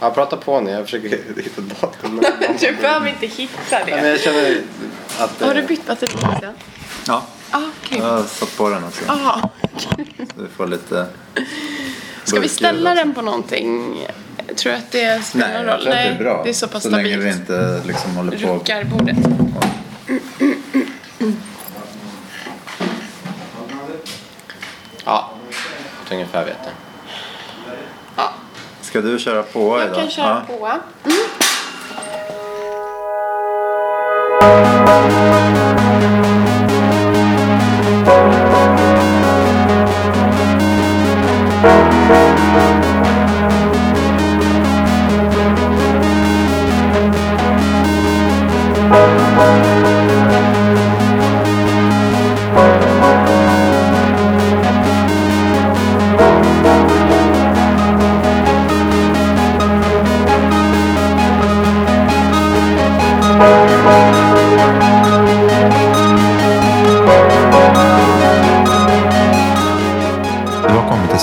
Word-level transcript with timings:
Ja, 0.00 0.10
prata 0.10 0.36
på 0.36 0.60
nu. 0.60 0.70
Jag 0.70 0.84
försöker 0.84 1.08
hitta 1.42 1.60
datum. 1.60 2.22
du 2.60 2.72
behöver 2.72 3.08
inte 3.08 3.26
hitta 3.26 3.52
Ja, 3.70 3.78
men 3.86 4.02
det. 4.04 4.08
jag 4.10 4.20
känner 4.20 4.60
att... 5.18 5.40
Har 5.40 5.54
du 5.54 5.62
bytt 5.62 5.86
batteri? 5.86 6.12
Ja, 7.06 7.22
Ah, 7.50 7.60
okej. 7.84 7.98
jag 7.98 8.04
har 8.06 8.22
satt 8.22 8.56
på 8.56 8.68
den 8.68 8.84
också. 8.84 9.04
Aha. 9.08 9.50
Så 9.78 9.88
vi 10.42 10.48
får 10.56 10.66
lite... 10.66 11.06
Ska 12.24 12.40
vi 12.40 12.48
ställa 12.48 12.94
den 12.94 13.14
på 13.14 13.22
någonting? 13.22 13.98
Tror 14.56 14.72
du 14.72 14.78
att 14.78 14.90
det 14.92 15.24
spelar 15.24 15.46
Nej, 15.48 15.56
någon 15.58 15.66
jag 15.66 15.74
roll? 15.74 15.82
tror 15.82 15.92
att 15.92 15.98
det 15.98 16.08
är 16.08 16.18
bra. 16.18 16.42
det 16.44 16.50
är 16.50 16.54
så 16.54 16.68
pass 16.68 16.82
så 16.82 16.88
länge 16.90 17.08
stabilt. 17.08 17.24
vi 17.24 17.40
inte 17.40 17.82
liksom 17.86 18.16
håller 18.16 18.46
på... 18.46 18.54
Ruckar 18.54 18.84
bordet. 18.84 19.16
Ja, 25.04 25.30
ungefär 26.12 26.44
vet 26.44 26.56
jag. 26.64 26.72
Ska 28.96 29.02
du 29.02 29.18
köra 29.18 29.42
på 29.42 29.78
jag 29.78 29.86
idag? 29.86 29.96
kan 29.96 30.10
köra 30.10 30.44
ja. 30.48 30.56
på. 30.58 30.80
Du 31.04 31.12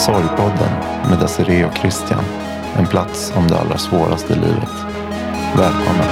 Sorgpodden 0.05 0.69
med 1.09 1.19
Desiree 1.19 1.65
och 1.65 1.77
Christian. 1.77 2.23
En 2.77 2.87
plats 2.87 3.33
om 3.35 3.47
det 3.47 3.59
allra 3.59 3.77
svåraste 3.77 4.33
i 4.33 4.35
livet. 4.35 4.69
Välkommen. 5.57 6.07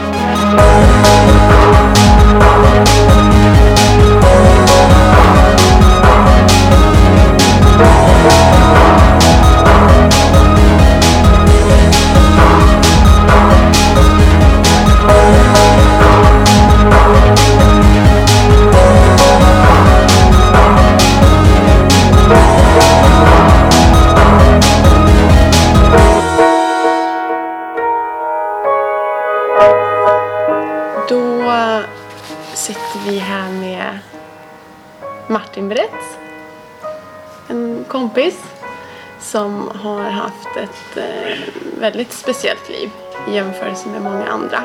Väldigt 41.82 42.14
speciellt 42.14 42.70
liv 42.70 42.90
i 43.30 43.36
jämförelse 43.36 43.90
med 43.90 44.02
många 44.02 44.26
andra. 44.28 44.64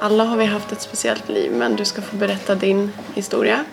Alla 0.00 0.24
har 0.24 0.36
vi 0.36 0.44
haft 0.44 0.72
ett 0.72 0.80
speciellt 0.80 1.28
liv 1.28 1.52
men 1.52 1.76
du 1.76 1.84
ska 1.84 2.02
få 2.02 2.16
berätta 2.16 2.54
din 2.54 2.92
historia 3.14 3.64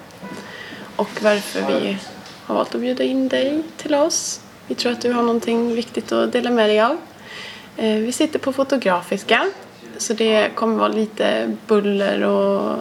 och 0.95 1.09
varför 1.22 1.62
vi 1.62 1.97
har 2.45 2.56
valt 2.56 2.75
att 2.75 2.81
bjuda 2.81 3.03
in 3.03 3.28
dig 3.28 3.63
till 3.78 3.95
oss. 3.95 4.41
Vi 4.68 4.75
tror 4.75 4.91
att 4.91 5.01
du 5.01 5.12
har 5.12 5.23
någonting 5.23 5.75
viktigt 5.75 6.12
att 6.12 6.31
dela 6.31 6.50
med 6.50 6.69
dig 6.69 6.81
av. 6.81 6.97
Eh, 7.78 7.95
vi 7.95 8.12
sitter 8.12 8.40
på 8.40 8.53
Fotografiska 8.53 9.45
så 9.97 10.13
det 10.13 10.56
kommer 10.56 10.78
vara 10.78 10.88
lite 10.88 11.56
buller 11.68 12.24
och 12.24 12.78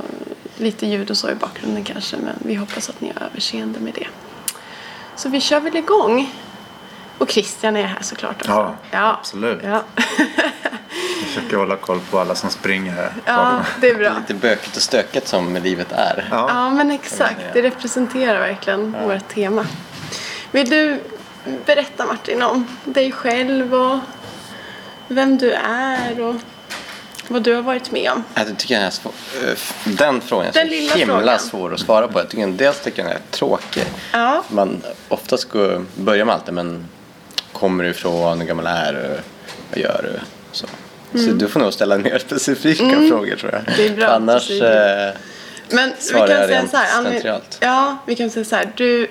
lite 0.56 0.86
ljud 0.86 1.10
och 1.10 1.16
så 1.16 1.30
i 1.30 1.34
bakgrunden 1.34 1.84
kanske 1.84 2.16
men 2.16 2.34
vi 2.38 2.54
hoppas 2.54 2.88
att 2.88 3.00
ni 3.00 3.12
har 3.14 3.26
överseende 3.26 3.80
med 3.80 3.94
det. 3.94 4.06
Så 5.16 5.28
vi 5.28 5.40
kör 5.40 5.60
väl 5.60 5.76
igång. 5.76 6.32
Och 7.18 7.30
Christian 7.30 7.76
är 7.76 7.82
här 7.82 8.02
såklart 8.02 8.36
också. 8.40 8.76
Ja, 8.90 9.16
absolut. 9.20 9.60
Ja. 9.64 9.82
Jag 11.20 11.42
försöker 11.42 11.56
hålla 11.56 11.76
koll 11.76 12.00
på 12.10 12.18
alla 12.20 12.34
som 12.34 12.50
springer 12.50 12.92
här. 12.92 13.12
ja, 13.24 13.60
det 13.80 13.88
är 13.88 13.94
bra. 13.94 14.12
Lite 14.18 14.34
bökigt 14.34 14.76
och 14.76 14.82
stökigt 14.82 15.28
som 15.28 15.56
livet 15.56 15.92
är. 15.92 16.28
Ja. 16.30 16.46
Ja, 16.48 16.70
men 16.70 16.90
exakt. 16.90 17.40
Det 17.52 17.62
representerar 17.62 18.40
verkligen 18.40 18.96
vårt 19.08 19.28
tema. 19.28 19.66
Vill 20.50 20.70
du 20.70 21.00
berätta 21.66 22.06
Martin 22.06 22.42
om 22.42 22.66
dig 22.84 23.12
själv 23.12 23.74
och 23.74 23.98
vem 25.08 25.38
du 25.38 25.52
är 25.52 26.20
och 26.20 26.34
vad 27.28 27.42
du 27.42 27.54
har 27.54 27.62
varit 27.62 27.90
med 27.90 28.10
om? 28.12 28.24
Jag 28.34 28.58
tycker 28.58 28.74
den, 28.74 28.82
här 28.84 29.56
den 29.84 30.20
frågan 30.20 30.46
är 30.46 30.52
Den 30.52 30.66
så 30.66 30.70
lilla 30.70 30.94
himla 30.94 31.16
frågan. 31.18 31.38
svår 31.38 31.74
att 31.74 31.80
svara 31.80 32.08
på. 32.08 32.18
Jag 32.18 32.28
tycker 32.28 32.46
dels 32.46 32.80
tycker 32.80 33.02
jag 33.02 33.10
den 33.10 33.16
är 33.16 33.30
tråkig. 33.30 33.84
Ja. 34.12 34.42
Man 34.48 34.82
oftast 35.08 35.48
går, 35.48 35.84
börjar 35.94 36.24
med 36.24 36.34
allt 36.34 36.46
det, 36.46 36.52
men 36.52 36.88
kommer 37.56 37.84
du 37.84 37.90
ifrån, 37.90 38.40
hur 38.40 38.46
gammal 38.46 38.66
är 38.66 38.92
du, 38.92 39.20
vad 39.70 39.78
gör 39.78 40.00
du? 40.02 40.20
Så, 40.52 40.66
så 41.18 41.30
du 41.30 41.48
får 41.48 41.60
nog 41.60 41.72
ställa 41.72 41.98
mer 41.98 42.18
specifika 42.26 42.90
frågor 43.08 43.36
tror 43.36 43.52
jag. 43.52 43.60
Mm. 43.60 43.72
Det 43.76 43.86
är 43.86 43.96
bra, 43.96 44.06
annars 44.06 44.50
eh, 44.50 45.14
Men 45.70 45.92
vi 45.96 46.02
Svarar 46.02 46.26
kan 46.26 46.36
jag 46.36 46.46
säga 46.46 46.60
rent 46.60 46.70
så 46.70 46.76
här. 46.76 47.02
Slentrialt? 47.02 47.58
Ja, 47.60 47.98
vi 48.06 48.14
kan 48.14 48.30
säga 48.30 48.44
så 48.44 48.56
här. 48.56 48.72
Du, 48.76 49.08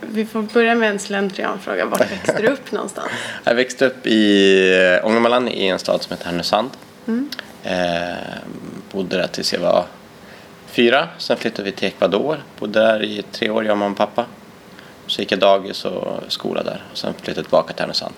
vi 0.00 0.26
får 0.26 0.42
börja 0.42 0.74
med 0.74 0.90
en 0.90 0.98
slentrianfråga. 0.98 1.86
Vart 1.86 2.00
växte 2.12 2.42
du 2.42 2.48
upp 2.48 2.72
någonstans? 2.72 3.08
Jag 3.44 3.54
växte 3.54 3.86
upp 3.86 4.06
i 4.06 4.98
eh, 5.02 5.06
Ångermanland 5.06 5.48
i 5.48 5.66
en 5.66 5.78
stad 5.78 6.02
som 6.02 6.16
heter 6.16 6.26
Härnösand. 6.26 6.70
Mm. 7.06 7.28
Eh, 7.62 8.16
bodde 8.92 9.16
där 9.16 9.26
tills 9.26 9.52
jag 9.52 9.60
var 9.60 9.84
fyra. 10.66 11.08
Sen 11.18 11.36
flyttade 11.36 11.62
vi 11.62 11.72
till 11.72 11.88
Ecuador. 11.88 12.42
Bodde 12.58 12.80
där 12.80 13.02
i 13.02 13.22
tre 13.32 13.50
år, 13.50 13.64
jag 13.64 13.72
och 13.72 13.78
mamma 13.78 13.90
och 13.90 13.96
pappa. 13.96 14.24
Så 15.06 15.20
gick 15.22 15.32
jag 15.32 15.38
dagis 15.40 15.84
och 15.84 16.22
skola 16.28 16.62
där. 16.62 16.84
Och 16.92 16.98
sen 16.98 17.14
flyttade 17.14 17.38
jag 17.38 17.44
tillbaka 17.46 17.72
till 17.72 17.80
Härnösand. 17.82 18.14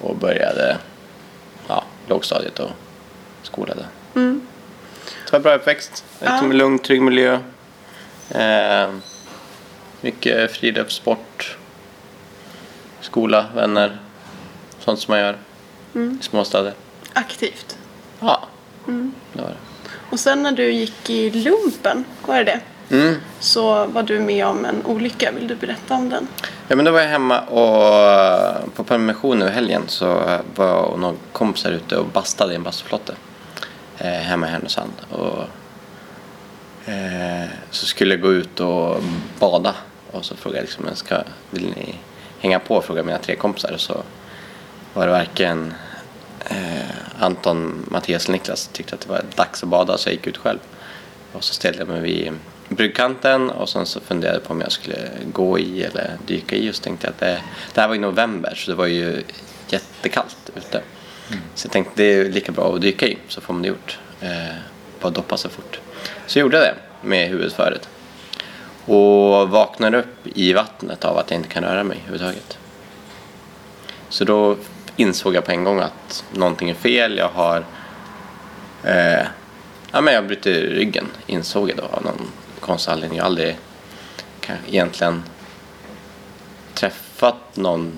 Och 0.00 0.16
började 0.16 0.78
ja, 1.68 1.84
lågstadiet 2.08 2.58
och 2.58 2.70
skola 3.42 3.74
där. 3.74 3.86
Mm. 4.14 4.46
Det 5.24 5.32
var 5.32 5.38
en 5.38 5.42
bra 5.42 5.54
uppväxt. 5.54 6.04
Ja. 6.20 6.30
Liksom 6.30 6.50
en 6.50 6.56
lugn, 6.58 6.78
trygg 6.78 7.02
miljö. 7.02 7.38
Eh, 8.30 8.90
mycket 10.00 10.52
friluftssport. 10.52 11.56
Skola, 13.00 13.46
vänner. 13.54 13.98
Sånt 14.78 15.00
som 15.00 15.12
man 15.12 15.20
gör 15.20 15.38
Mm. 15.94 16.18
i 16.20 16.24
småstäder. 16.24 16.74
Aktivt. 17.12 17.78
Ja, 18.20 18.42
Mm. 18.86 19.14
det 19.32 19.42
var 19.42 19.48
det. 19.48 19.56
Och 20.10 20.20
sen 20.20 20.42
när 20.42 20.52
du 20.52 20.72
gick 20.72 21.10
i 21.10 21.30
lumpen, 21.30 22.04
var 22.26 22.36
det 22.36 22.44
det? 22.44 22.60
Mm. 22.90 23.14
Så 23.40 23.86
var 23.86 24.02
du 24.02 24.20
med 24.20 24.46
om 24.46 24.64
en 24.64 24.86
olycka. 24.86 25.32
Vill 25.32 25.48
du 25.48 25.54
berätta 25.54 25.94
om 25.94 26.08
den? 26.08 26.28
Ja, 26.68 26.76
men 26.76 26.84
då 26.84 26.90
var 26.90 27.00
jag 27.00 27.08
hemma 27.08 27.40
och 27.40 28.74
på 28.74 28.84
permission 28.84 29.42
över 29.42 29.52
helgen 29.52 29.82
så 29.86 30.06
var 30.54 30.66
jag 30.66 30.84
och 30.84 30.98
några 30.98 31.16
kompisar 31.32 31.70
ute 31.70 31.96
och 31.96 32.06
bastade 32.06 32.52
i 32.52 32.56
en 32.56 32.62
bastuflotte 32.62 33.14
eh, 33.98 34.10
hemma 34.10 34.46
i 34.46 34.50
Härnösand. 34.50 34.92
Och, 35.10 35.42
eh, 36.90 37.48
så 37.70 37.86
skulle 37.86 38.14
jag 38.14 38.20
gå 38.20 38.32
ut 38.32 38.60
och 38.60 38.96
bada 39.38 39.74
och 40.10 40.24
så 40.24 40.36
frågade 40.36 40.58
jag 40.58 40.64
liksom, 40.64 40.96
ska, 40.96 41.22
vill 41.50 41.74
ni 41.76 41.94
hänga 42.38 42.58
på? 42.58 42.82
Frågade 42.82 43.06
mina 43.06 43.18
tre 43.18 43.36
kompisar 43.36 43.72
och 43.72 43.80
så 43.80 44.02
var 44.94 45.06
det 45.06 45.12
varken 45.12 45.74
eh, 46.48 46.90
Anton, 47.18 47.86
Mattias 47.90 48.24
eller 48.24 48.38
Niklas 48.38 48.70
tyckte 48.72 48.94
att 48.94 49.00
det 49.00 49.08
var 49.08 49.22
dags 49.34 49.62
att 49.62 49.68
bada 49.68 49.98
så 49.98 50.08
jag 50.08 50.14
gick 50.14 50.26
ut 50.26 50.36
själv. 50.36 50.58
Och 51.32 51.44
så 51.44 51.54
ställde 51.54 51.78
jag 51.78 51.88
mig 51.88 52.00
vid 52.00 52.32
bryggkanten 52.70 53.50
och 53.50 53.68
sen 53.68 53.86
så 53.86 54.00
funderade 54.00 54.36
jag 54.36 54.44
på 54.44 54.52
om 54.52 54.60
jag 54.60 54.72
skulle 54.72 55.08
gå 55.32 55.58
i 55.58 55.82
eller 55.82 56.16
dyka 56.26 56.56
i 56.56 56.70
och 56.70 56.74
så 56.74 56.82
tänkte 56.82 57.06
jag 57.06 57.12
att 57.12 57.20
det, 57.20 57.42
det 57.74 57.80
här 57.80 57.88
var 57.88 57.94
i 57.94 57.98
november 57.98 58.54
så 58.56 58.70
det 58.70 58.76
var 58.76 58.86
ju 58.86 59.22
jättekallt 59.68 60.50
ute. 60.56 60.82
Så 61.54 61.66
jag 61.66 61.72
tänkte 61.72 61.92
det 61.96 62.04
är 62.04 62.24
lika 62.24 62.52
bra 62.52 62.74
att 62.74 62.80
dyka 62.80 63.06
i 63.06 63.18
så 63.28 63.40
får 63.40 63.54
man 63.54 63.62
det 63.62 63.68
gjort. 63.68 63.98
Eh, 64.20 64.54
bara 65.00 65.10
doppa 65.10 65.36
sig 65.36 65.50
fort. 65.50 65.80
Så 66.26 66.38
jag 66.38 66.42
gjorde 66.42 66.58
det 66.58 66.74
med 67.02 67.28
huvudet 67.28 67.52
föret. 67.52 67.88
Och 68.86 69.50
vaknade 69.50 69.98
upp 69.98 70.26
i 70.34 70.52
vattnet 70.52 71.04
av 71.04 71.18
att 71.18 71.30
jag 71.30 71.38
inte 71.38 71.48
kan 71.48 71.64
röra 71.64 71.84
mig 71.84 71.98
överhuvudtaget. 71.98 72.58
Så 74.08 74.24
då 74.24 74.56
insåg 74.96 75.34
jag 75.34 75.44
på 75.44 75.52
en 75.52 75.64
gång 75.64 75.80
att 75.80 76.24
någonting 76.32 76.70
är 76.70 76.74
fel. 76.74 77.18
Jag 77.18 77.28
har 77.28 77.64
eh, 78.84 79.26
ja, 79.92 80.00
men 80.00 80.14
jag 80.14 80.26
bryter 80.26 80.52
ryggen, 80.52 81.06
insåg 81.26 81.70
jag 81.70 81.76
då 81.76 81.82
av 81.82 82.04
någon 82.04 82.30
konstig 82.60 82.92
anledning. 82.92 83.16
Jag 83.16 83.24
har 83.24 83.30
aldrig 83.30 83.56
egentligen 84.68 85.22
träffat 86.74 87.36
någon 87.56 87.92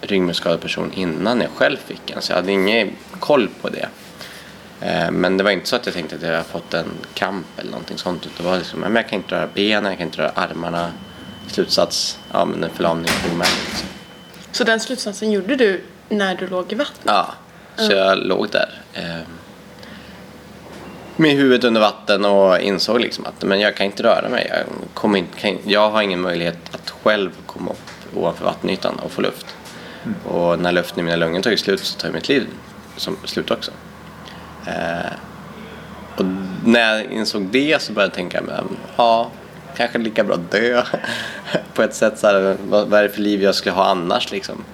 ryggmärgsskadad 0.00 0.60
person 0.60 0.92
innan 0.92 1.40
jag 1.40 1.50
själv 1.50 1.76
fick 1.76 2.10
en. 2.10 2.22
Så 2.22 2.32
jag 2.32 2.36
hade 2.36 2.52
ingen 2.52 2.90
koll 3.20 3.48
på 3.62 3.68
det. 3.68 3.88
Eh, 4.80 5.10
Men 5.10 5.36
det 5.36 5.44
var 5.44 5.50
inte 5.50 5.68
så 5.68 5.76
att 5.76 5.86
jag 5.86 5.94
tänkte 5.94 6.16
att 6.16 6.22
jag 6.22 6.30
hade 6.30 6.44
fått 6.44 6.74
en 6.74 6.90
kramp 7.14 7.46
eller 7.56 7.70
någonting 7.70 7.98
sånt. 7.98 8.28
Det 8.36 8.42
var 8.42 8.56
liksom, 8.58 8.80
men 8.80 8.96
jag 8.96 9.08
kan 9.08 9.16
inte 9.16 9.34
röra 9.34 9.46
benen, 9.54 9.84
jag 9.90 9.98
kan 9.98 10.06
inte 10.06 10.18
röra 10.18 10.30
armarna. 10.34 10.92
Slutsats, 11.48 12.18
ja 12.32 12.44
men 12.44 12.64
en 12.64 12.70
förlamning 12.70 13.06
i 13.06 13.28
ryggmärgen. 13.28 13.54
Liksom. 13.68 13.88
Så 14.52 14.64
den 14.64 14.80
slutsatsen 14.80 15.30
gjorde 15.32 15.56
du 15.56 15.84
när 16.08 16.34
du 16.34 16.46
låg 16.48 16.72
i 16.72 16.74
vattnet? 16.74 17.04
Ja, 17.04 17.34
så 17.76 17.92
jag 17.92 18.18
låg 18.18 18.50
där. 18.50 18.80
Med 21.16 21.30
huvudet 21.30 21.64
under 21.64 21.80
vatten 21.80 22.24
och 22.24 22.60
insåg 22.60 23.00
liksom 23.00 23.26
att 23.26 23.42
men 23.42 23.60
jag 23.60 23.76
kan 23.76 23.86
inte 23.86 24.02
röra 24.02 24.28
mig. 24.28 24.50
Jag, 24.50 24.94
kommer 24.94 25.18
inte, 25.18 25.40
kan, 25.40 25.58
jag 25.64 25.90
har 25.90 26.02
ingen 26.02 26.20
möjlighet 26.20 26.58
att 26.70 26.90
själv 26.90 27.30
komma 27.46 27.70
upp 27.70 28.16
ovanför 28.16 28.44
vattenytan 28.44 28.94
och 28.98 29.10
få 29.10 29.22
luft. 29.22 29.46
Och 30.24 30.58
när 30.58 30.72
luften 30.72 31.00
i 31.00 31.02
mina 31.02 31.16
lungor 31.16 31.40
tagit 31.40 31.60
slut 31.60 31.80
så 31.80 31.98
tar 31.98 32.10
mitt 32.10 32.28
liv 32.28 32.46
som 32.96 33.16
slut 33.24 33.50
också. 33.50 33.70
Eh, 34.66 35.12
och 36.16 36.24
när 36.64 36.94
jag 36.94 37.12
insåg 37.12 37.42
det 37.42 37.82
så 37.82 37.92
började 37.92 38.10
jag 38.10 38.14
tänka, 38.14 38.42
men, 38.42 38.76
ja, 38.96 39.30
kanske 39.76 39.98
lika 39.98 40.24
bra 40.24 40.36
dö. 40.36 40.82
På 41.74 41.82
ett 41.82 41.94
sätt, 41.94 42.18
så 42.18 42.26
här, 42.26 42.56
vad, 42.68 42.88
vad 42.88 43.00
är 43.00 43.02
det 43.02 43.08
för 43.08 43.20
liv 43.20 43.42
jag 43.42 43.54
skulle 43.54 43.74
ha 43.74 43.84
annars 43.84 44.30
liksom? 44.30 44.64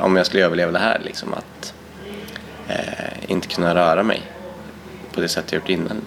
Om 0.00 0.16
jag 0.16 0.26
skulle 0.26 0.44
överleva 0.44 0.72
det 0.72 0.78
här 0.78 1.00
liksom. 1.04 1.34
Att 1.34 1.74
eh, 2.68 3.30
inte 3.30 3.48
kunna 3.48 3.74
röra 3.74 4.02
mig 4.02 4.22
på 5.12 5.20
det 5.20 5.28
sätt 5.28 5.52
jag 5.52 5.60
gjort 5.60 5.68
innan. 5.68 6.02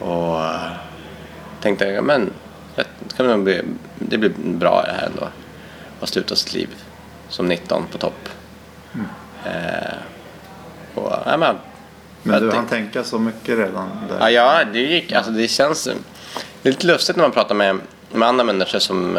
Och 0.00 0.44
eh, 0.44 0.72
tänkte 1.60 1.84
jag, 1.84 2.04
men 2.04 2.32
det, 2.76 2.86
kan 3.16 3.26
nog 3.26 3.44
bli, 3.44 3.62
det 3.98 4.18
blir 4.18 4.32
bra 4.38 4.82
det 4.82 4.92
här 4.92 5.06
ändå. 5.06 5.28
Att 6.00 6.08
sluta 6.08 6.36
sitt 6.36 6.54
liv 6.54 6.68
som 7.28 7.48
19 7.48 7.86
på 7.92 7.98
topp. 7.98 8.28
Eh, 9.44 9.96
och, 10.94 11.12
ja, 11.26 11.36
men, 11.36 11.56
Men 12.22 12.42
du 12.42 12.52
hann 12.52 12.66
tänka 12.66 13.04
så 13.04 13.18
mycket 13.18 13.58
redan 13.58 13.88
där? 14.08 14.18
Ja, 14.20 14.30
ja 14.30 14.64
det 14.72 14.78
gick. 14.78 15.12
Alltså, 15.12 15.32
det 15.32 15.48
känns... 15.48 15.84
Det 16.62 16.68
är 16.68 16.72
lite 16.72 16.86
lustigt 16.86 17.16
när 17.16 17.24
man 17.24 17.32
pratar 17.32 17.54
med, 17.54 17.78
med 18.12 18.28
andra 18.28 18.44
människor 18.44 18.78
som 18.78 19.18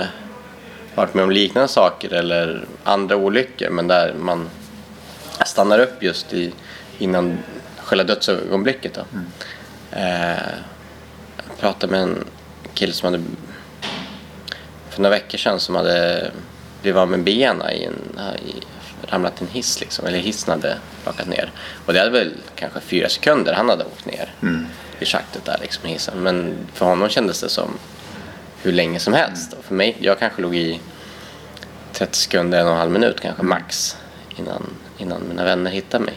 varit 0.95 1.13
med 1.13 1.23
om 1.23 1.31
liknande 1.31 1.67
saker 1.67 2.13
eller 2.13 2.65
andra 2.83 3.15
olyckor 3.15 3.69
men 3.69 3.87
där 3.87 4.13
man 4.13 4.49
stannar 5.45 5.79
upp 5.79 6.03
just 6.03 6.33
i, 6.33 6.53
innan 6.97 7.37
själva 7.85 8.03
dödsögonblicket. 8.03 8.93
Då. 8.93 9.01
Eh, 9.91 10.29
jag 11.47 11.57
pratade 11.59 11.91
med 11.91 12.01
en 12.01 12.23
kille 12.73 12.93
som 12.93 13.05
hade 13.05 13.23
för 14.89 15.01
några 15.01 15.15
veckor 15.15 15.37
sedan 15.37 15.59
som 15.59 15.75
hade 15.75 16.31
blivit 16.81 16.97
av 16.97 17.09
med 17.09 17.23
benen 17.23 17.71
i 17.71 17.83
en, 17.83 18.19
i, 18.45 18.63
ramlat 19.07 19.41
i 19.41 19.43
en 19.43 19.51
hiss 19.51 19.79
liksom, 19.79 20.05
eller 20.05 20.17
hissen 20.17 20.51
hade 20.51 20.77
rakat 21.05 21.27
ner. 21.27 21.51
Och 21.85 21.93
det 21.93 21.99
hade 21.99 22.11
väl 22.11 22.33
kanske 22.55 22.79
fyra 22.79 23.09
sekunder 23.09 23.53
han 23.53 23.69
hade 23.69 23.83
åkt 23.83 24.05
ner 24.05 24.33
i 24.99 25.05
schaktet 25.05 25.45
där 25.45 25.57
liksom 25.61 25.89
hissen. 25.89 26.19
Men 26.19 26.55
för 26.73 26.85
honom 26.85 27.09
kändes 27.09 27.41
det 27.41 27.49
som 27.49 27.77
hur 28.61 28.71
länge 28.71 28.99
som 28.99 29.13
helst. 29.13 29.53
Och 29.53 29.65
för 29.65 29.75
mig, 29.75 29.97
jag 29.99 30.19
kanske 30.19 30.41
låg 30.41 30.55
i 30.55 30.79
30 31.93 32.17
sekunder, 32.17 32.59
en 32.59 32.65
och 32.67 32.71
en 32.71 32.79
halv 32.79 32.91
minut 32.91 33.21
kanske 33.21 33.43
max 33.43 33.97
innan, 34.35 34.63
innan 34.97 35.27
mina 35.27 35.43
vänner 35.43 35.71
hittade 35.71 36.05
mig. 36.05 36.15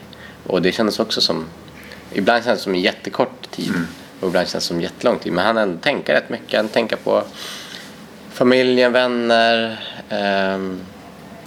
Och 0.49 0.63
det 0.63 0.73
kändes 0.73 1.01
också 1.01 1.21
som, 1.21 1.45
ibland 2.13 2.45
kändes 2.45 2.61
det 2.61 2.65
som 2.65 2.75
en 2.75 2.81
jättekort 2.81 3.51
tid 3.51 3.73
och 4.21 4.29
ibland 4.29 4.49
kändes 4.49 4.65
det 4.65 4.69
som 4.69 4.81
jättelång 4.81 5.19
tid. 5.19 5.33
Men 5.33 5.47
han 5.47 5.57
hann 5.57 5.79
tänka 5.79 6.15
rätt 6.15 6.31
mycket, 6.31 6.57
han 6.57 6.69
tänka 6.69 6.97
på 6.97 7.23
familjen, 8.33 8.93
vänner, 8.93 9.81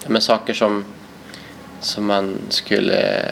ja, 0.04 0.10
men 0.10 0.22
saker 0.22 0.54
som, 0.54 0.86
som 1.80 2.06
man 2.06 2.38
skulle 2.50 3.24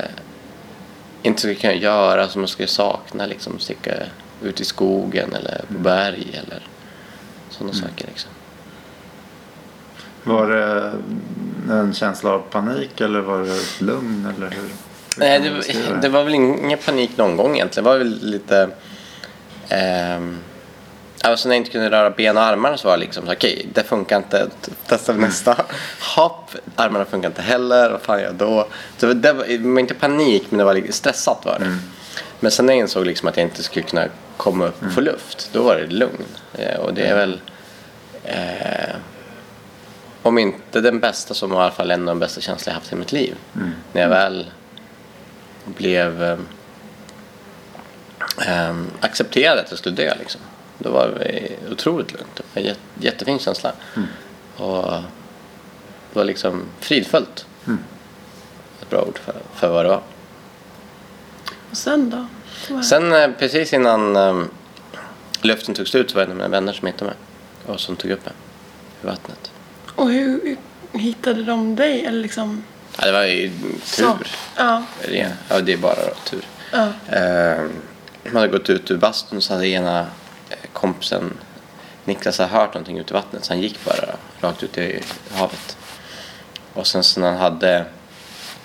inte 1.21 1.39
skulle 1.39 1.55
kunna 1.55 1.73
göra, 1.73 2.27
som 2.27 2.41
man 2.41 2.47
skulle 2.47 2.67
sakna, 2.67 3.25
liksom 3.25 3.59
sticka 3.59 3.93
ut 4.41 4.61
i 4.61 4.65
skogen 4.65 5.33
eller 5.33 5.61
på 5.67 5.79
berg 5.79 6.41
eller 6.45 6.67
sådana 7.49 7.73
saker. 7.73 8.07
Liksom. 8.07 8.31
Var 10.23 10.47
det 10.47 10.93
en 11.73 11.93
känsla 11.93 12.29
av 12.29 12.39
panik 12.39 13.01
eller 13.01 13.19
var 13.19 13.39
det 13.39 13.81
lugn 13.81 14.33
eller 14.37 14.49
hur? 14.49 14.69
Hur 15.15 15.19
Nej, 15.19 15.39
det, 15.39 15.51
beskriva 15.51 15.95
det 15.95 16.09
var 16.09 16.23
väl 16.23 16.33
ingen 16.33 16.77
panik 16.77 17.17
någon 17.17 17.37
gång 17.37 17.55
egentligen. 17.55 17.83
Det 17.83 17.89
var 17.89 17.97
väl 17.97 18.19
lite... 18.21 18.69
Ehm, 19.69 20.37
alltså 21.21 21.47
när 21.47 21.55
jag 21.55 21.59
inte 21.59 21.71
kunde 21.71 21.91
röra 21.91 22.09
ben 22.09 22.37
och 22.37 22.43
armarna 22.43 22.77
så 22.77 22.87
var 22.87 22.97
det 22.97 23.01
liksom 23.01 23.29
okej, 23.29 23.67
det 23.73 23.83
funkar 23.83 24.17
inte. 24.17 24.47
Testar 24.87 25.13
vi 25.13 25.19
nästa. 25.19 25.65
Hopp, 26.15 26.51
armarna 26.75 27.05
funkar 27.05 27.29
inte 27.29 27.41
heller. 27.41 27.89
Vad 27.89 28.01
fan 28.01 28.19
gör 28.19 28.25
jag 28.25 28.35
då? 28.35 28.67
Så 28.97 29.13
det 29.13 29.33
var, 29.33 29.45
det 29.45 29.57
var 29.57 29.79
inte 29.79 29.93
panik, 29.93 30.45
men 30.49 30.57
det 30.57 30.63
var 30.63 30.73
lite 30.73 30.93
stressat 30.93 31.45
var 31.45 31.59
det. 31.59 31.77
Men 32.39 32.51
sen 32.51 32.65
när 32.65 32.73
jag 32.73 32.79
insåg 32.79 33.05
liksom 33.05 33.29
att 33.29 33.37
jag 33.37 33.43
inte 33.43 33.63
skulle 33.63 33.85
kunna 33.85 34.05
komma 34.37 34.65
upp 34.65 34.83
och 34.83 34.91
få 34.91 35.01
luft, 35.01 35.49
då 35.53 35.63
var 35.63 35.75
det 35.75 35.87
lugn. 35.87 36.25
Eh, 36.53 36.79
och 36.79 36.93
det 36.93 37.05
är 37.05 37.15
väl... 37.15 37.41
Eh, 38.23 38.95
om 40.21 40.37
inte 40.37 40.81
den 40.81 40.99
bästa 40.99 41.47
var 41.47 41.57
i 41.57 41.61
alla 41.61 41.71
fall 41.71 41.91
en 41.91 42.01
av 42.01 42.07
de 42.07 42.19
bästa 42.19 42.41
känslor 42.41 42.71
jag 42.71 42.79
haft 42.79 42.93
i 42.93 42.95
mitt 42.95 43.11
liv. 43.11 43.35
När 43.93 44.01
jag 44.01 44.09
väl 44.09 44.45
blev 45.65 46.23
eh, 46.23 46.37
eh, 48.47 48.75
accepterad 48.99 49.59
att 49.59 49.69
jag 49.69 49.79
skulle 49.79 49.95
dö. 49.95 50.13
Liksom. 50.19 50.41
Då 50.77 50.89
var 50.89 51.07
det 51.07 51.71
otroligt 51.71 52.11
lugnt. 52.11 52.35
Det 52.35 52.43
var 52.53 52.61
en 52.61 52.67
jätte, 52.67 52.81
jättefin 52.99 53.39
känsla. 53.39 53.73
Och 54.55 54.91
det 56.11 56.19
var 56.19 56.23
liksom 56.23 56.63
fridfullt. 56.79 57.45
Ett 58.81 58.89
bra 58.89 59.01
ord 59.01 59.17
för, 59.17 59.35
för 59.55 59.69
vad 59.69 59.85
det 59.85 59.89
var. 59.89 60.01
Och 61.71 61.77
sen 61.77 62.09
då? 62.09 62.27
Sen 62.81 63.13
eh, 63.13 63.31
precis 63.39 63.73
innan 63.73 64.15
eh, 64.15 64.43
luften 65.41 65.75
tog 65.75 65.87
slut 65.87 66.11
så 66.11 66.17
var 66.17 66.25
det 66.25 66.25
en 66.25 66.31
av 66.31 66.37
mina 66.37 66.47
vänner 66.47 66.73
som 66.73 66.87
hittade 66.87 67.05
mig. 67.05 67.17
Och 67.65 67.79
som 67.79 67.95
tog 67.95 68.11
upp 68.11 68.25
mig 68.25 68.35
i 69.03 69.05
vattnet. 69.05 69.51
Och 69.95 70.09
hur 70.09 70.57
hittade 70.93 71.43
de 71.43 71.75
dig? 71.75 72.05
Eller 72.05 72.21
liksom... 72.21 72.63
Ja, 72.99 73.05
det 73.05 73.11
var 73.11 73.23
ju 73.23 73.51
tur. 73.95 74.27
Ja. 74.57 74.83
Det- 75.07 75.35
Ja, 75.49 75.59
det 75.61 75.73
är 75.73 75.77
bara 75.77 75.95
tur. 76.25 76.43
ja. 76.71 76.87
Man 78.23 78.35
hade 78.35 78.47
gått 78.47 78.69
ut 78.69 78.91
ur 78.91 78.97
bastun 78.97 79.41
så 79.41 79.53
hade 79.53 79.67
ena 79.67 79.99
eh, 80.49 80.57
kompisen 80.73 81.33
Niklas 82.05 82.37
hade 82.39 82.51
hört 82.51 82.73
någonting 82.73 82.97
ute 82.97 83.11
i 83.11 83.13
vattnet 83.13 83.45
så 83.45 83.53
han 83.53 83.61
gick 83.61 83.85
bara 83.85 84.15
rakt 84.41 84.63
ut 84.63 84.77
i 84.77 85.01
havet. 85.33 85.77
Och 86.73 86.87
sen 86.87 87.03
så 87.03 87.19
när 87.19 87.27
han 87.27 87.37
hade 87.37 87.85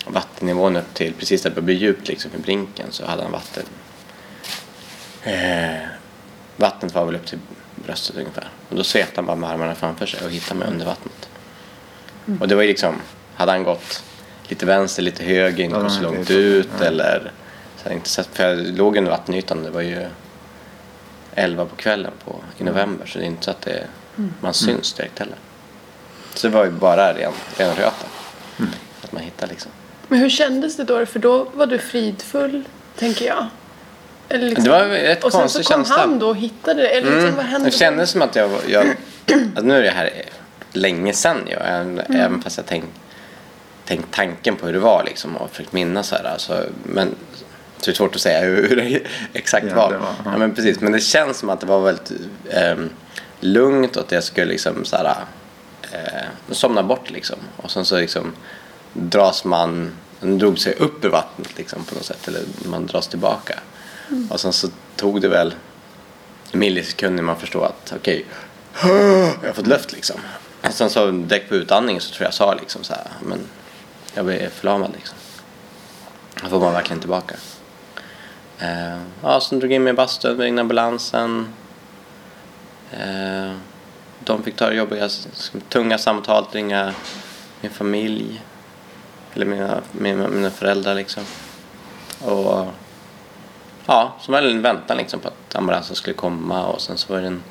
vattennivån 0.07 0.75
upp 0.75 0.93
till 0.93 1.13
precis 1.13 1.41
där 1.41 1.49
det 1.49 1.53
började 1.53 1.65
bli 1.65 1.75
djupt 1.75 2.07
liksom 2.07 2.31
i 2.35 2.37
brinken 2.37 2.87
så 2.91 3.05
hade 3.05 3.23
han 3.23 3.31
vatten. 3.31 3.63
Eh, 5.23 5.87
vattnet 6.57 6.93
var 6.93 7.05
väl 7.05 7.15
upp 7.15 7.25
till 7.25 7.39
bröstet 7.75 8.15
ungefär. 8.17 8.49
Och 8.69 8.75
då 8.75 8.83
svepte 8.83 9.13
han 9.15 9.25
bara 9.25 9.35
med 9.35 9.49
armarna 9.49 9.75
framför 9.75 10.05
sig 10.05 10.19
och 10.25 10.31
hittade 10.31 10.59
mig 10.59 10.67
under 10.67 10.85
vattnet. 10.85 11.29
Och 12.39 12.47
det 12.47 12.55
var 12.55 12.61
ju 12.61 12.67
liksom, 12.69 13.01
hade 13.35 13.51
han 13.51 13.63
gått 13.63 14.03
lite 14.49 14.65
vänster, 14.65 15.03
lite 15.03 15.23
höger, 15.23 15.63
inte 15.63 15.75
Ja, 15.77 15.83
gått 15.83 15.91
så 15.91 15.99
det 15.99 16.05
långt 16.05 16.31
ut 16.31 16.69
Ja. 16.79 16.85
eller 16.85 17.31
så 17.77 17.81
jag 17.89 17.93
inte 17.93 18.09
sett, 18.09 18.29
för 18.33 18.43
jag 18.49 18.57
låg 18.77 18.97
under 18.97 19.11
vattenytan, 19.11 19.63
det 19.63 19.69
var 19.69 19.81
ju 19.81 20.05
11 21.35 21.65
på 21.65 21.75
kvällen 21.75 22.11
på, 22.25 22.35
i 22.57 22.63
november 22.63 23.05
så 23.05 23.19
det 23.19 23.25
är 23.25 23.27
inte 23.27 23.43
så 23.45 23.51
att 23.51 23.61
det, 23.61 23.83
man 24.41 24.53
syns 24.53 24.93
direkt 24.93 25.19
heller. 25.19 25.35
Så 26.33 26.47
det 26.47 26.53
var 26.53 26.65
ju 26.65 26.71
bara 26.71 27.13
ren, 27.13 27.31
ren 27.57 27.75
röta. 27.75 28.05
Att 29.03 29.11
man 29.11 29.21
hittar 29.21 29.47
liksom. 29.47 29.71
Men 30.07 30.19
hur 30.19 30.29
kändes 30.29 30.77
det 30.77 30.83
då? 30.83 31.05
För 31.05 31.19
då 31.19 31.47
var 31.53 31.65
du 31.65 31.77
fridfull, 31.77 32.63
tänker 32.97 33.25
jag. 33.25 33.47
Eller 34.29 34.45
liksom... 34.49 34.63
Det 34.63 34.69
var 34.69 34.85
rätt 34.85 35.23
Och 35.23 35.31
sen 35.31 35.49
så 35.49 35.63
kom 35.63 35.63
känsla. 35.63 35.95
han 35.97 36.19
då 36.19 36.27
och 36.29 36.35
hittade 36.37 36.81
dig. 36.81 36.91
Eller 36.97 37.11
liksom, 37.11 37.35
vad 37.35 37.45
hände? 37.45 37.55
Mm. 37.55 37.63
Det 37.69 37.77
kändes 37.77 38.09
som 38.09 38.21
att 38.21 38.35
jag, 38.35 38.51
jag 38.67 38.85
att 39.55 39.65
nu 39.65 39.77
är 39.77 39.81
det 39.83 39.89
här 39.89 40.09
länge 40.73 41.13
sedan 41.13 41.47
även, 41.47 41.99
Mm. 41.99 42.21
även 42.21 42.41
fast 42.41 42.57
jag 42.57 42.65
tänkt, 42.65 42.87
tänkt 43.85 44.07
tanken 44.11 44.55
på 44.55 44.65
hur 44.65 44.73
det 44.73 44.79
var 44.79 45.03
liksom 45.03 45.37
och 45.37 45.49
försökt 45.49 45.73
minnas 45.73 46.07
så 46.07 46.15
här. 46.15 46.23
Alltså, 46.23 46.65
men 46.83 47.15
så 47.77 47.85
det 47.85 47.91
är 47.91 47.95
svårt 47.95 48.15
att 48.15 48.21
säga 48.21 48.41
hur, 48.41 48.69
hur 48.69 48.75
det 48.75 49.01
exakt 49.33 49.65
Ja, 49.69 49.75
var. 49.75 49.91
det 49.91 49.97
var, 49.97 50.07
ja. 50.25 50.31
ja. 50.31 50.37
men 50.37 50.55
precis, 50.55 50.79
men 50.79 50.91
det 50.91 50.99
känns 50.99 51.37
som 51.37 51.49
att 51.49 51.59
det 51.59 51.67
var 51.67 51.81
väldigt 51.81 52.11
ehm, 52.49 52.89
lugnt 53.39 53.95
och 53.95 54.03
att 54.03 54.11
jag 54.11 54.23
skulle 54.23 54.45
liksom 54.45 54.85
så 54.85 54.95
här, 54.95 55.15
eh, 55.91 56.23
somna 56.51 56.83
bort 56.83 57.09
liksom. 57.11 57.37
Och 57.57 57.71
sen 57.71 57.85
så 57.85 57.99
liksom 57.99 58.33
dras 58.93 59.43
man, 59.45 59.91
man 60.19 60.37
drog 60.37 60.59
sig 60.59 60.73
upp 60.73 61.05
ur 61.05 61.09
vattnet 61.09 61.57
liksom 61.57 61.83
på 61.83 61.95
något 61.95 62.05
sätt 62.05 62.27
eller 62.27 62.41
man 62.65 62.85
dras 62.85 63.07
tillbaka. 63.07 63.59
Och 64.29 64.39
sen 64.39 64.53
så 64.53 64.67
tog 64.95 65.21
det 65.21 65.27
väl 65.27 65.53
millisekunder 66.51 67.23
man 67.23 67.39
förstår 67.39 67.65
att 67.65 67.93
okej, 67.95 68.25
jag 68.81 69.47
har 69.47 69.53
fått 69.53 69.67
luft 69.67 69.93
liksom. 69.93 70.19
Och 70.61 70.73
sen 70.73 70.89
så 70.89 71.11
direkt 71.11 71.49
på 71.49 71.55
utandning 71.55 72.01
så 72.01 72.09
tror 72.09 72.23
jag 72.23 72.27
jag 72.27 72.33
sa 72.33 72.53
liksom 72.53 72.83
så 72.83 72.93
här, 72.93 73.07
men 73.23 73.39
jag 74.15 74.25
blir 74.25 74.49
förlamad 74.49 74.91
liksom. 74.93 75.17
Då 76.43 76.49
får 76.49 76.59
man 76.59 76.73
verkligen 76.73 76.99
tillbaka. 76.99 77.35
Eh, 78.59 78.99
ja, 79.23 79.41
sen 79.41 79.59
drog 79.59 79.71
in 79.71 79.83
mig 79.83 79.93
i 79.93 79.95
bastun, 79.95 80.37
ringde 80.37 80.61
ambulansen. 80.61 81.47
Eh, 82.91 83.51
de 84.19 84.43
fick 84.43 84.55
ta 84.55 84.69
det 84.69 84.75
jobbiga, 84.75 85.09
tunga 85.69 85.97
samtalet, 85.97 86.55
ringa 86.55 86.93
min 87.61 87.71
familj. 87.71 88.41
Eller 89.33 89.45
mina, 89.45 89.81
mina, 89.91 90.27
mina 90.27 90.51
föräldrar 90.51 90.95
liksom. 90.95 91.23
Och 92.21 92.67
ja, 93.85 94.15
så 94.21 94.31
var 94.31 94.41
det 94.41 94.51
en 94.51 94.61
väntan 94.61 94.97
liksom 94.97 95.19
på 95.19 95.27
att 95.27 95.55
ambulansen 95.55 95.95
skulle 95.95 96.13
komma 96.13 96.65
och 96.65 96.81
sen 96.81 96.97
så 96.97 97.13
var 97.13 97.21
det 97.21 97.27
en... 97.27 97.43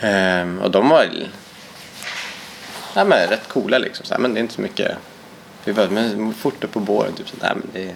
Eh, 0.00 0.64
och 0.64 0.70
de 0.70 0.88
var 0.88 1.08
ja, 2.94 3.04
men, 3.04 3.28
rätt 3.28 3.48
coola 3.48 3.78
liksom. 3.78 4.06
Så 4.06 4.14
här, 4.14 4.20
men 4.20 4.34
det 4.34 4.40
är 4.40 4.42
inte 4.42 4.54
så 4.54 4.60
mycket... 4.60 4.98
Vi 5.64 5.72
var 5.72 5.88
men, 5.88 6.34
fort 6.34 6.64
upp 6.64 6.72
på 6.72 6.80
båren. 6.80 7.12
Typ, 7.14 7.28
så, 7.28 7.36
nej, 7.40 7.52
men 7.54 7.68
det, 7.72 7.94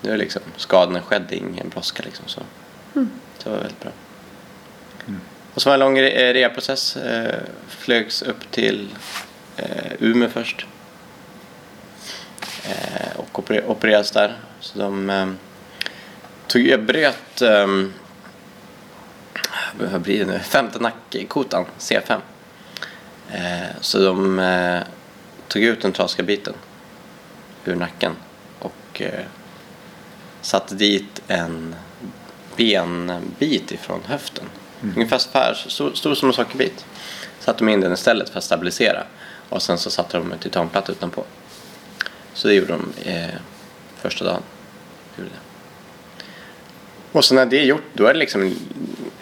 nu 0.00 0.12
är 0.12 0.16
liksom 0.16 0.42
skadan 0.56 0.96
är 0.96 1.00
skedd, 1.00 1.22
det 1.28 1.34
är 1.34 1.38
ingen 1.38 1.68
brådska 1.68 2.02
liksom. 2.02 2.24
Så. 2.28 2.40
Det 3.44 3.50
var 3.50 3.56
väldigt 3.56 3.80
bra. 3.80 3.90
Och 5.54 5.62
så 5.62 5.70
var 5.70 5.78
det 5.78 5.84
en 5.84 5.88
lång 5.88 5.98
re- 6.00 6.28
eh, 6.28 6.32
rehabprocess. 6.34 6.96
Eh, 6.96 7.34
flögs 7.68 8.22
upp 8.22 8.50
till 8.50 8.88
eh, 9.56 9.92
Umeå 9.98 10.28
först. 10.28 10.66
Eh, 12.68 13.16
och 13.16 13.38
oper- 13.38 13.66
opererades 13.66 14.10
där. 14.10 14.36
Så 14.60 14.78
de 14.78 15.10
eh, 15.10 15.28
tog, 16.46 16.62
jag 16.62 16.82
bröt 16.84 17.42
eh, 17.42 17.66
vad 19.92 20.00
blir 20.00 20.18
det 20.18 20.32
nu? 20.32 20.38
Femte 20.38 20.78
nackkotan, 20.78 21.64
C5. 21.78 22.20
Eh, 23.32 23.68
så 23.80 23.98
de 23.98 24.38
eh, 24.38 24.80
tog 25.48 25.62
ut 25.62 25.82
den 25.82 25.92
trasiga 25.92 26.24
biten 26.24 26.54
ur 27.70 27.76
nacken 27.76 28.16
och 28.58 29.02
eh, 29.02 29.24
satte 30.40 30.74
dit 30.74 31.22
en 31.28 31.74
benbit 32.56 33.72
ifrån 33.72 34.00
höften. 34.06 34.44
Ungefär 34.96 35.18
så 35.18 35.28
här, 35.32 35.54
stor, 35.54 35.92
stor 35.94 36.14
som 36.14 36.28
en 36.28 36.34
sockerbit. 36.34 36.84
Satte 37.40 37.64
de 37.64 37.68
in 37.68 37.80
den 37.80 37.92
istället 37.92 38.28
för 38.28 38.38
att 38.38 38.44
stabilisera. 38.44 39.04
Och 39.48 39.62
sen 39.62 39.78
så 39.78 39.90
satte 39.90 40.16
de 40.16 40.32
en 40.32 40.38
titanplatta 40.38 40.92
utanpå. 40.92 41.24
Så 42.34 42.48
det 42.48 42.54
gjorde 42.54 42.72
de 42.72 43.10
eh, 43.10 43.34
första 43.96 44.24
dagen. 44.24 44.42
Gjorde 45.16 45.30
det. 45.30 45.36
Och 47.12 47.24
så 47.24 47.34
när 47.34 47.46
det 47.46 47.60
är 47.60 47.64
gjort 47.64 47.84
då 47.92 48.06
är 48.06 48.12
det 48.12 48.18
liksom 48.18 48.56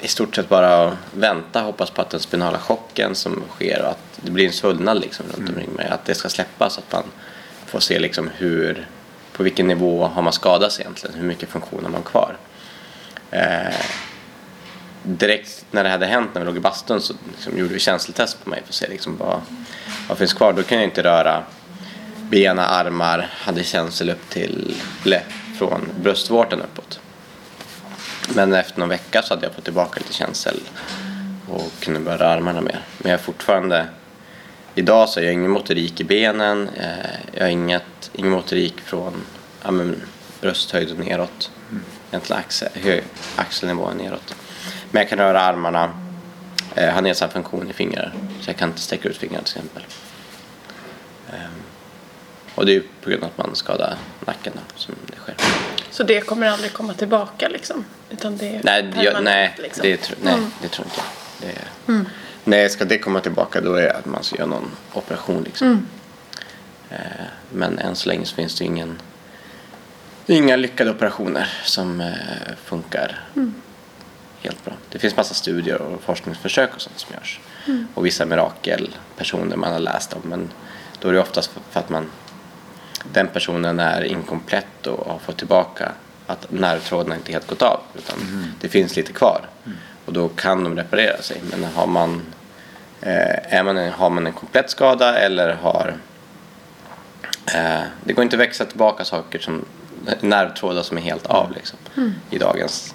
i 0.00 0.08
stort 0.08 0.36
sett 0.36 0.48
bara 0.48 0.86
att 0.86 0.94
vänta 1.14 1.60
hoppas 1.60 1.90
på 1.90 2.02
att 2.02 2.10
den 2.10 2.20
spinala 2.20 2.58
chocken 2.58 3.14
som 3.14 3.42
sker 3.50 3.82
och 3.82 3.90
att 3.90 4.20
det 4.22 4.30
blir 4.30 4.46
en 4.46 4.52
svullnad 4.52 5.00
liksom 5.00 5.26
runt 5.34 5.48
omkring 5.48 5.70
mig. 5.70 5.88
Att 5.88 6.04
det 6.04 6.14
ska 6.14 6.28
släppa 6.28 6.70
så 6.70 6.80
att 6.80 6.92
man 6.92 7.04
Få 7.68 7.80
se 7.80 7.98
liksom 7.98 8.30
hur, 8.36 8.86
på 9.32 9.42
vilken 9.42 9.66
nivå 9.66 10.06
har 10.06 10.22
man 10.22 10.32
skadats 10.32 10.80
egentligen. 10.80 11.16
Hur 11.16 11.26
mycket 11.26 11.48
funktion 11.48 11.84
har 11.84 11.90
man 11.90 12.02
kvar. 12.02 12.36
Eh, 13.30 13.74
direkt 15.02 15.64
när 15.70 15.84
det 15.84 15.90
hade 15.90 16.06
hänt 16.06 16.30
när 16.34 16.40
vi 16.40 16.46
låg 16.46 16.56
i 16.56 16.60
bastun 16.60 17.00
så 17.00 17.14
liksom 17.32 17.58
gjorde 17.58 17.74
vi 17.74 17.80
känseltest 17.80 18.44
på 18.44 18.50
mig 18.50 18.62
för 18.62 18.68
att 18.68 18.74
se 18.74 18.88
liksom 18.88 19.16
vad, 19.16 19.40
vad 20.08 20.18
finns 20.18 20.32
kvar. 20.32 20.52
Då 20.52 20.62
kunde 20.62 20.82
jag 20.82 20.90
inte 20.90 21.02
röra 21.02 21.42
bena, 22.30 22.66
armar, 22.66 23.28
hade 23.32 23.64
känsel 23.64 24.10
upp 24.10 24.30
till, 24.30 24.74
eller 25.04 25.22
från 25.58 25.88
bröstvårtan 26.02 26.62
uppåt. 26.62 27.00
Men 28.34 28.52
efter 28.52 28.80
någon 28.80 28.88
vecka 28.88 29.22
så 29.22 29.34
hade 29.34 29.46
jag 29.46 29.54
fått 29.54 29.64
tillbaka 29.64 30.00
lite 30.00 30.12
känsel 30.12 30.60
och 31.48 31.72
kunde 31.80 32.00
börja 32.00 32.18
röra 32.18 32.28
armarna 32.28 32.60
mer. 32.60 32.80
Men 32.98 33.10
jag 33.10 33.20
är 33.20 33.24
fortfarande, 33.24 33.86
idag 34.78 35.08
så 35.08 35.20
har 35.20 35.24
jag 35.24 35.32
ingen 35.34 35.50
motorik 35.50 36.00
i 36.00 36.04
benen, 36.04 36.68
eh, 36.68 36.88
jag 37.32 37.42
har 37.42 37.48
inget, 37.48 38.10
ingen 38.12 38.30
motorik 38.30 38.80
från 38.80 39.14
ja, 39.62 39.70
men, 39.70 40.02
brösthöjd 40.40 40.90
och 40.90 40.98
neråt. 40.98 41.50
Egentligen 42.10 42.40
axel, 42.40 43.02
axelnivån 43.36 43.96
neråt. 43.96 44.34
Men 44.90 45.00
jag 45.00 45.08
kan 45.08 45.18
röra 45.18 45.40
armarna, 45.40 45.90
eh, 46.74 46.94
har 46.94 47.02
nedsatt 47.02 47.32
funktion 47.32 47.70
i 47.70 47.72
fingrar. 47.72 48.14
Så 48.40 48.50
jag 48.50 48.56
kan 48.56 48.68
inte 48.68 48.80
sträcka 48.80 49.08
ut 49.08 49.16
fingrarna 49.16 49.42
till 49.42 49.56
exempel. 49.56 49.82
Ehm, 51.32 51.62
och 52.54 52.66
det 52.66 52.76
är 52.76 52.82
på 53.02 53.10
grund 53.10 53.24
av 53.24 53.30
att 53.30 53.38
man 53.38 53.56
skadar 53.56 53.96
nacken 54.26 54.52
då, 54.54 54.60
som 54.76 54.94
det 55.06 55.16
sker. 55.16 55.34
Så 55.90 56.02
det 56.02 56.20
kommer 56.20 56.48
aldrig 56.48 56.72
komma 56.72 56.94
tillbaka 56.94 57.48
liksom? 57.48 57.84
Utan 58.10 58.36
det 58.36 58.48
är 58.48 58.60
Nej, 58.64 58.92
jag, 59.04 59.24
nej, 59.24 59.54
liksom. 59.58 59.82
det, 59.82 60.10
nej 60.22 60.36
det 60.62 60.68
tror 60.68 60.86
inte 60.86 61.00
jag. 61.00 61.48
Det 61.48 61.58
är, 61.58 62.04
Nej, 62.48 62.68
ska 62.68 62.84
det 62.84 62.98
komma 62.98 63.20
tillbaka 63.20 63.60
då 63.60 63.74
är 63.74 63.82
det 63.82 63.92
att 63.92 64.06
man 64.06 64.22
ska 64.24 64.36
göra 64.36 64.46
någon 64.46 64.70
operation. 64.92 65.42
Liksom. 65.42 65.86
Eh, 66.90 66.96
men 67.52 67.78
än 67.78 67.96
så 67.96 68.08
länge 68.08 68.24
så 68.24 68.34
finns 68.34 68.58
det 68.58 68.64
ingen, 68.64 69.00
inga 70.26 70.56
lyckade 70.56 70.90
operationer 70.90 71.48
som 71.64 72.00
eh, 72.00 72.12
funkar 72.64 73.20
helt 74.40 74.64
bra. 74.64 74.74
Det 74.88 74.98
finns 74.98 75.16
massa 75.16 75.34
studier 75.34 75.82
och 75.82 76.02
forskningsförsök 76.02 76.74
och 76.74 76.80
sånt 76.80 76.98
som 76.98 77.14
görs. 77.14 77.40
Och 77.94 78.06
vissa 78.06 78.26
mirakelpersoner 78.26 79.56
man 79.56 79.72
har 79.72 79.80
läst 79.80 80.12
om. 80.12 80.20
Men 80.24 80.50
då 81.00 81.08
är 81.08 81.12
det 81.12 81.20
oftast 81.20 81.50
för, 81.70 81.80
att 81.80 81.90
man 81.90 82.10
den 83.12 83.28
personen 83.28 83.80
är 83.80 84.02
inkomplett 84.02 84.86
och 84.86 85.12
har 85.12 85.18
fått 85.18 85.36
tillbaka 85.36 85.92
att 86.26 86.52
nervtrådarna 86.52 87.14
inte 87.16 87.32
helt 87.32 87.46
gått 87.46 87.62
av 87.62 87.80
utan 87.94 88.18
det 88.60 88.68
finns 88.68 88.96
lite 88.96 89.12
kvar 89.12 89.48
och 90.08 90.14
då 90.14 90.28
kan 90.28 90.64
de 90.64 90.76
reparera 90.76 91.22
sig 91.22 91.40
men 91.50 91.64
har 91.64 91.86
man, 91.86 92.22
är 93.00 93.62
man 93.62 93.76
har 93.76 94.10
man 94.10 94.26
en 94.26 94.32
komplett 94.32 94.70
skada 94.70 95.18
eller 95.18 95.54
har 95.54 95.96
eh, 97.54 97.80
det 98.04 98.12
går 98.12 98.22
inte 98.22 98.36
att 98.36 98.40
växa 98.40 98.64
tillbaka 98.64 99.04
saker 99.04 99.38
som 99.38 99.64
nervtrådar 100.20 100.82
som 100.82 100.96
är 100.98 101.02
helt 101.02 101.26
av 101.26 101.52
liksom, 101.52 101.78
i 102.30 102.38
dagens 102.38 102.94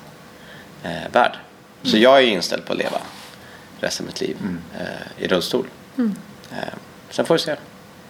eh, 0.83 1.11
värld. 1.11 1.33
Så 1.83 1.97
jag 1.97 2.17
är 2.17 2.27
inställd 2.27 2.65
på 2.65 2.73
att 2.73 2.79
leva 2.79 2.97
resten 3.79 4.05
av 4.05 4.07
mitt 4.07 4.21
liv 4.21 4.37
eh, 4.79 5.23
i 5.23 5.27
rullstol. 5.27 5.67
Eh, 5.97 6.73
sen 7.09 7.25
får 7.25 7.35
vi 7.35 7.39
se. 7.39 7.55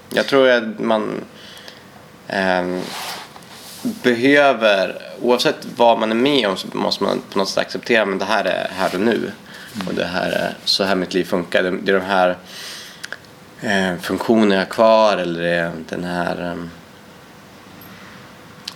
Jag 0.09 0.27
tror 0.27 0.49
att 0.49 0.79
man 0.79 1.25
Ehm, 2.27 2.81
behöver, 3.81 5.01
oavsett 5.21 5.67
vad 5.75 5.99
man 5.99 6.11
är 6.11 6.15
med 6.15 6.47
om 6.47 6.57
så 6.57 6.67
måste 6.73 7.03
man 7.03 7.21
på 7.31 7.37
något 7.37 7.49
sätt 7.49 7.57
acceptera 7.57 8.05
men 8.05 8.17
det 8.17 8.25
här 8.25 8.45
är 8.45 8.71
här 8.75 8.95
och 8.95 9.01
nu. 9.01 9.31
Och 9.87 9.93
det 9.93 10.05
här 10.05 10.31
är 10.31 10.55
så 10.65 10.83
här 10.83 10.95
mitt 10.95 11.13
liv 11.13 11.23
funkar. 11.23 11.63
Det, 11.63 11.91
är 11.91 11.99
de 11.99 12.05
här 12.05 12.37
eh, 13.61 14.01
funktionerna 14.01 14.55
jag 14.55 14.61
har 14.61 14.65
kvar 14.65 15.17
eller 15.17 15.71
den 15.89 16.03
här, 16.03 16.41
ehm, 16.41 16.69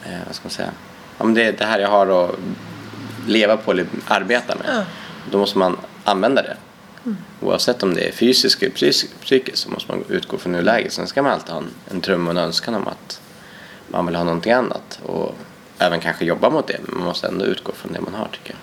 eh, 0.05 0.19
vad 0.25 0.35
ska 0.35 0.43
man 0.43 0.51
säga, 0.51 0.71
ja, 1.17 1.25
men 1.25 1.33
det 1.33 1.43
är 1.43 1.51
det 1.51 1.65
här 1.65 1.79
jag 1.79 1.89
har 1.89 2.25
att 2.25 2.35
leva 3.27 3.57
på 3.57 3.71
eller 3.71 3.85
arbeta 4.07 4.55
med. 4.55 4.65
Ja. 4.67 4.83
Då 5.31 5.37
måste 5.37 5.57
man 5.57 5.77
använda 6.03 6.41
det. 6.41 6.57
Oavsett 7.41 7.83
om 7.83 7.93
det 7.93 8.07
är 8.07 8.11
fysiskt 8.11 8.61
eller 8.63 8.71
psy- 8.71 9.07
psykiskt 9.21 9.57
så 9.57 9.69
måste 9.69 9.91
man 9.91 10.03
utgå 10.09 10.37
från 10.37 10.51
nuläget. 10.51 10.93
Sen 10.93 11.07
ska 11.07 11.21
man 11.21 11.31
alltid 11.31 11.49
ha 11.49 11.57
en, 11.57 11.69
en 11.91 12.01
dröm 12.01 12.27
och 12.27 12.31
en 12.31 12.37
önskan 12.37 12.75
om 12.75 12.87
att 12.87 13.21
man 13.87 14.05
vill 14.05 14.15
ha 14.15 14.23
någonting 14.23 14.51
annat. 14.51 14.99
Och 15.03 15.35
även 15.79 15.99
kanske 15.99 16.25
jobba 16.25 16.49
mot 16.49 16.67
det. 16.67 16.77
Men 16.85 16.97
man 16.97 17.07
måste 17.07 17.27
ändå 17.27 17.45
utgå 17.45 17.71
från 17.71 17.93
det 17.93 18.01
man 18.01 18.13
har 18.13 18.27
tycker 18.31 18.49
jag. 18.49 18.59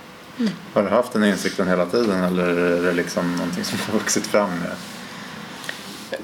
Har 0.74 0.82
du 0.82 0.88
haft 0.88 1.12
den 1.12 1.24
insikten 1.24 1.68
hela 1.68 1.86
tiden 1.86 2.24
eller 2.24 2.46
är 2.56 2.82
det 2.82 2.92
liksom 2.92 3.36
någonting 3.36 3.64
som 3.64 3.78
har 3.86 3.98
vuxit 3.98 4.26
fram? 4.26 4.50
Med? 4.58 4.70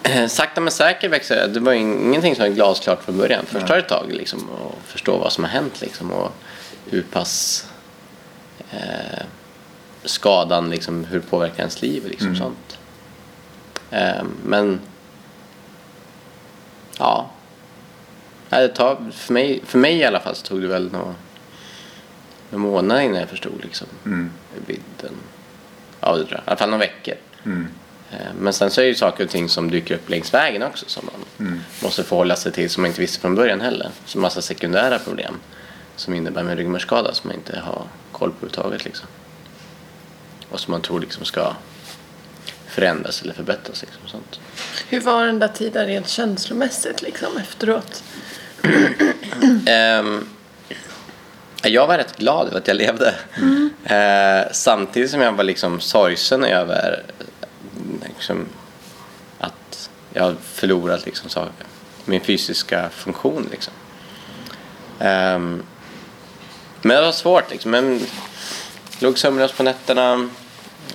Eh, 0.02 0.26
Sakta 0.28 0.60
men 0.60 0.72
säkert 0.72 1.10
växer 1.10 1.36
det. 1.36 1.46
Det 1.46 1.60
var 1.60 1.72
ingenting 1.72 2.34
som 2.36 2.44
var 2.44 2.50
glasklart 2.50 3.02
från 3.04 3.16
början. 3.18 3.44
Först 3.46 3.66
tar 3.66 3.74
det 3.74 3.80
ett 3.82 3.88
tag 3.88 4.12
liksom, 4.12 4.38
att 4.50 4.90
förstå 4.90 5.18
vad 5.18 5.32
som 5.32 5.44
har 5.44 5.50
hänt 5.50 5.80
liksom, 5.80 6.12
och 6.12 6.32
hur 6.86 7.02
pass 7.02 7.66
eh, 8.70 9.22
skadan, 10.04 10.70
liksom, 10.70 11.04
hur 11.04 11.20
påverkar 11.20 11.58
ens 11.58 11.82
liv 11.82 12.06
liksom, 12.08 12.26
Mm. 12.28 12.38
sånt. 12.38 12.78
Eh, 13.90 14.24
men 14.44 14.80
ja, 16.98 17.30
det 18.48 18.68
tar, 18.68 18.98
för, 19.12 19.32
mig, 19.32 19.62
för 19.66 19.78
mig 19.78 19.96
i 19.96 20.04
alla 20.04 20.20
fall 20.20 20.34
så 20.34 20.46
tog 20.46 20.62
det 20.62 20.68
väl 20.68 20.92
några, 20.92 21.14
några 22.50 22.64
månader 22.70 23.00
innan 23.02 23.20
jag 23.20 23.28
förstod 23.28 23.60
liksom, 23.62 23.86
Mm. 24.04 24.30
vidden. 24.66 25.14
Ja, 26.00 26.16
det. 26.16 26.34
I 26.34 26.38
alla 26.44 26.56
fall 26.56 26.70
några 26.70 26.80
veckor. 26.84 27.14
Mm. 27.44 27.68
Eh, 28.12 28.16
Men 28.38 28.52
sen 28.52 28.70
så 28.70 28.80
är 28.80 28.84
det 28.84 28.88
ju 28.88 28.94
saker 28.94 29.24
och 29.24 29.30
ting 29.30 29.48
som 29.48 29.70
dyker 29.70 29.94
upp 29.94 30.08
längs 30.10 30.34
vägen 30.34 30.62
också 30.62 30.84
som 30.88 31.06
man 31.12 31.46
Mm. 31.48 31.60
måste 31.82 32.04
förhålla 32.04 32.36
sig 32.36 32.52
till 32.52 32.70
som 32.70 32.80
man 32.82 32.88
inte 32.88 33.00
visste 33.00 33.20
från 33.20 33.34
början 33.34 33.60
heller. 33.60 33.90
Så 34.04 34.18
massa 34.18 34.42
sekundära 34.42 34.98
problem 34.98 35.34
som 35.96 36.14
innebär 36.14 36.42
med 36.42 36.56
ryggmärgsskada 36.58 37.14
som 37.14 37.28
man 37.28 37.36
inte 37.36 37.58
har 37.58 37.82
koll 38.12 38.30
på 38.30 38.36
överhuvudtaget 38.36 38.84
liksom. 38.84 39.06
Och 40.48 40.60
som 40.60 40.70
man 40.72 40.82
tror 40.82 41.00
liksom 41.00 41.24
ska 41.24 41.52
förändras 42.66 43.22
eller 43.22 43.34
förbättras 43.34 43.82
liksom 43.82 44.08
sånt. 44.08 44.40
Hur 44.88 45.00
var 45.00 45.26
den 45.26 45.38
där 45.38 45.48
tiden 45.48 45.86
rent 45.86 46.08
känslomässigt 46.08 47.02
liksom 47.02 47.36
efteråt? 47.36 48.02
Ehm, 49.66 50.26
jag 51.62 51.86
var 51.86 51.98
rätt 51.98 52.16
glad 52.16 52.46
över 52.46 52.58
att 52.58 52.68
jag 52.68 52.76
levde. 52.76 53.14
Eh, 53.84 54.52
samtidigt 54.52 55.10
som 55.10 55.20
jag 55.20 55.32
var 55.32 55.44
liksom 55.44 55.80
sorgsen 55.80 56.44
över 56.44 57.02
eh, 57.18 58.08
liksom, 58.08 58.46
att 59.38 59.90
jag 60.12 60.22
har 60.22 60.34
förlorat 60.42 61.06
liksom, 61.06 61.28
saker. 61.30 61.66
min 62.04 62.20
fysiska 62.20 62.88
funktion. 62.90 63.48
Liksom. 63.50 63.72
Ehm, 64.98 65.62
men 66.82 66.96
det 66.96 67.02
var 67.02 67.12
svårt. 67.12 67.50
Liksom. 67.50 67.70
Men 67.70 68.00
låg 68.98 69.18
sömnlös 69.18 69.52
på 69.52 69.62
nätterna. 69.62 70.28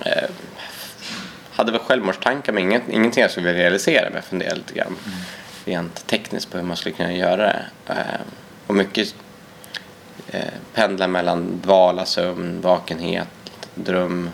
Eh, 0.05 0.29
hade 1.51 1.71
väl 1.71 1.81
självmordstankar 1.81 2.53
men 2.53 2.63
inget, 2.63 2.89
ingenting 2.89 3.21
jag 3.21 3.31
skulle 3.31 3.47
vilja 3.47 3.63
realisera 3.63 4.03
men 4.03 4.15
jag 4.15 4.23
funderade 4.23 4.55
lite 4.55 4.73
grann. 4.73 4.95
rent 5.65 6.07
tekniskt 6.07 6.51
på 6.51 6.57
hur 6.57 6.65
man 6.65 6.77
skulle 6.77 6.95
kunna 6.95 7.13
göra 7.13 7.37
det. 7.37 7.65
Eh, 7.87 8.21
och 8.67 8.75
mycket 8.75 9.07
eh, 9.07 9.13
pendla 10.73 11.07
mellan 11.07 11.59
dvala, 11.63 12.05
sömn, 12.05 12.61
vakenhet, 12.61 13.27
dröm. 13.75 14.29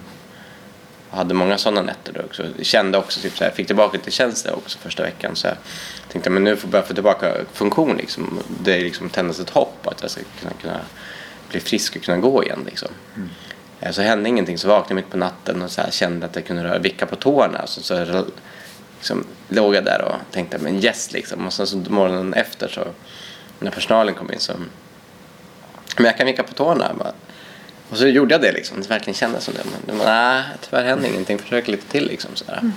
Jag 1.10 1.17
hade 1.17 1.34
många 1.34 1.58
sådana 1.58 1.81
nätter 1.81 2.13
då 2.13 2.20
också. 2.20 2.43
Jag 2.58 2.65
kände 2.65 2.98
också, 2.98 3.20
typ 3.20 3.38
så 3.38 3.43
här, 3.43 3.51
fick 3.51 3.67
tillbaka 3.67 3.98
lite 3.98 4.12
känsla 4.12 4.53
också 4.53 4.77
första 4.79 5.03
veckan. 5.03 5.36
Så 5.36 5.48
jag 5.48 5.58
tänkte 6.12 6.29
men 6.29 6.43
nu 6.43 6.55
får 6.55 6.67
jag 6.67 6.72
börja 6.72 6.86
få 6.86 6.93
tillbaka 6.93 7.34
funktion 7.53 7.98
liksom. 7.98 8.39
Det 8.63 8.74
är 8.74 8.81
liksom 8.81 9.10
tändas 9.10 9.39
ett 9.39 9.50
hopp 9.50 9.88
att 9.88 10.01
jag 10.01 10.12
ska 10.12 10.22
kunna, 10.39 10.53
kunna 10.62 10.79
bli 11.50 11.60
frisk 11.60 11.96
och 11.96 12.03
kunna 12.03 12.17
gå 12.17 12.43
igen 12.43 12.60
liksom. 12.65 12.89
Eh, 13.79 13.91
Så 13.91 14.01
hände 14.01 14.29
ingenting 14.29 14.58
så 14.58 14.67
vaknade 14.67 14.89
jag 14.89 14.96
mitt 14.96 15.12
på 15.12 15.17
natten 15.17 15.62
och 15.62 15.72
så 15.72 15.81
här 15.81 15.91
kände 15.91 16.25
att 16.25 16.36
jag 16.36 16.46
kunde 16.46 16.63
röra, 16.63 16.79
vicka 16.79 17.05
på 17.05 17.15
tårna. 17.15 17.67
Så, 17.67 17.81
så 17.81 18.25
liksom, 18.98 19.24
låg 19.50 19.75
jag 19.75 19.86
där 19.86 20.01
och 20.01 20.34
tänkte 20.34 20.58
men 20.58 20.84
yes 20.84 21.12
liksom. 21.12 21.46
Och 21.46 21.53
sen 21.53 21.67
så 21.67 21.77
morgonen 21.77 22.34
efter 22.34 22.67
så 22.67 22.88
när 23.60 23.72
personalen 23.72 24.13
kom 24.15 24.34
in 24.34 24.39
så 24.39 24.53
men 25.98 26.05
jag 26.05 26.17
kan 26.17 26.25
vicka 26.25 26.43
på 26.43 26.53
tårna. 26.53 26.91
Bara. 27.00 27.13
Och 27.89 27.98
så 27.98 28.07
gjorde 28.07 28.33
jag 28.33 28.41
det 28.41 28.51
liksom. 28.51 28.81
Det 28.81 28.89
verkligen 28.89 29.15
kändes 29.15 29.43
som 29.43 29.53
det. 29.53 29.63
Men 29.88 29.98
nej, 29.98 30.43
tyvärr 30.62 30.83
hände 30.83 31.07
ingenting. 31.07 31.38
Försök 31.38 31.67
lite 31.67 31.88
till 31.88 32.07
liksom. 32.07 32.31
Så, 32.33 32.45
här. 32.48 32.71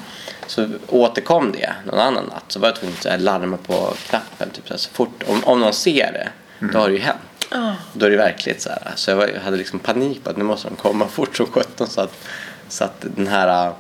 så 0.47 0.69
återkom 0.89 1.53
det 1.53 1.73
någon 1.87 1.99
annan 1.99 2.25
natt. 2.25 2.45
Så 2.49 2.61
var 2.61 2.69
jag 2.69 2.77
tvungen 2.77 2.97
att 3.05 3.21
larma 3.21 3.57
på 3.57 3.95
knappen. 4.09 4.51
Typ, 4.51 4.69
så, 4.69 4.79
så 4.79 4.91
fort, 4.91 5.23
om, 5.27 5.45
om 5.45 5.61
någon 5.61 5.73
ser 5.73 6.13
det, 6.13 6.29
då 6.73 6.79
har 6.79 6.89
det 6.89 6.95
ju 6.95 7.01
hänt. 7.01 7.19
Ja. 7.51 7.75
Då 7.93 8.07
är 8.07 8.11
det 8.11 8.17
verkligt 8.17 8.63
så 8.63 8.69
här. 8.69 8.93
Så 8.95 9.11
jag, 9.11 9.17
var, 9.17 9.27
jag 9.27 9.41
hade 9.41 9.57
liksom 9.57 9.79
panik 9.79 10.25
på 10.25 10.31
att 10.31 10.37
nu 10.37 10.45
måste 10.45 10.69
de 10.69 10.77
komma 10.77 11.09
fort 11.09 11.37
som 11.37 11.47
sjutton 11.47 11.87
så 11.87 12.01
att, 12.01 12.29
så 12.69 12.85
att 12.85 13.07
den 13.17 13.27
här 13.27 13.73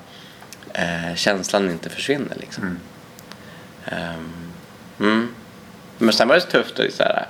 eh, 0.72 1.14
känslan 1.14 1.70
inte 1.70 1.90
försvinner 1.90 2.36
liksom. 2.40 2.78
Mm. 4.98 5.34
Men 5.98 6.12
sen 6.12 6.28
var 6.28 6.34
det 6.34 6.40
tufft 6.40 6.80
att 6.80 6.92
så 6.92 7.02
här, 7.02 7.26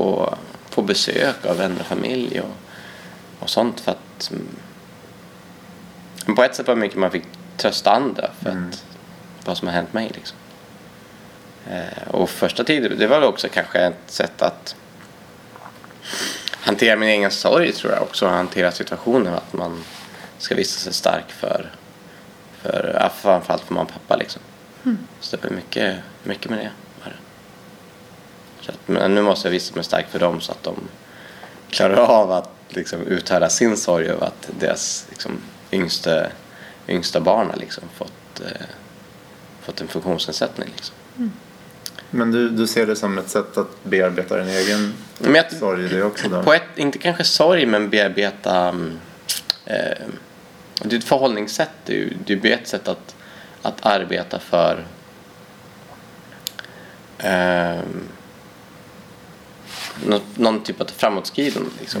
och 0.00 0.38
få 0.70 0.82
besök 0.82 1.44
av 1.46 1.56
vänner 1.56 1.80
och 1.80 1.86
familj 1.86 2.40
och, 2.40 2.56
och 3.38 3.50
sånt 3.50 3.80
för 3.80 3.92
att 3.92 4.30
mm, 4.30 4.46
men 6.26 6.36
på 6.36 6.42
ett 6.42 6.54
sätt 6.54 6.66
var 6.66 6.74
det 6.74 6.80
mycket 6.80 6.98
man 6.98 7.10
fick 7.10 7.24
trösta 7.56 7.90
andra 7.90 8.30
för 8.42 8.50
att 8.50 8.84
vad 9.44 9.56
som 9.56 9.68
har 9.68 9.74
hänt 9.74 9.92
mig 9.92 10.10
liksom. 10.14 10.36
Eh, 11.70 12.08
och 12.08 12.30
första 12.30 12.64
tiden, 12.64 12.98
det 12.98 13.06
var 13.06 13.22
också 13.22 13.48
kanske 13.48 13.78
ett 13.78 13.94
sätt 14.06 14.42
att 14.42 14.76
hantera 16.50 16.96
min 16.96 17.08
egen 17.08 17.30
sorg 17.30 17.72
tror 17.72 17.92
jag 17.92 18.02
också. 18.02 18.26
Hantera 18.26 18.72
situationen 18.72 19.34
att 19.34 19.52
man 19.52 19.84
ska 20.38 20.54
visa 20.54 20.80
sig 20.80 20.92
stark 20.92 21.30
för, 21.30 21.70
för 22.62 22.96
ja, 23.00 23.08
framförallt 23.08 23.62
för 23.62 23.74
mamma 23.74 23.86
och 23.86 23.92
pappa 23.92 24.16
liksom. 24.16 24.42
Så 25.20 25.36
det 25.36 25.48
var 25.48 25.56
mycket, 25.56 25.96
mycket 26.22 26.50
med 26.50 26.58
det. 26.58 26.70
Så 28.60 28.70
att, 28.70 28.88
men 28.88 29.14
nu 29.14 29.22
måste 29.22 29.48
jag 29.48 29.52
visa 29.52 29.74
mig 29.74 29.84
stark 29.84 30.06
för 30.10 30.18
dem 30.18 30.40
så 30.40 30.52
att 30.52 30.62
de 30.62 30.74
klarar 31.70 31.96
av 31.96 32.32
att 32.32 32.50
liksom, 32.68 33.02
uthärda 33.02 33.48
sin 33.48 33.76
sorg 33.76 34.06
över 34.06 34.26
att 34.26 34.50
deras 34.60 35.06
liksom, 35.10 35.32
yngsta, 35.72 36.26
yngsta 36.88 37.20
barn 37.20 37.50
har 37.50 37.56
liksom, 37.56 37.84
fått, 37.94 38.40
eh, 38.40 38.66
fått 39.62 39.80
en 39.80 39.88
funktionsnedsättning. 39.88 40.68
Liksom. 40.76 40.96
Men 42.10 42.32
du, 42.32 42.48
du 42.48 42.66
ser 42.66 42.86
det 42.86 42.96
som 42.96 43.18
ett 43.18 43.28
sätt 43.28 43.56
att 43.56 43.84
bearbeta 43.84 44.36
din 44.36 44.48
egen 44.48 44.94
Men 45.18 45.34
jag, 45.34 45.52
sorg 45.52 45.88
det 45.88 46.02
också 46.02 46.28
då? 46.28 46.42
På 46.42 46.54
ett, 46.54 46.62
inte 46.76 46.98
kanske 46.98 47.24
sorg, 47.24 47.66
men 47.66 47.90
bearbeta... 47.90 48.68
mm, 48.68 48.98
Eh, 49.70 50.06
det 50.84 50.96
är 50.96 50.98
ett 50.98 51.04
förhållningssätt. 51.04 51.70
Det 51.84 52.02
är 52.02 52.10
det 52.24 52.52
är 52.52 52.56
ett 52.56 52.68
sätt 52.68 52.88
att, 52.88 53.16
att 53.62 53.86
arbeta 53.86 54.38
för... 54.38 54.84
Eh, 57.18 57.80
någon, 60.06 60.20
någon 60.34 60.62
typ 60.62 60.80
av 60.80 60.86
framåtskridande. 60.96 61.70
Liksom. 61.80 62.00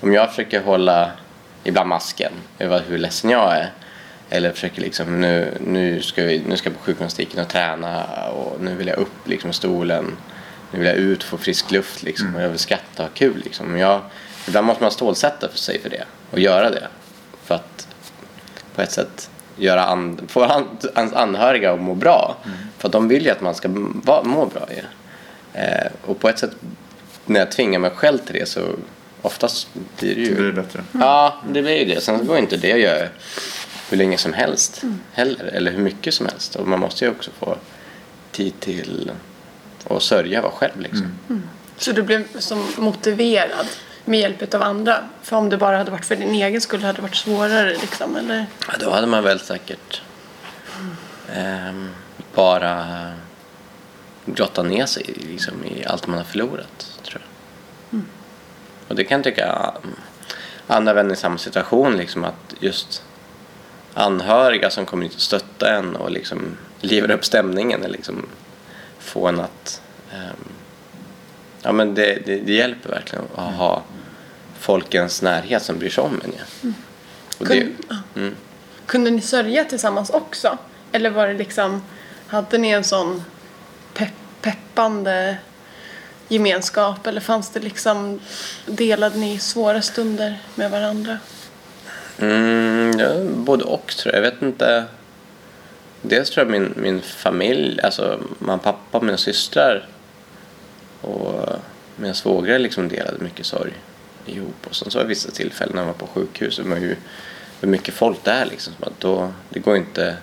Om 0.00 0.12
jag 0.12 0.30
försöker 0.30 0.62
hålla 0.62 1.10
ibland 1.64 1.88
masken 1.88 2.32
över 2.58 2.82
hur 2.88 2.98
ledsen 2.98 3.30
jag 3.30 3.56
är 3.56 3.72
eller 4.30 4.52
försöker 4.52 4.82
liksom 4.82 5.20
nu, 5.20 5.58
nu, 5.60 6.02
ska 6.02 6.22
vi, 6.24 6.42
nu 6.46 6.56
ska 6.56 6.68
jag 6.68 6.78
på 6.78 6.84
sjukgymnastiken 6.84 7.40
och 7.40 7.48
träna 7.48 8.04
och 8.28 8.60
nu 8.60 8.74
vill 8.74 8.86
jag 8.86 8.98
upp 8.98 9.28
liksom 9.28 9.50
i 9.50 9.52
stolen. 9.52 10.16
Nu 10.72 10.78
vill 10.78 10.88
jag 10.88 10.96
ut 10.96 11.22
få 11.22 11.36
frisk 11.36 11.70
luft 11.70 12.02
liksom 12.02 12.34
och 12.34 12.42
jag 12.42 12.48
vill 12.48 12.58
skratta 12.58 13.02
och 13.02 13.08
ha 13.08 13.14
kul 13.14 13.42
liksom. 13.44 13.78
Jag, 13.78 14.00
ibland 14.48 14.66
måste 14.66 14.82
man 14.82 14.92
stålsätta 14.92 15.48
för 15.48 15.58
sig 15.58 15.80
för 15.80 15.90
det 15.90 16.04
och 16.30 16.38
göra 16.38 16.70
det. 16.70 16.88
För 17.44 17.54
att 17.54 17.88
på 18.74 18.82
ett 18.82 18.92
sätt 18.92 19.30
göra 19.56 19.84
an, 19.84 20.20
få 20.28 20.44
an, 20.44 20.66
ens 20.96 21.12
anhöriga 21.12 21.72
att 21.72 21.80
må 21.80 21.94
bra. 21.94 22.36
För 22.78 22.88
att 22.88 22.92
de 22.92 23.08
vill 23.08 23.24
ju 23.24 23.30
att 23.30 23.40
man 23.40 23.54
ska 23.54 23.68
må 23.68 24.50
bra 24.54 24.68
ju. 24.70 24.82
Eh, 25.60 25.86
och 26.04 26.20
på 26.20 26.28
ett 26.28 26.38
sätt 26.38 26.50
när 27.26 27.40
jag 27.40 27.50
tvingar 27.50 27.78
mig 27.78 27.90
själv 27.90 28.18
till 28.18 28.34
det 28.34 28.46
så 28.46 28.60
oftast 29.22 29.68
blir 29.98 30.14
det 30.14 30.20
ju... 30.20 30.34
Det 30.34 30.40
blir 30.40 30.52
bättre. 30.52 30.84
Ja, 30.92 31.42
det 31.48 31.62
blir 31.62 31.78
ju 31.78 31.94
det. 31.94 32.00
Sen 32.00 32.26
går 32.26 32.38
inte 32.38 32.56
det 32.56 32.72
att 32.72 32.80
göra 32.80 33.08
hur 33.90 33.96
länge 33.96 34.18
som 34.18 34.32
helst 34.32 34.82
heller, 35.12 35.44
eller 35.44 35.72
hur 35.72 35.78
mycket 35.78 36.14
som 36.14 36.26
helst. 36.26 36.56
Och 36.56 36.68
man 36.68 36.80
måste 36.80 37.04
ju 37.04 37.10
också 37.10 37.30
få 37.38 37.56
tid 38.32 38.60
till 38.60 39.10
att 39.90 40.02
sörja 40.02 40.42
vara 40.42 40.52
själv 40.52 40.80
liksom. 40.80 41.18
Så 41.78 41.92
du 41.92 42.02
blev 42.02 42.38
som 42.38 42.66
motiverad 42.76 43.66
med 44.04 44.20
hjälp 44.20 44.54
av 44.54 44.62
andra? 44.62 45.04
För 45.22 45.36
om 45.36 45.48
det 45.48 45.56
bara 45.56 45.78
hade 45.78 45.90
varit 45.90 46.04
för 46.04 46.16
din 46.16 46.34
egen 46.34 46.60
skull 46.60 46.82
hade 46.82 46.98
det 46.98 47.02
varit 47.02 47.16
svårare 47.16 47.76
liksom, 47.80 48.16
eller? 48.16 48.46
Ja, 48.68 48.74
då 48.80 48.90
hade 48.90 49.06
man 49.06 49.24
väl 49.24 49.40
säkert 49.40 50.02
ehm, 51.32 51.90
bara 52.34 52.86
grottat 54.26 54.66
ner 54.66 54.86
sig 54.86 55.14
liksom, 55.16 55.64
i 55.64 55.84
allt 55.84 56.06
man 56.06 56.18
har 56.18 56.24
förlorat. 56.24 56.95
Och 58.88 58.94
det 58.94 59.04
kan 59.04 59.18
jag 59.18 59.24
tycka 59.24 59.74
um, 59.82 59.96
andra 60.66 60.92
vänner 60.92 61.12
i 61.12 61.16
samma 61.16 61.38
situation, 61.38 61.96
liksom 61.96 62.24
att 62.24 62.54
just 62.60 63.02
anhöriga 63.94 64.70
som 64.70 64.86
kommer 64.86 65.02
hit 65.02 65.14
och 65.14 65.20
stöttar 65.20 65.72
en 65.72 65.96
och 65.96 66.10
liksom 66.10 66.56
livar 66.80 67.10
upp 67.10 67.24
stämningen 67.24 67.82
eller 67.82 67.96
liksom 67.96 68.26
få 68.98 69.26
en 69.26 69.40
att 69.40 69.82
ehm, 70.12 70.52
ja 71.62 71.72
men 71.72 71.94
det, 71.94 72.26
det, 72.26 72.40
det 72.40 72.52
hjälper 72.52 72.88
verkligen 72.88 73.24
att 73.34 73.54
ha 73.54 73.82
folkens 74.58 75.22
närhet 75.22 75.62
som 75.62 75.78
bryr 75.78 75.90
sig 75.90 76.04
om 76.04 76.20
en 76.24 76.32
ju. 76.32 76.72
Och 77.38 77.46
det, 77.46 77.60
Kun, 77.60 77.76
ja. 77.88 77.96
mm. 78.16 78.34
Kunde 78.86 79.10
ni 79.10 79.20
sörja 79.20 79.64
tillsammans 79.64 80.10
också? 80.10 80.58
Eller 80.92 81.10
var 81.10 81.26
det 81.26 81.34
liksom, 81.34 81.82
hade 82.26 82.58
ni 82.58 82.70
en 82.70 82.84
sån 82.84 83.24
pepp, 83.94 84.12
peppande 84.42 85.36
gemenskap? 86.28 87.06
Eller 87.06 87.20
fanns 87.20 87.50
det 87.50 87.60
liksom, 87.60 88.20
delade 88.66 89.18
ni 89.18 89.38
svåra 89.38 89.82
stunder 89.82 90.38
med 90.54 90.70
varandra? 90.70 91.18
Mm, 92.18 92.98
ja, 92.98 93.14
både 93.34 93.64
och 93.64 93.86
tror 93.86 94.14
jag. 94.14 94.24
Jag 94.24 94.30
vet 94.30 94.42
inte. 94.42 94.84
Dels 96.02 96.30
tror 96.30 96.46
jag 96.46 96.60
min, 96.60 96.74
min 96.76 97.02
familj, 97.02 97.80
alltså 97.80 98.20
mamma, 98.38 98.58
pappa, 98.58 99.00
mina 99.00 99.16
systrar 99.16 99.88
och 101.00 101.48
mina 101.96 102.14
svågrar 102.14 102.58
liksom 102.58 102.88
delade 102.88 103.18
mycket 103.18 103.46
sorg 103.46 103.72
ihop. 104.26 104.66
Och 104.68 104.76
sen 104.76 104.90
så 104.90 104.98
var 104.98 105.04
det 105.04 105.08
vissa 105.08 105.30
tillfällen 105.30 105.76
när 105.76 105.82
man 105.82 105.86
var 105.86 105.94
på 105.94 106.06
sjukhus. 106.06 106.56
Det 106.56 106.62
var 106.62 106.76
ju 106.76 106.96
det 107.60 107.66
mycket 107.66 107.94
folk 107.94 108.24
där 108.24 108.46
liksom. 108.46 108.72
Att 108.80 109.00
då, 109.00 109.32
det 109.48 109.60
går 109.60 109.76
inte 109.76 110.16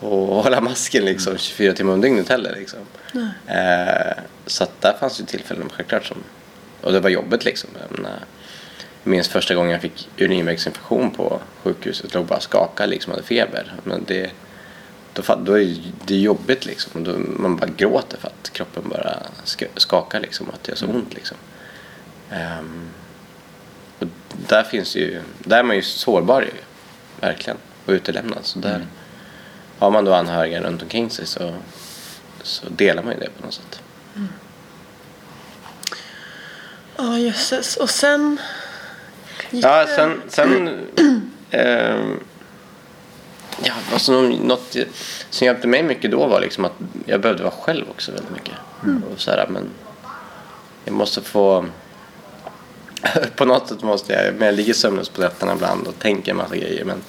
att 0.00 0.08
hålla 0.44 0.60
masken 0.60 1.04
liksom 1.04 1.38
24 1.38 1.72
timmar 1.72 1.92
om 1.92 2.00
dygnet 2.00 2.28
heller 2.28 2.54
liksom. 2.56 2.78
Eh, 3.46 4.22
så 4.46 4.64
att 4.64 4.80
där 4.80 4.92
fanns 4.92 5.20
ju 5.20 5.24
tillfällen 5.24 5.68
självklart 5.72 6.04
som, 6.04 6.16
och 6.80 6.92
det 6.92 7.00
var 7.00 7.10
jobbet 7.10 7.44
liksom. 7.44 7.70
Jag 7.80 7.98
menar, 7.98 8.18
jag 9.04 9.10
minns 9.10 9.28
första 9.28 9.54
gången 9.54 9.72
jag 9.72 9.80
fick 9.80 10.08
urinvägsinfektion 10.16 11.10
på 11.10 11.40
sjukhuset. 11.62 12.14
Låg 12.14 12.26
bara 12.26 12.36
och 12.36 12.42
skakade 12.42 12.90
liksom, 12.90 13.10
hade 13.12 13.22
feber. 13.24 13.72
Men 13.84 14.04
det, 14.06 14.30
då, 15.12 15.22
då 15.44 15.52
är 15.52 15.58
ju- 15.62 15.92
det 16.04 16.14
är 16.14 16.18
jobbigt 16.18 16.66
liksom. 16.66 17.04
Då, 17.04 17.12
man 17.18 17.56
bara 17.56 17.70
gråter 17.76 18.18
för 18.18 18.28
att 18.28 18.50
kroppen 18.52 18.88
bara 18.88 19.22
ska, 19.44 19.66
skakar 19.76 20.20
liksom. 20.20 20.50
Att 20.50 20.62
det 20.64 20.70
gör 20.70 20.76
så 20.76 20.86
ont 20.86 21.14
liksom. 21.14 21.36
Ehm, 22.30 22.88
och 23.98 24.06
där 24.48 24.62
finns 24.62 24.96
ju, 24.96 25.22
där 25.38 25.58
är 25.58 25.62
man 25.62 25.76
ju 25.76 25.82
sårbar 25.82 26.42
ju. 26.42 26.50
Verkligen. 27.20 27.56
Och 27.86 27.92
utelämnad. 27.92 28.38
Så 28.42 28.58
där 28.58 28.86
har 29.78 29.90
man 29.90 30.04
då 30.04 30.14
anhöriga 30.14 30.62
runt 30.62 30.82
omkring 30.82 31.10
sig 31.10 31.26
så, 31.26 31.54
så 32.42 32.68
delar 32.68 33.02
man 33.02 33.12
ju 33.12 33.18
det 33.18 33.30
på 33.38 33.44
något 33.44 33.54
sätt. 33.54 33.80
Ja, 36.96 37.18
jösses. 37.18 37.76
Och 37.76 37.90
sen? 37.90 38.40
gick 39.50 39.64
Ja, 39.64 39.86
sen... 39.96 40.22
sen 40.28 40.68
ehm, 41.50 42.20
ja, 43.62 43.72
alltså 43.92 44.12
nå- 44.12 44.36
något 44.42 44.76
som 45.30 45.46
hjälpte 45.46 45.68
mig 45.68 45.82
mycket 45.82 46.10
då 46.10 46.26
var 46.26 46.40
liksom 46.40 46.64
att 46.64 46.72
jag 47.06 47.20
behövde 47.20 47.42
vara 47.42 47.54
själv 47.54 47.90
också 47.90 48.12
väldigt 48.12 48.30
mycket. 48.30 48.54
Och 49.12 49.20
så 49.20 49.30
här, 49.30 49.46
men 49.48 49.68
jag 50.84 50.94
måste 50.94 51.22
få... 51.22 51.66
på 53.36 53.44
något 53.44 53.68
sätt 53.68 53.82
måste 53.82 54.12
jag... 54.12 54.34
Men 54.34 54.46
jag 54.46 54.54
ligger 54.54 54.74
sömnlös 54.74 55.08
på 55.08 55.20
nätterna 55.20 55.52
ibland 55.52 55.86
och 55.86 55.98
tänker 55.98 56.30
en 56.30 56.36
massa 56.36 56.56
grejer. 56.56 56.84
Men 56.84 57.02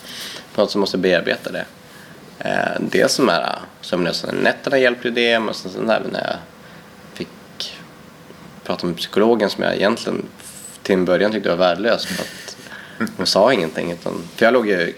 på 0.56 0.62
något 0.62 0.72
sätt 0.72 0.80
måste 0.80 0.98
jag 0.98 1.02
bearbeta 1.02 1.52
det. 1.52 1.66
Eh, 2.40 2.80
det 2.80 3.12
som 3.12 3.30
här 3.30 3.60
sömnlösa 3.82 4.32
nätterna 4.32 4.78
hjälpte 4.78 5.08
ju 5.08 5.14
det. 5.14 5.40
Men 5.40 5.54
sen, 5.54 5.72
sen 5.72 5.90
även 5.90 6.12
när 6.12 6.24
jag 6.24 6.38
fick 7.14 7.78
prata 8.64 8.88
med 8.88 8.98
psykologen 8.98 9.50
som 9.50 9.64
jag 9.64 9.76
egentligen 9.76 10.26
till 10.84 10.94
en 10.94 11.06
början 11.06 11.32
tyckte 11.32 11.50
var 11.50 11.58
värdelös. 11.58 12.06
För 12.06 12.24
att 12.24 12.58
hon 13.18 13.26
sa 13.26 13.54
ingenting. 13.54 13.92
Utan, 13.92 14.24
för 14.36 14.46
jag 14.46 14.54
låg 14.54 14.68
ju 14.68 14.94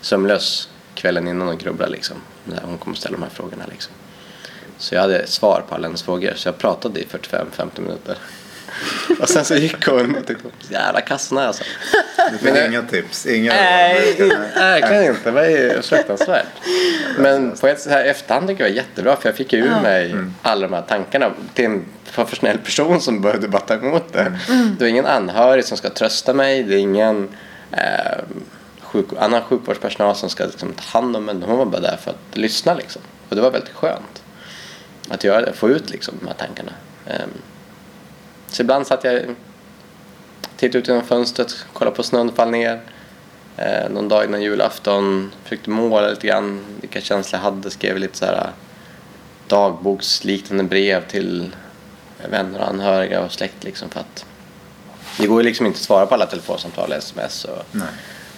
sömnlös 0.00 0.68
kvällen 0.94 1.28
innan 1.28 1.48
och 1.48 1.58
grubblade 1.58 1.92
liksom. 1.92 2.16
När 2.44 2.62
hon 2.62 2.78
kom 2.78 2.92
och 2.92 2.98
ställde 2.98 3.18
de 3.18 3.22
här 3.22 3.30
frågorna 3.30 3.64
liksom. 3.70 3.92
Så 4.78 4.94
jag 4.94 5.00
hade 5.00 5.26
svar 5.26 5.64
på 5.68 5.74
alla 5.74 5.86
hennes 5.86 6.02
frågor. 6.02 6.32
Så 6.36 6.48
jag 6.48 6.58
pratade 6.58 7.00
i 7.00 7.06
45-50 7.06 7.80
minuter. 7.80 8.18
Och 9.20 9.28
sen 9.28 9.44
så 9.44 9.54
gick 9.54 9.86
hon 9.86 10.16
och 10.16 10.26
tyckte 10.26 10.48
jävla 10.68 11.00
kassorna 11.00 11.46
alltså. 11.46 11.64
Du 12.40 12.52
Men- 12.52 12.72
inga 12.72 12.82
tips? 12.82 13.26
Inga 13.26 13.52
Nej, 13.52 14.16
verkligen 14.54 15.04
inte. 15.04 15.20
Det 15.24 15.30
var 15.30 15.44
ju 15.44 15.82
fruktansvärt. 15.82 16.46
Men 17.18 17.56
på 17.56 17.66
ett 17.66 17.80
så 17.80 17.90
här 17.90 18.04
efterhand 18.04 18.48
tycker 18.48 18.64
jag 18.64 18.70
var 18.70 18.76
jättebra 18.76 19.16
för 19.16 19.28
jag 19.28 19.36
fick 19.36 19.52
ju 19.52 19.58
ur 19.58 19.80
mig 19.80 20.14
alla 20.42 20.66
de 20.68 20.74
här 20.74 20.82
tankarna 20.82 21.30
till 21.54 21.64
en 21.64 21.84
professionell 22.14 22.58
person 22.58 23.00
som 23.00 23.20
behövde 23.20 23.48
bara 23.48 23.62
ta 23.62 23.74
emot 23.74 24.12
det. 24.12 24.38
Det 24.78 24.84
är 24.84 24.88
ingen 24.88 25.06
anhörig 25.06 25.64
som 25.64 25.76
ska 25.76 25.90
trösta 25.90 26.34
mig. 26.34 26.62
Det 26.62 26.74
är 26.74 26.78
ingen 26.78 27.28
eh, 27.72 28.18
sjuk, 28.80 29.06
annan 29.18 29.42
sjukvårdspersonal 29.42 30.16
som 30.16 30.30
ska 30.30 30.44
liksom, 30.44 30.72
ta 30.72 30.98
hand 30.98 31.16
om 31.16 31.28
en. 31.28 31.42
Hon 31.42 31.58
var 31.58 31.66
bara 31.66 31.80
där 31.80 31.96
för 31.96 32.10
att 32.10 32.36
lyssna 32.36 32.74
liksom. 32.74 33.02
Och 33.28 33.36
det 33.36 33.42
var 33.42 33.50
väldigt 33.50 33.74
skönt 33.74 34.22
att 35.08 35.24
göra 35.24 35.40
det, 35.40 35.52
få 35.52 35.70
ut 35.70 35.90
liksom 35.90 36.14
de 36.20 36.26
här 36.26 36.34
tankarna. 36.34 36.72
Ehm, 37.06 37.30
så 38.54 38.62
ibland 38.62 38.86
satt 38.86 39.04
jag 39.04 39.22
tittade 40.56 40.78
ut 40.78 40.88
genom 40.88 41.04
fönstret, 41.04 41.66
kollade 41.72 41.96
på 41.96 42.02
snön 42.02 42.32
fall 42.32 42.50
ner. 42.50 42.80
Eh, 43.56 43.90
någon 43.90 44.08
dag 44.08 44.24
innan 44.24 44.42
julafton 44.42 45.32
försökte 45.42 45.70
måla 45.70 46.08
lite 46.08 46.26
grann 46.26 46.64
vilka 46.80 47.00
känslor 47.00 47.42
jag 47.42 47.50
hade. 47.50 47.70
Skrev 47.70 47.98
lite 47.98 48.18
så 48.18 48.24
här 48.24 48.50
dagboksliknande 49.48 50.64
brev 50.64 51.08
till 51.08 51.56
vänner 52.30 52.60
och 52.60 52.68
anhöriga 52.68 53.20
och 53.20 53.32
släkt 53.32 53.64
liksom 53.64 53.88
för 53.88 54.00
att 54.00 54.24
det 55.18 55.26
går 55.26 55.40
ju 55.40 55.48
liksom 55.48 55.66
inte 55.66 55.76
att 55.76 55.82
svara 55.82 56.06
på 56.06 56.14
alla 56.14 56.26
telefonsamtal 56.26 56.90
och 56.90 56.96
sms 56.96 57.44
och, 57.44 57.62
Nej. 57.70 57.88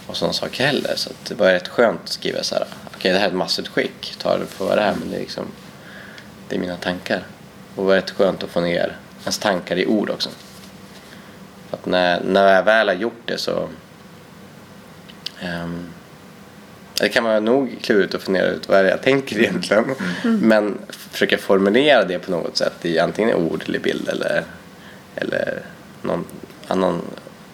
och 0.06 0.16
sådana 0.16 0.32
saker 0.32 0.66
heller. 0.66 0.92
Så 0.96 1.10
det 1.28 1.34
var 1.34 1.46
rätt 1.46 1.68
skönt 1.68 2.00
att 2.04 2.08
skriva 2.08 2.42
så 2.42 2.54
här. 2.54 2.66
Okej, 2.94 3.12
det 3.12 3.18
här 3.18 3.26
är 3.26 3.30
ett 3.30 3.36
massutskick. 3.36 4.14
Ta 4.18 4.38
det 4.38 4.46
för 4.46 4.64
vad 4.64 4.78
det 4.78 4.82
är, 4.82 4.94
men 4.94 5.10
det 5.10 5.16
är 5.16 5.20
liksom 5.20 5.46
det 6.48 6.56
är 6.56 6.60
mina 6.60 6.76
tankar. 6.76 7.22
Och 7.74 7.82
det 7.82 7.88
var 7.88 7.94
rätt 7.94 8.10
skönt 8.10 8.42
att 8.42 8.50
få 8.50 8.60
ner 8.60 8.96
ens 9.26 9.38
tankar 9.38 9.76
i 9.76 9.86
ord 9.86 10.10
också. 10.10 10.30
För 11.70 11.76
att 11.76 11.86
när, 11.86 12.20
när 12.24 12.54
jag 12.54 12.62
väl 12.62 12.88
har 12.88 12.94
gjort 12.94 13.22
det 13.24 13.38
så 13.38 13.68
ehm, 15.40 15.86
det 17.00 17.08
kan 17.08 17.24
vara 17.24 17.40
nog 17.40 17.76
klurigt 17.82 18.14
att 18.14 18.22
fundera 18.22 18.46
ut 18.46 18.68
vad 18.68 18.78
det 18.78 18.88
är 18.88 18.90
jag 18.90 19.02
tänker 19.02 19.38
egentligen. 19.38 19.94
Men 20.22 20.78
försöka 20.88 21.38
formulera 21.38 22.04
det 22.04 22.18
på 22.18 22.30
något 22.30 22.56
sätt 22.56 22.84
i 22.84 22.98
antingen 22.98 23.34
ord 23.34 23.62
eller 23.66 23.78
bild 23.78 24.08
eller, 24.08 24.44
eller 25.14 25.62
någon 26.02 26.24
annan 26.66 27.02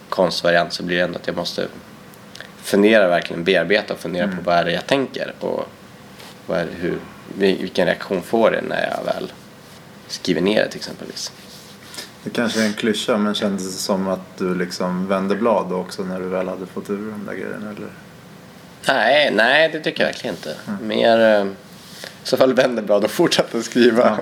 konstvariant 0.08 0.72
så 0.72 0.82
blir 0.82 0.96
det 0.96 1.02
ändå 1.02 1.18
att 1.18 1.26
jag 1.26 1.36
måste 1.36 1.66
fundera 2.62 3.08
verkligen, 3.08 3.44
bearbeta 3.44 3.94
och 3.94 4.00
fundera 4.00 4.28
på 4.28 4.36
vad 4.44 4.56
är 4.56 4.64
det 4.64 4.72
jag 4.72 4.86
tänker 4.86 5.34
och 5.40 5.68
vad 6.46 6.58
är 6.58 6.64
det, 6.64 6.72
hur, 6.80 6.98
vilken 7.38 7.86
reaktion 7.86 8.22
får 8.22 8.50
det 8.50 8.60
när 8.60 8.96
jag 8.96 9.04
väl 9.04 9.32
skriver 10.08 10.40
ner 10.40 10.62
det 10.62 10.68
till 10.68 10.78
exempelvis. 10.78 11.32
Det 12.24 12.30
kanske 12.30 12.62
är 12.62 12.66
en 12.66 12.72
klyscha 12.72 13.16
men 13.16 13.34
kändes 13.34 13.64
det 13.64 13.78
som 13.78 14.08
att 14.08 14.38
du 14.38 14.54
liksom 14.54 15.08
vände 15.08 15.34
blad 15.34 15.72
också 15.72 16.02
när 16.02 16.20
du 16.20 16.28
väl 16.28 16.48
hade 16.48 16.66
fått 16.66 16.90
ur 16.90 17.10
de 17.10 17.24
där 17.26 17.34
grejerna? 17.34 17.70
Eller? 17.70 17.88
Nej, 18.88 19.30
nej 19.34 19.68
det 19.72 19.80
tycker 19.80 20.02
jag 20.02 20.08
verkligen 20.08 20.36
inte. 20.36 20.56
Mer 20.80 21.20
eh, 21.20 21.46
i 22.22 22.26
så 22.26 22.36
fall 22.36 22.54
vände 22.54 22.82
blad 22.82 23.04
och 23.04 23.10
fortsatte 23.10 23.62
skriva 23.62 24.18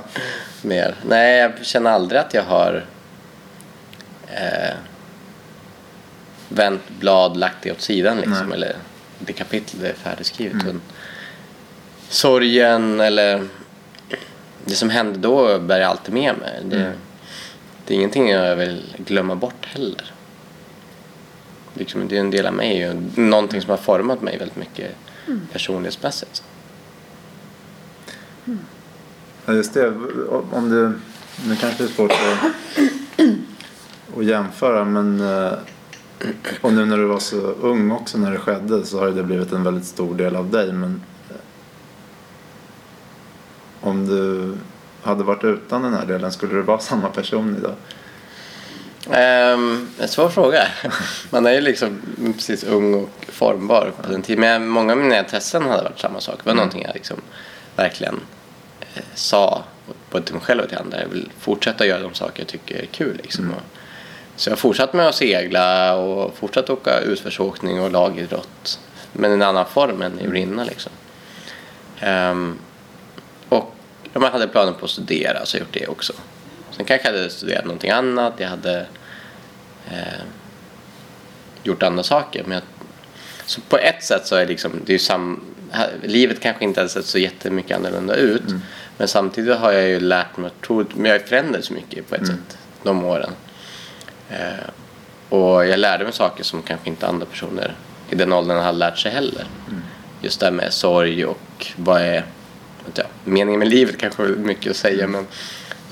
mer. 0.63 0.95
Nej, 1.09 1.39
jag 1.39 1.53
känner 1.63 1.91
aldrig 1.91 2.21
att 2.21 2.35
jag 2.35 2.43
har 2.43 2.87
eh, 4.27 4.75
vänt 6.49 6.89
blad, 6.99 7.37
lagt 7.37 7.57
det 7.63 7.73
åt 7.73 7.81
sidan 7.81 8.17
liksom. 8.17 8.47
Nej. 8.47 8.55
Eller 8.55 8.77
det 9.19 9.33
kapitlet 9.33 9.83
är 9.83 9.95
färdigskrivet. 9.95 10.65
Men 10.65 10.81
Sorgen 12.09 13.01
eller 13.01 13.49
det 14.65 14.75
som 14.75 14.91
hände 14.91 15.19
då 15.19 15.59
bär 15.59 15.81
jag 15.81 15.91
alltid 15.91 16.15
med 16.15 16.35
mig. 16.39 16.61
Det, 16.65 16.93
det 17.91 17.95
är 17.95 17.97
ingenting 17.97 18.29
jag 18.29 18.57
vill 18.57 18.83
glömma 18.99 19.35
bort 19.35 19.67
heller. 19.67 20.13
Liksom, 21.75 22.09
det 22.09 22.17
är 22.17 22.21
en 22.21 22.31
del 22.31 22.47
av 22.47 22.55
mig 22.55 22.91
och 22.91 23.19
någonting 23.19 23.61
som 23.61 23.71
har 23.71 23.77
format 23.77 24.23
mig 24.23 24.39
väldigt 24.39 24.57
mycket 24.57 24.97
personlighetsmässigt. 25.53 26.43
Ja, 29.47 29.53
just 29.53 29.75
det. 29.75 29.89
Om 30.53 30.71
du, 30.71 30.93
nu 31.49 31.57
kanske 31.57 31.83
det 31.83 31.91
är 31.91 31.93
svårt 31.93 32.11
att, 32.11 32.51
att 34.19 34.25
jämföra 34.25 34.85
men 34.85 35.21
eh, 35.21 35.53
och 36.61 36.73
nu 36.73 36.85
när 36.85 36.97
du 36.97 37.05
var 37.05 37.21
så 37.21 37.37
ung 37.41 37.91
också 37.91 38.19
när 38.19 38.31
det 38.31 38.39
skedde 38.39 38.87
så 38.87 38.99
har 38.99 39.11
det 39.11 39.23
blivit 39.23 39.53
en 39.53 39.65
väldigt 39.65 39.87
stor 39.87 40.15
del 40.15 40.37
av 40.37 40.51
dig. 40.51 40.73
Men 40.73 41.03
eh, 41.31 41.37
om 43.81 44.07
du 44.07 44.55
hade 45.03 45.25
varit 45.25 45.45
utan 45.45 45.83
den 45.83 45.95
här 45.95 46.07
delen 46.07 46.33
skulle 46.33 46.55
du 46.55 46.63
vara 46.63 46.79
samma 46.79 47.09
person 47.09 47.57
idag? 47.59 47.75
Um, 49.07 49.91
en 49.99 50.09
svår 50.09 50.29
fråga. 50.29 50.69
Man 51.31 51.47
är 51.47 51.53
ju 51.53 51.61
liksom 51.61 52.03
precis 52.35 52.65
ung 52.65 52.95
och 52.95 53.11
formbar 53.29 53.93
på 54.03 54.13
den 54.13 54.23
tiden. 54.23 54.41
Men 54.41 54.69
många 54.69 54.93
av 54.93 54.99
mina 54.99 55.19
intressen 55.19 55.63
hade 55.63 55.83
varit 55.83 55.99
samma 55.99 56.21
sak. 56.21 56.39
Det 56.43 56.51
var 56.51 56.55
någonting 56.55 56.83
jag 56.83 56.95
liksom 56.95 57.17
verkligen 57.77 58.21
eh, 58.95 59.03
sa 59.15 59.65
både 60.11 60.25
till 60.25 60.35
mig 60.35 60.45
själv 60.45 60.63
och 60.63 60.69
till 60.69 60.79
andra. 60.79 61.01
Jag 61.01 61.09
vill 61.09 61.31
fortsätta 61.39 61.87
göra 61.87 62.03
de 62.03 62.15
saker 62.15 62.41
jag 62.41 62.49
tycker 62.49 62.83
är 62.83 62.87
kul. 62.87 63.17
Liksom. 63.23 63.51
Och, 63.51 63.63
så 64.37 64.51
jag 64.51 64.53
har 64.53 64.59
fortsatt 64.59 64.93
med 64.93 65.09
att 65.09 65.15
segla 65.15 65.95
och 65.95 66.37
fortsatt 66.37 66.71
åka 66.71 67.01
utförsåkning 67.01 67.81
och 67.81 67.91
lagidrott. 67.91 68.81
Men 69.13 69.31
i 69.31 69.35
en 69.35 69.43
annan 69.43 69.67
form 69.67 70.03
än 70.03 70.19
i 70.19 70.27
rinna 70.27 70.65
liksom. 70.65 70.93
Ehm, 72.01 72.59
och 73.49 73.75
jag 74.13 74.21
hade 74.21 74.49
planer 74.49 74.73
på 74.73 74.85
att 74.85 74.91
studera 74.91 75.47
så 75.47 75.57
har 75.57 75.61
jag 75.61 75.67
gjort 75.67 75.75
det 75.75 75.87
också. 75.87 76.13
Sen 76.71 76.85
kanske 76.85 77.09
jag 77.09 77.15
hade 77.15 77.31
studerat 77.31 77.65
någonting 77.65 77.91
annat. 77.91 78.35
Jag 78.37 78.49
hade 78.49 78.87
eh, 79.91 80.23
gjort 81.63 81.83
andra 81.83 82.03
saker. 82.03 82.43
Men 82.43 82.53
jag, 82.53 82.63
så 83.47 83.61
på 83.61 83.79
ett 83.79 84.05
sätt 84.05 84.27
så 84.27 84.37
är 84.37 84.47
liksom, 84.47 84.73
det 84.85 84.91
är 84.91 84.95
ju 84.95 84.99
sam, 84.99 85.45
livet 86.03 86.41
kanske 86.41 86.65
inte 86.65 86.81
hade 86.81 86.91
sett 86.91 87.07
så 87.07 87.19
jättemycket 87.19 87.77
annorlunda 87.77 88.15
ut. 88.15 88.43
Men 88.99 89.09
samtidigt 89.09 89.57
har 89.57 89.73
jag 89.73 89.89
ju 89.89 90.01
lärt 90.01 90.37
mig, 90.37 90.51
tror, 90.67 90.87
men 90.95 91.11
jag 91.11 91.19
har 91.19 91.27
förändrats 91.27 91.67
så 91.67 91.75
mycket 91.75 92.09
på 92.09 92.15
ett 92.15 92.27
sätt 92.27 92.59
de 92.83 93.05
åren. 93.05 93.31
Eh, 94.31 94.69
och 95.29 95.67
jag 95.67 95.79
lärde 95.79 96.05
mig 96.05 96.13
saker 96.13 96.45
som 96.45 96.63
kanske 96.63 96.89
inte 96.89 97.07
andra 97.07 97.27
personer 97.27 97.75
i 98.11 98.15
den 98.15 98.33
åldern 98.33 98.59
hade 98.59 98.79
lärt 98.79 98.99
sig 98.99 99.13
heller. 99.13 99.47
Just 100.23 100.41
det 100.41 100.47
här 100.47 100.53
med 100.53 100.73
sorg 100.73 101.25
och 101.25 101.67
vad 101.77 102.01
är 102.01 102.25
jag, 102.99 103.07
meningen 103.25 103.59
med 103.59 103.69
livet 103.69 103.99
kanske 103.99 104.23
är 104.23 104.29
mycket 104.29 104.71
att 104.71 104.77
säga 104.77 105.07
men 105.07 105.27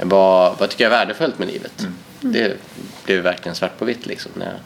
vad, 0.02 0.58
vad 0.58 0.70
tycker 0.70 0.84
jag 0.84 0.92
är 0.92 0.98
värdefullt 0.98 1.38
med 1.38 1.48
livet? 1.48 1.87
Det 2.20 2.56
blev 3.04 3.22
verkligen 3.22 3.54
svart 3.54 3.78
på 3.78 3.84
vitt 3.84 4.06
liksom 4.06 4.32
när, 4.34 4.58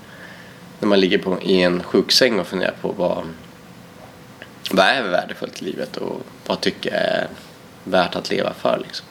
när 0.80 0.88
man 0.88 1.00
ligger 1.00 1.18
på, 1.18 1.38
i 1.42 1.62
en 1.62 1.82
sjuksäng 1.82 2.40
och 2.40 2.46
funderar 2.46 2.74
på 2.80 2.92
vad, 2.92 3.24
vad 4.70 4.86
är 4.86 5.02
värdefullt 5.02 5.62
i 5.62 5.64
livet 5.64 5.96
och 5.96 6.20
vad 6.46 6.60
tycker 6.60 6.90
jag 6.94 7.00
är 7.02 7.28
värt 7.84 8.16
att 8.16 8.30
leva 8.30 8.52
för 8.54 8.78
liksom. 8.82 9.06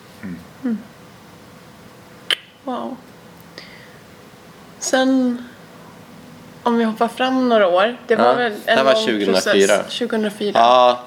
Wow. 2.63 2.95
Sen 4.79 5.43
om 6.63 6.77
vi 6.77 6.83
hoppar 6.83 7.07
fram 7.07 7.49
några 7.49 7.67
år. 7.67 7.97
Det 8.07 8.15
var 8.15 8.25
Ja, 8.25 8.33
väl 8.33 8.51
det 8.65 8.71
en 8.71 8.77
här 8.77 8.83
var 8.85 8.93
lång 8.93 9.05
2004. 9.05 9.67
process. 9.77 9.97
2004. 9.99 10.51
Ja, 10.59 11.05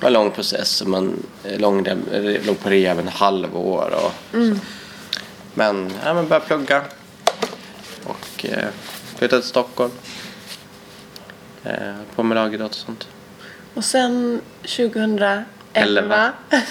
det 0.00 0.04
var 0.04 0.08
en 0.08 0.12
lång 0.12 0.30
process. 0.30 0.82
Man 0.86 1.22
eh, 1.44 1.60
lång, 1.60 1.86
eh, 1.86 2.46
låg 2.46 2.60
på 2.60 2.70
rehab 2.70 2.98
en 2.98 3.08
halvår. 3.08 3.94
Och 3.94 4.12
så. 4.32 4.56
Men, 5.54 5.92
ja, 6.04 6.14
men 6.14 6.28
började 6.28 6.46
plugga. 6.46 6.82
Och 8.04 8.44
eh, 8.44 8.68
flyttade 9.16 9.42
till 9.42 9.50
Stockholm. 9.50 9.90
Eh, 11.64 11.94
på 12.14 12.22
med 12.22 12.34
lagidrott 12.34 12.70
och 12.70 12.76
sånt. 12.76 13.08
Och 13.74 13.84
sen 13.84 14.40
2011. 14.62 15.44
Elva. 15.72 16.32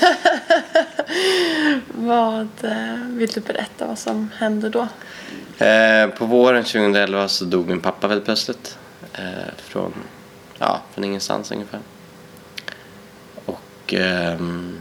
vad 1.87 2.47
eh, 2.61 2.95
vill 3.07 3.29
du 3.29 3.41
berätta 3.41 3.85
vad 3.87 3.99
som 3.99 4.29
hände 4.37 4.69
då? 4.69 4.87
Eh, 5.65 6.07
på 6.07 6.25
våren 6.25 6.63
2011 6.63 7.27
så 7.27 7.45
dog 7.45 7.67
min 7.67 7.81
pappa 7.81 8.07
väldigt 8.07 8.25
plötsligt. 8.25 8.77
Eh, 9.13 9.53
från, 9.57 9.93
ja, 10.57 10.81
från 10.93 11.03
ingenstans 11.03 11.51
ungefär. 11.51 11.79
Och 13.89 13.93
ehm, 13.93 14.79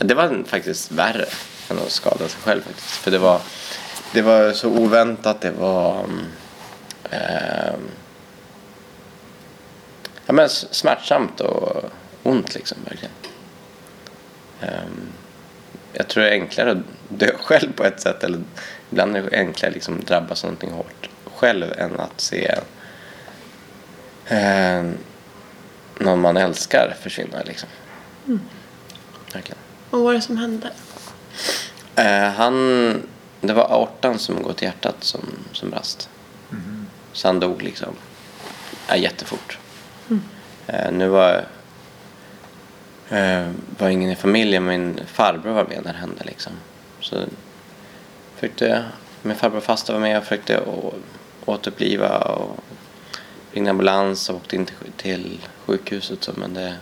det 0.00 0.14
var 0.14 0.44
faktiskt 0.46 0.92
värre 0.92 1.24
än 1.70 1.78
att 1.78 1.90
skada 1.90 2.28
sig 2.28 2.40
själv 2.42 2.62
faktiskt. 2.62 2.90
För 2.90 3.10
det 3.10 3.18
var, 3.18 3.40
det 4.12 4.22
var 4.22 4.52
så 4.52 4.68
oväntat, 4.68 5.40
det 5.40 5.50
var 5.50 6.06
eh, 7.10 7.74
ja, 10.26 10.32
men 10.32 10.48
smärtsamt 10.48 11.40
och, 11.40 11.84
ont 12.22 12.54
liksom, 12.54 12.78
verkligen. 12.84 13.14
Eh, 14.60 14.90
jag 15.92 16.08
tror 16.08 16.24
det 16.24 16.30
är 16.30 16.32
enklare 16.32 16.70
att 16.70 16.78
dö 17.08 17.30
själv 17.42 17.72
på 17.72 17.84
ett 17.84 18.00
sätt. 18.00 18.24
Eller 18.24 18.40
ibland 18.90 19.16
är 19.16 19.22
det 19.22 19.36
enklare 19.36 19.68
att 19.68 19.74
liksom 19.74 20.04
drabbas 20.04 20.44
av 20.44 20.50
någonting 20.50 20.70
hårt 20.70 21.08
själv 21.34 21.72
än 21.78 22.00
att 22.00 22.20
se 22.20 22.54
eh, 24.26 24.82
någon 25.98 26.20
man 26.20 26.36
älskar 26.36 26.96
försvinna. 27.02 27.42
Liksom. 27.42 27.68
Verkligen. 29.32 29.58
Vad 29.90 30.02
var 30.02 30.14
det 30.14 30.20
som 30.20 30.36
hände? 30.36 30.70
Eh, 31.96 32.30
han, 32.30 33.02
det 33.40 33.52
var 33.52 33.64
aortan 33.64 34.18
som 34.18 34.42
gått 34.42 34.62
i 34.62 34.64
hjärtat 34.64 35.04
som, 35.04 35.20
som 35.52 35.70
brast. 35.70 36.08
Så 37.12 37.28
han 37.28 37.40
dog 37.40 37.62
liksom 37.62 37.94
ja, 38.88 38.96
jättefort. 38.96 39.58
Eh, 40.66 40.92
nu 40.92 41.08
var, 41.08 41.44
eh, 43.10 43.50
var 43.78 43.88
ingen 43.88 44.10
i 44.10 44.16
familjen, 44.16 44.64
min 44.64 45.00
farbror 45.06 45.52
var 45.52 45.64
med 45.64 45.80
när 45.84 45.92
det 45.92 45.98
hände. 45.98 46.24
Liksom. 46.24 46.52
Så 47.00 47.16
försökte, 48.34 48.84
min 49.22 49.36
farbror 49.36 49.60
faster 49.60 49.92
var 49.92 50.00
med 50.00 50.18
och 50.18 50.24
försökte 50.24 50.60
å, 50.60 50.94
återuppliva 51.44 52.18
och 52.18 52.56
ringde 53.52 53.70
ambulans 53.70 54.30
och 54.30 54.36
åkte 54.36 54.56
in 54.56 54.66
till, 54.66 54.76
till 54.96 55.38
sjukhuset. 55.66 56.24
Så, 56.24 56.32
men 56.36 56.54
det, 56.54 56.76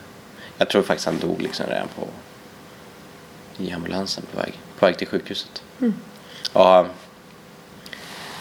jag 0.59 0.69
tror 0.69 0.83
faktiskt 0.83 1.07
han 1.07 1.19
dog 1.19 1.43
liksom 1.43 1.67
redan 1.67 1.89
på, 1.89 2.09
i 3.65 3.73
ambulansen 3.73 4.25
på 4.33 4.41
väg, 4.41 4.61
på 4.79 4.87
väg 4.87 4.99
till 4.99 5.07
sjukhuset. 5.07 5.63
Och 6.53 6.87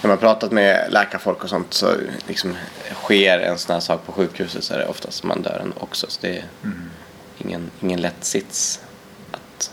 när 0.01 0.07
man 0.07 0.17
pratat 0.17 0.51
med 0.51 0.91
läkarfolk 0.91 1.43
och 1.43 1.49
sånt 1.49 1.73
så 1.73 1.95
liksom 2.27 2.55
sker 2.93 3.39
en 3.39 3.57
sån 3.57 3.73
här 3.73 3.79
sak 3.79 4.05
på 4.05 4.11
sjukhuset 4.11 4.63
så 4.63 4.73
är 4.73 4.77
det 4.77 4.85
oftast 4.85 5.23
man 5.23 5.41
dör 5.41 5.59
ändå 5.63 5.75
också. 5.79 6.07
Så 6.09 6.21
det 6.21 6.37
är 6.37 6.45
ingen, 7.37 7.71
ingen 7.81 8.01
lätt 8.01 8.23
sits 8.23 8.81
att, 9.31 9.71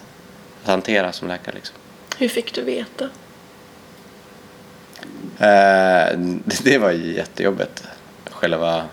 att 0.63 0.69
hantera 0.69 1.13
som 1.13 1.29
läkare. 1.29 1.55
Liksom. 1.55 1.77
Hur 2.19 2.29
fick 2.29 2.55
du 2.55 2.63
veta? 2.63 3.05
Eh, 5.39 6.19
det, 6.19 6.61
det 6.65 6.79
var 6.79 6.91
jättejobbigt. 6.91 7.85
Själva... 8.31 8.89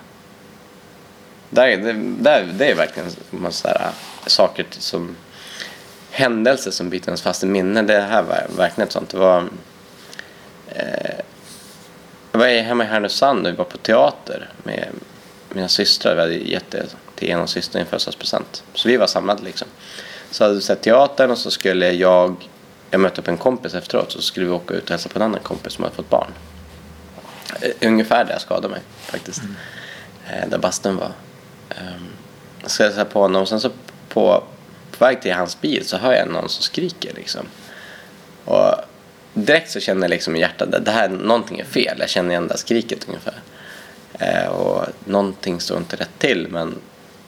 Där, 1.49 1.77
det, 1.77 1.93
där, 2.23 2.43
det 2.53 2.71
är 2.71 2.75
verkligen 2.75 3.10
massa 3.29 3.69
här, 3.69 3.91
saker 4.27 4.63
till- 4.63 4.81
som... 4.81 5.15
Händelser 6.12 6.71
som 6.71 6.89
biter 6.89 7.07
ens 7.10 7.21
fast 7.21 7.43
i 7.43 7.45
minne. 7.45 7.81
Det 7.81 8.01
här 8.01 8.21
var 8.23 8.47
verkligen 8.57 8.88
ett 8.88 8.93
sånt. 8.93 9.10
Det 9.10 9.17
var... 9.17 9.43
Eh, 10.67 11.19
jag 12.31 12.39
var 12.39 12.47
hemma 12.47 12.83
i 12.83 12.88
Härnösand 12.88 13.47
och 13.47 13.53
vi 13.53 13.57
var 13.57 13.65
på 13.65 13.77
teater 13.77 14.49
med 14.63 14.88
mina 15.53 15.67
systrar. 15.67 16.15
Vi 16.15 16.21
hade 16.21 16.33
gett 16.33 16.71
det 16.71 16.86
till 17.15 17.29
en 17.31 17.39
av 17.39 17.45
systrarna 17.45 17.79
i 17.79 17.81
en 17.81 17.88
födelsedagspresent. 17.89 18.63
Så 18.73 18.88
vi 18.89 18.97
var 18.97 19.07
samlade 19.07 19.43
liksom. 19.43 19.67
Så 20.31 20.43
hade 20.43 20.55
vi 20.55 20.62
sett 20.62 20.81
teatern 20.81 21.31
och 21.31 21.38
så 21.38 21.51
skulle 21.51 21.91
jag... 21.91 22.49
Jag 22.91 22.99
mötte 23.01 23.21
upp 23.21 23.27
en 23.27 23.38
kompis 23.38 23.73
efteråt 23.73 24.12
så 24.12 24.21
skulle 24.21 24.45
vi 24.45 24.51
åka 24.51 24.73
ut 24.73 24.83
och 24.83 24.89
hälsa 24.89 25.10
på 25.10 25.19
en 25.19 25.23
annan 25.23 25.39
kompis 25.39 25.73
som 25.73 25.83
hade 25.83 25.95
fått 25.95 26.10
barn. 26.10 26.31
Eh, 27.62 27.88
Ungefär 27.88 28.25
där 28.25 28.31
jag 28.31 28.41
skadade 28.41 28.69
mig 28.69 28.81
faktiskt. 28.99 29.41
Eh, 30.29 30.49
Där 30.49 30.57
bastun 30.57 30.95
var. 30.97 31.12
Ehm, 31.77 32.07
ska 32.65 32.91
så 32.91 32.99
jag 32.99 33.09
på 33.09 33.21
honom 33.21 33.41
och 33.41 33.49
sen 33.49 33.59
så 33.59 33.69
på, 34.09 34.43
på 34.91 35.05
väg 35.05 35.21
till 35.21 35.33
hans 35.33 35.61
bil 35.61 35.85
så 35.85 35.97
hör 35.97 36.13
jag 36.13 36.27
någon 36.27 36.49
som 36.49 36.63
skriker 36.63 37.13
liksom. 37.13 37.45
Och 38.45 38.75
direkt 39.33 39.71
så 39.71 39.79
känner 39.79 40.01
jag 40.01 40.09
liksom 40.09 40.35
i 40.35 40.39
hjärtat 40.39 40.73
att 40.73 40.85
det 40.85 40.91
här, 40.91 41.09
någonting 41.09 41.59
är 41.59 41.65
fel. 41.65 41.97
Jag 41.99 42.09
känner 42.09 42.29
igen 42.29 42.47
det 42.47 42.53
här 42.53 42.57
skriket 42.57 43.07
ungefär. 43.07 43.41
Eh, 44.19 44.47
och 44.47 44.85
någonting 45.05 45.61
står 45.61 45.77
inte 45.77 45.95
rätt 45.95 46.19
till 46.19 46.47
men, 46.49 46.75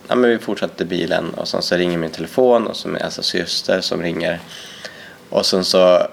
ja, 0.08 0.16
men 0.16 0.30
vi 0.30 0.38
fortsatte 0.38 0.86
bilen 0.86 1.34
och 1.34 1.48
sen 1.48 1.62
så 1.62 1.76
ringer 1.76 1.98
min 1.98 2.12
telefon 2.12 2.68
och 2.68 2.76
så 2.76 2.90
är 2.90 3.04
alltså 3.04 3.24
syster 3.24 3.82
som 3.82 4.02
ringer. 4.02 4.40
Och 5.30 5.46
sen 5.46 5.66
så 5.66 6.08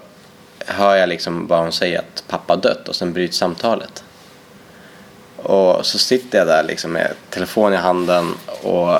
hör 0.66 0.96
jag 0.96 1.08
liksom 1.08 1.46
vad 1.46 1.58
hon 1.58 1.72
säger 1.72 1.98
att 1.98 2.24
pappa 2.28 2.52
har 2.52 2.62
dött 2.62 2.88
och 2.88 2.96
sen 2.96 3.12
bryts 3.12 3.36
samtalet. 3.36 4.04
Och 5.46 5.86
så 5.86 5.98
sitter 5.98 6.38
jag 6.38 6.46
där 6.46 6.62
liksom 6.62 6.92
med 6.92 7.12
telefon 7.30 7.72
i 7.72 7.76
handen 7.76 8.34
och 8.62 8.98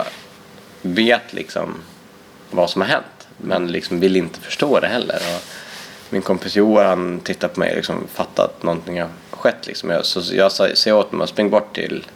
vet 0.83 1.33
liksom 1.33 1.75
vad 2.51 2.71
som 2.71 2.83
har 2.83 2.89
hänt. 2.89 3.29
Men 3.37 3.67
liksom 3.67 4.01
vill 4.01 4.17
inte 4.17 4.41
förstå 4.41 4.81
det 4.81 4.87
heller. 4.87 5.17
Och 5.17 5.43
min 6.11 6.23
kompis 6.23 6.57
Johan 6.57 6.87
han 6.87 7.21
tittar 7.21 7.49
på 7.49 7.61
mig 7.61 7.71
och 7.71 7.77
liksom 7.77 8.07
fattar 8.15 8.45
att 8.45 8.63
någonting 8.63 9.01
har 9.01 9.09
skett. 9.31 9.67
Liksom. 9.67 9.91
Jag, 9.91 10.05
så 10.05 10.35
jag 10.35 10.53
säger 10.53 10.97
åt 10.97 11.07
honom 11.07 11.21
att 11.21 11.29
springa 11.29 11.51
bort 11.51 11.75
till 11.75 12.07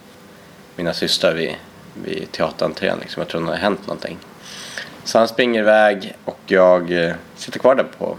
mina 0.75 0.93
systrar 0.93 1.33
vid, 1.33 1.55
vid 2.03 2.31
teaterentrén. 2.31 2.97
Liksom. 2.99 3.21
Jag 3.21 3.27
tror 3.27 3.41
det 3.41 3.47
har 3.47 3.55
hänt 3.55 3.87
någonting. 3.87 4.17
Så 5.03 5.17
han 5.17 5.27
springer 5.27 5.59
iväg 5.59 6.13
och 6.25 6.39
jag 6.47 6.91
eh, 6.91 7.13
sitter 7.35 7.59
kvar 7.59 7.75
där 7.75 7.87
på, 7.97 8.17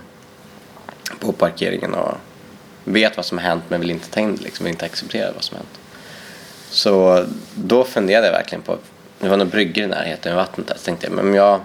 på 1.18 1.32
parkeringen 1.32 1.94
och 1.94 2.14
vet 2.84 3.16
vad 3.16 3.26
som 3.26 3.38
har 3.38 3.44
hänt 3.44 3.64
men 3.68 3.80
vill 3.80 3.90
inte 3.90 4.10
ta 4.10 4.20
in 4.20 4.36
det, 4.36 4.42
liksom, 4.42 4.64
vill 4.64 4.72
inte 4.72 4.84
acceptera 4.84 5.32
vad 5.32 5.44
som 5.44 5.56
har 5.56 5.58
hänt. 5.58 5.81
Så 6.72 7.24
då 7.54 7.84
funderade 7.84 8.26
jag 8.26 8.32
verkligen 8.32 8.62
på, 8.62 8.78
det 9.18 9.28
var 9.28 9.36
några 9.36 9.50
bryggor 9.50 9.84
i 9.84 9.86
närheten 9.86 10.32
av 10.32 10.36
vattnet 10.36 10.66
där, 10.66 10.74
så 10.74 10.84
tänkte 10.84 11.06
jag, 11.06 11.14
men 11.14 11.26
om 11.26 11.34
jag, 11.34 11.60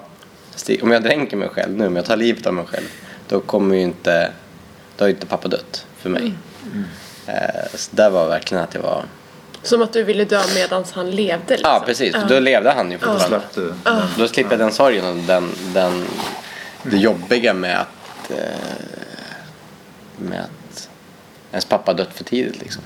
om 0.82 0.91
jag 0.91 1.04
dränker 1.04 1.38
mig 1.38 1.50
själv 1.50 1.78
nu, 1.78 1.88
om 1.88 1.96
jag 1.96 2.06
tar 2.06 2.17
livet 2.17 2.48
av 2.48 2.54
mig 2.54 2.65
själv, 2.65 2.86
då 3.28 3.39
kommer 3.39 3.76
ju 3.76 3.82
inte, 3.82 4.32
då 4.98 5.04
har 5.04 5.08
ju 5.08 5.13
inte 5.13 5.26
pappa 5.26 5.48
dött 5.48 5.86
för 5.98 6.10
mig. 6.10 6.34
Eh, 7.28 7.36
så 7.76 7.96
där 7.96 8.10
var 8.10 8.28
verkligen 8.28 8.63
att 8.63 8.74
jag 8.74 8.82
var, 8.82 9.04
Som 9.63 9.82
att 9.82 9.93
du 9.93 10.04
ville 10.04 10.26
dö 10.26 10.41
medan 10.56 10.86
han 10.93 11.12
levde 11.12 11.50
liksom. 11.50 11.72
ja 11.72 11.84
precis, 11.86 12.15
för 12.15 12.28
då 12.28 12.39
levde 12.39 12.72
han 12.72 12.91
ju 12.91 12.98
fortfarande. 12.98 13.41
Du? 13.56 13.74
Då 14.17 14.28
slipper 14.28 14.52
jag 14.52 14.60
den 14.60 14.72
sorgen 14.72 15.06
och 15.06 15.15
den, 15.15 15.52
den, 15.74 16.06
det 16.84 16.98
jobbiga 16.98 17.54
med 17.54 17.80
att, 17.80 18.32
eh, 18.32 18.38
med 20.17 20.39
att 20.39 20.89
ens 21.52 21.65
pappa 21.65 21.93
dött 21.93 22.13
för 22.13 22.24
tidigt 22.24 22.60
liksom. 22.60 22.84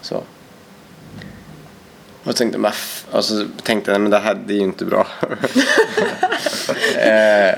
Så. 0.00 0.22
Och 2.24 2.36
tänkte, 2.36 2.72
och 3.10 3.24
så 3.24 3.46
tänkte 3.62 3.90
jag, 3.90 4.00
men 4.00 4.10
det 4.10 4.18
här 4.18 4.34
det 4.46 4.54
är 4.54 4.56
ju 4.56 4.62
inte 4.62 4.84
bra. 4.84 5.06
eh, 6.96 7.54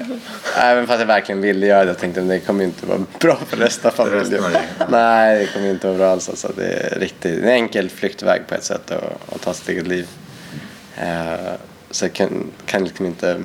även 0.56 0.86
fast 0.86 1.00
jag 1.00 1.06
verkligen 1.06 1.40
ville 1.40 1.66
göra 1.66 1.84
det, 1.84 1.90
jag 1.90 1.98
tänkte 1.98 2.20
det 2.20 2.40
kommer 2.40 2.60
ju 2.60 2.66
inte 2.66 2.86
vara 2.86 3.04
bra 3.20 3.38
för 3.48 3.56
resten 3.56 3.90
av 3.90 3.94
familjen. 3.94 4.42
Nej, 4.88 5.38
det 5.38 5.46
kommer 5.46 5.66
ju 5.66 5.72
inte 5.72 5.86
vara 5.86 5.98
bra 5.98 6.10
alls. 6.10 6.28
Alltså, 6.28 6.52
det 6.56 6.66
är 6.66 6.98
riktigt, 7.00 7.42
en 7.42 7.48
enkel 7.48 7.90
flyktväg 7.90 8.46
på 8.48 8.54
ett 8.54 8.64
sätt 8.64 8.90
att, 8.90 9.34
att 9.34 9.40
ta 9.40 9.54
sitt 9.54 9.68
eget 9.68 9.86
liv. 9.86 10.08
Eh, 10.96 11.54
så 11.90 12.04
jag 12.04 12.12
kan, 12.12 12.50
kan 12.66 12.84
liksom 12.84 13.06
inte 13.06 13.42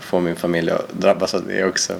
få 0.00 0.20
min 0.20 0.36
familj 0.36 0.70
att 0.70 0.92
drabbas 0.92 1.34
av 1.34 1.46
det 1.46 1.64
också. 1.64 1.94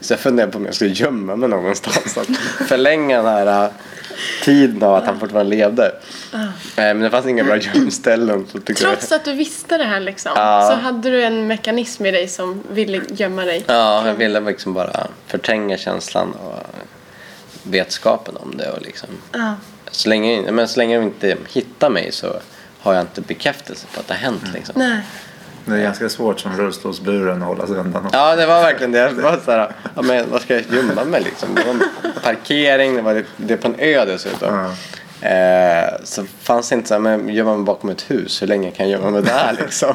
Så 0.00 0.12
jag 0.12 0.20
funderade 0.20 0.52
på 0.52 0.58
om 0.58 0.64
jag 0.64 0.74
skulle 0.74 0.90
gömma 0.90 1.36
mig 1.36 1.48
någonstans. 1.48 2.18
Att 2.18 2.26
förlänga 2.68 3.16
den 3.22 3.26
här 3.26 3.64
äh, 3.64 3.70
tiden 4.42 4.82
av 4.82 4.94
att 4.94 5.06
han 5.06 5.20
fortfarande 5.20 5.56
levde. 5.56 5.92
Eh, 6.32 6.40
men 6.76 7.00
det 7.00 7.10
fanns 7.10 7.26
inga 7.26 7.44
bra 7.44 7.56
gömställen. 7.56 8.46
Trots 8.76 9.12
att 9.12 9.24
du 9.24 9.32
visste 9.32 9.78
det 9.78 9.84
här 9.84 10.00
liksom, 10.00 10.32
Ja. 10.34 10.70
så 10.70 10.80
hade 10.82 11.10
du 11.10 11.24
en 11.24 11.46
mekanism 11.46 12.06
i 12.06 12.10
dig 12.10 12.28
som 12.28 12.62
ville 12.70 13.00
gömma 13.08 13.44
dig. 13.44 13.64
Ja, 13.66 14.06
jag 14.06 14.14
ville 14.14 14.40
liksom 14.40 14.74
bara 14.74 15.06
förtränga 15.26 15.78
känslan 15.78 16.32
och 16.32 16.66
vetskapen 17.62 18.36
om 18.36 18.56
det. 18.56 18.70
Och 18.70 18.82
liksom. 18.82 19.08
Ja. 19.32 19.54
så, 19.90 20.08
länge, 20.08 20.52
men 20.52 20.68
så 20.68 20.80
länge 20.80 20.96
de 20.96 21.04
inte 21.04 21.36
hittar 21.48 21.90
mig 21.90 22.12
så 22.12 22.40
har 22.78 22.94
jag 22.94 23.02
inte 23.02 23.20
bekräftelse 23.20 23.86
på 23.94 24.00
att 24.00 24.06
det 24.08 24.14
har 24.14 24.20
hänt. 24.20 24.42
Liksom. 24.54 24.74
Nej. 24.78 25.00
Det 25.64 25.74
är 25.74 25.82
ganska 25.82 26.08
svårt 26.08 26.40
som 26.40 26.56
rullstolsburen 26.56 27.42
att 27.42 27.48
hålla 27.48 27.66
sig 27.66 27.76
undan. 27.76 28.08
Ja, 28.12 28.36
det 28.36 28.46
var 28.46 28.60
verkligen 28.60 28.92
det. 28.92 29.08
Det 29.08 29.22
var 29.22 29.40
så 29.44 29.50
här, 29.50 29.72
ja, 29.94 30.02
men 30.02 30.30
vad 30.30 30.42
ska 30.42 30.54
jag 30.54 30.64
gömma 30.72 31.04
mig 31.04 31.20
liksom? 31.20 31.54
Det 31.54 31.64
var 31.64 31.70
en 31.70 31.82
parkering, 32.22 32.96
det 32.96 33.02
var 33.02 33.24
det, 33.36 33.56
på 33.56 33.68
en 33.68 33.74
ö 33.78 34.04
dessutom. 34.04 34.54
Ja. 34.54 34.70
Eh, 35.28 35.90
så 36.04 36.24
fanns 36.24 36.68
det 36.68 36.74
inte 36.74 36.88
så 36.88 36.94
här, 36.94 37.00
men 37.00 37.28
gömma 37.28 37.56
mig 37.56 37.64
bakom 37.64 37.90
ett 37.90 38.10
hus, 38.10 38.42
hur 38.42 38.46
länge 38.46 38.70
kan 38.70 38.88
jag 38.88 39.00
gömma 39.00 39.10
mig 39.10 39.22
där 39.22 39.56
liksom? 39.58 39.94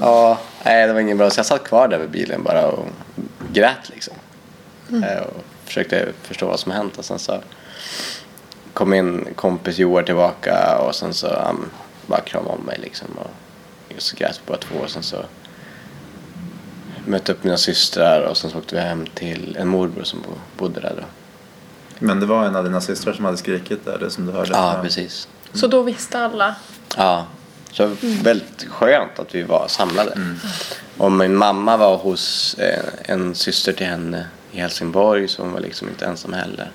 ja, 0.00 0.38
nej 0.62 0.86
det 0.86 0.92
var 0.92 1.00
ingen 1.00 1.18
bra. 1.18 1.30
Så 1.30 1.38
jag 1.38 1.46
satt 1.46 1.64
kvar 1.64 1.88
där 1.88 1.98
vid 1.98 2.10
bilen 2.10 2.42
bara 2.42 2.66
och 2.66 2.86
grät 3.52 3.88
liksom. 3.94 4.14
Eh, 4.88 5.22
och 5.22 5.44
försökte 5.64 6.08
förstå 6.22 6.46
vad 6.46 6.60
som 6.60 6.72
hänt 6.72 6.98
och 6.98 7.04
sen 7.04 7.18
så 7.18 7.40
kom 8.72 8.90
min 8.90 9.28
kompis 9.34 9.78
Joar 9.78 10.02
tillbaka 10.02 10.78
och 10.78 10.94
sen 10.94 11.14
så 11.14 11.26
han 11.44 11.70
bara 12.06 12.20
kramade 12.20 12.54
om 12.54 12.64
mig 12.64 12.78
liksom. 12.82 13.08
Och 13.18 13.30
så 13.98 14.16
grät 14.16 14.36
vi 14.38 14.46
båda 14.46 14.58
två 14.58 14.74
och 14.76 14.90
sen 14.90 15.02
så 15.02 15.24
mötte 17.06 17.32
upp 17.32 17.44
mina 17.44 17.56
systrar 17.56 18.20
och 18.22 18.36
sen 18.36 18.50
så 18.50 18.58
åkte 18.58 18.74
vi 18.74 18.80
hem 18.80 19.06
till 19.14 19.56
en 19.60 19.68
morbror 19.68 20.04
som 20.04 20.22
bo- 20.22 20.38
bodde 20.58 20.80
där 20.80 20.94
då. 20.96 21.04
Men 21.98 22.20
det 22.20 22.26
var 22.26 22.44
en 22.44 22.56
av 22.56 22.64
dina 22.64 22.80
systrar 22.80 23.12
som 23.12 23.24
hade 23.24 23.36
skrikit 23.36 23.84
där, 23.84 23.98
det 23.98 24.10
som 24.10 24.26
du 24.26 24.32
hörde? 24.32 24.50
Ja, 24.52 24.78
precis. 24.82 25.28
Så 25.52 25.66
då 25.66 25.82
visste 25.82 26.18
alla. 26.18 26.54
Ja, 26.96 27.26
så 27.72 27.90
väldigt 28.02 28.64
skönt 28.70 29.18
att 29.18 29.34
vi 29.34 29.42
var 29.42 29.66
samlade. 29.68 30.34
Och 30.96 31.12
min 31.12 31.36
mamma 31.36 31.76
var 31.76 31.96
hos 31.96 32.54
eh, 32.54 32.84
en 33.02 33.34
syster 33.34 33.72
till 33.72 33.86
henne 33.86 34.26
i 34.52 34.58
Helsingborg 34.60 35.28
så 35.28 35.42
hon 35.42 35.52
var 35.52 35.60
liksom 35.60 35.88
inte 35.88 36.06
ensam 36.06 36.32
heller. 36.32 36.70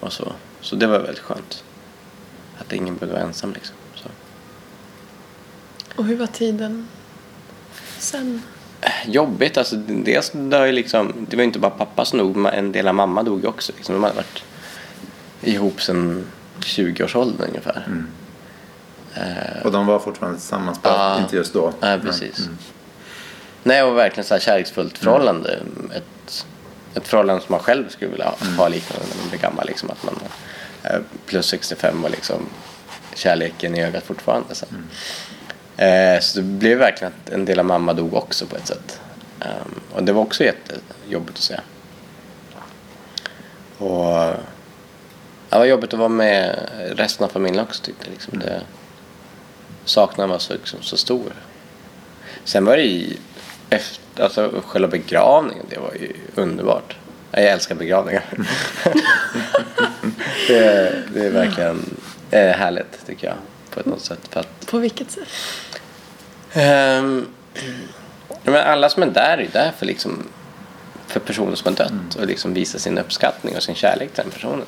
Och 0.00 0.12
så. 0.12 0.32
så 0.60 0.76
det 0.76 0.86
var 0.86 0.98
väldigt 0.98 1.18
skönt. 1.24 1.64
Att 2.58 2.72
ingen 2.72 2.96
behövde 2.96 3.14
vara 3.20 3.28
ensam 3.28 3.52
liksom. 3.52 3.76
Och 5.98 6.04
hur 6.04 6.16
var 6.16 6.26
tiden 6.26 6.88
sen? 7.98 8.42
Jobbigt, 9.06 9.58
alltså 9.58 9.76
dels 9.76 10.30
det, 10.34 10.72
liksom, 10.72 11.26
det 11.30 11.36
var 11.36 11.44
inte 11.44 11.58
bara 11.58 11.70
pappa 11.70 12.04
som 12.04 12.18
dog, 12.18 12.46
en 12.54 12.72
del 12.72 12.88
av 12.88 12.94
mamma 12.94 13.22
dog 13.22 13.44
också. 13.44 13.72
Liksom. 13.76 13.94
De 13.94 14.02
hade 14.02 14.16
varit 14.16 14.42
ihop 15.42 15.82
sedan 15.82 16.26
20-årsåldern 16.60 17.48
ungefär. 17.48 17.84
Mm. 17.86 18.06
Och 19.64 19.72
de 19.72 19.86
var 19.86 19.98
fortfarande 19.98 20.38
tillsammans, 20.38 20.82
bara 20.82 20.94
Ja. 20.94 21.18
inte 21.20 21.36
just 21.36 21.52
då. 21.52 21.72
Nej, 21.80 22.00
precis. 22.00 22.48
Nej, 23.62 23.82
och 23.82 23.96
verkligen 23.96 24.24
så 24.24 24.34
här 24.34 24.40
kärleksfullt 24.40 24.98
förhållande. 24.98 25.58
Ett, 25.94 26.46
ett 26.94 27.08
förhållande 27.08 27.42
som 27.42 27.52
man 27.52 27.60
själv 27.60 27.88
skulle 27.88 28.10
vilja 28.10 28.24
ha, 28.26 28.36
ha 28.56 28.68
liknande 28.68 29.06
när 29.14 29.20
man 29.22 29.28
blir 29.30 29.40
gammal. 29.40 29.66
Liksom, 29.66 29.90
att 29.90 30.04
man 30.04 30.14
är 30.82 31.02
plus 31.26 31.46
65 31.46 32.04
och 32.04 32.10
liksom 32.10 32.46
kärleken 33.14 33.74
i 33.74 33.84
ögat 33.84 34.04
fortfarande. 34.04 34.54
Så. 34.54 34.66
Eh, 35.78 36.20
så 36.20 36.38
det 36.38 36.44
blev 36.44 36.78
verkligen 36.78 37.12
att 37.12 37.30
en 37.30 37.44
del 37.44 37.58
av 37.58 37.64
mamma 37.64 37.92
dog 37.92 38.14
också 38.14 38.46
på 38.46 38.56
ett 38.56 38.66
sätt. 38.66 39.00
Ehm, 39.40 39.80
och 39.92 40.02
det 40.02 40.12
var 40.12 40.22
också 40.22 40.44
jättejobbigt 40.44 41.38
att 41.38 41.44
se. 41.44 41.60
Och 43.78 44.34
det 45.50 45.58
var 45.58 45.64
jobbigt 45.64 45.92
att 45.92 45.98
vara 45.98 46.08
med 46.08 46.68
resten 46.96 47.24
av 47.24 47.28
familjen 47.28 47.64
också 47.64 47.82
tyckte 47.82 48.04
jag. 48.06 48.12
Liksom. 48.12 48.38
Det, 48.38 48.62
saknaden 49.84 50.30
var 50.30 50.38
så, 50.38 50.52
liksom, 50.52 50.82
så 50.82 50.96
stor. 50.96 51.32
Sen 52.44 52.64
var 52.64 52.76
det 52.76 52.82
ju 52.82 53.16
efter, 53.70 54.22
alltså 54.22 54.62
själva 54.66 54.88
begravningen, 54.88 55.66
det 55.70 55.78
var 55.78 55.94
ju 55.94 56.12
underbart. 56.34 56.96
Jag 57.30 57.44
älskar 57.44 57.74
begravningar. 57.74 58.24
det, 60.48 61.02
det 61.14 61.26
är 61.26 61.30
verkligen 61.30 61.96
eh, 62.30 62.50
härligt 62.50 63.06
tycker 63.06 63.26
jag 63.26 63.36
på 63.70 63.80
ett 63.80 63.86
något 63.86 64.04
sätt. 64.04 64.28
För 64.30 64.40
att, 64.40 64.66
På 64.66 64.78
vilket 64.78 65.10
sätt? 65.10 65.28
Ja, 66.52 67.02
men 68.42 68.66
alla 68.66 68.88
som 68.88 69.02
är 69.02 69.06
där 69.06 69.38
är 69.38 69.48
där 69.52 69.72
för, 69.78 69.86
liksom, 69.86 70.28
för 71.06 71.20
personer 71.20 71.54
som 71.54 71.74
har 71.74 71.84
dött 71.84 72.14
och 72.18 72.26
liksom 72.26 72.54
visa 72.54 72.78
sin 72.78 72.98
uppskattning 72.98 73.56
och 73.56 73.62
sin 73.62 73.74
kärlek 73.74 74.14
till 74.14 74.22
den 74.22 74.32
personen. 74.32 74.66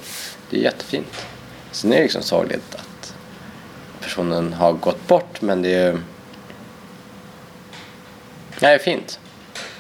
Det 0.51 0.57
är 0.57 0.63
jättefint. 0.63 1.27
Sen 1.73 1.93
är 1.93 1.97
det 1.97 2.03
liksom 2.03 2.23
sorgligt 2.23 2.75
att 2.75 3.15
personen 4.01 4.53
har 4.53 4.73
gått 4.73 5.09
bort 5.09 5.43
men 5.43 5.63
det 5.63 5.75
är 5.75 5.93
ju 5.93 5.99
Ja, 8.63 8.69
det 8.69 8.75
är 8.75 8.79
fint. 8.79 9.21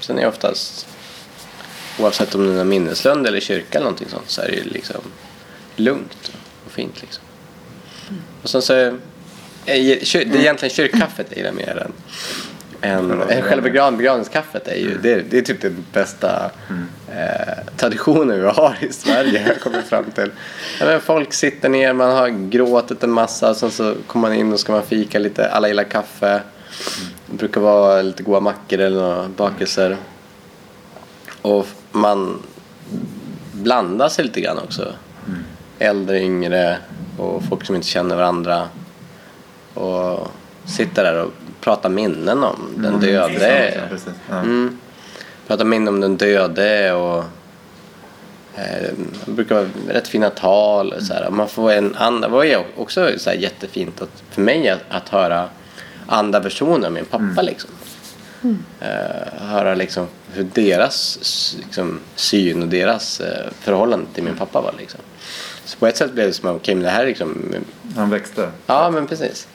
Sen 0.01 0.19
är 0.19 0.23
det 0.23 0.29
oftast 0.29 0.87
oavsett 1.99 2.35
om 2.35 2.55
det 2.55 2.61
är 2.61 2.65
minneslund 2.65 3.27
eller 3.27 3.41
kyrka 3.41 3.79
eller 3.79 3.85
någonting 3.85 4.09
sånt 4.09 4.31
så 4.31 4.43
är 4.43 4.47
det 4.47 4.57
ju 4.57 4.65
liksom 4.65 5.01
lugnt 5.77 6.33
och 6.67 6.73
fint 6.73 7.01
liksom. 7.01 7.25
Och 8.43 8.51
sen 8.51 8.63
så 8.63 8.99
är 9.66 9.75
det 9.75 10.14
är 10.14 10.40
egentligen 10.40 10.75
kyrkkaffet 10.75 11.27
jag 11.31 11.37
gillar 11.38 11.53
mer 11.53 11.83
än 11.87 11.92
än, 12.83 13.23
än 13.23 13.42
själva 13.42 13.68
begrav- 13.68 13.96
begravningskaffet 13.96 14.68
är 14.68 14.75
ju 14.77 14.99
det, 15.03 15.31
det 15.31 15.38
är 15.38 15.42
typ 15.42 15.61
den 15.61 15.85
bästa 15.92 16.51
eh, 17.09 17.55
traditionen 17.77 18.40
vi 18.40 18.46
har 18.46 18.77
i 18.81 18.92
Sverige 18.92 19.44
jag 19.49 19.61
kommit 19.61 19.85
fram 19.85 20.05
till. 20.11 20.31
Men 20.81 21.01
folk 21.01 21.33
sitter 21.33 21.68
ner, 21.68 21.92
man 21.92 22.11
har 22.11 22.29
gråtit 22.29 23.03
en 23.03 23.11
massa 23.11 23.55
sen 23.55 23.70
så 23.70 23.94
kommer 24.07 24.29
man 24.29 24.38
in 24.38 24.53
och 24.53 24.61
ska 24.61 24.73
man 24.73 24.83
fika 24.83 25.18
lite, 25.18 25.51
alla 25.51 25.68
gillar 25.68 25.85
kaffe. 25.85 26.40
Det 27.27 27.37
brukar 27.37 27.61
vara 27.61 28.03
lite 28.03 28.23
goda 28.23 28.40
mackor 28.40 28.79
eller 28.81 29.01
några 29.01 29.29
bakelser. 29.29 29.96
Och 31.42 31.66
man 31.92 32.42
blandar 33.53 34.09
sig 34.09 34.25
lite 34.25 34.40
grann 34.40 34.59
också. 34.59 34.92
Äldre, 35.79 36.20
yngre 36.20 36.79
och 37.18 37.42
folk 37.49 37.64
som 37.64 37.75
inte 37.77 37.88
känner 37.88 38.16
varandra. 38.16 38.68
Och 39.74 40.28
sitter 40.64 41.04
där 41.04 41.24
och 41.24 41.33
pratar 41.61 41.88
minnen 41.88 42.44
om 42.44 42.74
den 42.76 43.00
döde. 43.00 43.74
Ja, 43.74 43.83
precis. 43.90 44.12
Ja. 44.28 44.38
Mm. 44.38 44.78
Pratar 45.46 45.64
minnen 45.64 45.88
om 45.88 46.00
den 46.00 46.16
döde 46.16 46.92
och 46.92 47.18
eh, 48.56 48.92
det 49.24 49.33
brukar 49.33 49.54
vara 49.54 49.66
rätt 49.88 50.09
fina 50.09 50.30
tal. 50.30 50.92
och 50.92 51.02
Så 51.02 51.14
här. 51.14 51.30
Man 51.30 51.48
får 51.48 51.72
en 51.72 51.94
andra, 51.96 52.28
det 52.28 52.35
var 52.35 52.64
också 52.76 53.11
så 53.18 53.30
här 53.30 53.37
jättefint 53.37 54.02
att, 54.02 54.22
för 54.30 54.42
mig 54.42 54.68
att, 54.68 54.80
att 54.88 55.09
höra 55.09 55.48
andra 56.06 56.40
versioner 56.40 56.87
av 56.87 56.92
min 56.92 57.04
pappa. 57.04 57.42
Liksom. 57.42 57.70
Eh, 58.80 59.33
höra 59.38 59.74
liksom 59.74 60.06
hur 60.33 60.44
deras 60.54 61.18
liksom, 61.59 62.00
syn 62.14 62.62
och 62.62 62.68
deras 62.68 63.20
eh, 63.20 63.46
förhållande 63.61 64.06
till 64.14 64.22
min 64.22 64.37
pappa 64.37 64.61
var. 64.61 64.74
Liksom. 64.78 65.00
Så 65.64 65.78
på 65.78 65.87
ett 65.87 65.96
sätt 65.96 66.12
blev 66.12 66.26
det 66.26 66.33
som 66.33 66.56
att 66.56 66.66
men 66.66 66.83
det 66.83 66.90
här 66.90 67.02
är 67.02 67.06
liksom 67.06 67.54
Han 67.96 68.11
växte. 68.11 68.50
Ja, 68.66 68.90
men 68.90 69.06
precis. 69.06 69.48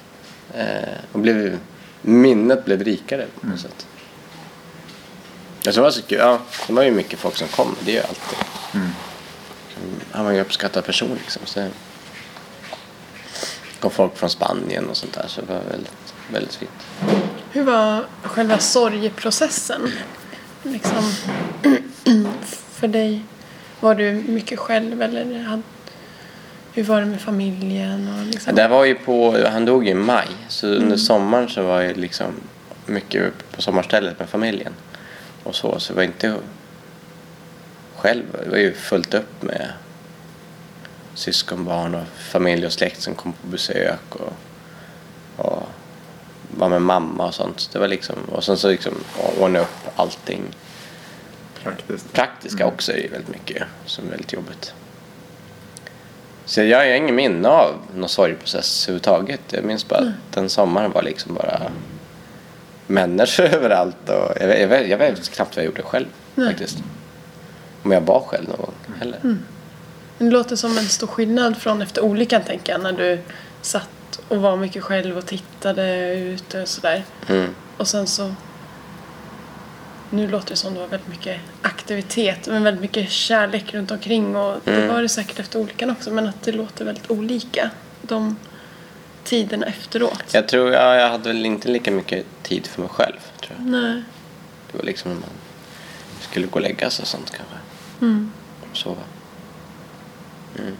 Eh, 0.55 0.97
och 1.11 1.19
blev, 1.19 1.59
minnet 2.01 2.65
blev 2.65 2.83
rikare 2.83 3.25
på 3.41 3.47
något 3.47 3.59
sätt. 3.59 3.87
Jag 5.63 5.73
tror 5.73 5.83
det 5.83 5.87
var 5.87 5.91
så 5.91 6.01
kul. 6.01 6.17
Ja, 6.17 6.39
det 6.67 6.73
var 6.73 6.83
ju 6.83 6.91
mycket 6.91 7.19
folk 7.19 7.35
som 7.35 7.47
kom. 7.47 7.75
Det 7.85 7.91
är 7.91 7.95
ju 7.95 8.01
alltid. 8.01 8.37
Han 10.11 10.25
var 10.25 10.31
ju 10.31 10.37
en 10.37 10.45
uppskattad 10.45 10.85
person 10.85 11.17
liksom. 11.21 11.41
Så 11.45 11.59
det 11.59 11.71
kom 13.79 13.91
folk 13.91 14.17
från 14.17 14.29
Spanien 14.29 14.89
och 14.89 14.97
sånt 14.97 15.13
där. 15.13 15.25
Så 15.27 15.41
det 15.41 15.53
var 15.53 15.61
väldigt, 15.71 16.13
väldigt 16.31 16.55
fint. 16.55 16.87
Hur 17.51 17.63
var 17.63 18.05
själva 18.23 18.59
sorgeprocessen? 18.59 19.91
Liksom, 20.63 21.13
för 22.71 22.87
dig, 22.87 23.23
var 23.79 23.95
du 23.95 24.11
mycket 24.27 24.59
själv 24.59 25.01
eller 25.01 25.25
hur 26.75 26.83
var 26.83 26.99
det 26.99 27.05
med 27.05 27.21
familjen? 27.21 28.09
Och 28.19 28.25
liksom? 28.25 28.55
Det 28.55 28.67
var 28.67 28.85
ju 28.85 28.95
på, 28.95 29.47
han 29.47 29.65
dog 29.65 29.85
ju 29.85 29.91
i 29.91 29.93
maj. 29.93 30.27
Så 30.47 30.67
under 30.67 30.97
sommaren 30.97 31.49
så 31.49 31.63
var 31.63 31.81
jag 31.81 31.97
liksom 31.97 32.25
mycket 32.85 33.33
på 33.51 33.61
sommarstället 33.61 34.19
med 34.19 34.29
familjen. 34.29 34.73
Och 35.43 35.55
så, 35.55 35.79
så 35.79 35.93
det 35.93 35.97
var 35.97 36.03
inte 36.03 36.35
själv. 37.95 38.23
Det 38.43 38.49
var 38.49 38.57
ju 38.57 38.73
fullt 38.73 39.13
upp 39.13 39.41
med 39.41 39.69
syskonbarn 41.13 41.95
och 41.95 42.07
familj 42.17 42.65
och 42.65 42.73
släkt 42.73 43.01
som 43.01 43.15
kom 43.15 43.33
på 43.33 43.47
besök. 43.47 44.15
Och, 44.15 44.33
och 45.35 45.63
var 46.57 46.69
med 46.69 46.81
mamma 46.81 47.27
och 47.27 47.33
sånt. 47.33 47.69
Det 47.73 47.79
var 47.79 47.87
liksom, 47.87 48.15
och 48.31 48.43
sen 48.43 48.57
så 48.57 48.69
liksom 48.69 48.93
ordna 49.39 49.59
upp 49.59 49.87
allting. 49.95 50.43
Praktiskt. 51.63 52.13
Praktiska 52.13 52.65
också 52.65 52.91
är 52.91 52.97
ju 52.97 53.07
väldigt 53.07 53.29
mycket 53.29 53.63
som 53.85 54.05
är 54.05 54.09
väldigt 54.09 54.33
jobbigt. 54.33 54.73
Så 56.45 56.61
jag 56.61 56.77
har 56.77 56.85
inget 56.85 57.13
minne 57.13 57.49
av 57.49 57.73
någon 57.95 58.09
sorgprocess 58.09 58.83
överhuvudtaget. 58.87 59.41
Jag 59.49 59.63
minns 59.63 59.87
bara 59.87 59.99
att 59.99 60.33
den 60.33 60.49
sommaren 60.49 60.91
var 60.91 61.03
liksom 61.03 61.35
bara 61.35 61.61
människor 62.87 63.43
överallt. 63.53 64.09
Och 64.09 64.31
jag, 64.41 64.47
vet, 64.47 64.61
jag, 64.61 64.67
vet, 64.67 64.89
jag 64.89 64.97
vet 64.97 65.29
knappt 65.29 65.55
vad 65.55 65.65
jag 65.65 65.71
gjorde 65.71 65.81
själv 65.81 66.05
faktiskt. 66.35 66.77
Om 67.83 67.91
jag 67.91 68.01
var 68.01 68.19
själv 68.19 68.47
någon 68.47 68.57
gång 68.57 68.73
heller. 68.99 69.19
Det 70.17 70.29
låter 70.29 70.55
som 70.55 70.77
en 70.77 70.85
stor 70.85 71.07
skillnad 71.07 71.57
från 71.57 71.81
efter 71.81 72.01
olyckan 72.01 72.41
tänker 72.41 72.71
jag. 72.71 72.81
När 72.81 72.91
du 72.91 73.19
satt 73.61 74.19
och 74.27 74.37
var 74.37 74.57
mycket 74.57 74.83
själv 74.83 75.17
och 75.17 75.25
tittade 75.25 76.15
ut 76.15 76.53
och 76.53 76.67
sådär. 76.67 77.03
Mm. 77.27 77.55
Och 77.77 77.87
sen 77.87 78.07
så... 78.07 78.33
Nu 80.09 80.27
låter 80.27 80.49
det 80.49 80.55
som 80.55 80.73
det 80.73 80.79
var 80.79 80.87
väldigt 80.87 81.09
mycket 81.09 81.39
aktivitet 81.61 82.47
men 82.47 82.63
väldigt 82.63 82.81
mycket 82.81 83.09
kärlek 83.11 83.73
runt 83.73 83.91
omkring 83.91 84.35
och 84.35 84.59
det 84.63 84.71
Mm. 84.71 84.87
var 84.87 85.01
det 85.01 85.09
säkert 85.09 85.39
efter 85.39 85.59
olyckan 85.59 85.89
också 85.89 86.11
men 86.11 86.27
att 86.27 86.41
det 86.43 86.51
låter 86.51 86.85
väldigt 86.85 87.11
olika 87.11 87.69
de 88.01 88.35
tiderna 89.23 89.65
efteråt. 89.65 90.23
Jag 90.31 90.47
tror 90.47 90.71
ja, 90.71 90.95
jag 90.95 91.09
hade 91.09 91.29
väl 91.29 91.45
inte 91.45 91.67
lika 91.69 91.91
mycket 91.91 92.25
tid 92.43 92.67
för 92.67 92.81
mig 92.81 92.89
själv. 92.89 93.17
Tror 93.41 93.55
jag. 93.59 93.65
Nej. 93.65 94.03
Det 94.71 94.77
var 94.77 94.85
liksom 94.85 95.11
när 95.11 95.19
man 95.19 95.29
skulle 96.21 96.47
gå 96.47 96.55
och 96.55 96.61
lägga 96.61 96.89
sig 96.89 97.03
och 97.03 97.07
sånt 97.07 97.31
kanske. 97.37 97.55
Mm. 98.01 98.31
sova. 98.73 99.01
Mm. 100.59 100.75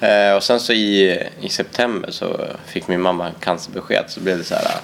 Eh, 0.00 0.36
och 0.36 0.42
sen 0.42 0.60
så 0.60 0.72
i, 0.72 1.18
i 1.40 1.48
september 1.48 2.10
så 2.10 2.46
fick 2.66 2.88
min 2.88 3.00
mamma 3.00 3.30
cancerbesked 3.40 4.04
så 4.08 4.20
blev 4.20 4.38
det 4.38 4.44
så 4.44 4.54
här 4.54 4.80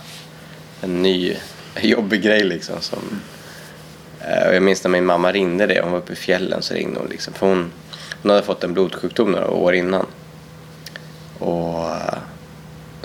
en 0.80 1.02
ny 1.02 1.36
jobbig 1.80 2.22
grej 2.22 2.44
liksom. 2.44 2.80
Som, 2.80 3.20
och 4.20 4.54
jag 4.54 4.62
minns 4.62 4.84
när 4.84 4.90
min 4.90 5.06
mamma 5.06 5.32
ringde 5.32 5.66
det, 5.66 5.80
hon 5.82 5.92
var 5.92 5.98
uppe 5.98 6.12
i 6.12 6.16
fjällen 6.16 6.62
så 6.62 6.74
ringde 6.74 7.00
hon 7.00 7.08
liksom. 7.08 7.34
För 7.34 7.46
hon, 7.46 7.72
hon 8.22 8.30
hade 8.30 8.42
fått 8.42 8.64
en 8.64 8.74
blodsjukdom 8.74 9.32
några 9.32 9.50
år 9.50 9.74
innan. 9.74 10.06
Och 11.38 11.90
eh, 11.90 12.18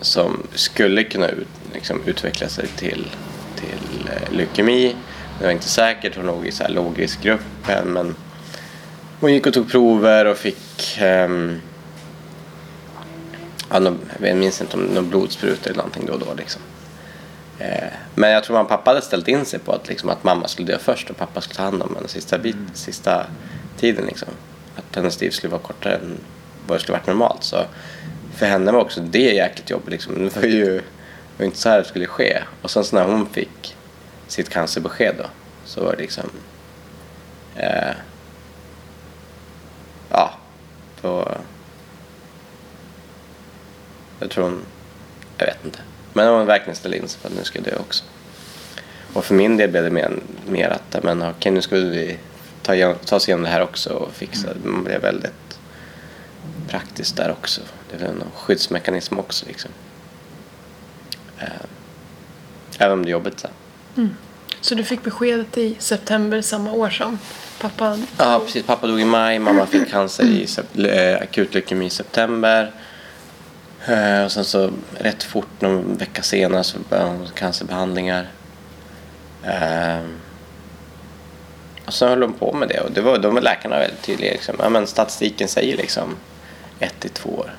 som 0.01 0.47
skulle 0.53 1.03
kunna 1.03 1.27
ut, 1.27 1.47
liksom, 1.73 2.01
utveckla 2.05 2.49
sig 2.49 2.67
till, 2.67 3.07
till 3.55 4.09
eh, 4.09 4.33
leukemi. 4.33 4.95
Det 5.39 5.45
var 5.45 5.51
inte 5.51 5.69
säkert, 5.69 6.15
hon 6.15 6.25
låg 6.25 6.47
i 6.47 6.51
så 6.51 6.63
här 6.63 6.69
lågriskgruppen 6.69 7.93
men 7.93 8.15
hon 9.19 9.33
gick 9.33 9.47
och 9.47 9.53
tog 9.53 9.71
prover 9.71 10.25
och 10.25 10.37
fick 10.37 10.97
ehm, 10.99 11.61
ja, 13.69 13.79
någon, 13.79 13.99
jag 14.21 14.37
minns 14.37 14.61
inte 14.61 14.77
om 14.77 14.83
någon 14.83 15.09
blodsprut 15.09 15.65
eller 15.65 15.77
någonting 15.77 16.05
då 16.05 16.13
och 16.13 16.19
då 16.19 16.33
liksom. 16.37 16.61
Eh, 17.59 17.93
men 18.15 18.31
jag 18.31 18.43
tror 18.43 18.61
att 18.61 18.67
pappa 18.67 18.89
hade 18.89 19.01
ställt 19.01 19.27
in 19.27 19.45
sig 19.45 19.59
på 19.59 19.71
att, 19.71 19.87
liksom, 19.87 20.09
att 20.09 20.23
mamma 20.23 20.47
skulle 20.47 20.71
dö 20.71 20.77
först 20.79 21.09
och 21.09 21.17
pappa 21.17 21.41
skulle 21.41 21.55
ta 21.55 21.63
hand 21.63 21.81
om 21.83 21.95
henne 21.95 22.07
sista, 22.07 22.37
bit, 22.37 22.55
sista 22.73 23.25
tiden. 23.77 24.05
Liksom. 24.05 24.29
Att 24.75 24.95
hennes 24.95 25.21
liv 25.21 25.31
skulle 25.31 25.51
vara 25.51 25.61
kortare 25.61 25.95
än 25.95 26.17
vad 26.67 26.77
det 26.77 26.81
skulle 26.81 26.97
varit 26.97 27.07
normalt. 27.07 27.43
Så 27.43 27.57
för 28.35 28.45
henne 28.45 28.71
var 28.71 28.79
också 28.79 29.01
det 29.01 29.33
jäkligt 29.33 29.69
jobbigt. 29.69 29.89
Liksom. 29.89 30.23
Det 30.23 30.35
var 30.35 30.43
ju 30.43 30.81
var 31.37 31.45
inte 31.45 31.57
så 31.57 31.69
här 31.69 31.77
det 31.77 31.85
skulle 31.85 32.05
ske. 32.05 32.43
Och 32.61 32.71
sen 32.71 32.83
så 32.83 32.95
när 32.95 33.03
hon 33.03 33.29
fick 33.29 33.75
sitt 34.27 34.49
cancerbesked 34.49 35.15
då 35.17 35.25
så 35.65 35.83
var 35.83 35.91
det 35.91 36.01
liksom 36.01 36.29
eh, 37.55 37.93
ja, 40.09 40.33
då 41.01 41.37
jag 44.19 44.29
tror 44.29 44.43
hon, 44.43 44.65
jag 45.37 45.45
vet 45.45 45.65
inte. 45.65 45.79
Men 46.19 46.27
hon 46.33 46.45
verkligen 46.45 46.75
ställde 46.75 46.97
in 46.97 47.07
sig 47.07 47.21
på 47.21 47.27
att 47.27 47.33
nu 47.33 47.43
ska 47.43 47.59
jag 47.59 47.65
dö 47.65 47.75
också. 47.79 48.03
Och 49.13 49.25
för 49.25 49.35
min 49.35 49.57
del 49.57 49.69
blev 49.69 49.83
det 49.83 49.89
mer, 49.89 50.11
mer 50.47 50.69
att 50.69 51.03
men, 51.03 51.21
okej, 51.21 51.51
nu 51.51 51.61
ska 51.61 51.75
vi 51.75 52.17
ta, 52.63 52.75
igen- 52.75 52.95
ta 53.05 53.15
oss 53.15 53.27
igenom 53.27 53.43
det 53.43 53.49
här 53.49 53.61
också 53.61 53.89
och 53.93 54.13
fixa. 54.13 54.47
Man 54.63 54.83
blev 54.83 55.01
väldigt 55.01 55.59
praktiskt 56.69 57.17
där 57.17 57.31
också. 57.31 57.61
Det 57.91 57.97
väl 57.97 58.09
en 58.09 58.23
skyddsmekanism 58.35 59.19
också 59.19 59.45
liksom. 59.47 59.71
Eh, 61.39 61.47
även 62.77 62.93
om 62.93 63.05
det 63.05 63.09
är 63.09 63.11
jobbigt. 63.11 63.39
Så. 63.39 63.47
Så 64.61 64.75
du 64.75 64.83
fick 64.83 65.03
beskedet 65.03 65.57
i 65.57 65.75
september 65.79 66.41
samma 66.41 66.71
år 66.71 66.89
som 66.89 67.19
pappan? 67.61 68.07
Ja, 68.17 68.41
precis. 68.45 68.65
Pappa 68.65 68.87
dog 68.87 69.01
i 69.01 69.05
maj, 69.05 69.39
mamma 69.39 69.65
fick 69.65 69.89
cancer 69.91 70.23
i 70.23 70.47
eh, 70.89 71.21
akut 71.21 71.53
leukemi 71.53 71.85
i 71.85 71.89
september. 71.89 72.71
Eh, 73.89 74.23
Och 74.25 74.31
sen 74.31 74.45
så 74.45 74.71
rätt 74.99 75.23
fort, 75.23 75.47
någon 75.61 75.97
vecka 75.97 76.21
senare, 76.23 76.63
så 76.63 76.77
började 76.89 77.09
hon 77.09 77.27
cancerbehandlingar. 77.35 78.27
Eh, 79.43 79.99
Och 81.85 81.93
så 81.93 82.07
höll 82.07 82.21
hon 82.21 82.33
på 82.33 82.53
med 82.53 82.69
det 82.69 82.79
och 82.79 82.91
det 82.91 83.01
var, 83.01 83.17
de 83.17 83.33
var 83.33 83.41
läkarna 83.41 83.79
väldigt 83.79 84.01
tydliga. 84.01 84.31
Liksom. 84.31 84.55
Ja, 84.59 84.69
men 84.69 84.87
statistiken 84.87 85.47
säger 85.47 85.77
liksom 85.77 86.15
ett 86.79 86.99
till 86.99 87.09
två 87.09 87.29
år. 87.29 87.55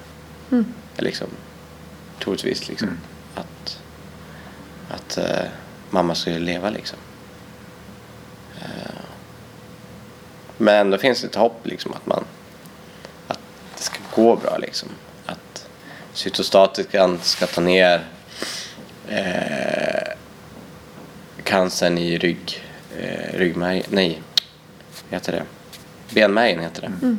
Liksom, 0.97 1.27
troligtvis 2.25 2.69
liksom, 2.69 2.99
att, 3.35 3.79
att 4.91 5.19
eh, 5.19 5.47
mamma 5.91 6.15
skulle 6.15 6.39
leva. 6.39 6.71
Liksom. 6.71 6.99
Men 10.57 10.75
ändå 10.75 10.99
finns 10.99 11.21
det 11.21 11.27
ett 11.27 11.35
hopp 11.35 11.67
liksom 11.67 11.93
att 11.93 12.07
man 12.07 12.25
att 13.29 13.39
det 13.77 13.83
ska 13.83 13.99
gå 14.15 14.37
bra 14.37 14.59
liksom. 14.59 14.89
Cytostatikan 16.21 17.19
ska 17.23 17.47
ta 17.47 17.61
ner 17.61 18.05
eh, 19.09 20.13
cancern 21.45 21.99
i 21.99 22.19
rygg, 22.19 22.65
eh, 22.99 23.39
ryggmärg, 23.39 23.83
nej, 23.89 24.23
heter 25.11 25.33
det? 25.33 25.43
Benmärgen 26.15 26.61
heter 26.61 26.83
det. 26.83 27.17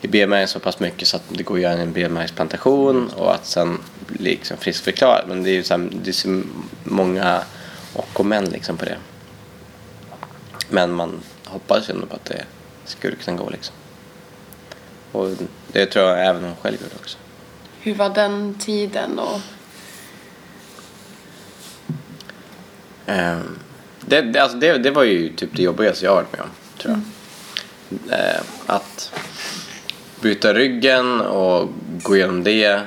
I 0.00 0.08
benmärgen 0.08 0.48
så 0.48 0.60
pass 0.60 0.80
mycket 0.80 1.08
så 1.08 1.16
att 1.16 1.22
det 1.28 1.42
går 1.42 1.54
att 1.54 1.60
göra 1.60 1.72
en 1.72 1.92
benmärgsplantation 1.92 3.08
och 3.08 3.34
att 3.34 3.46
sen 3.46 3.78
bli 4.06 4.30
liksom 4.30 4.56
friskförklarad. 4.56 5.24
Men 5.28 5.42
det 5.42 5.50
är 5.50 5.54
ju 5.54 5.62
så, 5.62 5.76
här, 5.76 5.88
det 6.04 6.12
så 6.12 6.42
många 6.84 7.42
och 7.92 8.20
och 8.20 8.26
men 8.26 8.44
liksom 8.44 8.76
på 8.76 8.84
det. 8.84 8.96
Men 10.68 10.92
man 10.92 11.20
hoppas 11.44 11.88
ju 11.88 11.94
ändå 11.94 12.06
på 12.06 12.14
att 12.14 12.24
det 12.24 12.44
skulle 12.84 13.16
kunna 13.16 13.36
gå 13.36 13.50
liksom. 13.50 13.74
Och 15.12 15.28
det 15.72 15.86
tror 15.86 16.08
jag 16.08 16.26
även 16.26 16.44
hon 16.44 16.56
själv 16.62 16.76
gjorde 16.82 16.94
också. 17.00 17.18
Hur 17.84 17.94
var 17.94 18.10
den 18.10 18.54
tiden 18.54 19.18
och 19.18 19.40
ehm, 23.06 23.58
det, 24.00 24.20
det, 24.20 24.38
alltså 24.38 24.58
det, 24.58 24.78
det 24.78 24.90
var 24.90 25.02
ju 25.02 25.28
typ 25.36 25.50
det 25.56 25.62
jobbigaste 25.62 26.04
jag 26.04 26.12
har 26.12 26.16
varit 26.16 26.32
med 26.32 26.40
om, 26.40 26.50
tror 26.78 26.94
jag. 26.94 28.18
Ehm, 28.18 28.44
att 28.66 29.12
byta 30.20 30.54
ryggen 30.54 31.20
och 31.20 31.68
gå 32.02 32.16
igenom 32.16 32.44
det, 32.44 32.80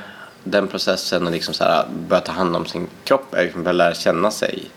den 0.43 0.68
processen 0.68 1.26
och 1.26 1.32
liksom 1.32 1.54
så 1.54 1.64
här, 1.64 1.86
börja 2.08 2.22
ta 2.22 2.32
hand 2.32 2.56
om 2.56 2.66
sin 2.66 2.88
kropp, 3.04 3.34
är 3.34 3.43
liksom 3.43 3.64
börja 3.64 3.74
lära 3.74 3.93
känna 3.93 4.32
sig. 4.32 4.70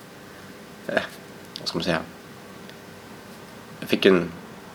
Eh, 0.87 1.03
vad 1.59 1.69
ska 1.69 1.79
man 1.79 1.85
säga? 1.85 2.01
Jag 3.81 3.89
fick 3.89 4.07
en, 4.07 4.33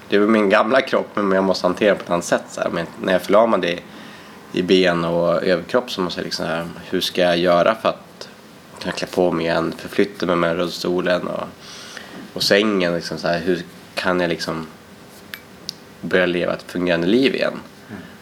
det 0.10 0.20
var 0.20 0.28
min 0.28 0.50
gamla 0.50 0.82
kropp 0.82 1.10
men 1.16 1.32
jag 1.32 1.44
måste 1.44 1.68
hantera 1.68 1.90
den 1.90 1.98
på 1.98 2.04
ett 2.04 2.10
annat 2.10 2.26
sätt. 2.26 2.44
Så 2.50 2.62
här. 2.62 2.70
Men 2.70 2.86
när 3.02 3.14
jag 3.14 3.22
är 3.22 3.26
förlamad 3.26 3.66
i, 3.66 3.80
i 4.54 4.64
ben 4.64 5.06
och 5.06 5.44
överkropp 5.44 5.92
så 5.92 6.02
måste 6.02 6.20
jag 6.20 6.26
liksom 6.26 6.46
här, 6.46 6.68
hur 6.90 7.02
ska 7.02 7.22
jag 7.22 7.38
göra 7.38 7.76
för 7.76 7.90
att 7.90 8.30
kunna 8.80 8.92
klä 8.94 9.08
på 9.08 9.32
mig 9.32 9.46
igen, 9.46 9.74
förflytta 9.78 10.26
mig 10.26 10.36
med 10.36 10.56
rullstolen 10.56 11.28
och, 11.28 11.48
och 12.34 12.44
sängen. 12.44 12.96
Liksom 12.96 13.18
så 13.18 13.28
här, 13.28 13.40
hur 13.40 13.64
kan 13.96 14.20
jag 14.20 14.30
liksom 14.30 14.68
börja 16.02 16.26
leva 16.26 16.54
ett 16.54 16.64
fungerande 16.72 17.08
liv 17.08 17.36
igen? 17.36 17.60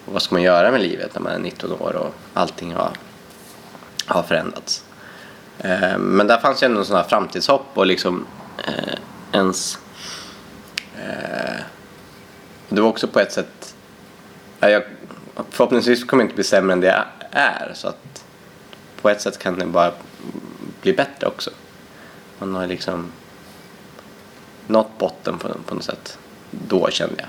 Och 0.06 0.14
vad 0.14 0.22
ska 0.22 0.36
man 0.36 0.42
göra 0.42 0.72
med 0.72 0.82
livet 0.82 1.14
när 1.14 1.22
man 1.22 1.32
är 1.32 1.40
19 1.40 1.72
år 1.72 1.96
och 1.96 2.14
allting 2.34 2.74
har, 2.74 2.92
har 4.06 4.24
förändrats? 4.24 4.84
Eh, 5.60 5.98
men 5.98 6.28
där 6.28 6.40
fanns 6.40 6.64
ju 6.64 6.66
ändå 6.66 6.84
här 6.84 7.04
framtidshopp 7.04 7.66
och 7.74 7.86
liksom 7.86 8.26
eh, 8.68 8.94
ens 9.32 9.80
eh, 10.98 11.62
det 12.70 12.82
var 12.82 12.90
också 12.90 13.08
på 13.08 13.20
ett 13.20 13.32
sätt 13.32 13.76
ja, 14.60 14.70
jag, 14.70 14.84
förhoppningsvis 15.50 16.04
kommer 16.04 16.24
det 16.24 16.26
inte 16.26 16.36
bli 16.36 16.44
sämre 16.44 16.74
än 16.74 16.82
det 16.82 16.88
jag 16.88 17.06
är 17.32 17.72
så 17.74 17.88
att 17.88 18.26
på 19.02 19.10
ett 19.10 19.22
sätt 19.22 19.40
kan 19.40 19.60
det 19.60 19.66
bara 19.66 19.92
bli 20.82 20.94
bättre 20.94 21.28
också. 21.28 21.50
Man 22.40 22.56
har 22.56 22.68
liksom 22.68 23.12
nått 24.68 24.98
botten 24.98 25.38
på, 25.38 25.48
på 25.66 25.76
något 25.76 25.84
sätt. 25.84 26.18
Då 26.52 26.90
kände 26.90 27.16
jag. 27.18 27.28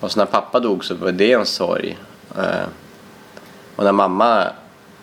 Och 0.00 0.12
så 0.12 0.18
när 0.18 0.26
pappa 0.26 0.60
dog 0.60 0.84
så 0.84 0.94
var 0.94 1.12
det 1.12 1.32
en 1.32 1.46
sorg. 1.46 1.98
Eh, 2.36 2.66
och 3.76 3.84
när 3.84 3.92
mamma 3.92 4.46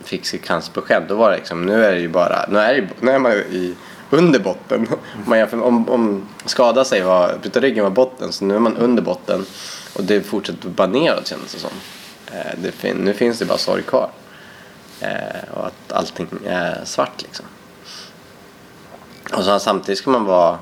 fick 0.03 0.25
sitt 0.25 0.43
cancerbesked 0.43 1.03
då 1.07 1.15
var 1.15 1.31
det 1.31 1.37
liksom, 1.37 1.65
nu 1.65 1.85
är 1.85 1.91
det 1.91 1.99
ju 1.99 2.09
bara, 2.09 2.45
nu 2.49 2.59
är, 2.59 2.73
det, 2.73 2.87
nu 2.99 3.11
är 3.11 3.19
man 3.19 3.31
ju 3.31 3.37
i, 3.37 3.75
under 4.09 4.39
botten. 4.39 4.87
Om 4.91 5.23
Man 5.25 5.39
jämför, 5.39 5.61
om, 5.61 5.89
om 5.89 6.27
skada 6.45 6.85
sig 6.85 7.01
var, 7.01 7.37
byta 7.43 7.59
ryggen 7.59 7.83
var 7.83 7.91
botten 7.91 8.31
så 8.31 8.45
nu 8.45 8.55
är 8.55 8.59
man 8.59 8.77
under 8.77 9.03
botten 9.03 9.45
och 9.95 10.03
det 10.03 10.21
fortsätter 10.21 10.69
bara 10.69 10.87
neråt 10.87 11.27
kändes 11.27 11.53
det 11.53 11.59
som. 11.59 11.71
Eh, 12.31 12.51
det, 12.57 12.71
fin- 12.71 12.97
nu 12.97 13.13
finns 13.13 13.39
det 13.39 13.45
bara 13.45 13.57
sorg 13.57 13.83
kvar. 13.83 14.09
Eh, 14.99 15.49
och 15.53 15.65
att 15.67 15.91
allting 15.91 16.27
är 16.47 16.81
svart 16.85 17.21
liksom. 17.21 17.45
Och 19.33 19.43
så 19.43 19.59
samtidigt 19.59 19.99
ska 19.99 20.09
man 20.11 20.25
vara, 20.25 20.59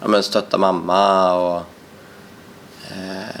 ja 0.00 0.08
men 0.08 0.22
stötta 0.22 0.58
mamma 0.58 1.32
och 1.34 1.62
eh, 2.90 3.40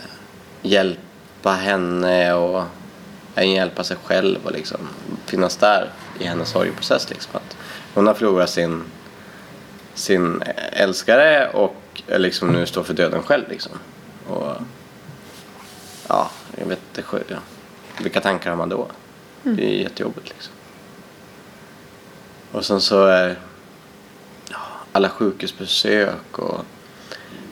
hjälpa 0.62 1.50
henne 1.52 2.32
och 2.32 2.62
även 3.34 3.50
hjälpa 3.50 3.84
sig 3.84 3.96
själv 4.04 4.38
och 4.44 4.52
liksom 4.52 4.88
finnas 5.26 5.56
där 5.56 5.90
i 6.18 6.24
hennes 6.24 6.48
sorgeprocess. 6.48 7.10
Liksom. 7.10 7.32
Att 7.36 7.56
hon 7.94 8.06
har 8.06 8.14
förlorat 8.14 8.50
sin, 8.50 8.84
sin 9.94 10.42
älskare 10.72 11.48
och 11.48 12.02
liksom 12.06 12.48
nu 12.48 12.66
står 12.66 12.82
för 12.82 12.94
döden 12.94 13.22
själv. 13.22 13.48
Liksom. 13.48 13.72
Och, 14.28 14.52
ja, 16.08 16.30
jag 16.60 16.66
vet 16.66 16.80
inte. 16.88 17.40
Vilka 18.02 18.20
tankar 18.20 18.50
har 18.50 18.56
man 18.56 18.68
då? 18.68 18.88
Det 19.42 19.64
är 19.64 19.82
jättejobbigt 19.82 20.28
liksom. 20.28 20.52
Och 22.52 22.64
sen 22.64 22.80
så 22.80 23.04
är 23.04 23.38
ja, 24.50 24.58
alla 24.92 25.08
sjukhusbesök 25.08 26.38
och 26.38 26.64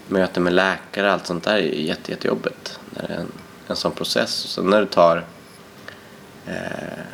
möten 0.08 0.42
med 0.42 0.52
läkare 0.52 1.12
allt 1.12 1.26
sånt 1.26 1.44
där 1.44 1.56
är 1.56 1.60
jätte, 1.60 2.10
jättejobbigt. 2.10 2.80
När 2.90 3.08
det 3.08 3.14
är 3.14 3.18
en, 3.18 3.32
en 3.68 3.76
sån 3.76 3.92
process. 3.92 4.44
Och 4.44 4.50
sen 4.50 4.70
när 4.70 4.80
du 4.80 4.86
tar 4.86 5.24
eh, 6.46 7.04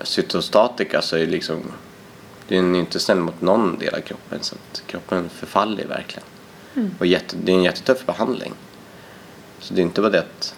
cytostatika 0.00 1.02
så 1.02 1.16
är 1.16 1.20
det 1.20 1.26
liksom 1.26 1.72
det 2.48 2.56
är 2.56 2.74
inte 2.74 3.00
snäll 3.00 3.18
mot 3.18 3.40
någon 3.40 3.78
del 3.78 3.94
av 3.94 4.00
kroppen 4.00 4.38
så 4.42 4.54
att 4.54 4.82
kroppen 4.86 5.28
förfaller 5.28 5.86
verkligen. 5.86 6.26
Och 6.98 7.06
jätte, 7.06 7.36
det 7.36 7.52
är 7.52 7.56
en 7.56 7.62
jättetuff 7.62 8.06
behandling. 8.06 8.52
Så 9.60 9.74
det 9.74 9.80
är 9.80 9.82
inte 9.82 10.00
bara 10.00 10.10
det 10.10 10.18
att 10.18 10.54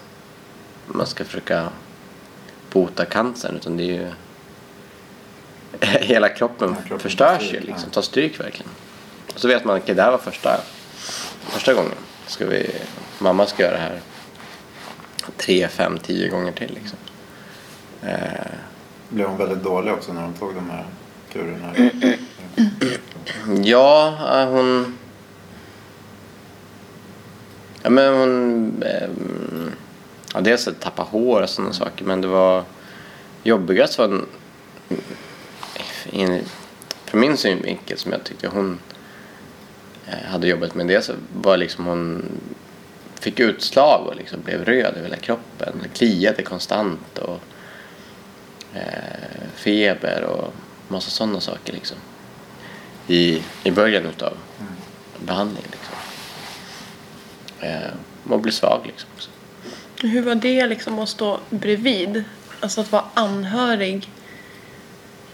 man 0.85 1.07
ska 1.07 1.25
försöka 1.25 1.69
bota 2.71 3.05
cancern 3.05 3.55
utan 3.55 3.77
det 3.77 3.83
är 3.83 3.85
ju 3.87 4.11
hela 5.81 6.29
kroppen, 6.29 6.69
Ja, 6.69 6.75
kroppen 6.81 6.99
förstörs 6.99 7.53
ju 7.53 7.59
liksom, 7.59 7.89
ja. 7.89 7.93
tar 7.93 8.01
stryk 8.01 8.39
verkligen. 8.39 8.71
Och 9.33 9.39
så 9.39 9.47
vet 9.47 9.65
man 9.65 9.75
att 9.75 9.83
okay, 9.83 9.95
det 9.95 10.01
här 10.01 10.11
var 10.11 10.17
första, 10.17 10.59
första 11.41 11.73
gången. 11.73 11.91
Ska 12.27 12.45
vi, 12.45 12.71
mamma 13.19 13.45
ska 13.45 13.63
göra 13.63 13.73
det 13.73 13.79
här 13.81 13.99
tre, 15.37 15.67
fem, 15.67 15.97
tio 15.97 16.29
gånger 16.29 16.51
till 16.51 16.73
liksom. 16.73 16.97
Eh, 18.01 18.17
Blev 19.09 19.27
hon 19.27 19.37
väldigt 19.37 19.63
dålig 19.63 19.93
också 19.93 20.13
när 20.13 20.21
de 20.21 20.33
tog 20.33 20.55
de 20.55 20.69
här 20.69 20.85
kurerna? 21.33 21.73
Ja, 23.63 24.15
hon... 24.51 24.97
Ja, 27.83 27.89
men 27.89 28.13
hon... 28.13 28.83
ehm, 28.83 29.71
Ja, 30.33 30.41
dels 30.41 30.67
att 30.67 30.79
tappa 30.79 31.03
hår 31.03 31.41
och 31.41 31.49
sådana 31.49 31.73
saker, 31.73 32.05
men 32.05 32.21
det 32.21 32.27
var 32.27 32.63
jobbigast 33.43 33.97
var 33.97 34.21
in, 36.09 36.41
från 37.05 37.21
min 37.21 37.37
synvinkel 37.37 37.97
som 37.97 38.11
jag 38.11 38.23
tyckte 38.23 38.47
hon 38.47 38.79
eh, 40.07 40.31
hade 40.31 40.47
jobbat 40.47 40.75
med 40.75 40.87
det 40.87 41.01
så 41.01 41.13
var 41.33 41.57
liksom 41.57 41.85
hon 41.85 42.25
fick 43.19 43.39
utslag 43.39 44.07
och 44.07 44.15
liksom 44.15 44.41
blev 44.41 44.65
röd 44.65 44.93
över 44.93 45.03
hela 45.03 45.15
kroppen, 45.15 45.73
kliade 45.93 46.43
konstant 46.43 47.17
och 47.17 47.39
eh, 48.73 49.47
feber 49.55 50.23
och 50.23 50.53
massa 50.87 51.09
sådana 51.09 51.39
saker 51.39 51.73
liksom. 51.73 51.97
I, 53.07 53.43
i 53.63 53.71
början 53.71 54.05
utav 54.05 54.33
behandlingen 55.19 55.69
liksom. 55.71 55.88
Eh, 57.61 57.91
och 58.29 58.39
bli 58.39 58.51
svag 58.51 58.81
liksom. 58.85 59.09
Hur 60.01 60.21
var 60.21 60.35
det 60.35 60.67
liksom 60.67 60.99
att 60.99 61.09
stå 61.09 61.39
bredvid? 61.49 62.23
Alltså 62.59 62.81
att 62.81 62.91
vara 62.91 63.03
anhörig. 63.13 64.09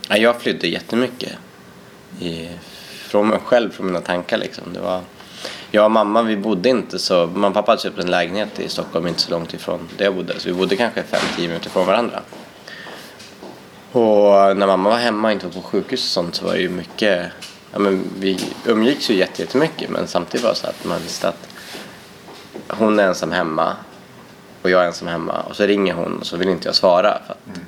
Ja, 0.09 0.17
jag 0.17 0.41
flydde 0.41 0.67
jättemycket. 0.67 1.33
I, 2.19 2.49
från 2.91 3.27
mig 3.27 3.39
själv, 3.45 3.71
från 3.71 3.85
mina 3.85 4.01
tankar 4.01 4.37
liksom. 4.37 4.73
Det 4.73 4.79
var, 4.79 5.01
jag 5.71 5.85
och 5.85 5.91
mamma, 5.91 6.21
vi 6.23 6.37
bodde 6.37 6.69
inte 6.69 6.99
så... 6.99 7.27
Mamma 7.27 7.47
och 7.47 7.53
pappa 7.53 7.71
hade 7.71 7.81
köpt 7.81 7.99
en 7.99 8.11
lägenhet 8.11 8.59
i 8.59 8.69
Stockholm, 8.69 9.07
inte 9.07 9.21
så 9.21 9.31
långt 9.31 9.53
ifrån 9.53 9.89
där 9.97 10.05
jag 10.05 10.15
bodde. 10.15 10.39
Så 10.39 10.47
vi 10.49 10.53
bodde 10.53 10.75
kanske 10.75 11.01
5-10 11.01 11.41
minuter 11.41 11.69
från 11.69 11.85
varandra. 11.87 12.21
Och 13.91 14.57
när 14.57 14.67
mamma 14.67 14.89
var 14.89 14.97
hemma 14.97 15.27
och 15.27 15.31
inte 15.31 15.45
var 15.45 15.53
på 15.53 15.61
sjukhus 15.61 16.01
och 16.03 16.09
sånt 16.09 16.35
så 16.35 16.45
var 16.45 16.53
det 16.53 16.59
ju 16.59 16.69
mycket... 16.69 17.31
Ja, 17.71 17.79
men 17.79 18.03
vi 18.19 18.39
umgicks 18.65 19.09
ju 19.09 19.15
jätte- 19.15 19.41
jättemycket 19.41 19.89
men 19.89 20.07
samtidigt 20.07 20.43
var 20.43 20.49
det 20.49 20.55
så 20.55 20.67
att 20.67 20.85
man 20.85 21.01
visste 21.01 21.27
att 21.29 21.47
hon 22.77 22.99
är 22.99 23.07
ensam 23.07 23.31
hemma 23.31 23.75
och 24.61 24.69
jag 24.69 24.83
är 24.83 24.87
ensam 24.87 25.07
hemma 25.07 25.41
och 25.41 25.55
så 25.55 25.65
ringer 25.65 25.93
hon 25.93 26.19
och 26.19 26.25
så 26.25 26.37
vill 26.37 26.49
inte 26.49 26.67
jag 26.67 26.75
svara 26.75 27.19
för 27.27 27.33
att 27.33 27.59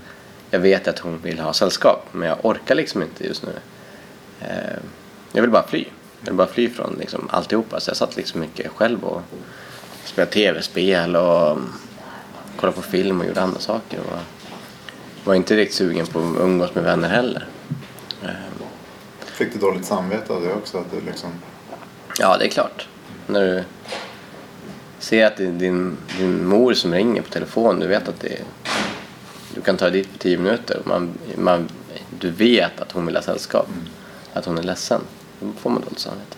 jag 0.51 0.59
vet 0.59 0.87
att 0.87 0.99
hon 0.99 1.19
vill 1.21 1.39
ha 1.39 1.53
sällskap 1.53 2.07
men 2.11 2.27
jag 2.29 2.37
orkar 2.45 2.75
liksom 2.75 3.01
inte 3.01 3.27
just 3.27 3.43
nu. 3.43 3.51
Eh, 4.41 4.79
jag 5.31 5.41
vill 5.41 5.51
bara 5.51 5.67
fly. 5.67 5.85
Jag 6.19 6.27
vill 6.27 6.37
bara 6.37 6.47
fly 6.47 6.69
från 6.69 6.95
liksom 6.99 7.27
alltihopa 7.31 7.79
så 7.79 7.89
jag 7.89 7.97
satt 7.97 8.15
liksom 8.15 8.39
mycket 8.39 8.71
själv 8.71 9.03
och 9.03 9.21
spelade 10.05 10.31
tv-spel 10.31 11.15
och 11.15 11.57
kollade 12.59 12.75
på 12.75 12.81
film 12.81 13.21
och 13.21 13.27
gjorde 13.27 13.41
andra 13.41 13.59
saker. 13.59 13.99
Och 13.99 14.19
var 15.23 15.35
inte 15.35 15.55
riktigt 15.55 15.77
sugen 15.77 16.07
på 16.07 16.19
att 16.19 16.41
umgås 16.41 16.75
med 16.75 16.83
vänner 16.83 17.09
heller. 17.09 17.47
Eh, 18.23 18.29
Fick 19.25 19.53
du 19.53 19.59
dåligt 19.59 19.85
samvete 19.85 20.33
av 20.33 20.41
det 20.41 20.53
också? 20.53 20.77
Att 20.77 20.91
du 20.91 21.01
liksom... 21.11 21.29
Ja, 22.19 22.37
det 22.37 22.45
är 22.45 22.49
klart. 22.49 22.87
När 23.27 23.41
du 23.41 23.63
ser 25.07 25.25
att 25.25 25.37
det 25.37 25.45
är 25.45 25.51
din, 25.51 25.97
din 26.17 26.47
mor 26.47 26.73
som 26.73 26.93
ringer 26.93 27.21
på 27.21 27.29
telefon, 27.29 27.79
du 27.79 27.87
vet 27.87 28.07
att 28.07 28.19
det 28.19 28.33
är, 28.33 28.43
du 29.55 29.61
kan 29.61 29.77
ta 29.77 29.89
dit 29.89 30.11
på 30.11 30.17
tio 30.17 30.37
minuter. 30.37 30.81
Man, 30.83 31.13
man, 31.37 31.69
du 32.19 32.31
vet 32.31 32.81
att 32.81 32.91
hon 32.91 33.05
vill 33.05 33.15
ha 33.15 33.23
sällskap, 33.23 33.67
att 34.33 34.45
hon 34.45 34.57
är 34.57 34.63
ledsen. 34.63 35.01
Då 35.39 35.51
får 35.59 35.69
man 35.69 35.81
dåligt 35.81 35.99
samvete. 35.99 36.37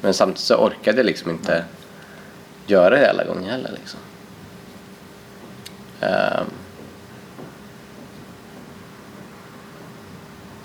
Men 0.00 0.14
samtidigt 0.14 0.40
så 0.40 0.54
orkade 0.54 0.96
jag 0.96 1.06
liksom 1.06 1.30
inte 1.30 1.64
göra 2.66 2.90
det 2.90 3.10
alla 3.10 3.24
gånger 3.24 3.50
heller. 3.50 3.70
Liksom. 3.72 4.00
Um. 6.00 6.46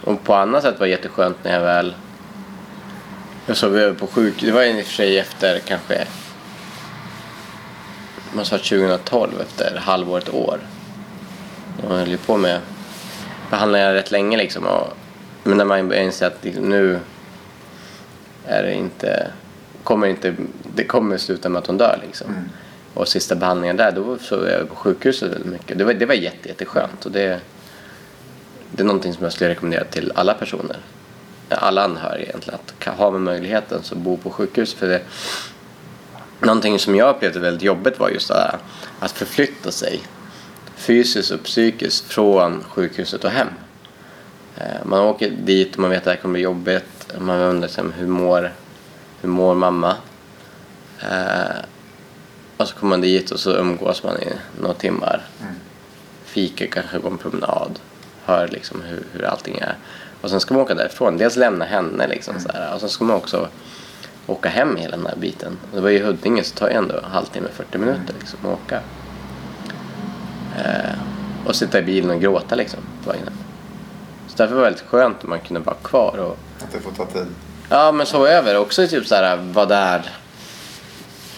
och 0.04 0.24
på 0.24 0.34
annat 0.34 0.64
sätt 0.64 0.80
var 0.80 0.88
det 0.88 0.92
jätteskönt 0.92 1.38
när 1.44 1.54
jag 1.54 1.62
väl 1.62 1.96
jag 3.46 3.58
sov 3.58 3.78
över 3.78 3.96
på 3.96 4.08
sjuk. 4.08 4.42
Det 4.42 4.52
var 4.52 4.64
i 4.64 4.82
och 4.82 4.86
för 4.86 4.94
sig 4.94 5.20
efter 5.20 5.60
kanske 5.60 6.08
man 8.36 8.46
sa 8.46 8.58
2012 8.58 9.42
efter 9.42 9.78
halvåret 9.78 10.30
år. 10.30 10.60
Jag 11.82 11.90
höll 11.90 12.08
ju 12.08 12.18
på 12.18 12.38
med 12.38 12.60
behandlingar 13.50 13.94
rätt 13.94 14.12
länge 14.12 14.38
liksom. 14.38 14.66
Och, 14.66 14.88
men 15.44 15.58
när 15.58 15.66
man 15.66 15.94
inser 15.94 16.28
att 16.28 16.44
liksom, 16.44 16.70
nu 16.70 17.00
är 18.46 18.64
det 18.64 18.74
inte, 18.74 19.32
kommer 19.84 20.08
inte, 20.08 20.36
det 20.76 20.84
kommer 20.84 21.18
sluta 21.18 21.50
med 21.50 21.60
att 21.60 21.68
hon 21.68 21.78
dör 21.78 22.00
liksom. 22.08 22.28
Mm. 22.28 22.50
Och 22.94 23.08
sista 23.08 23.36
behandlingen 23.36 23.78
där, 23.78 23.92
då 23.92 24.18
sov 24.18 24.48
jag 24.48 24.70
på 24.70 24.76
sjukhuset 24.76 25.32
väldigt 25.32 25.52
mycket. 25.52 25.78
Det 25.78 25.84
var, 25.84 25.94
det 25.94 26.06
var 26.06 26.14
jätte, 26.14 26.48
jätteskönt 26.48 27.06
och 27.06 27.12
det, 27.12 27.40
det 28.72 28.84
är 28.84 28.86
någonting 28.86 29.14
som 29.14 29.24
jag 29.24 29.34
skulle 29.34 29.50
rekommendera 29.50 29.84
till 29.84 30.12
alla 30.16 30.34
personer. 30.34 30.78
Alla 31.50 31.84
anhöriga 31.84 32.28
egentligen. 32.28 32.60
Att 32.60 32.98
har 32.98 33.12
man 33.12 33.24
möjligheten 33.24 33.84
så 33.84 33.96
bo 33.96 34.18
på 34.18 34.30
sjukhus. 34.30 34.74
För 34.74 34.88
det, 34.88 35.02
någonting 36.46 36.80
som 36.80 36.96
jag 36.96 37.16
upplevde 37.16 37.40
väldigt 37.40 37.64
jobbigt 37.64 38.00
var 38.00 38.10
just 38.10 38.28
det 38.28 38.34
här, 38.34 38.58
att 39.00 39.12
förflytta 39.12 39.72
sig 39.72 40.02
fysiskt 40.76 41.32
och 41.32 41.44
psykiskt 41.44 42.06
från 42.06 42.64
sjukhuset 42.70 43.24
och 43.24 43.32
hem. 43.32 43.48
Eh, 44.58 44.86
Man 44.86 45.00
åker 45.00 45.30
dit 45.30 45.74
och 45.74 45.80
man 45.80 45.90
vet 45.90 45.98
att 45.98 46.04
det 46.04 46.12
här 46.12 46.18
kommer 46.18 46.34
bli 46.34 46.42
jobbigt. 46.42 47.14
Man 47.20 47.40
undrar 47.40 47.68
liksom, 47.68 47.94
hur 47.94 48.08
mår, 48.08 48.54
hur 49.22 49.30
mår 49.30 49.56
mamma? 49.56 49.96
Eh, 51.00 51.56
och 52.58 52.68
så 52.68 52.76
kommer 52.76 52.90
man 52.90 53.02
dit 53.02 53.32
och 53.32 53.40
så 53.40 53.52
umgås 53.52 54.04
man 54.04 54.22
i 54.22 54.28
några 54.62 54.74
timmar. 54.74 55.22
Fika, 56.26 56.68
kanske 56.68 57.00
gå 57.00 57.08
en 57.08 57.18
promenad. 57.18 57.80
Hör 58.26 58.48
liksom 58.48 58.82
hur, 58.82 59.04
hur 59.12 59.26
allting 59.26 59.58
är. 59.58 59.76
Och 60.22 60.30
sen 60.30 60.40
ska 60.40 60.54
man 60.54 60.64
åka 60.64 60.74
därifrån. 60.76 61.18
Dels 61.18 61.36
lämna 61.36 61.66
henne 61.66 62.08
liksom 62.08 62.40
så 62.40 62.52
här, 62.54 62.74
och 62.74 62.80
sen 62.80 62.90
ska 62.90 63.04
man 63.06 63.16
också 63.16 63.48
åka 64.28 64.50
hem 64.50 64.76
hela 64.76 64.98
den 64.98 65.06
här 65.06 65.16
biten. 65.16 65.58
Det 65.74 65.82
var 65.82 65.90
ju 65.90 65.98
i 65.98 66.02
Huddinge 66.02 66.44
så 66.44 66.56
tar 66.56 66.68
det 66.70 66.74
ändå 66.74 66.98
en 66.98 67.04
halvtimme, 67.12 67.48
40 67.54 67.78
minuter 67.78 68.14
liksom 68.20 68.40
att 68.44 68.60
åka. 68.66 68.82
Eh, 70.58 70.92
och 71.46 71.56
sitta 71.56 71.80
i 71.80 71.82
bilen 71.82 72.10
och 72.12 72.22
gråta 72.22 72.56
liksom 72.56 72.80
på 73.04 73.10
vägen 73.10 73.24
hem. 73.28 73.38
Så 74.28 74.34
därför 74.38 74.56
var 74.56 74.62
det 74.62 74.70
väldigt 74.70 74.86
skönt 74.88 75.18
att 75.18 75.24
man 75.30 75.40
kunde 75.40 75.60
vara 75.60 75.76
kvar 75.76 76.18
och 76.18 76.38
Att 76.64 76.72
det 76.72 76.80
får 76.80 76.92
ta 76.92 77.06
tid. 77.06 77.28
Ja, 77.70 77.92
men 77.92 78.06
så 78.06 78.26
över 78.28 78.58
också 78.58 78.88
typ 78.88 79.08
så 79.08 79.16
här 79.16 79.38
vara 79.38 79.66
där 79.66 80.10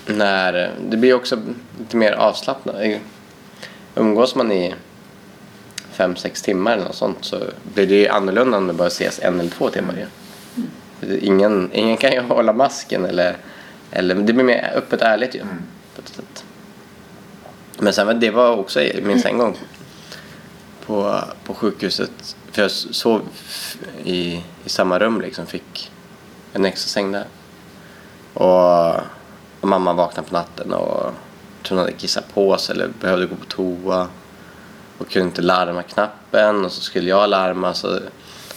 när 0.06 0.72
det 0.90 0.98
blir 0.98 1.14
också 1.14 1.38
lite 1.80 1.98
mer 1.98 2.12
avslappnat. 2.12 2.76
Umgås 3.96 4.36
man 4.36 4.52
i 4.52 4.76
fem, 5.92 6.16
sex 6.16 6.42
timmar 6.42 6.74
eller 6.74 6.84
något 6.84 6.96
sånt 6.96 7.18
så 7.22 7.40
blir 7.74 7.88
det 7.88 7.96
ju 7.96 8.08
annorlunda 8.08 8.58
om 8.58 8.68
det 8.68 8.74
bara 8.74 8.88
ses 8.88 9.20
en 9.20 9.40
eller 9.40 9.50
två 9.52 9.70
timmar 9.70 9.94
det- 9.94 10.08
Ingen, 11.02 11.70
ingen 11.74 11.98
kan 11.98 12.12
ju 12.12 12.20
hålla 12.20 12.54
masken 12.54 13.06
eller, 13.06 13.38
eller 13.91 14.16
det 14.16 14.34
blir 14.34 14.45
mer 14.45 14.74
öppet 14.76 15.02
ärligt 15.02 15.36
ju. 15.36 15.39
På 15.95 16.02
ett 16.02 16.08
sätt. 16.10 16.45
Men 17.80 17.93
sen 17.93 18.20
det 18.20 18.32
var 18.32 18.56
också, 18.58 18.82
jag 18.82 19.04
minns 19.04 19.26
en 19.26 19.38
gång 19.38 19.58
på, 20.86 21.20
på 21.43 21.54
sjukhuset, 21.54 22.36
för 22.52 22.62
jag 22.62 22.72
sov 22.72 23.22
i, 24.04 24.43
i 24.66 24.70
samma 24.70 25.00
rum 25.00 25.22
liksom, 25.22 25.45
fick 25.45 25.91
en 26.54 26.66
extra 26.66 26.88
säng 26.88 27.12
där. 27.12 27.26
Och, 28.34 28.95
och 29.62 29.68
mamma 29.68 29.93
vaknade 29.93 30.28
på 30.28 30.34
natten 30.34 30.74
och 30.74 31.14
hon 31.70 31.78
hade 31.78 31.91
kissat 31.91 32.34
på 32.34 32.58
sig 32.58 32.76
eller 32.76 32.88
behövde 32.88 33.26
gå 33.26 33.36
på 33.36 33.45
toa 33.45 34.08
och 34.98 35.10
kunde 35.10 35.28
inte 35.28 35.41
larma 35.41 35.84
knappen 35.84 36.66
och 36.66 36.72
så 36.72 36.82
skulle 36.82 37.10
jag 37.10 37.30
larma 37.30 37.74
så 37.74 38.00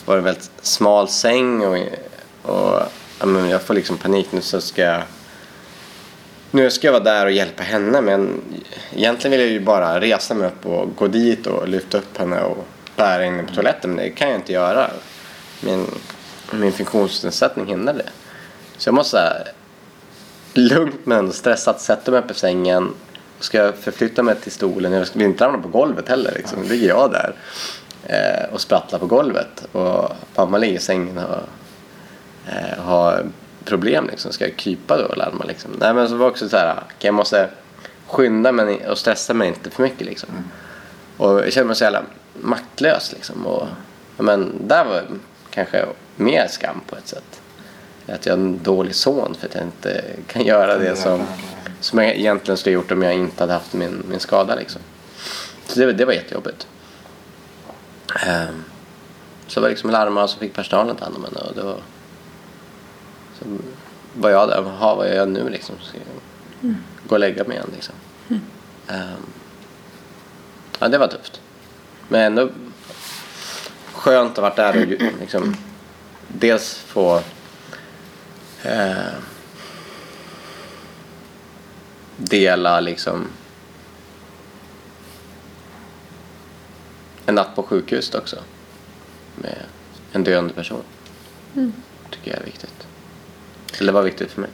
var 0.05 0.15
det 0.15 0.21
en 0.21 0.25
väldigt 0.25 0.51
smal 0.63 1.09
säng 1.09 1.67
och, 1.67 1.79
och 2.43 2.83
men 3.25 3.49
jag 3.49 3.63
får 3.63 3.75
liksom 3.75 3.97
panik 3.99 4.33
nu 4.33 4.41
så 4.41 4.61
ska 4.61 4.83
jag 4.83 5.03
nu 6.51 6.71
ska 6.71 6.87
jag 6.87 6.93
vara 6.93 7.05
där 7.05 7.27
och 7.27 7.33
hjälpa 7.33 7.63
henne 7.63 8.01
men 8.01 8.41
egentligen 8.97 9.31
vill 9.31 9.41
jag 9.41 9.51
ju 9.51 9.61
bara 9.61 10.01
resa 10.01 10.35
mig 10.35 10.47
upp 10.47 10.67
och 10.67 10.97
gå 10.97 11.07
dit 11.07 11.47
och 11.47 11.69
lyfta 11.69 11.99
upp 11.99 12.19
henne 12.19 12.41
och 12.41 12.67
bära 12.97 13.25
in 13.25 13.35
henne 13.35 13.49
på 13.49 13.55
toaletten 13.55 13.91
men 13.91 14.05
det 14.05 14.11
kan 14.11 14.29
jag 14.29 14.39
inte 14.39 14.53
göra. 14.53 14.91
Min, 15.61 15.87
min 16.53 16.73
funktionsnedsättning 16.73 17.67
hindrar 17.67 17.95
det. 17.95 18.09
Så 18.77 18.89
jag 18.89 18.95
måste 18.95 19.19
här, 19.19 19.53
lugnt 20.55 21.01
men 21.05 21.19
ändå 21.19 21.33
stressat 21.33 21.81
sätta 21.81 22.11
mig 22.11 22.23
på 22.23 22.35
sängen 22.35 22.95
och 23.39 23.45
ska 23.45 23.59
jag 23.59 23.77
förflytta 23.77 24.23
mig 24.23 24.37
till 24.37 24.53
stolen. 24.53 24.93
Jag 24.93 25.07
vill 25.13 25.27
inte 25.27 25.45
ramla 25.45 25.59
på 25.59 25.69
golvet 25.69 26.09
heller. 26.09 26.33
Liksom. 26.37 26.63
Då 26.63 26.69
ligger 26.69 26.89
jag 26.89 27.13
där 27.13 27.35
eh, 28.07 28.55
och 28.55 28.61
sprattlar 28.61 28.99
på 28.99 29.07
golvet 29.07 29.67
och 29.73 30.11
mamma 30.37 30.59
ligger 30.59 30.75
i 30.75 30.83
sängen 30.83 31.19
och 31.19 31.41
eh, 32.51 32.79
har 32.79 33.27
problem. 33.65 34.07
Liksom. 34.11 34.33
Ska 34.33 34.45
jag 34.45 34.57
krypa 34.57 34.97
då 34.97 35.05
och 35.05 35.17
larma? 35.17 35.45
Liksom? 35.45 35.71
Nej 35.79 35.95
men 35.95 36.09
så 36.09 36.17
var 36.17 36.27
det 36.27 36.31
också 36.31 36.49
så 36.49 36.57
här, 36.57 36.73
okay, 36.73 36.87
jag 36.99 37.15
måste 37.15 37.49
skynda 38.07 38.53
mig 38.53 38.89
och 38.89 38.99
stressa 38.99 39.35
mig 39.35 39.49
inte 39.49 39.71
för 39.71 39.83
mycket. 39.83 40.07
Liksom. 40.07 40.29
Och 41.17 41.41
jag 41.41 41.53
kände 41.53 41.67
mig 41.67 41.77
så 41.77 41.85
jävla 41.85 42.03
maktlös. 42.35 43.13
Liksom. 43.13 43.47
Och, 43.47 43.67
men 44.17 44.53
där 44.67 44.85
var 44.85 45.03
kanske 45.51 45.87
mer 46.17 46.47
skam 46.49 46.81
på 46.87 46.97
ett 46.97 47.09
sätt. 47.09 47.41
Att 48.07 48.27
jag 48.27 48.33
är 48.33 48.39
en 48.39 48.63
dålig 48.63 48.95
son 48.95 49.35
för 49.41 49.47
att 49.47 49.55
jag 49.55 49.65
inte 49.65 50.05
kan 50.27 50.45
göra 50.45 50.79
det 50.79 50.97
som, 50.97 51.27
som 51.81 51.99
jag 51.99 52.09
egentligen 52.17 52.57
skulle 52.57 52.77
ha 52.77 52.83
gjort 52.83 52.93
om 52.93 53.03
jag 53.03 53.15
inte 53.15 53.43
hade 53.43 53.53
haft 53.53 53.73
min, 53.73 54.03
min 54.09 54.21
skada. 54.21 54.55
Liksom. 54.55 54.81
Så 55.67 55.81
det, 55.81 55.93
det 55.93 56.05
var 56.05 56.13
jättejobbigt. 56.13 56.67
Um, 58.27 58.65
så 59.47 59.61
var 59.61 59.69
det 59.69 59.75
liksom 59.75 59.91
larma 59.91 60.23
och 60.23 60.31
så 60.31 60.39
fick 60.39 60.55
personalen 60.55 60.97
ta 60.97 61.05
hand 61.05 61.17
om 61.17 61.25
henne. 61.25 61.41
Och 61.41 61.55
då, 61.57 61.77
så 63.41 63.47
var 64.15 64.31
jag 64.31 64.49
där, 64.49 64.63
jaha 64.63 64.95
vad 64.95 65.09
gör 65.09 65.15
jag 65.15 65.29
nu 65.29 65.49
liksom? 65.49 65.75
Ska 65.83 65.99
jag 65.99 66.75
gå 67.07 67.15
och 67.15 67.21
lägga 67.21 67.45
mig 67.45 67.57
igen 67.57 67.71
liksom. 67.75 67.95
Ehm, 68.89 69.27
ja 70.79 70.89
det 70.89 70.99
var 70.99 71.09
tufft. 71.09 71.41
Men 72.09 72.21
ändå 72.21 72.51
skönt 73.93 74.31
att 74.31 74.37
ha 74.37 74.43
varit 74.43 74.57
där 74.57 74.83
och 74.83 75.21
liksom 75.21 75.57
dels 76.29 76.75
få 76.75 77.23
eh, 78.63 79.15
dela 82.17 82.81
liksom 82.81 83.29
en 87.27 87.35
natt 87.35 87.57
på 87.57 87.63
sjukhuset 87.63 88.15
också. 88.15 88.37
Med 89.35 89.63
en 90.13 90.25
döende 90.25 90.55
person. 90.55 90.83
Tycker 92.11 92.31
jag 92.31 92.41
är 92.41 92.45
viktigt. 92.45 92.80
Eller 93.79 93.93
var 93.93 94.03
viktigt 94.03 94.33
för 94.33 94.41
mig. 94.41 94.51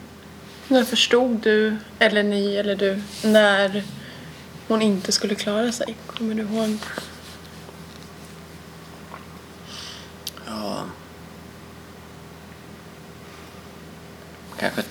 När 0.67 0.83
förstod 0.83 1.35
du, 1.39 1.77
eller 1.99 2.23
ni, 2.23 2.55
eller 2.55 2.75
du, 2.75 3.01
när 3.23 3.83
hon 4.67 4.81
inte 4.81 5.11
skulle 5.11 5.35
klara 5.35 5.71
sig? 5.71 5.95
Kommer 6.07 6.35
du 6.35 6.41
ihåg? 6.41 6.77
Ja. 10.45 10.83
Kanske. 14.59 14.81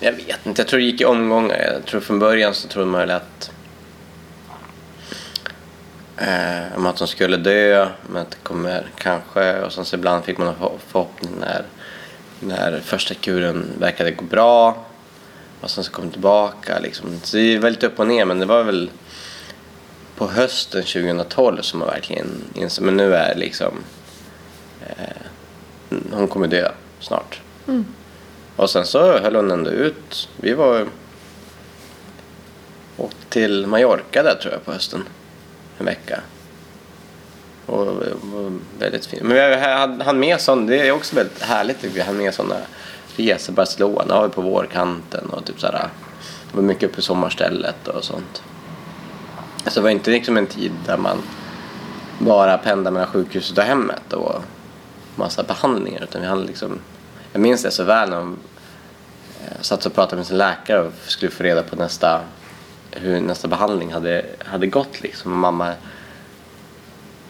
Jag 0.00 0.12
vet 0.12 0.46
inte. 0.46 0.60
Jag 0.62 0.68
tror 0.68 0.80
det 0.80 0.86
gick 0.86 1.00
i 1.00 1.04
omgångar. 1.04 1.56
Jag 1.74 1.86
tror 1.86 2.00
från 2.00 2.18
början 2.18 2.54
så 2.54 2.68
trodde 2.68 2.90
man 2.90 3.00
väl 3.00 3.10
att 3.10 3.50
eh, 6.16 6.76
om 6.76 6.86
att 6.86 6.98
hon 6.98 7.08
skulle 7.08 7.36
dö, 7.36 7.88
men 8.10 8.22
att 8.22 8.30
det 8.30 8.36
kommer 8.42 8.86
kanske. 8.98 9.60
Och 9.60 9.72
sen 9.72 9.84
så 9.84 9.96
ibland 9.96 10.24
fick 10.24 10.38
man 10.38 10.48
en 10.48 10.54
förho- 10.54 10.78
förhoppning 10.88 11.30
när, 11.40 11.64
när 12.40 12.80
första 12.80 13.14
kuren 13.14 13.66
verkade 13.78 14.10
gå 14.10 14.24
bra. 14.24 14.84
Och 15.60 15.70
sen 15.70 15.84
så 15.84 15.90
kom 15.90 16.06
det 16.06 16.12
tillbaka 16.12 16.78
liksom. 16.78 17.20
Så 17.22 17.36
det 17.36 17.58
var 17.58 17.70
lite 17.70 17.86
upp 17.86 17.98
och 17.98 18.06
ner, 18.06 18.24
men 18.24 18.38
det 18.38 18.46
var 18.46 18.62
väl 18.62 18.90
på 20.16 20.28
hösten 20.28 20.82
2012 20.82 21.62
som 21.62 21.78
man 21.78 21.88
verkligen 21.88 22.44
insåg, 22.54 22.84
men 22.84 22.96
nu 22.96 23.14
är 23.14 23.34
liksom 23.34 23.74
eh, 24.80 25.96
hon 26.12 26.28
kommer 26.28 26.46
dö 26.46 26.72
snart. 27.00 27.40
Och 28.56 28.70
sen 28.70 28.86
så 28.86 29.18
höll 29.18 29.36
hon 29.36 29.50
ändå 29.50 29.70
ut. 29.70 30.28
Vi 30.36 30.54
var 30.54 30.86
åkte 32.96 33.26
till 33.28 33.66
Mallorca 33.66 34.22
där 34.22 34.34
tror 34.34 34.52
jag 34.52 34.64
på 34.64 34.72
hösten. 34.72 35.04
En 35.78 35.86
vecka. 35.86 36.20
Och 37.68 37.86
och 37.86 38.52
väldigt 38.78 39.06
fint. 39.06 39.22
Men 39.22 39.34
vi 39.34 40.04
hann 40.04 40.18
med 40.18 40.40
sån, 40.40 40.66
det 40.66 40.88
är 40.88 40.92
också 40.92 41.16
väldigt 41.16 41.42
härligt 41.42 41.80
tycker 41.80 41.98
jag. 41.98 42.14
Med 42.14 42.34
sådana 42.34 42.56
resor. 43.16 43.52
Barcelona 43.52 44.14
var 44.14 44.28
vi 44.28 44.34
på 44.34 44.40
vårkanten 44.40 45.26
och 45.30 45.44
typ 45.44 45.60
sådär. 45.60 45.88
Det 46.50 46.56
var 46.56 46.62
mycket 46.62 46.90
uppe 46.90 47.02
sommarstället 47.02 47.88
och 47.88 48.04
sånt. 48.04 48.42
Så 49.66 49.80
det 49.80 49.80
var 49.80 49.90
inte 49.90 50.10
liksom 50.10 50.36
en 50.36 50.46
tid 50.46 50.72
där 50.86 50.96
man 50.96 51.18
bara 52.18 52.58
pendlade 52.58 52.94
mellan 52.94 53.08
sjukhuset 53.08 53.58
och 53.58 53.64
hemmet 53.64 54.12
och 54.12 54.42
massa 55.16 55.42
behandlingar. 55.42 56.02
Utan 56.02 56.20
vi 56.20 56.26
hade 56.26 56.44
liksom, 56.44 56.78
jag 57.32 57.40
minns 57.40 57.62
det 57.62 57.70
så 57.70 57.84
väl 57.84 58.10
när 58.10 58.16
man 58.16 58.38
eh, 59.44 59.60
satt 59.60 59.86
och 59.86 59.94
pratade 59.94 60.16
med 60.16 60.26
sin 60.26 60.38
läkare 60.38 60.80
och 60.80 60.92
skulle 61.06 61.30
få 61.30 61.42
reda 61.42 61.62
på 61.62 61.76
nästa, 61.76 62.20
hur 62.90 63.20
nästa 63.20 63.48
behandling 63.48 63.92
hade, 63.92 64.24
hade 64.44 64.66
gått. 64.66 65.00
Liksom. 65.00 65.32
Och 65.32 65.38
mamma 65.38 65.72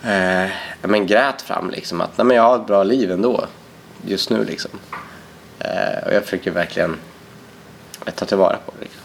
eh, 0.02 0.50
men 0.82 1.06
grät 1.06 1.42
fram 1.42 1.70
liksom 1.70 2.00
att 2.00 2.18
Nej, 2.18 2.24
men 2.24 2.36
jag 2.36 2.42
har 2.42 2.56
ett 2.56 2.66
bra 2.66 2.82
liv 2.82 3.12
ändå 3.12 3.46
just 4.06 4.30
nu. 4.30 4.44
Liksom. 4.44 4.70
Eh, 5.58 6.06
och 6.06 6.14
jag 6.14 6.24
försöker 6.24 6.50
verkligen 6.50 6.96
eh, 8.06 8.14
ta 8.14 8.24
tillvara 8.24 8.56
på 8.66 8.72
det. 8.78 8.84
Liksom. 8.84 9.02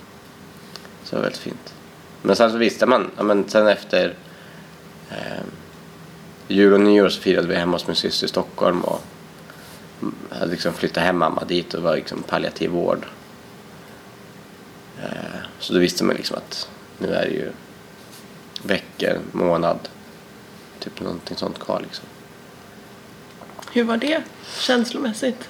Så 1.03 1.09
det 1.09 1.15
var 1.15 1.23
väldigt 1.23 1.41
fint. 1.41 1.73
Men 2.21 2.35
sen 2.35 2.51
så 2.51 2.57
visste 2.57 2.85
man, 2.85 3.11
ja, 3.17 3.23
men 3.23 3.49
sen 3.49 3.67
efter 3.67 4.13
eh, 5.09 5.43
jul 6.47 6.73
och 6.73 6.81
nyår 6.81 7.09
så 7.09 7.21
firade 7.21 7.47
vi 7.47 7.55
hemma 7.55 7.71
hos 7.71 7.87
min 7.87 7.95
syster 7.95 8.25
i 8.25 8.29
Stockholm 8.29 8.81
och 8.81 9.01
mm, 10.01 10.15
hade 10.29 10.51
liksom 10.51 10.73
flyttat 10.73 11.03
hem 11.03 11.17
mamma 11.17 11.43
dit 11.43 11.73
och 11.73 11.83
var 11.83 11.95
liksom 11.95 12.23
palliativ 12.23 12.69
vård. 12.69 13.05
Eh, 15.03 15.39
så 15.59 15.73
då 15.73 15.79
visste 15.79 16.03
man 16.03 16.15
liksom 16.15 16.37
att 16.37 16.69
nu 16.97 17.13
är 17.13 17.25
det 17.25 17.33
ju 17.33 17.51
veckor, 18.63 19.19
månad, 19.31 19.89
typ 20.83 20.99
någonting 20.99 21.37
sånt 21.37 21.59
kvar 21.59 21.79
liksom. 21.79 22.05
Hur 23.71 23.83
var 23.83 23.97
det 23.97 24.23
känslomässigt? 24.59 25.49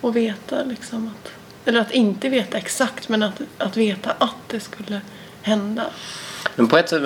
Att 0.00 0.14
veta 0.14 0.62
liksom 0.64 1.10
att... 1.16 1.32
Eller 1.64 1.80
att 1.80 1.90
inte 1.90 2.28
veta 2.28 2.58
exakt, 2.58 3.08
men 3.08 3.22
att, 3.22 3.40
att 3.58 3.76
veta 3.76 4.10
att 4.18 4.36
det 4.48 4.60
skulle 4.60 5.00
hända. 5.42 5.86
Men 6.54 6.68
på 6.68 6.78
ett 6.78 6.88
sätt, 6.88 7.02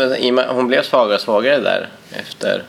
hon 0.49 0.69
blev 0.69 0.83
svagare 0.83 1.15
och 1.15 1.21
svagare 1.21 1.61
där 1.61 1.89
efter 2.11 2.65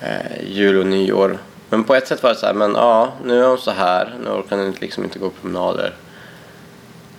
eh, 0.00 0.44
jul 0.46 0.78
och 0.78 0.86
nyår. 0.86 1.38
Men 1.70 1.84
på 1.84 1.94
ett 1.94 2.08
sätt 2.08 2.22
var 2.22 2.30
det 2.30 2.36
så 2.36 2.46
här, 2.46 2.54
men 2.54 2.74
ja, 2.74 3.12
nu 3.24 3.42
är 3.42 3.48
hon 3.48 3.58
så 3.58 3.70
här, 3.70 4.14
nu 4.24 4.30
orkar 4.30 4.56
hon 4.56 4.70
liksom 4.80 5.04
inte 5.04 5.18
gå 5.18 5.30
promenader. 5.30 5.94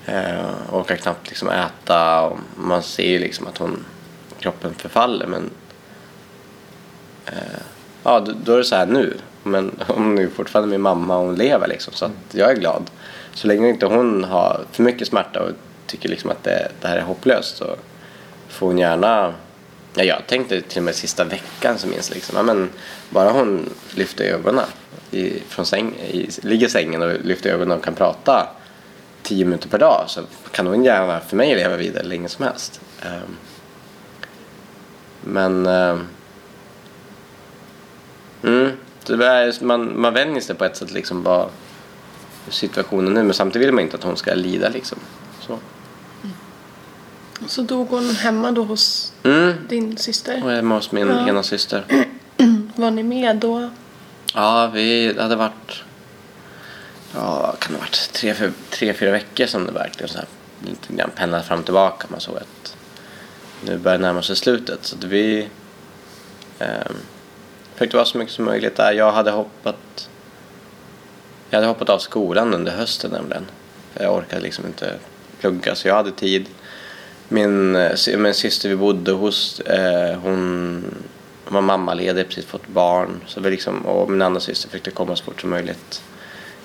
Eh, 0.06 0.46
orkar 0.72 0.96
knappt 0.96 1.28
liksom 1.28 1.50
äta 1.50 2.22
och 2.22 2.40
man 2.56 2.84
ser 2.84 3.10
ju 3.10 3.20
liksom 3.20 3.48
att 3.48 3.58
hon, 3.58 3.86
kroppen 4.40 4.74
förfaller 4.74 5.28
men 5.28 5.50
eh, 7.28 7.62
ja, 8.04 8.20
då, 8.20 8.34
då 8.44 8.54
är 8.54 8.58
det 8.58 8.64
så 8.64 8.76
här 8.76 8.86
nu. 8.86 9.18
Men 9.44 9.80
hon 9.88 10.18
är 10.18 10.28
fortfarande 10.28 10.72
min 10.72 10.82
mamma 10.82 11.18
och 11.18 11.26
hon 11.26 11.36
lever 11.36 11.68
liksom 11.68 11.94
så 11.94 12.06
att 12.06 12.12
jag 12.32 12.52
är 12.52 12.56
glad. 12.56 12.90
Så 13.34 13.48
länge 13.48 13.70
inte 13.70 13.86
hon 13.86 14.24
har 14.24 14.62
för 14.72 14.84
mycket 14.84 15.08
smärta 15.08 15.44
och 15.44 15.52
tycker 15.86 16.10
liksom 16.10 16.30
att 16.30 16.44
det, 16.44 16.72
det 16.82 16.88
här 16.88 16.98
är 16.98 17.02
hopplöst 17.02 17.58
så 17.58 17.76
får 18.48 18.68
hon 18.68 18.78
gärna 18.78 19.34
Ja, 19.98 20.04
jag 20.04 20.28
tänkte 20.28 20.62
till 20.62 20.78
och 20.78 20.84
med 20.84 20.96
sista 20.96 21.24
veckan 21.24 21.78
så 21.78 21.88
minns 21.88 22.10
jag 22.10 22.16
liksom, 22.16 22.36
ja, 22.38 22.44
men 22.44 22.70
bara 23.10 23.30
hon 23.30 23.70
lyfter 23.96 24.24
ögonen 24.24 24.66
i, 25.12 25.40
från 25.48 25.66
säng, 25.66 25.96
i, 25.96 26.30
ligger 26.42 26.68
i 26.68 26.70
sängen 26.70 27.02
och 27.02 27.14
lyfter 27.24 27.50
ögonen 27.50 27.78
och 27.78 27.84
kan 27.84 27.96
prata 27.96 28.48
tio 29.24 29.46
minuter 29.46 29.70
per 29.70 29.78
dag 29.78 30.04
så 30.08 30.22
kan 30.52 30.68
hon 30.68 30.84
gärna 30.84 31.20
för 31.20 31.36
mig 31.36 31.56
leva 31.56 31.76
vidare 31.76 32.04
länge 32.04 32.30
som 32.30 32.46
helst. 32.46 32.82
Um, 33.06 33.38
men 35.22 35.66
um, 35.66 36.08
mm, 38.44 38.72
är, 39.10 39.64
man, 39.64 40.02
man 40.02 40.14
vänjer 40.14 40.42
sig 40.42 40.56
på 40.56 40.66
ett 40.66 40.78
sätt 40.78 40.92
liksom 40.92 41.24
bara 41.24 41.50
situationen 42.50 43.14
nu 43.14 43.24
men 43.24 43.34
samtidigt 43.34 43.68
vill 43.68 43.74
man 43.74 43.84
inte 43.84 43.98
att 43.98 44.04
hon 44.04 44.18
ska 44.18 44.34
lida 44.34 44.70
liksom. 44.70 44.98
Så. 45.42 45.60
Så 47.48 47.62
dog 47.62 47.88
hon 47.90 48.10
hemma 48.10 48.52
då 48.52 48.64
hos 48.64 49.14
Mm. 49.24 49.54
din 49.70 49.98
syster. 49.98 50.44
Och 50.44 50.52
hemma 50.52 50.76
hos 50.76 50.92
min 50.92 51.08
Ja. 51.08 51.28
ena 51.28 51.44
syster. 51.44 51.86
Var 52.76 52.92
ni 52.92 53.04
med 53.04 53.36
då? 53.36 53.70
Ja, 54.34 54.68
vi 54.74 55.16
hade 55.20 55.36
varit... 55.36 55.84
Ja, 57.16 57.40
vad 57.42 57.60
kan 57.60 57.72
det 57.74 57.78
ha 57.78 57.82
varit? 57.86 58.10
Tre, 58.14 58.34
fyra, 58.34 58.52
tre, 58.70 58.94
fyra 58.94 59.12
veckor 59.12 59.46
som 59.46 59.66
det 59.66 59.72
verkligen 59.72 60.10
så 60.10 60.18
här, 60.18 60.28
lite 60.66 60.94
grann 60.94 61.10
pendlade 61.16 61.44
fram 61.44 61.60
och 61.60 61.66
tillbaka. 61.66 62.08
Man 62.12 62.20
såg 62.20 62.38
att 62.38 62.76
nu 63.66 63.78
börjar 63.78 64.00
närma 64.00 64.22
sig 64.22 64.36
slutet. 64.36 64.86
Så 64.86 64.96
att 64.96 65.04
vi 65.04 65.48
eh, 66.60 66.68
försökte 67.78 67.98
vara 67.98 68.06
så 68.06 68.18
mycket 68.18 68.34
som 68.34 68.46
möjligt 68.46 68.76
där. 68.76 68.92
Jag 68.92 69.12
hade 69.12 69.32
hoppat... 69.32 70.10
Jag 71.50 71.58
hade 71.58 71.68
hoppat 71.68 71.90
av 71.90 72.00
skolan 72.00 72.54
under 72.54 72.72
hösten 72.72 73.12
nämligen. 73.12 73.46
Jag 73.94 74.16
orkade 74.16 74.42
liksom 74.42 74.66
inte 74.66 74.94
plugga 75.40 75.76
så 75.76 75.88
jag 75.88 75.96
hade 75.96 76.12
tid. 76.12 76.46
Min, 77.28 77.76
eh, 77.76 78.18
min 78.18 78.34
syster 78.34 78.70
vi 78.70 78.76
bodde 78.76 79.12
hos, 79.12 79.60
eh, 79.60 80.20
hon 80.20 80.84
var 81.48 81.62
mammaledig, 81.62 82.28
precis 82.28 82.46
fått 82.46 82.68
barn. 82.68 83.22
Så 83.28 83.42
vi 83.42 83.50
liksom, 83.50 83.86
och 83.86 84.12
min 84.12 84.22
andra 84.22 84.40
syster 84.40 84.70
försökte 84.70 84.92
komma 84.92 85.16
så 85.16 85.24
fort 85.24 85.42
som 85.42 85.50
möjligt 85.50 86.02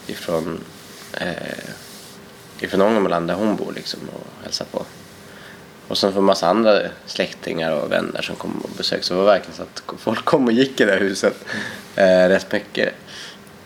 ifrån, 0.06 0.60
eh, 1.12 1.68
ifrån 2.60 2.82
Ångermanland 2.82 3.28
där 3.28 3.34
hon 3.34 3.56
bor 3.56 3.72
liksom 3.72 4.00
och 4.14 4.44
hälsa 4.44 4.64
på. 4.64 4.84
Och 5.92 5.98
sen 5.98 6.12
för 6.12 6.18
en 6.18 6.24
massa 6.24 6.48
andra 6.48 6.80
släktingar 7.06 7.72
och 7.72 7.92
vänner 7.92 8.22
som 8.22 8.36
kom 8.36 8.60
och 8.64 8.70
besökte. 8.76 9.06
Så 9.06 9.14
det 9.14 9.18
var 9.18 9.26
verkligen 9.26 9.56
så 9.56 9.62
att 9.62 10.00
folk 10.00 10.24
kom 10.24 10.44
och 10.44 10.52
gick 10.52 10.80
i 10.80 10.84
det 10.84 10.92
här 10.92 11.00
huset 11.00 11.44
eh, 11.96 12.28
rätt 12.28 12.52
mycket. 12.52 12.94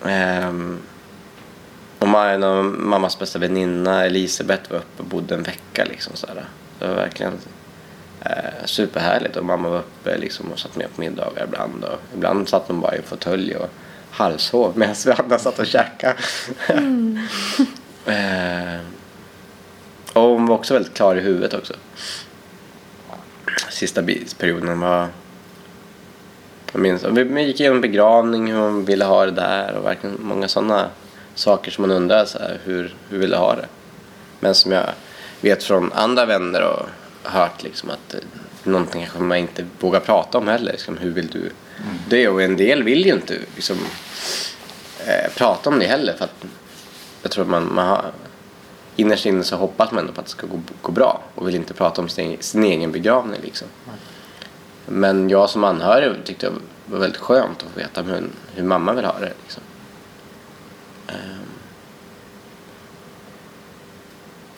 Ehm, 0.05 0.79
och 1.99 2.09
en 2.09 2.43
av 2.43 2.65
mammas 2.65 3.19
bästa 3.19 3.39
väninna 3.39 4.05
Elisabeth 4.05 4.73
var 4.73 4.79
uppe 4.79 5.03
och 5.03 5.05
bodde 5.05 5.35
en 5.35 5.43
vecka 5.43 5.85
liksom 5.85 6.17
så. 6.17 6.27
Det 6.79 6.87
var 6.87 6.95
verkligen 6.95 7.33
eh, 8.21 8.65
superhärligt 8.65 9.37
och 9.37 9.45
mamma 9.45 9.69
var 9.69 9.79
uppe 9.79 10.19
liksom 10.19 10.53
och 10.53 10.59
satt 10.59 10.77
med 10.77 10.95
på 10.95 11.01
middagar 11.01 11.45
ibland 11.45 11.85
och 11.85 11.99
ibland 12.15 12.49
satt 12.49 12.65
hon 12.67 12.81
bara 12.81 12.95
i 12.95 12.99
en 12.99 13.05
fåtölj 13.05 13.57
och 13.57 13.71
halvsov 14.11 14.79
medan 14.79 14.95
vi 15.07 15.13
andra 15.13 15.39
satt 15.39 15.59
och 15.59 15.67
käkade. 15.67 16.17
eh, 18.07 18.96
och 20.17 20.31
hon 20.31 20.47
var 20.47 20.55
också 20.55 20.75
väldigt 20.75 20.95
klar 20.95 21.17
i 21.17 21.21
huvudet 21.21 21.55
också. 21.55 21.75
Sista 23.71 24.03
perioden 24.39 24.81
var 24.81 25.09
jag 26.73 26.81
minns, 26.81 27.05
vi 27.05 27.43
gick 27.43 27.61
igenom 27.61 27.81
begravning, 27.81 28.53
hur 28.53 28.59
hon 28.59 28.85
ville 28.85 29.05
ha 29.05 29.25
det 29.25 29.31
där 29.31 29.75
och 29.75 29.85
verkligen 29.85 30.17
många 30.21 30.49
sådana 30.49 30.89
saker 31.35 31.71
som 31.71 31.83
man 31.83 31.91
undrar 31.91 32.25
så 32.25 32.39
här, 32.39 32.61
hur, 32.65 32.95
hur 33.09 33.19
vill 33.19 33.31
du 33.31 33.37
ha 33.37 33.55
det? 33.55 33.67
Men 34.41 34.55
som 34.55 34.73
jag 34.73 34.87
vet 35.41 35.63
från 35.63 35.93
andra 35.93 36.27
vänner 36.27 36.63
och 36.63 36.87
hört 37.23 37.63
liksom 37.63 37.91
att 37.91 38.15
någonting 38.63 39.03
kanske 39.03 39.19
man 39.19 39.39
inte 39.39 39.67
vågar 39.81 40.01
prata 40.01 40.39
om 40.39 40.49
heller. 40.49 40.73
Liksom, 40.73 40.99
hur 40.99 41.11
vill 41.11 41.27
du 41.27 41.51
det? 42.09 42.29
Och 42.29 42.43
en 42.43 42.57
del 42.57 42.83
vill 42.83 43.07
ju 43.07 43.13
inte 43.13 43.39
liksom, 43.55 43.77
eh, 45.07 45.33
prata 45.37 45.71
om 45.71 45.79
det 45.79 45.87
heller 45.87 46.13
för 46.13 46.25
att 46.25 46.45
jag 47.23 47.31
tror 47.31 47.45
att 47.45 47.51
man, 47.51 47.75
man 47.75 47.89
har, 47.89 48.13
innerst 48.97 49.27
inne 49.27 49.45
så 49.45 49.57
hoppas 49.57 49.93
man 49.93 50.01
ändå 50.01 50.13
på 50.13 50.21
att 50.21 50.27
det 50.27 50.33
ska 50.33 50.47
gå, 50.47 50.61
gå 50.83 50.93
bra 50.93 51.23
och 51.35 51.49
vill 51.49 51.55
inte 51.55 51.75
prata 51.75 52.03
om 52.03 52.09
sin, 52.09 52.37
sin 52.41 52.65
egen 52.65 52.93
begravning 52.93 53.41
liksom. 53.43 53.69
Men 54.87 55.31
jag 55.31 55.51
som 55.51 55.65
anhörig 55.65 56.25
tyckte 56.25 56.47
det 56.47 56.53
var 56.87 56.99
väldigt 56.99 57.21
skönt 57.21 57.63
att 57.63 57.73
få 57.73 57.79
veta 57.79 58.03
hur, 58.03 58.29
hur 58.55 58.63
mamma 58.63 58.93
vill 58.93 59.05
ha 59.05 59.19
det. 59.19 59.33
Liksom. 59.43 59.63
Ehm. 61.07 61.17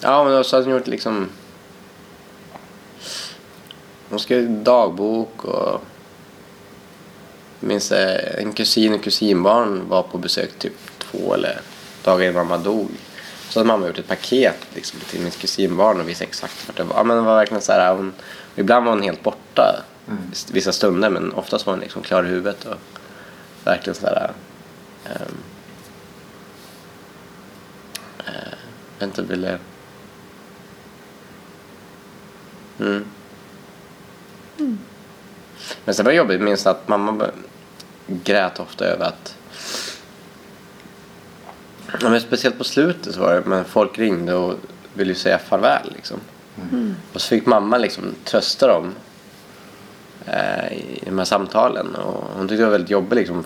Ja, 0.00 0.24
men 0.24 0.44
så 0.44 0.56
hade 0.56 0.66
hon 0.66 0.74
gjort 0.74 0.86
liksom... 0.86 1.28
Hon 4.10 4.18
skrev 4.18 4.62
dagbok 4.62 5.44
och... 5.44 5.80
Jag 7.60 7.68
minns 7.68 7.92
eh, 7.92 8.42
en 8.42 8.52
kusin 8.52 8.94
och 8.94 9.02
kusinbarn 9.02 9.88
var 9.88 10.02
på 10.02 10.18
besök 10.18 10.58
typ 10.58 10.72
två 10.98 11.34
eller 11.34 11.60
dagar 12.04 12.24
innan 12.24 12.46
mamma 12.46 12.64
dog. 12.64 12.90
Så 13.48 13.60
hade 13.60 13.66
mamma 13.66 13.86
gjort 13.86 13.98
ett 13.98 14.08
paket 14.08 14.66
liksom, 14.74 15.00
till 15.00 15.20
mitt 15.20 15.38
kusinbarn 15.38 16.00
och 16.00 16.08
visade 16.08 16.28
exakt 16.28 16.68
vart 16.68 16.76
det 16.76 16.84
var. 16.84 16.96
Ja, 16.96 17.04
men 17.04 17.16
det 17.16 17.22
var 17.22 17.36
verkligen 17.36 17.62
så 17.62 17.72
här, 17.72 17.94
hon, 17.94 18.12
ibland 18.56 18.84
var 18.84 18.92
hon 18.92 19.02
helt 19.02 19.22
borta 19.22 19.82
vissa 20.52 20.72
stunder 20.72 21.10
men 21.10 21.32
oftast 21.32 21.66
var 21.66 21.72
hon 21.72 21.80
liksom 21.80 22.02
klar 22.02 22.24
i 22.24 22.28
huvudet 22.28 22.64
och 22.64 22.76
verkligen 23.64 23.94
så 23.94 24.06
här... 24.06 24.32
Um, 25.04 25.36
uh, 28.26 28.54
jag 28.98 29.08
inte, 29.08 29.22
ville... 29.22 29.58
Mm. 32.80 33.04
Men 35.84 35.94
sen 35.94 36.04
var 36.04 36.12
det 36.12 36.16
jobbigt, 36.16 36.40
minns 36.40 36.66
att 36.66 36.88
mamma 36.88 37.30
grät 38.06 38.60
ofta 38.60 38.84
över 38.84 39.04
att 39.04 39.37
Ja, 41.92 42.10
men 42.10 42.20
speciellt 42.20 42.58
på 42.58 42.64
slutet 42.64 43.14
så 43.14 43.20
var 43.20 43.34
det, 43.34 43.42
men 43.44 43.64
folk 43.64 43.98
ringde 43.98 44.34
och 44.34 44.54
ville 44.94 45.12
ju 45.12 45.18
säga 45.18 45.38
farväl 45.38 45.92
liksom. 45.94 46.20
Mm. 46.70 46.94
Och 47.12 47.20
så 47.20 47.28
fick 47.28 47.46
mamma 47.46 47.78
liksom 47.78 48.14
trösta 48.24 48.66
dem 48.66 48.94
eh, 50.26 50.72
i 50.72 51.02
de 51.04 51.18
här 51.18 51.24
samtalen 51.24 51.94
och 51.94 52.24
hon 52.36 52.48
tyckte 52.48 52.62
det 52.62 52.64
var 52.64 52.72
väldigt 52.72 52.90
jobbigt 52.90 53.18
liksom. 53.18 53.44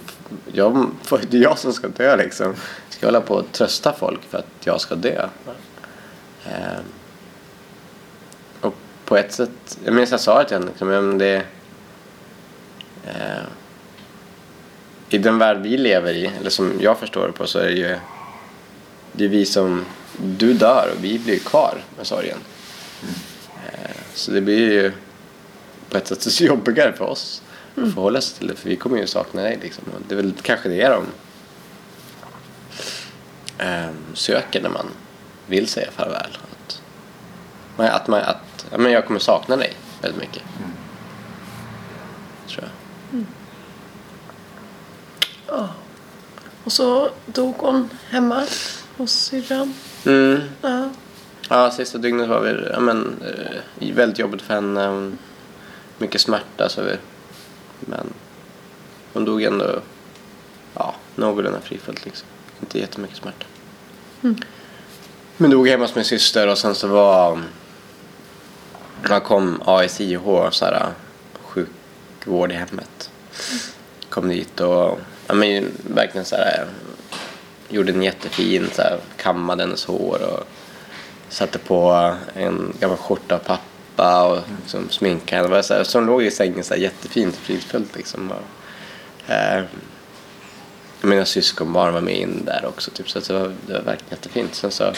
Jag, 0.52 0.90
det 1.30 1.36
är 1.36 1.42
jag 1.42 1.58
som 1.58 1.72
ska 1.72 1.88
dö 1.88 2.16
liksom. 2.16 2.54
Ska 2.88 3.06
jag 3.06 3.12
hålla 3.12 3.26
på 3.26 3.34
och 3.34 3.52
trösta 3.52 3.92
folk 3.92 4.20
för 4.22 4.38
att 4.38 4.66
jag 4.66 4.80
ska 4.80 4.94
dö? 4.94 5.28
Eh, 6.46 6.80
och 8.60 8.74
på 9.04 9.16
ett 9.16 9.32
sätt, 9.32 9.78
jag 9.84 9.94
minns 9.94 10.10
jag 10.10 10.20
sa 10.20 10.38
det 10.38 10.48
till 10.48 10.56
henne 10.56 10.66
liksom, 10.66 10.88
men 10.88 11.18
det 11.18 11.42
eh, 13.04 13.42
i 15.08 15.18
den 15.18 15.38
värld 15.38 15.58
vi 15.62 15.76
lever 15.76 16.12
i, 16.12 16.30
eller 16.40 16.50
som 16.50 16.72
jag 16.80 16.98
förstår 16.98 17.26
det 17.26 17.32
på, 17.32 17.46
så 17.46 17.58
är 17.58 17.66
det 17.66 17.72
ju 17.72 17.96
det 19.12 19.24
är 19.24 19.28
vi 19.28 19.46
som, 19.46 19.84
du 20.18 20.54
dör 20.54 20.92
och 20.96 21.04
vi 21.04 21.18
blir 21.18 21.38
kvar 21.38 21.84
med 21.96 22.06
sorgen. 22.06 22.38
Eh, 23.66 23.90
Så 24.14 24.30
det 24.30 24.40
blir 24.40 24.72
ju 24.72 24.92
på 25.90 25.96
ett 25.96 26.06
sätt 26.08 26.40
jobbigare 26.40 26.92
för 26.92 27.04
oss 27.04 27.42
att 27.76 27.94
förhålla 27.94 28.18
oss 28.18 28.32
till 28.32 28.46
det 28.46 28.56
för 28.56 28.68
vi 28.68 28.76
kommer 28.76 28.98
ju 28.98 29.06
sakna 29.06 29.42
dig 29.42 29.58
liksom. 29.62 29.84
Och 29.94 30.00
det 30.08 30.14
är 30.14 30.16
väl 30.16 30.32
kanske 30.42 30.68
det 30.68 30.88
de 30.88 31.06
eh, 33.58 33.90
söker 34.14 34.62
när 34.62 34.70
man 34.70 34.86
vill 35.46 35.68
säga 35.68 35.90
farväl. 35.90 36.38
Att, 36.66 36.82
man- 37.76 37.86
att, 37.86 38.08
man, 38.08 38.20
att 38.20 38.66
ja, 38.70 38.78
men 38.78 38.92
jag 38.92 39.06
kommer 39.06 39.20
sakna 39.20 39.56
dig 39.56 39.72
väldigt 40.02 40.20
mycket. 40.20 40.42
Tror 42.48 42.64
jag. 42.64 42.70
Och 46.64 46.72
så 46.72 47.10
dog 47.26 47.54
hon 47.58 47.90
hemma 48.10 48.46
hos 48.96 49.12
syrran. 49.12 49.74
Mm. 50.06 50.40
Ja. 50.62 50.90
Ja, 51.48 51.70
sista 51.70 51.98
dygnet 51.98 52.28
var 52.28 52.40
vi, 52.40 52.68
ja, 52.72 52.80
men, 52.80 53.22
eh, 53.80 53.94
väldigt 53.94 54.18
jobbigt 54.18 54.42
för 54.42 54.54
henne. 54.54 55.12
Mycket 55.98 56.20
smärta 56.20 56.68
så 56.68 56.82
vi. 56.82 56.96
Men 57.80 58.12
hon 59.12 59.24
dog 59.24 59.42
ändå 59.42 59.80
ja, 60.74 60.94
någorlunda 61.14 61.60
frifullt 61.60 62.04
liksom. 62.04 62.28
Inte 62.60 62.78
jättemycket 62.78 63.16
smärta. 63.16 63.46
Men 65.36 65.50
dog 65.50 65.68
hemma 65.68 65.84
hos 65.84 65.94
min 65.94 66.04
syster 66.04 66.48
och 66.48 66.58
sen 66.58 66.74
så 66.74 66.88
var 66.88 67.40
man 69.08 69.20
kom 69.20 69.62
ASIH, 69.64 70.50
så 70.50 70.64
här, 70.64 70.92
sjukvård 71.42 72.52
i 72.52 72.54
hemmet. 72.54 73.10
Kom 74.08 74.28
dit 74.28 74.60
och 74.60 75.00
ja, 75.26 75.34
men, 75.34 75.68
verkligen 75.94 76.24
så 76.24 76.36
här, 76.36 76.66
gjorde 77.72 77.92
en 77.92 78.02
jättefin, 78.02 78.68
så 78.72 78.82
här, 78.82 78.98
kammade 79.16 79.62
hennes 79.62 79.84
hår 79.84 80.22
och 80.22 80.48
satte 81.28 81.58
på 81.58 82.14
en 82.34 82.72
gammal 82.80 82.96
skjorta 82.96 83.34
av 83.34 83.38
pappa 83.38 84.26
och 84.26 84.38
liksom, 84.62 84.88
sminkade 84.90 85.48
henne. 85.48 85.62
Så, 85.62 85.74
här, 85.74 85.84
så 85.84 85.98
hon 85.98 86.06
låg 86.06 86.22
i 86.22 86.30
sängen 86.30 86.64
så 86.64 86.74
här, 86.74 86.80
jättefint 86.80 87.34
och 87.34 87.40
fridfullt. 87.40 87.96
Liksom. 87.96 88.30
Och, 88.30 89.30
eh, 89.30 89.64
mina 91.02 91.24
syskonbarn 91.24 91.94
var 91.94 92.00
med 92.00 92.16
in 92.16 92.44
där 92.44 92.64
också. 92.68 92.90
Typ, 92.90 93.10
så 93.10 93.20
det, 93.20 93.32
var, 93.32 93.54
det 93.66 93.72
var 93.72 93.80
verkligen 93.80 94.10
jättefint. 94.10 94.54
Sen 94.54 94.70
så 94.70 94.92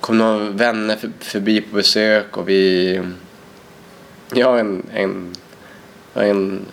kom 0.00 0.18
några 0.18 0.38
vänner 0.38 0.96
för, 0.96 1.10
förbi 1.20 1.60
på 1.60 1.76
besök 1.76 2.36
och 2.36 2.48
vi... 2.48 3.02
Jag 4.34 4.60
en, 4.60 4.86
en, 4.92 5.34
en 6.14 6.66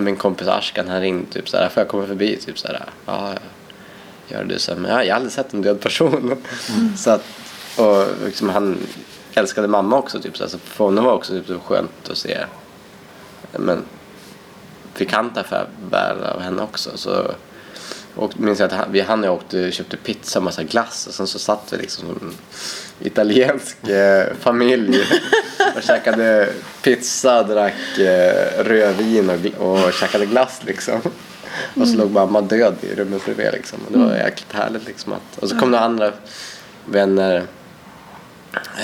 min 0.00 0.16
kompis 0.16 0.48
Ashkan 0.48 0.88
han 0.88 1.00
ringde 1.00 1.32
typ 1.32 1.48
såhär, 1.48 1.68
får 1.68 1.80
jag 1.80 1.88
komma 1.88 2.06
förbi? 2.06 2.36
Typ 2.36 2.58
såhär, 2.58 2.84
ja, 3.06 3.34
gör 4.28 4.44
det. 4.44 4.58
Så, 4.58 4.76
men 4.76 4.90
ja, 4.90 5.04
jag 5.04 5.14
har 5.14 5.16
aldrig 5.16 5.32
sett 5.32 5.52
en 5.52 5.62
död 5.62 5.80
person. 5.80 6.42
så 6.96 7.10
att, 7.10 7.24
och 7.76 8.06
liksom, 8.24 8.48
han 8.48 8.78
älskade 9.34 9.68
mamma 9.68 9.98
också 9.98 10.20
typ 10.20 10.36
såhär, 10.36 10.50
så 10.50 10.58
för 10.58 10.84
honom 10.84 11.04
var 11.04 11.12
också 11.12 11.32
typ, 11.32 11.46
så 11.46 11.58
skönt 11.58 12.10
att 12.10 12.18
se. 12.18 12.38
Men 13.52 13.84
fick 14.94 15.12
han 15.12 15.30
ta 15.30 15.42
farväl 15.42 16.24
av 16.24 16.40
henne 16.40 16.62
också. 16.62 16.90
Så, 16.94 17.34
och 18.14 18.40
minns 18.40 18.60
jag 18.60 18.66
att 18.66 18.72
han, 18.72 18.92
vi, 18.92 19.00
han 19.00 19.20
och 19.20 19.26
jag 19.26 19.34
åkte, 19.34 19.72
köpte 19.72 19.96
pizza 19.96 20.38
och 20.38 20.42
massa 20.42 20.62
glass 20.62 21.06
och 21.06 21.14
sen 21.14 21.26
så 21.26 21.38
satt 21.38 21.72
vi 21.72 21.76
liksom 21.76 22.34
italiensk 23.04 23.88
eh, 23.88 24.26
familj 24.40 25.00
och 25.76 25.82
käkade 25.82 26.48
pizza, 26.82 27.42
drack 27.42 27.98
eh, 27.98 28.64
rödvin 28.64 29.30
och, 29.58 29.72
och 29.84 29.92
käkade 29.92 30.26
glass 30.26 30.60
liksom. 30.66 31.00
Och 31.80 31.88
så 31.88 31.96
låg 31.96 32.10
mamma 32.10 32.40
död 32.40 32.74
i 32.80 32.94
rummet 32.94 33.24
bredvid 33.24 33.52
liksom. 33.52 33.78
Och 33.86 33.92
det 33.92 33.98
var 33.98 34.14
jäkligt 34.16 34.52
härligt 34.52 34.86
liksom. 34.86 35.12
Att, 35.12 35.38
och 35.38 35.48
så 35.48 35.58
kom 35.58 35.70
det 35.70 35.80
andra 35.80 36.12
vänner 36.84 37.42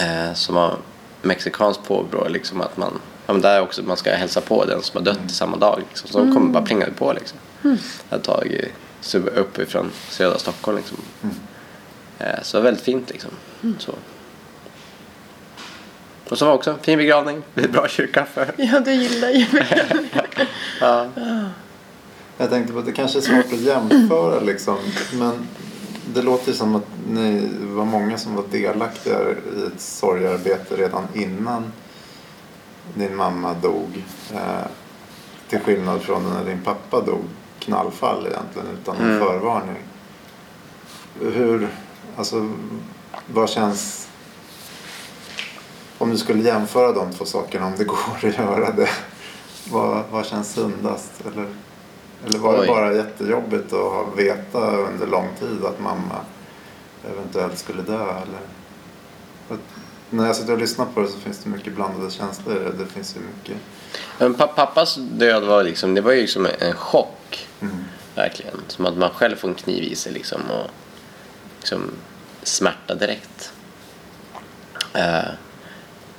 eh, 0.00 0.34
som 0.34 0.56
har 0.56 0.76
mexikanskt 1.22 1.84
påbrå 1.84 2.28
liksom 2.28 2.60
att 2.60 2.76
man 2.76 3.00
Ja, 3.26 3.32
men 3.32 3.42
där 3.42 3.60
också 3.62 3.82
man 3.82 3.96
ska 3.96 4.10
hälsa 4.14 4.40
på 4.40 4.64
den 4.64 4.82
som 4.82 4.96
har 4.96 5.04
dött 5.04 5.30
samma 5.30 5.56
dag. 5.56 5.82
Liksom. 5.88 6.08
Så 6.10 6.18
de 6.18 6.34
kommer 6.34 6.52
bara 6.52 6.64
plingade 6.64 6.92
på 6.92 7.12
liksom. 7.12 7.38
Jag 8.08 8.18
har 8.18 8.18
tagit 8.18 8.72
sub- 9.02 9.36
upp 9.36 9.58
ifrån 9.58 9.90
södra 10.10 10.38
Stockholm 10.38 10.76
liksom. 10.78 10.98
Eh, 11.22 11.28
så 12.42 12.56
det 12.56 12.60
var 12.60 12.64
väldigt 12.64 12.84
fint 12.84 13.10
liksom. 13.10 13.30
Så. 13.78 13.94
Och 16.28 16.38
så 16.38 16.46
var 16.46 16.52
också 16.52 16.76
fin 16.82 16.98
begravning, 16.98 17.42
vid 17.54 17.72
bra 17.72 17.88
kyrkkaffe. 17.88 18.52
ja, 18.56 18.80
du 18.80 18.92
gillar 18.92 19.28
ju 19.30 19.46
Ja. 20.80 21.06
Jag 22.38 22.50
tänkte 22.50 22.72
på 22.72 22.78
att 22.78 22.86
det 22.86 22.92
kanske 22.92 23.18
är 23.18 23.22
svårt 23.22 23.44
att 23.52 23.60
jämföra 23.60 24.40
liksom. 24.40 24.76
Men 25.12 25.32
det 26.14 26.22
låter 26.22 26.48
ju 26.48 26.54
som 26.54 26.76
att 26.76 26.86
ni 27.08 27.48
var 27.60 27.84
många 27.84 28.18
som 28.18 28.34
var 28.34 28.44
delaktiga 28.50 29.18
i 29.30 29.32
ett 29.66 29.80
sorgarbete 29.80 30.76
redan 30.76 31.08
innan 31.14 31.72
din 32.94 33.16
mamma 33.16 33.54
dog. 33.54 34.04
Eh, 34.34 34.66
till 35.48 35.58
skillnad 35.60 36.02
från 36.02 36.30
när 36.34 36.44
din 36.44 36.60
pappa 36.64 37.00
dog 37.00 37.24
knallfall 37.58 38.26
egentligen 38.26 38.68
utan 38.82 38.96
Mm. 38.96 39.18
förvarning. 39.20 39.76
Hur, 41.20 41.68
alltså 42.18 42.50
vad 43.26 43.50
känns 43.50 44.08
om 45.98 46.10
du 46.10 46.18
skulle 46.18 46.42
jämföra 46.42 46.92
de 46.92 47.12
två 47.12 47.24
sakerna, 47.24 47.66
om 47.66 47.72
det 47.78 47.84
går 47.84 47.98
att 48.16 48.38
göra 48.38 48.72
det. 48.72 48.88
Vad, 49.70 50.04
vad 50.10 50.26
känns 50.26 50.52
sundast? 50.52 51.12
Eller, 51.32 51.46
eller 52.26 52.38
var 52.38 52.52
det 52.52 52.60
Oj. 52.60 52.66
bara 52.66 52.94
jättejobbigt 52.94 53.72
att 53.72 53.80
ha 53.80 54.04
veta 54.16 54.76
under 54.76 55.06
lång 55.06 55.28
tid 55.40 55.64
att 55.64 55.80
mamma 55.80 56.16
eventuellt 57.12 57.58
skulle 57.58 57.82
dö? 57.82 58.02
Eller? 58.02 58.40
När 60.10 60.26
jag 60.26 60.36
sitter 60.36 60.52
och 60.52 60.58
lyssnar 60.58 60.86
på 60.86 61.00
det 61.00 61.08
så 61.08 61.18
finns 61.18 61.38
det 61.38 61.50
mycket 61.50 61.74
blandade 61.74 62.10
känslor 62.10 62.54
det. 62.54 62.84
Det 62.84 62.86
finns 62.86 63.16
ju 63.16 63.20
mycket... 63.20 63.56
Men 64.18 64.34
pa- 64.34 64.46
pappas 64.46 64.96
död 64.96 65.44
var 65.44 65.62
liksom, 65.62 65.94
det 65.94 66.00
var 66.00 66.12
ju 66.12 66.20
liksom 66.20 66.46
en 66.58 66.74
chock. 66.74 67.48
Mm. 67.60 67.76
Verkligen. 68.14 68.60
Som 68.68 68.86
att 68.86 68.96
man 68.96 69.10
själv 69.10 69.36
får 69.36 69.48
en 69.48 69.54
kniv 69.54 69.82
i 69.82 69.96
sig 69.96 70.12
liksom 70.12 70.40
och 70.50 70.70
liksom 71.58 71.90
smärta 72.48 72.94
direkt. 72.94 73.52
Eh, 74.94 75.30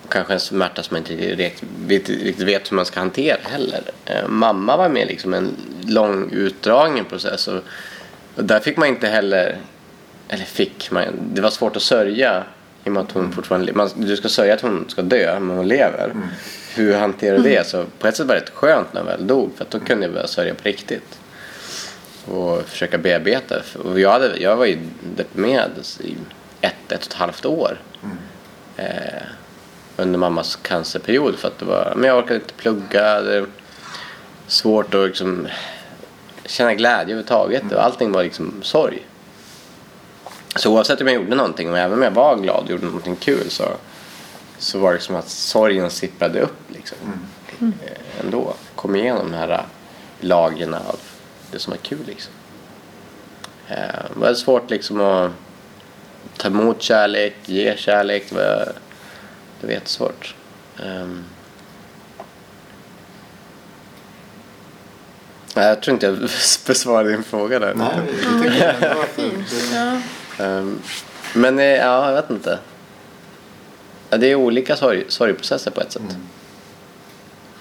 kanske 0.10 0.34
en 0.34 0.40
smärta 0.40 0.84
som 0.84 0.96
man 0.96 1.12
inte 1.12 1.36
riktigt 1.36 1.70
vet, 1.86 2.40
vet 2.40 2.72
hur 2.72 2.76
man 2.76 2.86
ska 2.86 3.00
hantera 3.00 3.38
heller. 3.44 3.82
Eh, 4.06 4.28
mamma 4.28 4.78
var 4.78 4.90
med 4.90 5.08
liksom 5.08 5.34
en 5.34 5.56
lång 5.88 6.32
utdragen 6.32 7.06
process 7.06 7.48
och, 7.48 7.64
och 8.36 8.44
där 8.44 8.60
fick 8.60 8.78
man 8.78 8.88
inte 8.88 9.08
heller, 9.08 9.58
eller 10.28 10.46
fick 10.46 10.92
man, 10.92 11.04
det 11.34 11.42
var 11.42 11.50
svårt 11.50 11.76
att 11.76 11.82
sörja 11.82 12.44
i 12.84 12.90
och 12.90 12.94
med 12.94 13.04
att 13.04 13.12
hon 13.12 13.32
fortfarande, 13.32 13.74
man, 13.74 13.90
du 13.96 14.18
ska 14.18 14.30
sörja 14.30 14.54
att 14.54 14.62
hon 14.62 14.86
ska 14.88 15.02
dö 15.02 15.40
men 15.40 15.58
hon 15.58 15.68
lever. 15.68 16.14
hur 16.76 16.96
hanterar 16.96 17.38
du 17.38 17.44
det? 17.44 17.68
Så 17.68 17.86
på 18.00 18.08
ett 18.08 18.16
sätt 18.16 18.28
var 18.28 18.36
det 18.36 18.42
rätt 18.42 18.50
skönt 18.50 18.94
när 18.94 19.02
jag 19.02 19.06
väl 19.06 19.28
dog 19.28 19.52
för 19.58 19.64
att 19.64 19.72
då 19.72 19.80
kunde 19.80 20.06
jag 20.06 20.14
börja 20.14 20.28
sörja 20.28 20.54
på 20.54 20.64
riktigt. 20.64 21.19
Och 22.32 22.62
försöka 22.64 22.98
bearbeta. 22.98 23.56
Och 23.84 24.00
jag, 24.00 24.12
hade, 24.12 24.38
jag 24.38 24.56
var 24.56 24.66
ju 24.66 24.80
deprimerad 25.16 25.72
i 26.00 26.16
ett, 26.62 26.74
ett 26.92 27.02
och 27.06 27.08
ett 27.08 27.14
halvt 27.14 27.46
år. 27.46 27.82
Eh, 28.78 29.22
under 29.98 30.20
mammas 30.20 30.56
cancerperiod 30.56 31.36
för 31.36 31.48
att 31.48 31.60
det 31.60 31.66
var, 31.66 31.94
men 31.96 32.10
jag 32.10 32.18
orkade 32.18 32.36
inte 32.36 32.54
plugga. 32.54 33.22
Det 33.22 33.40
var 33.40 33.50
svårt 34.48 34.94
att 34.94 35.08
liksom 35.08 35.48
känna 36.46 36.74
glädje 36.74 37.02
överhuvudtaget. 37.02 37.72
Och 37.72 37.84
allting 37.84 38.12
var 38.12 38.24
liksom 38.24 38.54
sorg. 38.62 39.06
Så 40.56 40.74
oavsett 40.74 41.02
om 41.02 41.08
jag 41.08 41.16
gjorde 41.16 41.36
någonting, 41.36 41.72
och 41.72 41.78
även 41.78 41.98
om 41.98 42.04
jag 42.04 42.12
var 42.12 42.38
glad 42.38 42.64
och 42.64 42.70
gjorde 42.70 42.86
någonting 42.86 43.16
kul 43.16 43.50
så, 43.50 43.64
så 44.58 44.80
var 44.80 44.94
det 44.94 45.00
som 45.00 45.16
att 45.16 45.30
sorgen 45.30 45.90
sipprade 45.90 46.40
upp 46.42 46.60
liksom. 46.68 46.98
Eh, 47.62 48.20
Ändå. 48.20 48.54
Kom 48.76 48.96
igenom 48.96 49.32
de 49.32 49.38
här 49.38 49.66
lagren 50.20 50.74
av 50.74 51.00
det 51.52 51.60
som 51.60 51.72
var 51.72 51.78
kul 51.78 52.00
liksom. 52.06 52.34
Eh, 53.68 53.76
Det 54.14 54.20
var 54.20 54.34
svårt 54.34 54.70
liksom 54.70 55.02
att 55.02 55.32
ta 56.38 56.48
emot 56.48 56.82
kärlek, 56.82 57.36
ge 57.46 57.78
kärlek. 57.78 58.30
Det 58.30 58.36
var, 58.36 58.74
det 59.62 59.68
var 59.68 59.74
jättesvårt. 59.74 60.36
Um, 60.84 61.24
jag 65.54 65.82
tror 65.82 65.94
inte 65.94 66.06
jag 66.06 66.18
besvarade 66.68 67.10
din 67.12 67.24
fråga 67.24 67.60
där. 67.60 67.74
Nej, 67.76 67.90
tycker 68.44 68.50
det, 68.50 68.76
det, 69.16 69.76
Ja. 69.76 70.02
Ehm, 70.46 70.82
men 71.34 71.60
eh, 71.60 71.66
ja, 71.66 72.08
jag 72.08 72.22
vet 72.22 72.30
inte. 72.30 72.60
Det 74.10 74.28
är 74.28 74.36
olika 74.36 74.76
sorg, 74.76 75.06
sorgprocesser 75.08 75.72
på 75.72 75.82
ett 75.82 75.92
sätt. 75.92 76.18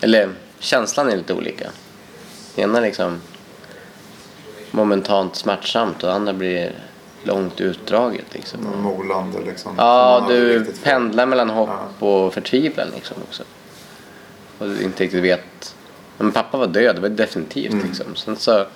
Eller 0.01 0.31
känslan 0.59 1.09
är 1.11 1.17
lite 1.17 1.35
olika. 1.35 1.71
Ena 2.57 2.79
är 2.79 2.83
liksom 2.83 3.21
momentant 4.71 5.37
smärtsamt 5.37 6.03
och 6.05 6.13
andra 6.13 6.33
blir 6.33 6.73
långt 7.25 7.61
utdraget. 7.61 8.25
Liksom. 8.31 8.61
molande 8.83 9.39
liksom. 9.47 9.75
Ja, 9.77 10.27
du 10.29 10.65
pendlar 10.83 11.27
mellan 11.27 11.51
hopp 11.51 11.71
och 12.03 12.35
förtvivlan 12.35 12.89
liksom 12.95 13.17
också. 13.29 13.43
Och 14.59 14.69
du 14.69 14.83
inte 14.83 15.05
riktigt 15.05 15.23
vet. 15.25 15.75
Men 16.17 16.33
pappa 16.33 16.59
var 16.59 16.67
död, 16.67 16.97
det 16.97 17.01
var 17.01 17.09
definitivt 17.09 17.73
Mm. 17.73 17.87
liksom. 17.87 18.17
Sen 18.17 18.37
så 18.37 18.67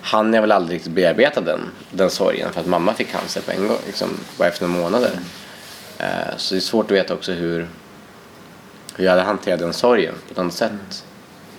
hann 0.00 0.34
jag 0.34 0.40
väl 0.40 0.52
aldrig 0.52 0.76
riktigt 0.76 0.92
bearbeta 0.92 1.40
den, 1.40 1.60
den 1.90 2.10
sorgen 2.10 2.52
för 2.52 2.60
att 2.60 2.66
mamma 2.66 2.94
fick 2.94 3.12
cancer 3.12 3.40
på 3.40 3.50
en 3.50 3.68
gång, 3.68 3.76
liksom, 3.86 4.08
bara 4.38 4.48
efter 4.48 4.66
några 4.66 4.82
månader. 4.82 5.10
Eh, 5.98 6.36
så 6.36 6.54
det 6.54 6.58
är 6.58 6.60
svårt 6.60 6.84
att 6.84 6.90
veta 6.96 7.14
också 7.14 7.32
hur, 7.32 7.68
hur 8.96 9.04
jag 9.04 9.10
hade 9.10 9.22
hanterat 9.22 9.60
den 9.60 9.72
sorgen 9.72 10.14
på 10.34 10.40
annat 10.40 10.54
sätt 10.54 11.04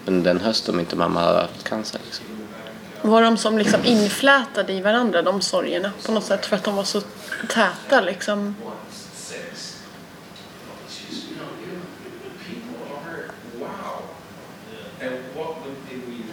under 0.06 0.34
den 0.34 0.42
hösten 0.42 0.74
om 0.74 0.80
inte 0.80 0.96
mamma 0.96 1.20
hade 1.20 1.40
haft 1.42 1.64
cancer. 1.64 2.02
Liksom. 2.06 2.26
Var 3.06 3.22
de 3.22 3.38
som 3.38 3.58
liksom 3.58 3.86
inflätade 3.86 4.74
i 4.74 4.82
varandra, 4.82 5.22
de 5.22 5.42
sorgerna 5.42 5.92
på 6.06 6.12
något 6.12 6.24
sätt 6.24 6.46
för 6.46 6.56
att 6.56 6.64
de 6.64 6.76
var 6.76 6.84
så 6.84 7.02
täta 7.50 8.02
liksom? 8.02 8.56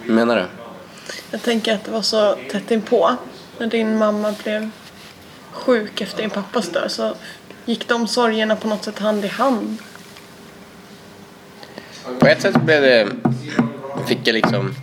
Menar 0.05 0.35
du? 0.35 0.45
Jag 1.31 1.41
tänker 1.41 1.75
att 1.75 1.83
det 1.83 1.91
var 1.91 2.01
så 2.01 2.35
tätt 2.51 2.71
inpå. 2.71 3.15
När 3.57 3.67
din 3.67 3.97
mamma 3.97 4.35
blev 4.43 4.69
sjuk 5.51 6.01
efter 6.01 6.21
din 6.21 6.29
pappas 6.29 6.69
död 6.69 6.91
så 6.91 7.15
gick 7.65 7.87
de 7.87 8.07
sorgerna 8.07 8.55
på 8.55 8.67
något 8.67 8.83
sätt 8.83 8.99
hand 8.99 9.25
i 9.25 9.27
hand. 9.27 9.77
På 12.19 12.27
ett 12.27 12.41
sätt 12.41 12.61
blev 12.61 12.81
det, 12.81 13.07
fick 14.07 14.27
jag 14.27 14.33
liksom, 14.33 14.75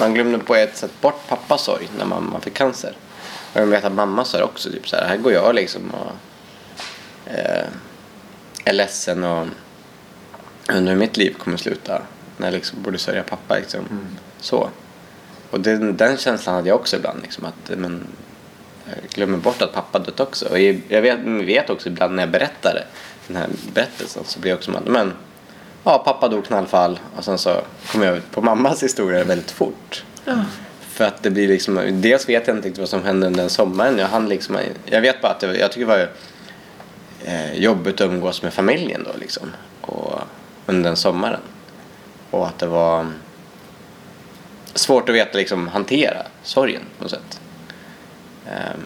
man 0.00 0.14
glömde 0.14 0.38
på 0.38 0.54
ett 0.54 0.76
sätt 0.76 1.00
bort 1.00 1.28
pappas 1.28 1.64
sorg 1.64 1.88
när 1.98 2.04
mamma 2.04 2.40
fick 2.40 2.54
cancer. 2.54 2.96
Och 3.52 3.60
jag 3.60 3.66
vet 3.66 3.84
att 3.84 3.92
mamma 3.92 4.24
sa 4.24 4.44
också 4.44 4.70
typ 4.70 4.88
så 4.88 4.96
här, 4.96 5.08
här 5.08 5.16
går 5.16 5.32
jag 5.32 5.54
liksom 5.54 5.90
och 5.90 6.12
eh, 7.30 7.66
är 8.64 8.72
ledsen 8.72 9.24
och 9.24 9.46
undrar 10.68 10.92
hur 10.92 11.00
mitt 11.00 11.16
liv 11.16 11.34
kommer 11.38 11.56
sluta. 11.56 12.02
När 12.36 12.46
jag 12.46 12.54
liksom 12.54 12.82
borde 12.82 12.98
sörja 12.98 13.22
pappa 13.22 13.56
liksom. 13.56 13.84
Så. 14.40 14.70
Och 15.50 15.60
den, 15.60 15.96
den 15.96 16.16
känslan 16.16 16.54
hade 16.54 16.68
jag 16.68 16.80
också 16.80 16.96
ibland 16.96 17.22
liksom 17.22 17.44
att 17.44 17.78
men, 17.78 18.06
jag 18.84 19.10
glömmer 19.10 19.38
bort 19.38 19.62
att 19.62 19.72
pappa 19.72 19.98
dött 19.98 20.20
också. 20.20 20.48
Och 20.48 20.58
jag 20.88 21.02
vet, 21.02 21.20
vet 21.20 21.70
också 21.70 21.88
ibland 21.88 22.14
när 22.14 22.22
jag 22.22 22.30
berättar 22.30 22.84
den 23.26 23.36
här 23.36 23.48
berättelsen 23.74 24.24
så 24.26 24.40
blir 24.40 24.50
jag 24.50 24.58
också 24.58 24.72
att 24.72 24.86
men 24.86 25.12
ja, 25.86 25.98
pappa 25.98 26.28
dog 26.28 26.44
knallfall 26.44 27.00
och 27.16 27.24
sen 27.24 27.38
så 27.38 27.60
kom 27.92 28.02
jag 28.02 28.16
ut 28.16 28.30
på 28.30 28.42
mammas 28.42 28.82
historia 28.82 29.24
väldigt 29.24 29.50
fort. 29.50 30.04
Ja. 30.24 30.44
För 30.80 31.04
att 31.04 31.22
det 31.22 31.30
blir 31.30 31.48
liksom, 31.48 32.00
dels 32.02 32.28
vet 32.28 32.46
jag 32.46 32.56
inte 32.56 32.68
riktigt 32.68 32.80
vad 32.80 32.88
som 32.88 33.04
hände 33.04 33.26
under 33.26 33.40
den 33.40 33.50
sommaren. 33.50 33.98
Jag, 33.98 34.06
hann 34.06 34.28
liksom, 34.28 34.58
jag 34.84 35.00
vet 35.00 35.22
bara 35.22 35.32
att 35.32 35.40
det, 35.40 35.58
jag 35.58 35.72
tycker 35.72 35.86
det 35.86 35.92
var 35.92 36.10
eh, 37.24 37.54
jobbigt 37.54 38.00
att 38.00 38.10
umgås 38.10 38.42
med 38.42 38.54
familjen 38.54 39.04
då 39.04 39.18
liksom. 39.18 39.52
Och, 39.80 40.20
under 40.66 40.90
den 40.90 40.96
sommaren. 40.96 41.40
Och 42.30 42.46
att 42.46 42.58
det 42.58 42.66
var 42.66 43.06
svårt 44.74 45.08
att 45.08 45.14
veta 45.14 45.38
liksom 45.38 45.68
hantera 45.68 46.22
sorgen 46.42 46.82
på 46.98 47.04
något 47.04 47.10
sätt. 47.10 47.40
Ehm, 48.46 48.80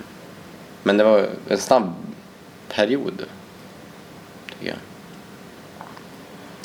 men 0.82 0.96
det 0.96 1.05
var 1.05 1.28
en 1.48 1.59
snabb 1.59 1.94
period. 2.68 3.24
Tycker 4.48 4.68
jag. 4.68 4.76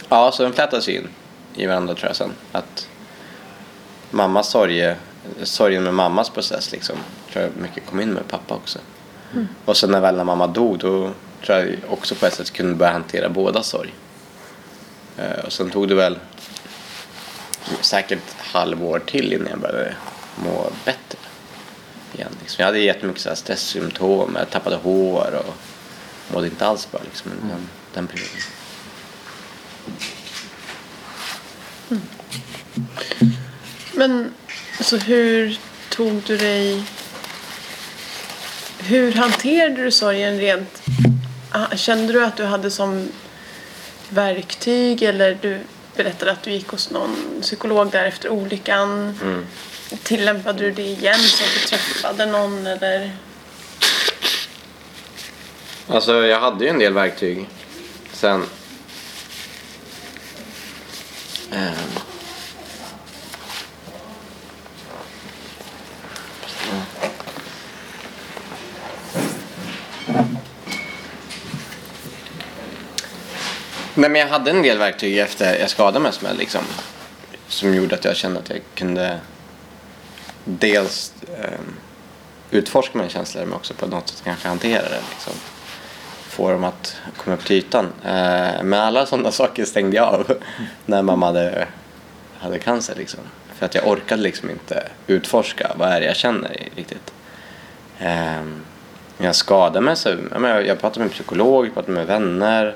Ja, 0.09 0.31
så 0.31 0.43
den 0.43 0.53
flätas 0.53 0.89
in 0.89 1.07
i 1.55 1.65
varandra 1.65 1.95
tror 1.95 2.07
jag 2.07 2.15
sen. 2.15 2.33
Att 2.51 2.87
mammas 4.11 4.49
sorg, 4.49 4.95
sorgen 5.43 5.83
med 5.83 5.93
mammas 5.93 6.29
process 6.29 6.71
liksom, 6.71 6.95
tror 7.31 7.43
jag 7.43 7.51
mycket 7.61 7.85
kom 7.85 8.01
in 8.01 8.13
med 8.13 8.27
pappa 8.27 8.55
också. 8.55 8.79
Och 9.65 9.77
sen 9.77 9.91
när 9.91 10.01
väl 10.01 10.15
när 10.15 10.23
mamma 10.23 10.47
dog 10.47 10.79
då 10.79 11.11
tror 11.45 11.57
jag 11.57 11.75
också 11.89 12.15
på 12.15 12.25
ett 12.25 12.33
sätt 12.33 12.51
kunde 12.51 12.75
börja 12.75 12.91
hantera 12.91 13.29
båda 13.29 13.63
sorg. 13.63 13.93
Eh, 15.17 15.45
och 15.45 15.53
sen 15.53 15.69
tog 15.69 15.87
det 15.87 15.95
väl 15.95 16.19
säkert 17.81 18.23
halvår 18.37 18.99
till 18.99 19.33
innan 19.33 19.47
jag 19.47 19.59
började 19.59 19.95
må 20.35 20.69
bättre. 20.85 21.17
Igen, 22.13 22.29
liksom. 22.41 22.61
Jag 22.61 22.65
hade 22.65 22.79
jättemycket 22.79 23.21
så 23.21 23.29
här 23.29 23.35
stresssymptom, 23.35 24.35
jag 24.39 24.49
tappade 24.49 24.75
hår 24.75 25.43
och 25.47 25.53
mådde 26.33 26.47
inte 26.47 26.67
alls 26.67 26.91
bra 26.91 27.01
liksom, 27.03 27.31
under 27.31 27.55
den, 27.55 27.69
den 27.93 28.07
perioden. 28.07 28.41
Men 33.93 34.33
så 34.81 34.97
hur 34.97 35.59
tog 35.89 36.21
du 36.25 36.37
dig... 36.37 36.83
Hur 38.79 39.11
hanterade 39.13 39.83
du 39.83 39.91
sorgen 39.91 40.39
rent... 40.39 40.81
Ah, 41.51 41.75
Kände 41.75 42.13
du 42.13 42.25
att 42.25 42.37
du 42.37 42.43
hade 42.43 42.71
som 42.71 43.07
verktyg 44.09 45.03
eller 45.03 45.37
du 45.41 45.59
berättade 45.95 46.31
att 46.31 46.43
du 46.43 46.51
gick 46.51 46.67
hos 46.67 46.91
någon 46.91 47.15
psykolog 47.41 47.91
där 47.91 48.05
efter 48.05 48.29
olyckan. 48.29 49.19
Tillämpade 50.03 50.59
du 50.59 50.71
det 50.71 50.81
igen 50.81 51.19
så 51.19 51.43
att 51.43 51.49
du 51.53 51.67
träffade 51.67 52.25
någon 52.25 52.67
eller? 52.67 53.11
Alltså 55.87 56.13
jag 56.13 56.39
hade 56.39 56.63
ju 56.63 56.69
en 56.69 56.79
del 56.79 56.93
verktyg. 56.93 57.45
Sen... 58.13 58.45
Ehm. 61.55 61.73
Nej 73.93 74.09
men 74.09 74.21
jag 74.21 74.27
hade 74.27 74.51
en 74.51 74.61
del 74.61 74.77
verktyg 74.77 75.17
efter 75.17 75.59
jag 75.59 75.69
skadade 75.69 75.99
mig 75.99 76.13
som, 76.13 76.27
jag 76.27 76.37
liksom, 76.37 76.61
som 77.47 77.75
gjorde 77.75 77.95
att 77.95 78.05
jag 78.05 78.15
kände 78.15 78.39
att 78.39 78.49
jag 78.49 78.61
kunde 78.75 79.19
dels 80.45 81.13
eh, 81.37 81.59
utforska 82.51 82.97
mina 82.97 83.09
känslor 83.09 83.45
men 83.45 83.53
också 83.53 83.73
på 83.73 83.87
något 83.87 84.09
sätt 84.09 84.21
kanske 84.23 84.47
hantera 84.47 84.89
det. 84.89 85.01
Liksom. 85.09 85.33
Få 86.35 86.51
dem 86.51 86.63
att 86.63 86.97
komma 87.17 87.35
upp 87.35 87.45
till 87.45 87.55
ytan. 87.55 87.85
Eh, 87.85 88.63
men 88.63 88.73
alla 88.73 89.05
sådana 89.05 89.31
saker 89.41 89.65
stängde 89.65 89.95
jag 89.95 90.07
av 90.07 90.37
när 90.85 91.01
mamma 91.01 91.25
hade, 91.25 91.67
hade 92.39 92.59
cancer. 92.59 92.95
Liksom. 92.97 93.19
För 93.53 93.65
att 93.65 93.75
jag 93.75 93.87
orkade 93.87 94.21
liksom 94.21 94.49
inte 94.49 94.87
utforska 95.07 95.71
vad 95.75 95.89
är 95.89 95.99
det 95.99 96.05
jag 96.05 96.15
känner 96.15 96.57
riktigt. 96.75 97.13
När 99.17 99.25
jag 99.25 99.35
skadade 99.35 99.81
mig 99.81 99.95
så 99.95 100.15
jag, 100.33 100.67
jag 100.67 100.79
pratade 100.79 100.99
med 100.99 101.05
en 101.05 101.13
psykolog, 101.13 101.73
pratade 101.73 101.93
med 101.93 102.07
vänner, 102.07 102.75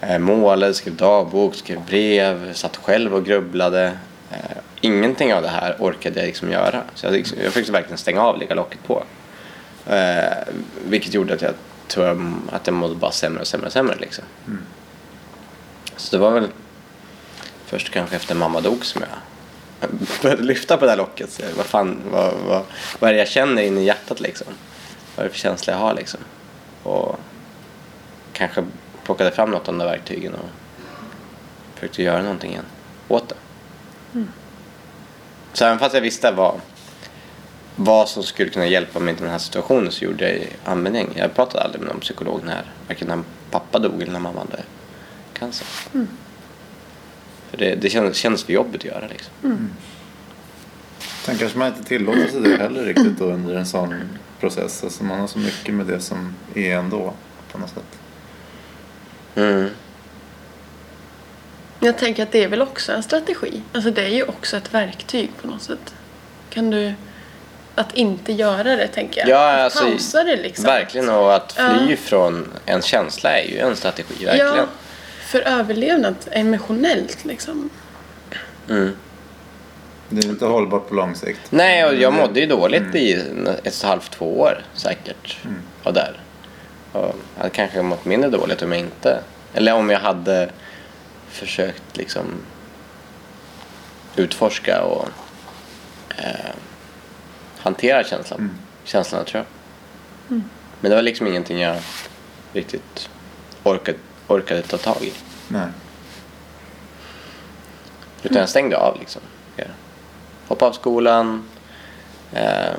eh, 0.00 0.18
målade, 0.18 0.74
skrev 0.74 0.96
dagbok, 0.96 1.54
skrev 1.54 1.80
brev, 1.86 2.52
satt 2.52 2.76
själv 2.76 3.14
och 3.14 3.24
grubblade. 3.24 3.92
Eh, 4.30 4.56
ingenting 4.80 5.34
av 5.34 5.42
det 5.42 5.48
här 5.48 5.76
orkade 5.78 6.20
jag 6.20 6.26
liksom 6.26 6.50
göra. 6.50 6.82
Så 6.94 7.06
jag, 7.06 7.12
liksom, 7.12 7.38
jag 7.42 7.52
fick 7.52 7.68
verkligen 7.68 7.98
stänga 7.98 8.22
av, 8.22 8.38
lägga 8.38 8.54
locket 8.54 8.78
på. 8.86 9.02
Eh, 9.86 10.54
vilket 10.88 11.14
gjorde 11.14 11.34
att 11.34 11.42
jag 11.42 11.52
tror 11.88 12.06
jag, 12.06 12.32
att 12.50 12.66
jag 12.66 12.74
mådde 12.74 12.94
bara 12.94 13.12
sämre 13.12 13.40
och 13.40 13.46
sämre 13.46 13.66
och 13.66 13.72
sämre 13.72 13.96
liksom. 13.96 14.24
Så 15.96 16.16
det 16.16 16.22
var 16.22 16.30
väl 16.30 16.48
först 17.66 17.90
kanske 17.90 18.16
efter 18.16 18.34
mamma 18.34 18.60
dog 18.60 18.84
som 18.84 19.02
jag 19.02 19.10
började 20.22 20.42
lyfta 20.42 20.76
på 20.76 20.84
det 20.84 20.90
här 20.90 20.98
locket. 20.98 21.32
Så, 21.32 21.42
vad 21.56 21.66
fan, 21.66 22.00
vad, 22.10 22.34
vad, 22.46 22.62
vad 22.98 23.10
är 23.10 23.14
det 23.14 23.18
jag 23.18 23.28
känner 23.28 23.62
in 23.62 23.78
i 23.78 23.84
hjärtat 23.84 24.20
liksom? 24.20 24.46
Vad 25.16 25.24
är 25.24 25.28
det 25.28 25.32
för 25.34 25.40
känsla 25.40 25.72
jag 25.72 25.80
har 25.80 25.94
liksom? 25.94 26.20
Och 26.82 27.18
kanske 28.32 28.64
plockade 29.04 29.30
fram 29.30 29.50
något 29.50 29.68
av 29.68 29.74
de 29.74 29.78
där 29.78 29.86
verktygen 29.86 30.34
och 30.34 30.48
försökte 31.74 32.02
göra 32.02 32.22
någonting 32.22 32.50
igen 32.50 32.64
åt 33.08 33.28
det. 33.28 33.34
Så 35.52 35.64
även 35.64 35.78
fast 35.78 35.94
jag 35.94 36.02
visste 36.02 36.30
vad, 36.30 36.60
vad 37.76 38.08
som 38.08 38.22
skulle 38.22 38.50
kunna 38.50 38.66
hjälpa 38.66 38.98
mig 38.98 39.14
i 39.14 39.16
den 39.16 39.30
här 39.30 39.38
situationen 39.38 39.92
så 39.92 40.04
gjorde 40.04 40.32
jag 40.32 40.46
användning. 40.64 41.08
Jag 41.14 41.34
pratade 41.34 41.64
aldrig 41.64 41.82
med 41.82 41.92
någon 41.92 42.00
psykolog 42.00 42.40
när, 42.44 42.72
varken 42.88 43.08
när 43.08 43.22
pappa 43.50 43.78
dog 43.78 44.02
eller 44.02 44.12
när 44.12 44.20
mamma 44.20 44.38
hade 44.38 44.62
cancer. 45.32 45.66
För 47.50 47.58
det, 47.58 47.74
det 47.74 48.14
kändes 48.14 48.44
för 48.44 48.52
jobbigt 48.52 48.80
att 48.80 48.84
göra 48.84 49.06
liksom. 49.08 49.70
Sen 50.98 51.38
kanske 51.38 51.58
man 51.58 51.68
inte 51.68 51.84
tillåter 51.84 52.28
sig 52.28 52.40
det 52.40 52.56
heller 52.56 52.84
riktigt 52.84 53.18
då 53.18 53.24
under 53.24 53.54
en 53.54 53.66
sån 53.66 53.94
process. 54.40 54.84
Alltså 54.84 55.04
man 55.04 55.20
har 55.20 55.26
så 55.26 55.38
mycket 55.38 55.74
med 55.74 55.86
det 55.86 56.00
som 56.00 56.34
är 56.54 56.74
ändå 56.76 57.14
på 57.52 57.58
något 57.58 57.70
sätt. 57.70 57.98
Mm. 59.34 59.68
Jag 61.80 61.98
tänker 61.98 62.22
att 62.22 62.32
det 62.32 62.44
är 62.44 62.48
väl 62.48 62.62
också 62.62 62.92
en 62.92 63.02
strategi. 63.02 63.62
Alltså 63.72 63.90
det 63.90 64.02
är 64.02 64.08
ju 64.08 64.22
också 64.22 64.56
ett 64.56 64.74
verktyg 64.74 65.30
på 65.42 65.46
något 65.46 65.62
sätt. 65.62 65.94
Kan 66.50 66.70
du... 66.70 66.94
Att 67.74 67.94
inte 67.94 68.32
göra 68.32 68.76
det 68.76 68.88
tänker 68.88 69.20
jag. 69.20 69.28
Ja, 69.28 69.52
att 69.52 69.60
alltså, 69.60 69.84
pausa 69.84 70.24
det 70.24 70.36
liksom. 70.36 70.64
Verkligen, 70.64 71.08
och 71.08 71.34
att 71.34 71.52
fly 71.52 71.90
Ja. 71.90 71.96
från 71.96 72.52
en 72.66 72.82
känsla 72.82 73.38
är 73.38 73.48
ju 73.48 73.58
en 73.58 73.76
strategi, 73.76 74.24
verkligen. 74.24 74.56
Ja, 74.56 74.66
för 75.26 75.40
överlevnad 75.40 76.14
emotionellt 76.30 77.24
liksom. 77.24 77.70
Mm. 78.68 78.96
Det 80.08 80.26
är 80.26 80.28
inte 80.28 80.44
hållbart 80.44 80.88
på 80.88 80.94
lång 80.94 81.14
sikt. 81.14 81.40
Nej, 81.50 81.84
och 81.84 81.94
jag 81.94 82.12
mådde 82.12 82.40
ju 82.40 82.46
dåligt 82.46 82.94
i 82.94 83.12
ett 83.64 83.82
och 83.82 83.88
halvt, 83.88 84.10
två 84.10 84.40
år 84.40 84.62
säkert. 84.74 85.38
Och 85.82 85.92
där. 85.92 86.20
Och 86.92 87.14
jag 87.36 87.42
hade 87.42 87.50
kanske 87.50 87.82
mått 87.82 88.04
mindre 88.04 88.30
dåligt 88.30 88.62
om 88.62 88.72
jag 88.72 88.80
inte... 88.80 89.18
Eller 89.54 89.74
om 89.74 89.90
jag 89.90 90.00
hade 90.00 90.48
försökt 91.30 91.96
liksom 91.96 92.24
utforska 94.16 94.82
och 94.82 95.08
eh, 96.18 96.54
hantera 97.64 98.04
känslan. 98.04 98.50
känslorna 98.84 99.24
tror 99.24 99.44
jag. 99.44 100.40
Men 100.80 100.90
det 100.90 100.94
var 100.94 101.02
liksom 101.02 101.26
ingenting 101.26 101.60
jag 101.60 101.76
riktigt 102.52 103.08
orkade, 103.62 103.98
orkade 104.26 104.62
ta 104.62 104.76
tag 104.76 105.02
i. 105.02 105.12
Nej. 105.48 105.68
Utan 108.22 108.38
jag 108.38 108.48
stängde 108.48 108.76
av 108.76 108.98
liksom. 108.98 109.22
Jag 109.56 109.66
Hoppade 110.46 110.68
av 110.68 110.72
skolan. 110.72 111.48
Eh, 112.32 112.74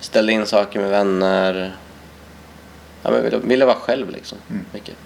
ställde 0.00 0.32
in 0.32 0.46
saker 0.46 0.80
med 0.80 0.90
vänner. 0.90 1.76
Ja, 3.02 3.10
men 3.10 3.22
ville, 3.22 3.38
ville 3.38 3.64
vara 3.64 3.76
själv 3.76 4.10
liksom. 4.10 4.38
Mycket. 4.72 4.96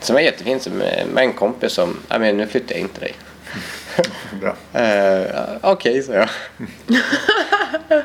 Sen 0.00 0.14
var 0.14 0.20
det 0.20 0.24
jättefint 0.24 0.66
med, 0.66 1.06
med 1.14 1.24
en 1.24 1.32
kompis 1.32 1.72
som, 1.72 1.96
ja 2.08 2.18
men 2.18 2.36
nu 2.36 2.46
flyttar 2.46 2.74
jag 2.74 2.80
in 2.80 2.88
till 2.88 3.00
dig. 3.00 3.14
Bra. 4.40 4.80
Eh, 4.80 5.56
Okej, 5.60 6.02
sa 6.02 6.12
jag. 6.12 6.28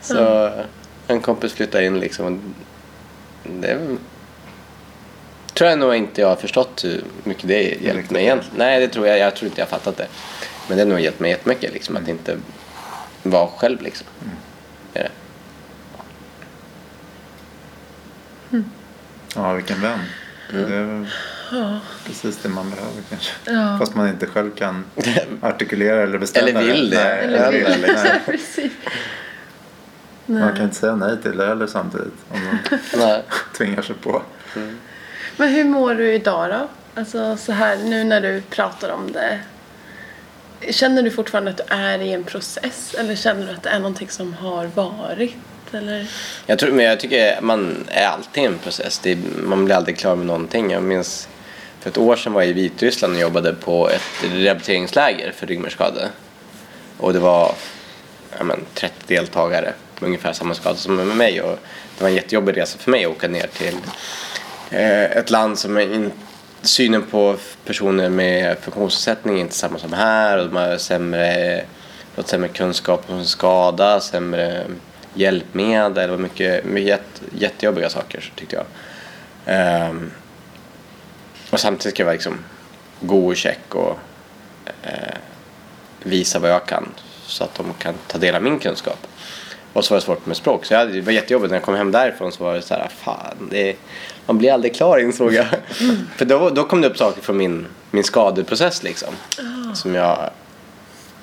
så 0.00 0.50
en 1.06 1.20
kompis 1.20 1.52
flyttade 1.52 1.84
in 1.84 2.00
liksom. 2.00 2.54
Det 3.44 3.96
tror 5.54 5.70
jag 5.70 5.78
nog 5.78 5.94
inte 5.94 6.20
jag 6.20 6.28
har 6.28 6.36
förstått 6.36 6.84
hur 6.84 7.04
mycket 7.24 7.48
det 7.48 7.62
hjälpt 7.62 8.10
mig 8.10 8.22
egentligen. 8.22 8.58
Nej, 8.58 8.80
det 8.80 8.88
tror 8.88 9.06
jag. 9.06 9.18
Jag 9.18 9.36
tror 9.36 9.48
inte 9.48 9.60
jag 9.60 9.66
har 9.66 9.70
fattat 9.78 9.96
det. 9.96 10.06
Men 10.68 10.76
det 10.76 10.82
har 10.84 10.88
nog 10.88 11.00
hjälpt 11.00 11.20
mig 11.20 11.30
jättemycket 11.30 11.72
liksom 11.72 11.96
att 11.96 12.08
inte 12.08 12.38
vara 13.22 13.46
själv 13.46 13.82
liksom. 13.82 14.06
Det 14.92 14.98
är 14.98 15.02
det. 15.02 15.10
Ja, 19.34 19.52
vilken 19.52 19.80
vän. 19.80 20.00
Mm. 20.52 21.02
Det 21.02 21.08
precis 22.06 22.38
det 22.42 22.48
man 22.48 22.70
behöver 22.70 23.02
kanske. 23.10 23.32
Ja. 23.44 23.76
Fast 23.78 23.94
man 23.94 24.08
inte 24.08 24.26
själv 24.26 24.50
kan 24.54 24.84
artikulera 25.40 26.02
eller 26.02 26.18
bestämma 26.18 26.48
Eller 26.48 26.60
vill 26.62 26.90
det. 26.90 26.96
Nej, 27.04 27.24
Eller 27.24 27.38
eller 27.38 27.70
vill 27.70 27.82
det. 27.82 27.92
Nej. 27.92 28.20
Precis. 28.26 28.72
Man 30.26 30.54
kan 30.56 30.64
inte 30.64 30.76
säga 30.76 30.96
nej 30.96 31.22
till 31.22 31.36
det 31.36 31.46
heller 31.46 31.66
samtidigt. 31.66 32.14
Om 32.28 32.44
man 32.44 32.58
Nej. 32.96 33.22
tvingar 33.56 33.82
sig 33.82 33.96
på. 33.96 34.22
Men 35.36 35.48
hur 35.48 35.64
mår 35.64 35.94
du 35.94 36.14
idag 36.14 36.50
då? 36.50 36.68
Alltså 37.00 37.36
så 37.36 37.52
här 37.52 37.76
nu 37.76 38.04
när 38.04 38.20
du 38.20 38.40
pratar 38.50 38.90
om 38.90 39.12
det. 39.12 39.38
Känner 40.70 41.02
du 41.02 41.10
fortfarande 41.10 41.50
att 41.50 41.56
du 41.56 41.64
är 41.68 41.98
i 41.98 42.12
en 42.12 42.24
process? 42.24 42.94
Eller 42.98 43.16
känner 43.16 43.46
du 43.46 43.52
att 43.52 43.62
det 43.62 43.70
är 43.70 43.78
någonting 43.78 44.08
som 44.08 44.34
har 44.34 44.66
varit? 44.66 45.36
Eller? 45.72 46.06
Jag, 46.46 46.58
tror, 46.58 46.72
men 46.72 46.84
jag 46.84 47.00
tycker 47.00 47.40
man 47.40 47.84
är 47.88 48.06
alltid 48.06 48.42
i 48.42 48.46
en 48.46 48.58
process. 48.58 48.98
Det 48.98 49.12
är, 49.12 49.18
man 49.42 49.64
blir 49.64 49.74
aldrig 49.76 49.98
klar 49.98 50.16
med 50.16 50.26
någonting. 50.26 50.70
Jag 50.70 50.82
minns 50.82 51.28
för 51.82 51.90
ett 51.90 51.98
år 51.98 52.16
sedan 52.16 52.32
var 52.32 52.42
jag 52.42 52.50
i 52.50 52.52
Vitryssland 52.52 53.14
och 53.14 53.20
jobbade 53.20 53.52
på 53.52 53.88
ett 53.88 54.02
rehabiliteringsläger 54.32 55.32
för 55.32 55.46
ryggmärgsskadade. 55.46 56.08
Och 56.98 57.12
det 57.12 57.18
var 57.18 57.54
ja, 58.38 58.44
men, 58.44 58.60
30 58.74 58.94
deltagare 59.06 59.72
med 60.00 60.06
ungefär 60.06 60.32
samma 60.32 60.54
skada 60.54 60.76
som 60.76 60.94
med 60.96 61.06
mig. 61.06 61.42
Och 61.42 61.58
det 61.98 62.02
var 62.02 62.08
en 62.08 62.14
jättejobbig 62.14 62.56
resa 62.56 62.78
för 62.78 62.90
mig 62.90 63.04
att 63.04 63.10
åka 63.10 63.28
ner 63.28 63.46
till 63.46 63.76
eh, 64.70 65.02
ett 65.02 65.30
land 65.30 65.58
som 65.58 65.76
är 65.76 65.94
in, 65.94 66.12
synen 66.62 67.02
på 67.10 67.36
personer 67.64 68.08
med 68.08 68.58
funktionsnedsättning 68.58 69.36
är 69.36 69.40
inte 69.40 69.54
samma 69.54 69.78
som 69.78 69.92
här. 69.92 70.38
Och 70.38 70.46
de 70.46 70.56
har 70.56 70.76
sämre, 70.76 71.64
fått 72.14 72.28
sämre 72.28 72.48
kunskap 72.48 73.04
om 73.08 73.18
sin 73.18 73.28
skada, 73.28 74.00
sämre 74.00 74.64
hjälpmedel. 75.14 75.94
Det 75.94 76.06
var 76.06 76.18
mycket, 76.18 76.64
mycket 76.64 76.88
jätte, 76.88 77.20
jättejobbiga 77.38 77.88
saker 77.88 78.32
tyckte 78.36 78.56
jag. 78.56 78.64
Ehm, 79.46 80.10
och 81.52 81.60
samtidigt 81.60 81.94
ska 81.94 82.02
jag 82.02 82.06
vara 82.06 82.12
liksom 82.12 82.38
god 83.00 83.30
och 83.30 83.36
check 83.36 83.74
och 83.74 83.98
eh, 84.82 85.14
visa 86.02 86.38
vad 86.38 86.50
jag 86.50 86.66
kan 86.66 86.88
så 87.26 87.44
att 87.44 87.54
de 87.54 87.74
kan 87.78 87.94
ta 88.06 88.18
del 88.18 88.34
av 88.34 88.42
min 88.42 88.58
kunskap. 88.58 89.06
Och 89.72 89.84
så 89.84 89.94
var 89.94 90.00
det 90.00 90.04
svårt 90.04 90.26
med 90.26 90.36
språk. 90.36 90.64
Så 90.64 90.74
jag 90.74 90.92
det 90.92 91.00
var 91.00 91.12
jättejobbigt 91.12 91.50
när 91.50 91.56
jag 91.56 91.64
kom 91.64 91.74
hem 91.74 91.92
därifrån 91.92 92.32
så 92.32 92.44
var 92.44 92.54
det 92.54 92.62
så 92.62 92.74
här, 92.74 92.88
fan, 92.88 93.48
det 93.50 93.70
är, 93.70 93.76
man 94.26 94.38
blir 94.38 94.52
aldrig 94.52 94.74
klar 94.74 94.98
insåg 94.98 95.34
jag. 95.34 95.46
För 96.16 96.24
då, 96.24 96.50
då 96.50 96.64
kom 96.64 96.80
det 96.80 96.88
upp 96.88 96.98
saker 96.98 97.22
från 97.22 97.36
min, 97.36 97.66
min 97.90 98.04
skadeprocess 98.04 98.82
liksom. 98.82 99.14
Som 99.74 99.94
jag 99.94 100.30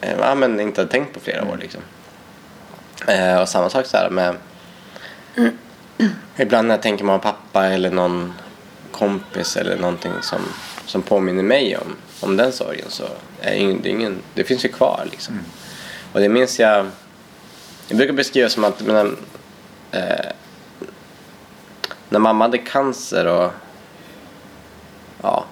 eh, 0.02 0.20
ja, 0.20 0.36
men 0.36 0.60
inte 0.60 0.82
hade 0.82 0.92
tänkt 0.92 1.14
på 1.14 1.20
flera 1.20 1.44
år 1.44 1.58
liksom. 1.62 1.82
Eh, 3.08 3.42
och 3.42 3.50
samma 3.50 3.70
sak 3.70 3.86
så 3.86 3.98
här 3.98 4.10
med 4.10 4.36
Ibland 6.38 6.68
när 6.68 6.76
jag 6.76 6.82
tänker 6.82 7.06
på 7.06 7.20
pappa 7.20 7.66
eller 7.66 7.92
någon 7.92 8.34
kompis 9.00 9.58
eller 9.58 9.78
någonting 9.78 10.12
som, 10.22 10.40
som 10.86 11.02
påminner 11.02 11.44
mig 11.44 11.78
om, 11.78 11.96
om 12.20 12.38
den 12.38 12.52
sorgen 12.52 12.86
så 12.90 13.04
är 13.42 13.52
det, 13.82 13.90
ingen, 13.90 14.16
det, 14.34 14.44
finns 14.44 14.66
ju 14.66 14.70
kvar 14.70 15.08
liksom. 15.12 15.40
Och 16.14 16.20
det 16.20 16.30
minns 16.30 16.60
jag, 16.60 16.88
jag 17.88 17.98
brukar 17.98 18.14
beskriva 18.14 18.50
som 18.50 18.64
att 18.64 18.82
men, 18.82 19.18
eh, 19.92 20.32
när 22.10 22.20
mamma 22.20 22.46
hade 22.46 22.58
cancer 22.58 23.26
och 23.28 23.52
ja, 25.22 25.46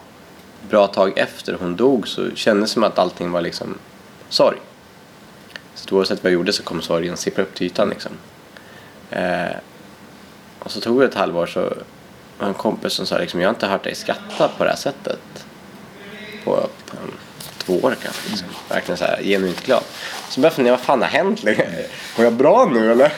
bra 0.69 0.87
tag 0.87 1.17
efter 1.17 1.53
hon 1.53 1.75
dog 1.75 2.07
så 2.07 2.35
kändes 2.35 2.69
det 2.69 2.73
som 2.73 2.83
att 2.83 2.99
allting 2.99 3.31
var 3.31 3.41
liksom 3.41 3.77
sorg. 4.29 4.57
Så 5.75 5.95
oavsett 5.95 6.23
vad 6.23 6.31
jag 6.31 6.37
gjorde 6.37 6.53
så 6.53 6.63
kom 6.63 6.81
sorgen 6.81 7.17
sippra 7.17 7.43
upp 7.43 7.55
till 7.55 7.67
ytan 7.67 7.89
liksom. 7.89 8.11
Eh, 9.11 9.55
och 10.59 10.71
så 10.71 10.81
tog 10.81 10.99
det 10.99 11.05
ett 11.05 11.13
halvår 11.13 11.45
så 11.45 11.73
en 12.39 12.53
kompis 12.53 12.93
som 12.93 13.05
sa 13.05 13.17
liksom, 13.17 13.41
jag 13.41 13.47
har 13.47 13.53
inte 13.53 13.67
hört 13.67 13.83
dig 13.83 13.95
skratta 13.95 14.47
på 14.57 14.63
det 14.63 14.69
här 14.69 14.77
sättet 14.77 15.19
på 16.43 16.55
um, 16.55 17.11
två 17.57 17.73
år 17.73 17.95
kanske. 18.03 18.29
Liksom. 18.29 18.47
Verkligen 18.69 18.97
så 18.97 19.05
här 19.05 19.23
genuint 19.23 19.65
glad. 19.65 19.83
Så 20.29 20.39
började 20.39 20.47
jag 20.47 20.53
fundera, 20.53 20.75
vad 20.75 20.85
fan 20.85 21.01
har 21.01 21.09
hänt? 21.09 21.43
Mår 22.17 22.25
jag 22.25 22.33
bra 22.33 22.65
nu 22.65 22.91
eller? 22.91 23.11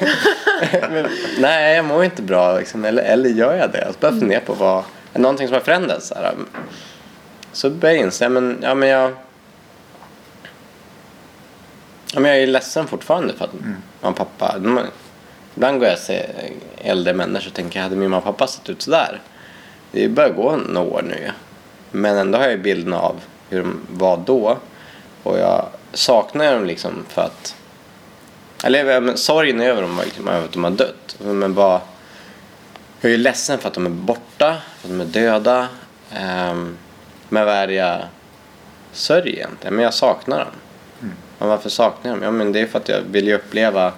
Men, 0.90 1.08
nej, 1.40 1.76
jag 1.76 1.86
mår 1.86 2.04
inte 2.04 2.22
bra 2.22 2.58
liksom. 2.58 2.86
eller, 2.86 3.04
eller 3.04 3.30
gör 3.30 3.56
jag 3.56 3.72
det? 3.72 3.88
Så 3.94 4.00
började 4.00 4.16
jag 4.16 4.20
fundera 4.20 4.40
på 4.40 4.54
vad, 4.54 4.84
någonting 5.14 5.48
som 5.48 5.54
har 5.54 5.62
förändrats? 5.62 6.08
Så, 6.08 6.16
här. 6.16 6.34
så 7.52 7.70
började 7.70 7.98
jag 7.98 8.06
inse, 8.06 8.30
men, 8.30 8.60
ja, 8.62 8.76
men 8.76 8.90
jag 8.90 9.14
Ja, 12.14 12.20
men 12.20 12.32
jag 12.32 12.42
är 12.42 12.48
ledsen 12.48 12.88
fortfarande 12.88 13.34
för 13.34 13.46
att 13.46 13.54
mamma 13.54 14.12
och 14.12 14.16
pappa... 14.16 14.58
De, 14.60 14.80
ibland 15.56 15.80
går 15.80 15.88
jag 15.88 15.94
och 15.94 16.00
ser 16.00 16.52
äldre 16.82 17.14
människor 17.14 17.52
tänker, 17.52 17.82
hade 17.82 17.96
min 17.96 18.10
mamma 18.10 18.18
och 18.18 18.24
pappa 18.24 18.48
sett 18.48 18.70
ut 18.70 18.82
sådär? 18.82 19.22
Det 19.92 20.08
börjar 20.08 20.30
gå 20.30 20.56
några 20.56 20.88
år 20.88 21.02
nu 21.02 21.16
ju. 21.16 21.32
Men 21.92 22.18
ändå 22.18 22.38
har 22.38 22.48
jag 22.48 22.62
bilden 22.62 22.94
av 22.94 23.16
hur 23.50 23.60
de 23.60 23.82
var 23.90 24.18
då. 24.18 24.58
Och 25.24 25.40
jag 25.40 25.66
saknar 25.94 26.54
dem 26.54 26.66
liksom 26.66 27.06
för 27.08 27.22
att... 27.22 27.56
Eller 28.64 29.02
men 29.02 29.18
sorgen 29.18 29.62
över 29.62 29.82
dem, 29.82 30.02
liksom, 30.06 30.28
över 30.28 30.46
att 30.46 30.52
de 30.52 30.64
har 30.64 30.72
dött. 30.72 31.18
Men 31.20 31.54
bara... 31.54 31.82
Jag 33.02 33.12
är 33.12 33.18
ledsen 33.18 33.58
för 33.60 33.68
att 33.68 33.74
de 33.74 33.86
är 33.86 33.90
borta, 33.90 34.58
för 34.78 34.88
att 34.88 34.98
de 34.98 35.02
är 35.02 35.06
döda. 35.06 35.68
Ehm, 36.14 36.78
Men 37.30 37.46
vad 37.46 37.56
är 37.56 37.68
det 37.68 37.74
jag 37.74 38.02
sörjer 38.92 39.36
egentligen? 39.36 39.76
Men 39.76 39.84
jag 39.84 39.94
saknar 39.94 40.38
dem. 40.40 40.54
Och 41.38 41.48
varför 41.48 41.70
saknar 41.70 42.12
jag 42.12 42.18
dem? 42.18 42.24
Ja 42.24 42.32
men 42.32 42.52
det 42.52 42.60
är 42.60 42.66
för 42.66 42.80
att 42.80 42.90
jag 42.90 43.02
vill 43.02 43.28
ju 43.28 43.36
uppleva 43.36 43.94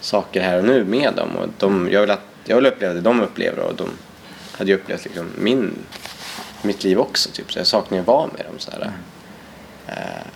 saker 0.00 0.40
här 0.40 0.58
och 0.58 0.64
nu 0.64 0.84
med 0.84 1.14
dem. 1.14 1.36
Och 1.36 1.48
de, 1.58 1.88
jag, 1.92 2.00
vill 2.00 2.10
att, 2.10 2.24
jag 2.44 2.56
vill 2.56 2.66
uppleva 2.66 2.94
det 2.94 3.00
de 3.00 3.20
upplever 3.20 3.62
och 3.62 3.74
de 3.74 3.90
hade 4.52 4.70
ju 4.70 4.76
upplevt 4.76 5.04
liksom 5.04 5.26
min, 5.38 5.74
mitt 6.62 6.84
liv 6.84 7.00
också. 7.00 7.30
Typ. 7.30 7.52
Så 7.52 7.58
jag 7.58 7.66
saknar 7.66 7.98
ju 7.98 8.00
att 8.00 8.06
vara 8.06 8.26
med 8.26 8.46
dem. 8.46 8.58
Så 8.58 8.70
här. 8.70 8.92
Eh, 9.86 10.26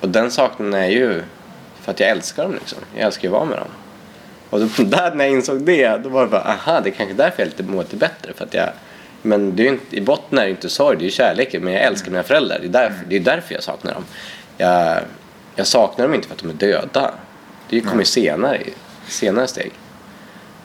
och 0.00 0.08
den 0.08 0.30
saknaden 0.30 0.74
är 0.74 0.88
ju 0.88 1.22
för 1.80 1.92
att 1.92 2.00
jag 2.00 2.08
älskar 2.08 2.42
dem. 2.42 2.54
Liksom. 2.54 2.78
Jag 2.94 3.06
älskar 3.06 3.22
ju 3.22 3.28
att 3.28 3.32
vara 3.32 3.44
med 3.44 3.58
dem. 3.58 3.68
Och 4.50 4.60
då, 4.60 4.66
där 4.84 5.14
när 5.14 5.24
jag 5.24 5.34
insåg 5.34 5.62
det, 5.62 6.02
då 6.02 6.08
var 6.08 6.22
det 6.22 6.30
bara 6.30 6.42
aha, 6.42 6.80
det 6.80 6.90
är 6.90 6.94
kanske 6.94 7.14
därför 7.14 7.42
jag 7.42 7.46
lite 7.46 7.62
mår 7.62 7.82
lite 7.82 7.96
bättre. 7.96 8.32
För 8.32 8.44
att 8.44 8.54
jag, 8.54 8.68
men 9.22 9.56
det 9.56 9.62
är 9.62 9.64
ju 9.64 9.70
inte, 9.70 9.96
i 9.96 10.00
botten 10.00 10.38
är 10.38 10.44
det 10.44 10.50
inte 10.50 10.68
sorg, 10.68 10.96
det 10.96 11.02
är 11.02 11.06
ju 11.06 11.10
kärlek. 11.10 11.56
Men 11.60 11.72
jag 11.72 11.82
älskar 11.82 12.10
mina 12.10 12.22
föräldrar, 12.22 12.58
det 12.58 12.66
är 12.66 12.68
därför, 12.68 13.04
det 13.08 13.16
är 13.16 13.20
därför 13.20 13.54
jag 13.54 13.62
saknar 13.62 13.94
dem. 13.94 14.04
Jag, 14.56 14.98
jag 15.54 15.66
saknar 15.66 16.04
dem 16.04 16.14
inte 16.14 16.28
för 16.28 16.34
att 16.34 16.40
de 16.40 16.50
är 16.50 16.54
döda. 16.54 17.14
Det 17.68 17.80
kommer 17.80 17.98
ju 17.98 18.04
senare, 18.04 18.62
i 18.62 18.72
senare 19.08 19.46
steg. 19.46 19.72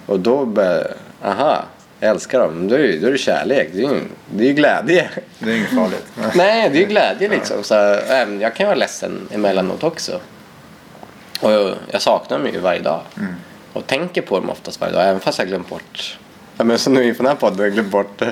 Och 0.06 0.20
då 0.20 0.46
började 0.46 0.94
aha, 1.24 1.64
jag 2.00 2.10
älskar 2.10 2.40
dem. 2.40 2.68
Då 2.68 2.76
är, 2.76 2.80
det- 2.80 3.00
då 3.00 3.08
är 3.08 3.12
det 3.12 3.18
kärlek, 3.18 3.70
det 3.74 3.80
är 3.80 3.82
ju 3.94 4.00
det 4.32 4.44
är 4.44 4.48
ju 4.48 4.54
glädje. 4.54 5.10
Det 5.40 5.52
är 5.52 5.56
inget 5.58 5.70
farligt. 5.76 6.06
Nej, 6.36 6.70
det 6.70 6.78
är 6.78 6.82
ju 6.82 6.86
glädje 6.88 7.30
liksom. 7.30 7.64
Så, 7.64 7.76
även, 7.76 8.42
jag 8.42 8.56
kan 8.56 8.66
vara 8.66 8.76
ledsen 8.78 9.28
emellanåt 9.34 9.84
också. 9.84 10.20
Och 11.42 11.52
jag, 11.52 11.76
jag 11.92 12.02
saknar 12.02 12.38
dem 12.40 12.48
ju 12.54 12.60
varje 12.60 12.82
dag. 12.82 13.02
Och 13.74 13.88
tänker 13.88 14.22
på 14.22 14.40
dem 14.40 14.50
oftast 14.50 14.82
varje 14.82 14.94
dag, 14.94 15.04
även 15.08 15.20
fast 15.20 15.40
jag 15.40 15.48
glömt 15.48 15.70
bort 15.70 16.18
Ja, 16.58 16.64
men 16.64 16.78
så 16.80 16.90
nu 16.90 17.04
inför 17.08 17.24
den 17.24 17.30
här 17.32 17.36
podden 17.38 17.58
har 17.60 17.66
jag 17.66 17.74
glömt 17.74 17.92
bort 17.92 18.22
eh, 18.22 18.28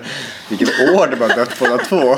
vilket 0.50 0.70
år 0.70 1.08
de 1.08 1.22
har 1.22 1.36
dött 1.36 1.60
båda 1.60 1.78
två. 1.78 2.18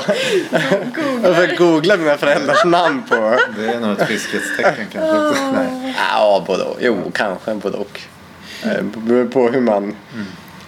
Jag 1.22 1.36
får 1.36 1.56
googla 1.56 1.96
mina 1.96 2.16
föräldrars 2.16 2.64
namn 2.64 3.02
på. 3.08 3.38
Det 3.58 3.68
är 3.72 3.80
nog 3.80 4.00
ett 4.00 4.06
friskhetstecken 4.06 4.86
kanske. 4.92 5.42
Nej. 5.52 5.94
Ja, 6.12 6.44
både 6.46 6.62
och. 6.64 6.76
Jo, 6.80 7.12
kanske 7.14 7.54
både 7.54 7.76
och. 7.76 8.00
Eh, 8.62 8.68
Det 8.68 8.82
beror 8.82 9.24
på 9.26 9.48
hur 9.48 9.60
man, 9.60 9.96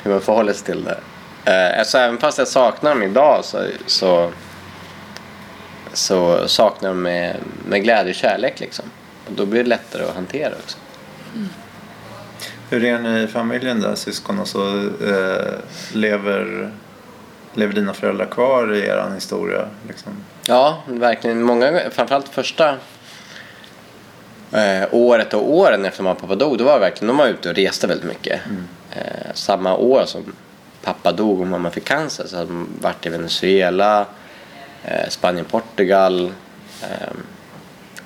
hur 0.02 0.10
man 0.10 0.20
förhåller 0.20 0.52
sig 0.52 0.64
till 0.66 0.84
det. 0.84 0.98
Eh, 1.72 1.78
Alltså, 1.78 1.98
även 1.98 2.18
fast 2.18 2.38
jag 2.38 2.48
saknar 2.48 2.90
dem 2.90 3.02
idag 3.02 3.44
så, 3.44 3.64
så, 3.86 4.30
så 5.92 6.48
saknar 6.48 6.88
jag 6.88 6.96
dem 6.96 7.02
med, 7.02 7.36
med 7.68 7.82
glädje 7.82 8.10
och 8.10 8.16
kärlek. 8.16 8.60
Liksom. 8.60 8.84
Och 9.26 9.32
då 9.32 9.46
blir 9.46 9.62
det 9.62 9.68
lättare 9.68 10.02
att 10.04 10.14
hantera 10.14 10.52
också. 10.64 10.78
Hur 12.70 12.84
är 12.84 12.98
ni 12.98 13.22
i 13.22 13.26
familjen 13.26 13.80
där, 13.80 13.94
syskon? 13.94 14.38
Och 14.38 14.48
så, 14.48 14.78
eh, 14.78 15.54
lever, 15.92 16.70
lever 17.54 17.74
dina 17.74 17.94
föräldrar 17.94 18.26
kvar 18.26 18.74
i 18.74 18.86
er 18.86 19.10
historia? 19.14 19.68
Liksom? 19.88 20.12
Ja, 20.46 20.82
verkligen. 20.86 21.42
Många, 21.42 21.80
framförallt 21.90 22.28
första 22.28 22.68
eh, 24.52 24.88
året 24.90 25.34
och 25.34 25.50
åren 25.50 25.84
efter 25.84 26.02
mamma 26.02 26.14
och 26.14 26.20
pappa 26.20 26.34
dog, 26.34 26.58
då 26.58 26.64
var 26.64 26.78
verkligen, 26.78 27.06
de 27.06 27.16
var 27.16 27.26
ute 27.26 27.48
och 27.48 27.54
reste 27.54 27.86
väldigt 27.86 28.06
mycket. 28.06 28.40
Eh, 28.92 29.32
samma 29.34 29.76
år 29.76 30.02
som 30.06 30.32
pappa 30.82 31.12
dog 31.12 31.40
och 31.40 31.46
mamma 31.46 31.70
fick 31.70 31.84
cancer 31.84 32.26
så 32.26 32.36
hade 32.36 32.48
de 32.48 32.68
varit 32.80 33.06
i 33.06 33.08
Venezuela, 33.08 34.06
eh, 34.84 35.08
Spanien, 35.08 35.44
Portugal. 35.44 36.32
Eh, 36.82 37.12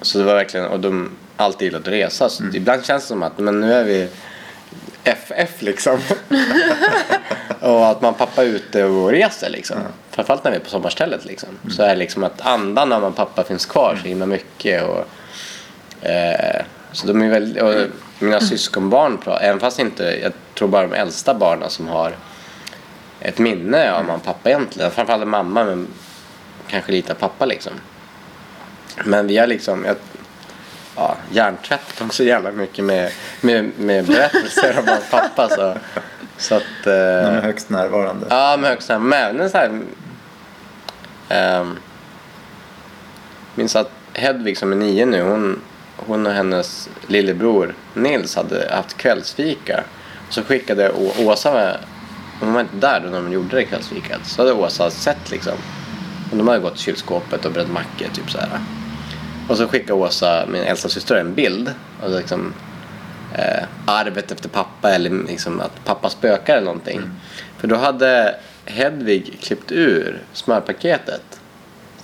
så 0.00 0.18
det 0.18 0.24
var 0.24 0.34
verkligen, 0.34 0.66
och 0.66 0.80
de 0.80 1.10
alltid 1.36 1.66
gillat 1.66 1.82
att 1.82 1.88
resa. 1.88 2.28
Så 2.28 2.44
ibland 2.54 2.84
känns 2.84 3.02
det 3.02 3.08
som 3.08 3.22
att 3.22 3.38
men 3.38 3.60
nu 3.60 3.72
är 3.72 3.84
vi 3.84 4.08
FF 5.04 5.62
liksom. 5.62 6.00
och 7.60 7.88
att 7.88 8.00
man 8.00 8.14
pappa 8.14 8.42
är 8.42 8.46
ute 8.46 8.84
och 8.84 9.10
reser 9.10 9.50
liksom. 9.50 9.76
Framförallt 10.10 10.44
när 10.44 10.50
vi 10.50 10.56
är 10.56 10.60
på 10.60 10.70
sommarstället 10.70 11.24
liksom. 11.24 11.48
Så 11.70 11.82
är 11.82 11.88
det 11.88 11.96
liksom 11.96 12.24
att 12.24 12.40
andan 12.40 12.92
av 12.92 13.02
man 13.02 13.12
pappa 13.12 13.44
finns 13.44 13.66
kvar 13.66 13.98
så 14.02 14.08
himla 14.08 14.26
mycket. 14.26 14.82
Och, 14.82 15.06
eh, 16.08 16.64
så 16.92 17.06
de 17.06 17.22
är 17.22 17.30
väldigt, 17.30 17.62
och 17.62 17.74
mina 18.18 18.40
syskonbarn, 18.40 19.18
även 19.40 19.60
fast 19.60 19.78
inte, 19.78 20.18
jag 20.22 20.32
tror 20.54 20.68
bara 20.68 20.86
de 20.86 20.94
äldsta 20.94 21.34
barnen 21.34 21.70
som 21.70 21.88
har 21.88 22.16
ett 23.20 23.38
minne 23.38 23.92
av 23.92 24.04
mamma 24.04 24.14
och 24.14 24.24
pappa 24.24 24.48
egentligen. 24.48 24.90
Framförallt 24.90 25.28
mamma 25.28 25.64
men 25.64 25.88
kanske 26.68 26.92
lite 26.92 27.12
av 27.12 27.16
pappa 27.16 27.46
liksom. 27.46 27.72
Men 29.04 29.26
vi 29.26 29.38
har 29.38 29.46
liksom, 29.46 29.84
jag, 29.84 29.96
ja, 30.96 31.16
hjärntvättat 31.32 31.98
dem 31.98 32.10
så 32.10 32.24
jävla 32.24 32.50
mycket 32.52 32.84
med, 32.84 33.10
med, 33.40 33.70
med 33.78 34.06
berättelser 34.06 34.78
om 34.78 34.84
och 34.88 35.10
pappa. 35.10 35.48
Så, 35.48 35.76
så 36.36 36.54
att... 36.54 36.62
De 36.84 36.90
är 36.90 37.36
Eh, 37.36 37.42
högst 37.42 37.70
närvarande. 37.70 38.26
ja, 38.30 38.56
men 38.60 38.70
högst 38.70 38.88
men 38.88 39.12
även 39.12 39.50
så 39.50 39.58
här... 39.58 39.80
ehm, 41.28 41.76
minns 43.54 43.76
att 43.76 43.90
Hedvig 44.12 44.58
som 44.58 44.72
är 44.72 44.76
nio 44.76 45.06
nu, 45.06 45.22
hon, 45.22 45.60
hon 45.96 46.26
och 46.26 46.32
hennes 46.32 46.88
lillebror 47.06 47.74
Nils 47.94 48.36
hade 48.36 48.70
haft 48.74 48.96
kvällsfika. 48.96 49.84
Så 50.30 50.42
skickade 50.42 50.90
Å- 50.92 51.12
Åsa 51.18 51.52
med, 51.52 51.78
hon 52.40 52.52
var 52.52 52.60
inte 52.60 52.76
där 52.76 53.00
då 53.00 53.08
de 53.10 53.32
gjorde 53.32 53.56
det 53.56 53.64
kvällsfikat. 53.64 54.20
Så 54.26 54.42
hade 54.42 54.52
Åsa 54.52 54.90
sett 54.90 55.30
liksom. 55.30 55.52
Och 56.30 56.36
de 56.36 56.48
hade 56.48 56.60
gått 56.60 56.74
till 56.74 56.82
kylskåpet 56.84 57.44
och 57.44 57.52
brett 57.52 57.70
mackor 57.70 58.06
typ 58.14 58.30
så 58.30 58.38
här. 58.38 58.48
Och 59.48 59.56
så 59.56 59.68
skickade 59.68 59.92
Åsa, 59.92 60.46
min 60.46 60.62
äldsta 60.62 60.88
syster, 60.88 61.16
en 61.16 61.34
bild. 61.34 61.74
Och 62.02 62.10
liksom, 62.10 62.54
eh, 63.34 63.64
arvet 63.86 64.32
efter 64.32 64.48
pappa 64.48 64.90
eller 64.90 65.10
liksom 65.28 65.60
att 65.60 65.84
pappa 65.84 66.10
spökar 66.10 66.56
eller 66.56 66.66
någonting. 66.66 67.00
För 67.58 67.68
då 67.68 67.76
hade 67.76 68.34
Hedvig 68.64 69.38
klippt 69.40 69.72
ur 69.72 70.22
smörpaketet. 70.32 71.40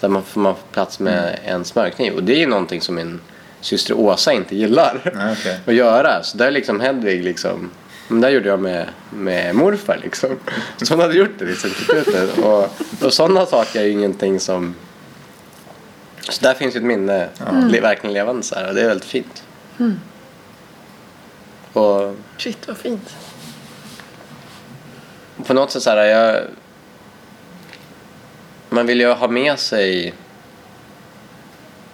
Så 0.00 0.08
man 0.08 0.22
får 0.22 0.40
man 0.40 0.54
får 0.54 0.62
plats 0.72 1.00
med 1.00 1.38
en 1.44 1.64
smörkniv. 1.64 2.12
Och 2.12 2.22
det 2.22 2.32
är 2.32 2.38
ju 2.38 2.46
någonting 2.46 2.80
som 2.80 2.94
min 2.94 3.20
syster 3.60 3.94
Åsa 3.94 4.32
inte 4.32 4.56
gillar 4.56 5.12
Nej, 5.14 5.36
okej. 5.40 5.60
att 5.66 5.74
göra. 5.74 6.22
Så 6.22 6.36
där 6.38 6.50
liksom 6.50 6.80
Hedvig 6.80 7.24
liksom 7.24 7.70
men 8.10 8.20
där 8.20 8.28
gjorde 8.28 8.48
jag 8.48 8.60
med, 8.60 8.88
med 9.10 9.54
morfar 9.54 10.00
liksom. 10.02 10.30
Så 10.82 10.94
hon 10.94 11.00
hade 11.00 11.14
gjort 11.14 11.38
det 11.38 11.44
liksom. 11.44 11.70
Och, 12.44 12.68
och 13.06 13.12
sådana 13.12 13.46
saker 13.46 13.80
är 13.80 13.84
ju 13.84 13.90
ingenting 13.90 14.40
som... 14.40 14.74
Så 16.20 16.42
där 16.44 16.54
finns 16.54 16.74
ju 16.74 16.78
ett 16.78 16.84
minne 16.84 17.28
le, 17.68 17.80
verkligen 17.80 18.14
levande 18.14 18.42
så 18.42 18.54
här 18.54 18.68
och 18.68 18.74
det 18.74 18.82
är 18.82 18.88
väldigt 18.88 19.08
fint. 19.08 19.44
Och 21.72 22.16
Shit 22.38 22.68
vad 22.68 22.76
fint. 22.76 23.16
på 25.46 25.54
något 25.54 25.70
sätt 25.70 25.82
så 25.82 25.90
här, 25.90 26.04
jag... 26.04 26.44
Man 28.68 28.86
vill 28.86 29.00
ju 29.00 29.12
ha 29.12 29.28
med 29.28 29.58
sig 29.58 30.14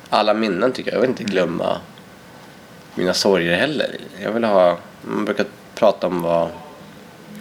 alla 0.09 0.35
minnen 0.35 0.73
tycker 0.73 0.90
jag. 0.90 0.97
Jag 0.97 1.01
vill 1.01 1.11
inte 1.11 1.24
glömma 1.24 1.81
mina 2.94 3.15
sorger 3.15 3.57
heller. 3.57 3.97
Jag 4.23 4.32
vill 4.32 4.44
ha... 4.44 4.78
Man 5.03 5.24
brukar 5.24 5.47
prata 5.74 6.07
om 6.07 6.23
vad... 6.23 6.48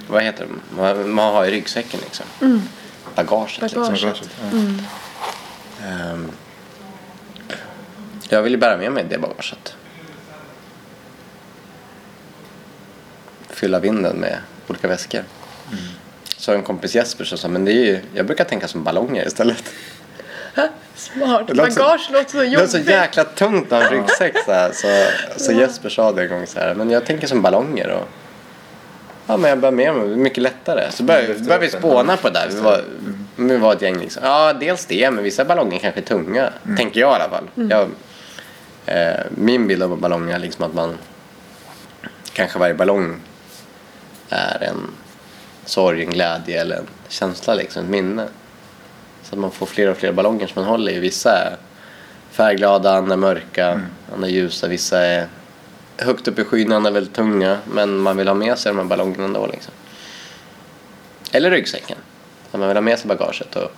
Vad 0.08 0.24
heter 0.24 0.46
det? 0.46 0.82
Man, 0.82 1.12
man 1.12 1.34
har 1.34 1.46
i 1.46 1.52
ryggsäcken 1.52 2.00
liksom. 2.04 2.26
Bagaget, 3.16 3.62
liksom. 3.62 3.82
Bagage. 3.82 4.02
Bagaget, 4.02 4.30
ja. 4.42 5.88
Ehm, 5.88 6.32
jag 8.30 8.42
vill 8.42 8.52
ju 8.52 8.58
bära 8.58 8.78
med 8.78 8.92
mig 8.92 9.06
det 9.10 9.18
bagaget. 9.18 9.76
Fylla 13.50 13.80
vinden 13.80 14.18
med 14.18 14.38
olika 14.68 14.88
väskor. 14.88 15.24
Så 16.38 16.54
en 16.54 16.64
kompis 16.64 16.96
Jesper 16.96 17.24
som 17.26 17.38
sa, 17.38 17.48
men 17.48 17.66
det 17.66 17.72
är 17.72 17.86
ju, 17.86 18.00
jag 18.14 18.26
brukar 18.26 18.44
tänka 18.44 18.68
som 18.68 18.84
ballonger 18.84 19.28
istället. 19.28 19.64
Smart. 20.96 21.48
Det 21.48 21.54
låter 21.54 21.72
så- 21.72 21.80
Bagage 21.80 22.10
låter 22.12 22.30
så 22.32 22.38
Det 22.38 22.44
är 22.46 22.50
jobbigt. 22.50 22.70
så 22.72 22.78
jäkla 22.78 23.24
tungt 23.24 23.72
att 23.72 23.84
ha 23.84 23.90
en 23.90 23.98
ryggsäck 23.98 24.36
så, 24.46 24.52
här, 24.52 24.72
så, 24.74 24.88
så 25.44 25.52
Jesper 25.52 25.90
sa 25.90 26.12
det 26.12 26.24
en 26.24 26.30
gång 26.30 26.48
så 26.48 26.60
här, 26.60 26.74
men 26.76 26.90
jag 26.90 27.06
tänker 27.06 27.28
som 27.28 27.42
ballonger 27.42 27.90
och 27.92 28.08
Ja 29.28 29.38
men 29.38 29.50
jag 29.50 29.60
bär 29.60 29.72
med 29.72 29.96
mig, 29.96 30.08
det 30.08 30.14
är 30.14 30.18
mycket 30.18 30.44
lättare. 30.44 30.92
Så 30.92 31.04
började, 31.04 31.28
Lyfter 31.28 31.46
började 31.46 31.66
vi 31.66 31.72
spåna 31.72 32.18
på 32.18 32.30
det 32.30 32.34
där. 32.40 32.48
Vi 32.50 32.60
var, 32.60 32.84
vi 33.36 33.58
var 33.58 33.74
ett 33.74 33.82
gäng 33.82 33.98
liksom. 34.00 34.24
Ja 34.26 34.54
dels 34.54 34.86
det, 34.86 35.12
men 35.12 35.24
vissa 35.24 35.46
ballonger 35.46 35.80
kanske 35.80 36.02
är 36.02 36.06
tunga. 36.06 36.50
Tänker 36.78 37.00
jag 37.00 37.12
i 37.12 37.22
alla 37.22 37.30
fall. 37.30 37.44
Jag, 37.56 37.72
eh, 37.82 37.88
min 39.30 39.68
bild 39.68 39.84
av 39.84 39.98
ballonger 40.00 40.36
är 40.36 40.40
liksom 40.40 40.66
att 40.66 40.74
man 40.74 40.98
kanske 42.34 42.60
varje 42.60 42.74
ballong 42.74 43.20
är 44.30 44.64
en 44.64 44.92
sorg, 45.66 46.04
en 46.04 46.10
glädje 46.10 46.62
eller 46.62 46.76
en 46.76 46.88
känsla 47.10 47.54
liksom, 47.54 47.84
ett 47.84 47.90
minne. 47.90 48.28
Så 49.24 49.36
att 49.36 49.40
man 49.40 49.52
får 49.52 49.66
fler 49.66 49.90
och 49.90 49.98
fler 49.98 50.12
ballonger 50.12 50.48
som 50.48 50.62
man 50.62 50.70
håller 50.72 50.92
i. 50.92 51.00
Vissa 51.00 51.32
är 51.32 51.58
färgglada, 52.32 52.94
andra 52.94 53.16
mörka, 53.18 53.82
andra 54.14 54.28
är 54.28 54.32
ljusa, 54.32 54.68
vissa 54.68 55.00
är 55.02 55.28
högt 55.98 56.28
upp 56.28 56.40
i 56.40 56.44
skyn, 56.44 56.72
andra 56.72 56.92
väldigt 56.92 57.14
tunga. 57.14 57.58
Men 57.74 57.98
man 57.98 58.18
vill 58.18 58.28
ha 58.28 58.36
med 58.36 58.58
sig 58.58 58.70
de 58.72 58.78
här 58.78 58.86
ballongerna 58.86 59.24
ändå 59.24 59.48
liksom. 59.48 59.74
Eller 61.32 61.52
ryggsäcken. 61.52 61.98
Så 62.52 62.58
man 62.58 62.68
vill 62.68 62.78
ha 62.78 62.82
med 62.82 63.00
sig 63.00 63.08
bagaget 63.08 63.56
och 63.56 63.72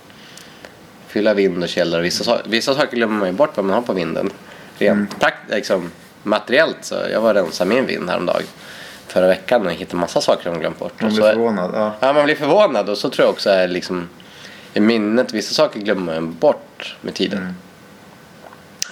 fylla 1.08 1.34
vind 1.34 1.64
och 1.64 1.70
källare. 1.70 2.02
Vissa, 2.02 2.24
sa- 2.24 2.42
vissa 2.46 2.76
saker 2.76 2.96
glömmer 2.98 3.20
man 3.20 3.28
ju 3.28 3.34
bort 3.34 3.56
vad 3.58 3.66
man 3.66 3.76
har 3.76 3.82
på 3.82 3.94
vinden. 3.94 4.30
Rent 4.80 5.20
prakt, 5.20 5.50
liksom, 5.50 5.92
materiellt 6.24 6.78
så 6.82 6.96
jag 7.12 7.22
var 7.22 7.34
rensade 7.34 7.70
min 7.70 7.86
vind 7.86 8.10
häromdagen 8.10 8.44
förra 9.08 9.28
veckan 9.28 9.66
och 9.66 9.72
hittade 9.72 9.98
massa 10.00 10.22
saker 10.22 10.50
man 10.52 10.60
glömt 10.60 10.80
bort. 10.80 11.02
Man 11.02 11.10
blir 11.10 11.22
så- 11.22 11.28
förvånad. 11.30 11.72
Ja. 11.74 11.94
Ja, 12.00 12.14
man 12.14 12.26
blir 12.26 12.36
förvånad 12.36 12.90
och 12.90 12.98
så 12.98 13.10
tror 13.10 13.26
jag 13.26 13.34
också 13.34 13.50
är 13.50 13.68
liksom 13.68 14.10
i 14.74 14.80
minnet, 14.80 15.34
vissa 15.34 15.54
saker 15.54 15.80
glömmer 15.80 16.14
man 16.22 16.34
bort 16.34 16.96
med 17.02 17.14
tiden. 17.14 17.40
Mm. 17.40 17.54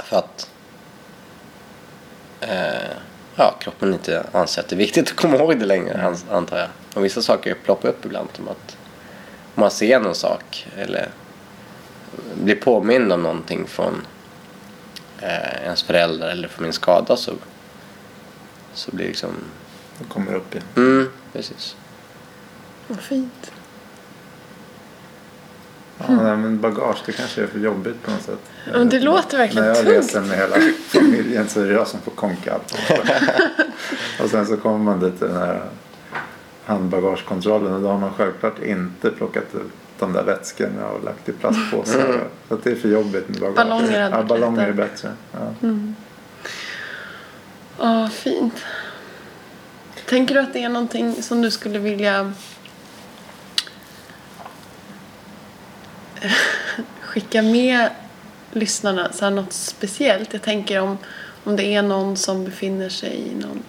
För 0.03 0.17
att 0.17 0.49
eh, 2.41 2.91
ja, 3.35 3.55
kroppen 3.59 3.93
inte 3.93 4.23
anser 4.31 4.61
att 4.61 4.67
det 4.67 4.75
är 4.75 4.77
viktigt 4.77 5.07
att 5.09 5.15
komma 5.15 5.35
ihåg 5.37 5.59
det 5.59 5.65
längre, 5.65 5.93
ans- 5.97 6.31
antar 6.31 6.57
jag. 6.57 6.67
Och 6.93 7.05
vissa 7.05 7.21
saker 7.21 7.55
ploppar 7.63 7.89
upp 7.89 8.05
ibland, 8.05 8.29
som 8.33 8.47
att 8.47 8.77
man 9.55 9.71
ser 9.71 9.99
någon 9.99 10.15
sak 10.15 10.67
eller 10.77 11.09
blir 12.43 12.55
påmind 12.55 13.13
om 13.13 13.23
någonting 13.23 13.67
från 13.67 14.07
eh, 15.21 15.63
ens 15.63 15.83
föräldrar 15.83 16.29
eller 16.29 16.47
från 16.47 16.63
min 16.63 16.73
skada 16.73 17.17
så, 17.17 17.31
så 18.73 18.91
blir 18.91 19.05
det 19.05 19.09
liksom... 19.09 19.29
Det 19.99 20.05
kommer 20.09 20.33
upp 20.33 20.55
igen. 20.55 20.67
Mm, 20.75 21.09
precis. 21.33 21.75
Vad 22.87 22.99
fint. 22.99 23.51
Ja, 25.97 26.05
nej, 26.07 26.37
men 26.37 26.61
bagage, 26.61 26.97
det 27.05 27.11
kanske 27.11 27.43
är 27.43 27.47
för 27.47 27.59
jobbigt 27.59 28.03
på 28.03 28.11
något 28.11 28.21
sätt. 28.21 28.39
Men 28.71 28.89
det 28.89 28.99
låter 28.99 29.37
verkligen 29.37 29.63
När 29.67 29.75
jag 29.75 29.85
tungt. 29.85 29.89
reser 29.97 30.21
med 30.21 30.37
hela 30.37 30.55
familjen 30.87 31.49
så 31.49 31.61
är 31.61 31.65
det 31.65 31.73
jag 31.73 31.87
som 31.87 32.01
får 32.01 32.11
konka 32.11 32.53
allt. 32.53 32.75
och 34.23 34.29
sen 34.29 34.45
så 34.45 34.57
kommer 34.57 34.77
man 34.77 34.99
dit 34.99 35.17
till 35.19 35.27
den 35.27 35.37
här 35.37 35.61
handbagagekontrollen 36.65 37.73
och 37.73 37.81
då 37.81 37.87
har 37.87 37.99
man 37.99 38.13
självklart 38.13 38.63
inte 38.63 39.09
plockat 39.11 39.55
ut 39.55 39.71
de 39.99 40.13
där 40.13 40.23
vätskorna 40.23 40.87
och 40.87 41.03
lagt 41.03 41.29
i 41.29 41.31
plastpåsar. 41.31 42.27
Så 42.47 42.53
att 42.53 42.63
det 42.63 42.71
är 42.71 42.75
för 42.75 42.89
jobbigt 42.89 43.29
med 43.29 43.39
bagage. 43.39 43.55
Ballonger 43.55 44.01
hade 44.01 44.15
ja, 44.15 44.23
ballonger 44.23 44.67
är 44.67 44.73
bättre. 44.73 45.11
Ja. 45.31 45.53
Ja, 47.79 48.09
fint. 48.09 48.65
Tänker 50.05 50.35
du 50.35 50.41
att 50.41 50.53
det 50.53 50.63
är 50.63 50.69
någonting 50.69 51.23
som 51.23 51.41
du 51.41 51.51
skulle 51.51 51.79
vilja 51.79 52.33
skicka 57.01 57.41
med 57.41 57.89
lyssnarna? 58.51 59.13
Så 59.13 59.25
här 59.25 59.31
något 59.31 59.53
speciellt? 59.53 60.33
Jag 60.33 60.41
tänker 60.41 60.79
om, 60.79 60.97
om 61.43 61.55
det 61.55 61.63
är 61.63 61.81
någon 61.81 62.17
som 62.17 62.45
befinner 62.45 62.89
sig 62.89 63.31
i 63.31 63.35
någon 63.35 63.63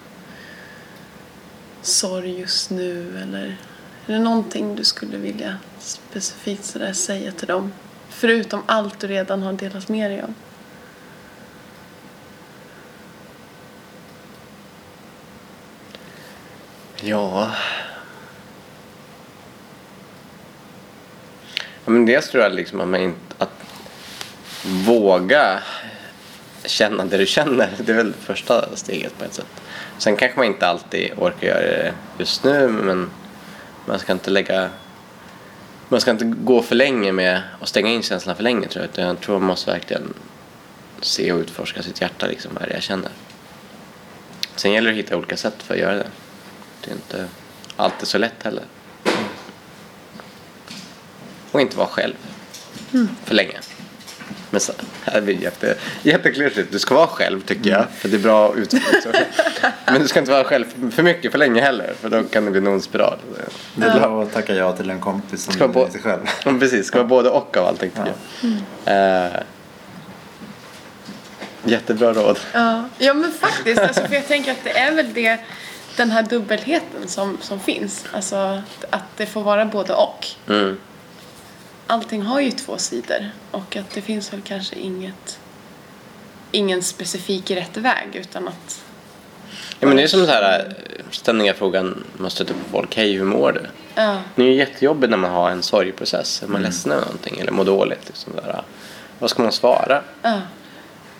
sorg 1.81 2.39
just 2.39 2.69
nu 2.69 3.19
eller 3.21 3.57
är 4.05 4.13
det 4.13 4.19
någonting 4.19 4.75
du 4.75 4.83
skulle 4.83 5.17
vilja 5.17 5.57
specifikt 5.79 6.65
sådär 6.65 6.93
säga 6.93 7.31
till 7.31 7.47
dem? 7.47 7.73
Förutom 8.09 8.63
allt 8.65 8.99
du 8.99 9.07
redan 9.07 9.41
har 9.41 9.53
delat 9.53 9.89
med 9.89 10.11
dig 10.11 10.23
om. 10.23 10.35
Ja... 17.01 17.51
ja 21.85 21.91
men 21.91 22.05
dels 22.05 22.29
tror 22.29 22.43
jag 22.43 22.53
liksom 22.53 22.81
att, 22.81 22.87
man 22.87 23.01
inte, 23.01 23.35
att 23.37 23.49
våga 24.65 25.63
känna 26.65 27.05
det 27.05 27.17
du 27.17 27.25
känner. 27.25 27.69
Det 27.77 27.91
är 27.91 27.95
väl 27.95 28.11
det 28.11 28.17
första 28.17 28.75
steget 28.75 29.17
på 29.17 29.25
ett 29.25 29.33
sätt. 29.33 29.61
Sen 29.97 30.15
kanske 30.15 30.37
man 30.37 30.47
inte 30.47 30.67
alltid 30.67 31.11
orkar 31.17 31.47
göra 31.47 31.61
det 31.61 31.93
just 32.17 32.43
nu 32.43 32.67
men 32.67 33.09
man 33.85 33.99
ska 33.99 34.13
inte 34.13 34.29
lägga 34.29 34.69
man 35.89 36.01
ska 36.01 36.11
inte 36.11 36.25
gå 36.25 36.61
för 36.61 36.75
länge 36.75 37.11
med 37.11 37.41
att 37.61 37.69
stänga 37.69 37.89
in 37.89 38.03
känslan 38.03 38.35
för 38.35 38.43
länge 38.43 38.67
tror 38.67 38.83
jag. 38.83 38.91
Utan 38.91 39.05
jag 39.05 39.21
tror 39.21 39.39
man 39.39 39.47
måste 39.47 39.71
verkligen 39.71 40.13
se 41.01 41.31
och 41.31 41.39
utforska 41.39 41.83
sitt 41.83 42.01
hjärta 42.01 42.27
liksom, 42.27 42.51
vad 42.53 42.69
det 42.69 42.73
jag 42.73 42.83
känner. 42.83 43.11
Sen 44.55 44.71
gäller 44.71 44.91
det 44.91 44.99
att 44.99 45.05
hitta 45.05 45.17
olika 45.17 45.37
sätt 45.37 45.63
för 45.63 45.73
att 45.73 45.79
göra 45.79 45.95
det. 45.95 46.07
Det 46.81 46.91
är 46.91 46.95
inte 46.95 47.27
alltid 47.75 48.07
så 48.07 48.17
lätt 48.17 48.43
heller. 48.43 48.63
Och 51.51 51.61
inte 51.61 51.77
vara 51.77 51.87
själv 51.87 52.13
för 53.23 53.35
länge. 53.35 53.59
Men 54.49 54.59
så, 54.61 54.73
här 55.03 55.21
blir 55.21 55.35
det 55.35 55.43
jätte, 55.43 55.75
jätteklyschigt. 56.03 56.71
Du 56.71 56.79
ska 56.79 56.95
vara 56.95 57.07
själv 57.07 57.41
tycker 57.41 57.69
jag. 57.69 57.85
För 57.97 58.09
det 58.09 58.17
är 58.17 58.19
bra 58.19 58.53
utgå 58.55 58.77
Men 59.85 60.01
du 60.01 60.07
ska 60.07 60.19
inte 60.19 60.31
vara 60.31 60.43
själv 60.43 60.91
för- 60.91 61.03
mycket 61.03 61.31
för 61.31 61.39
länge 61.39 61.61
heller. 61.61 61.93
För 62.01 62.09
då 62.09 62.23
kan 62.23 62.45
det 62.45 62.51
bli 62.51 62.59
en 62.59 62.67
ond 62.67 62.83
spiral. 62.83 63.17
Det 63.75 63.85
är 63.85 63.99
bra 63.99 64.23
att 64.23 64.33
tacka 64.33 64.55
ja 64.55 64.71
till 64.75 64.89
en 64.89 64.99
kompis 64.99 65.43
som 65.43 65.53
Ska 65.53 65.63
är 65.63 65.67
på- 65.67 65.89
sig 65.91 66.01
själv. 66.01 66.19
Ja, 66.45 66.51
precis, 66.59 66.71
det 66.79 66.83
ska 66.83 66.97
vara 66.97 67.07
både 67.07 67.29
och 67.29 67.57
av 67.57 67.65
allting 67.65 67.89
tycker 67.91 68.13
jag. 68.85 69.25
Eh, 69.25 69.39
jättebra 71.63 72.13
råd. 72.13 72.39
Ja, 72.53 72.83
ja 72.97 73.13
men 73.13 73.31
faktiskt. 73.31 73.81
Alltså, 73.81 74.01
för 74.07 74.13
jag 74.15 74.27
tänker 74.27 74.51
att 74.51 74.63
det 74.63 74.77
är 74.77 74.91
väl 74.95 75.13
det, 75.13 75.37
den 75.97 76.11
här 76.11 76.23
dubbelheten 76.23 77.07
som, 77.07 77.37
som 77.41 77.59
finns. 77.59 78.05
Alltså 78.13 78.61
att 78.89 79.03
det 79.17 79.25
får 79.25 79.41
vara 79.43 79.65
både 79.65 79.93
och. 79.93 80.27
Mm. 80.49 80.77
Allting 81.87 82.21
har 82.21 82.39
ju 82.41 82.51
två 82.51 82.77
sidor 82.77 83.29
och 83.51 83.75
att 83.75 83.89
det 83.93 84.01
finns 84.01 84.33
väl 84.33 84.41
kanske 84.41 84.75
inget 84.75 85.39
ingen 86.51 86.83
specifik 86.83 87.51
rätt 87.51 87.77
väg 87.77 88.07
utan 88.15 88.47
att 88.47 88.83
Ja, 89.79 89.87
men 89.87 89.97
det 89.97 90.03
är 90.03 90.07
som 90.07 90.25
så 90.25 90.31
här 90.31 90.59
eh, 90.59 91.03
ständiga 91.11 91.53
frågan 91.53 92.03
man 92.17 92.31
stöter 92.31 92.53
på 92.53 92.59
folk. 92.71 92.95
Hej, 92.95 93.11
hur 93.13 93.23
mår 93.23 93.51
du? 93.51 93.65
ja, 93.95 94.17
Det 94.35 94.41
är 94.43 94.45
ju 94.47 94.53
jättejobbigt 94.55 95.09
när 95.11 95.17
man 95.17 95.31
har 95.31 95.49
en 95.51 95.63
sorgprocess. 95.63 96.43
Är 96.43 96.47
man 96.47 96.61
ledsen 96.61 96.91
över 96.91 97.01
någonting 97.05 97.39
eller 97.39 97.51
mår 97.51 97.65
dåligt. 97.65 98.01
Liksom 98.07 98.33
där. 98.35 98.61
Vad 99.19 99.29
ska 99.29 99.43
man 99.43 99.51
svara? 99.51 100.01
ja, 100.21 100.41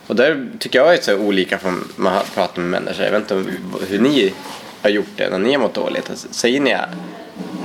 Och 0.08 0.16
där 0.16 0.48
tycker 0.60 0.80
jag 0.80 0.94
är 0.94 1.02
så 1.02 1.18
olika 1.18 1.58
från 1.60 1.88
man 1.96 2.14
har 2.14 2.24
pratat 2.24 2.58
med 2.58 2.66
människor. 2.82 3.06
Jag 3.06 3.12
vet 3.12 3.22
inte 3.22 3.36
om- 3.36 3.78
hur 3.88 4.00
ni 4.00 4.34
har 4.82 4.90
gjort 4.90 5.08
det 5.16 5.30
när 5.30 5.40
ni 5.40 5.52
har 5.54 5.60
mått 5.60 5.74
dåligt. 5.74 6.10
Alltså, 6.10 6.28
Säger 6.32 6.60
ni 6.60 6.76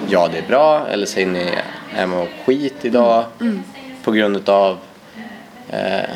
ja 0.08 0.28
det 0.28 0.38
är 0.38 0.48
bra 0.48 0.86
eller 0.88 1.06
säger 1.06 1.26
ni 1.26 1.50
jag 1.98 2.08
mår 2.08 2.28
skit 2.44 2.74
idag 2.82 3.24
på 4.04 4.12
grund 4.12 4.36
utav 4.36 4.78
eh, 5.70 6.10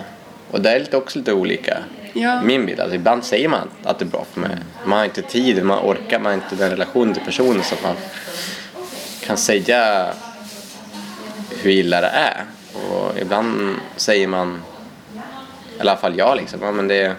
och 0.51 0.61
det 0.61 0.71
är 0.71 0.81
lite 0.81 0.97
också 0.97 1.19
lite 1.19 1.33
olika. 1.33 1.79
Ja. 2.13 2.43
Min 2.43 2.67
bild, 2.67 2.81
alltså 2.81 2.97
ibland 2.97 3.25
säger 3.25 3.49
man 3.49 3.69
att 3.85 3.99
det 3.99 4.05
är 4.05 4.07
bra 4.07 4.25
för 4.33 4.41
mig. 4.41 4.51
Man 4.85 4.99
har 4.99 5.05
inte 5.05 5.23
tid, 5.23 5.65
man 5.65 5.79
orkar, 5.79 6.19
man 6.19 6.27
har 6.27 6.35
inte 6.35 6.57
den 6.57 6.71
relationen 6.71 7.15
till 7.15 7.25
personen 7.25 7.63
så 7.63 7.75
att 7.75 7.83
man 7.83 7.97
kan 9.21 9.37
säga 9.37 10.09
hur 11.63 11.71
illa 11.71 12.01
det 12.01 12.07
är. 12.07 12.45
Och 12.75 13.19
ibland 13.19 13.77
säger 13.97 14.29
man 14.29 14.63
i 15.77 15.81
alla 15.81 15.97
fall 15.97 16.19
jag 16.19 16.37
liksom, 16.37 16.63
ja 16.63 16.73
men 16.73 16.89
det, 16.89 17.15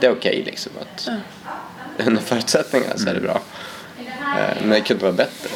det 0.00 0.06
är 0.06 0.12
okej 0.12 0.42
liksom. 0.46 0.72
Att, 0.80 1.08
Under 2.06 2.22
förutsättningar 2.22 2.92
så 2.96 3.08
är 3.08 3.14
det 3.14 3.20
bra. 3.20 3.40
Eh, 4.38 4.56
Men 4.60 4.70
det 4.70 4.80
kunde 4.80 5.02
vara 5.02 5.12
bättre. 5.12 5.50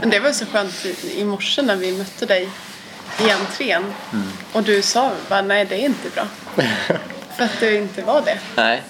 Men 0.00 0.10
det 0.10 0.20
var 0.20 0.32
så 0.32 0.46
skönt 0.46 0.86
i, 1.16 1.24
morse 1.24 1.62
när 1.62 1.76
vi 1.76 1.92
mötte 1.98 2.26
dig 2.26 2.48
i 3.26 3.30
entrén 3.30 3.84
och 4.52 4.62
du 4.62 4.82
sa 4.82 5.12
bara 5.28 5.42
nej 5.42 5.64
det 5.64 5.74
är 5.74 5.86
inte 5.86 6.10
bra. 6.14 6.26
För 7.36 7.44
att 7.44 7.60
det 7.60 7.76
inte 7.76 8.02
var 8.02 8.22
det. 8.22 8.38
Nej. 8.56 8.82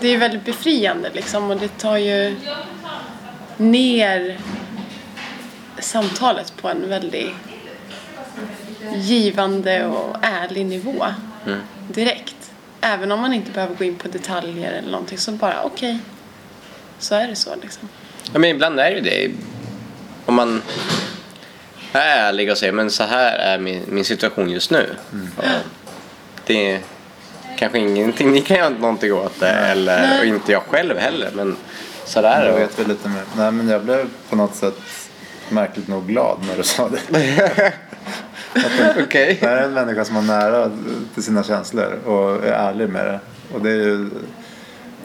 Det 0.00 0.08
är 0.08 0.18
väldigt 0.18 0.44
befriande 0.44 1.10
liksom 1.14 1.50
och 1.50 1.56
det 1.56 1.78
tar 1.78 1.96
ju 1.96 2.36
ner 3.56 4.38
samtalet 5.78 6.56
på 6.56 6.68
en 6.68 6.88
väldigt 6.88 7.32
givande 8.94 9.86
och 9.86 10.16
ärlig 10.22 10.66
nivå 10.66 11.06
direkt. 11.88 12.34
Även 12.80 13.12
om 13.12 13.20
man 13.20 13.32
inte 13.34 13.50
behöver 13.50 13.74
gå 13.74 13.84
in 13.84 13.94
på 13.96 14.08
detaljer 14.08 14.72
eller 14.72 14.90
någonting 14.90 15.18
så 15.18 15.32
bara 15.32 15.62
okej, 15.62 15.98
så 16.98 17.14
är 17.14 17.28
det 17.28 17.36
så 17.36 17.50
liksom. 17.62 17.88
Ja, 18.32 18.38
men 18.38 18.50
ibland 18.50 18.80
är 18.80 18.90
det 18.90 18.96
ju 18.96 19.00
det. 19.00 19.30
Om 20.26 20.34
man 20.34 20.62
är 21.92 22.18
ärlig 22.28 22.50
och 22.50 22.58
säger 22.58 22.72
men 22.72 22.90
så 22.90 23.02
här 23.04 23.38
är 23.38 23.58
min, 23.58 23.82
min 23.88 24.04
situation 24.04 24.50
just 24.50 24.70
nu. 24.70 24.86
Och 25.36 25.44
Det 26.46 26.72
är 26.72 26.80
kanske 27.58 27.78
ingenting 27.78 28.32
ni 28.32 28.40
kan 28.40 28.56
göra 28.56 28.68
någonting 28.68 29.12
åt 29.12 29.40
det 29.40 29.50
eller, 29.50 30.00
Nej. 30.08 30.18
och 30.20 30.26
inte 30.26 30.52
jag 30.52 30.62
själv 30.62 30.98
heller 30.98 31.30
men 31.34 31.56
så 32.04 32.20
där 32.22 32.42
är 32.42 32.46
Jag 32.46 32.58
vet 32.58 32.78
väl 32.78 32.88
lite 32.88 33.08
mer. 33.08 33.22
Nej 33.36 33.52
men 33.52 33.68
jag 33.68 33.84
blev 33.84 34.08
på 34.28 34.36
något 34.36 34.54
sätt 34.54 34.80
märkligt 35.48 35.88
nog 35.88 36.06
glad 36.06 36.38
när 36.48 36.56
du 36.56 36.62
sa 36.62 36.88
det. 36.88 37.00
Okej. 39.04 39.38
Det 39.40 39.46
här 39.46 39.56
är 39.56 39.62
en 39.62 39.72
människa 39.72 40.04
som 40.04 40.16
har 40.16 40.22
nära 40.22 40.70
till 41.14 41.22
sina 41.22 41.42
känslor 41.42 41.98
och 42.04 42.46
är 42.46 42.52
ärlig 42.52 42.88
med 42.88 43.06
det. 43.06 43.20
Och 43.54 43.62
det 43.62 43.70
är 43.70 43.74
ju, 43.74 44.10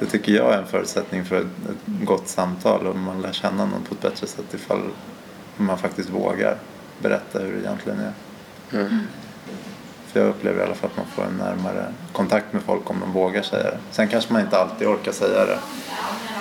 det 0.03 0.09
tycker 0.09 0.31
jag 0.31 0.53
är 0.53 0.57
en 0.57 0.65
förutsättning 0.67 1.25
för 1.25 1.35
ett, 1.35 1.47
gott 1.85 2.27
samtal 2.27 2.87
och 2.87 2.95
man 2.95 3.21
lär 3.21 3.31
känna 3.31 3.65
någon 3.65 3.83
på 3.83 3.93
ett 3.93 4.01
bättre 4.01 4.27
sätt 4.27 4.53
ifall 4.53 4.81
man 5.57 5.77
faktiskt 5.77 6.09
vågar 6.09 6.57
berätta 7.01 7.39
hur 7.39 7.53
det 7.53 7.59
egentligen 7.59 7.99
är. 7.99 8.13
För 10.07 10.19
jag 10.19 10.29
upplever 10.29 10.59
i 10.59 10.63
alla 10.63 10.75
fall 10.75 10.89
att 10.91 10.97
man 10.97 11.05
får 11.15 11.23
en 11.23 11.37
närmare 11.37 11.85
kontakt 12.11 12.53
med 12.53 12.61
folk 12.61 12.89
om 12.89 12.99
de 12.99 13.11
vågar 13.11 13.41
säga 13.41 13.63
det. 13.63 13.77
Sen 13.91 14.07
kanske 14.07 14.33
man 14.33 14.41
inte 14.41 14.57
alltid 14.57 14.87
orkar 14.87 15.11
säga 15.11 15.45
det. 15.45 15.59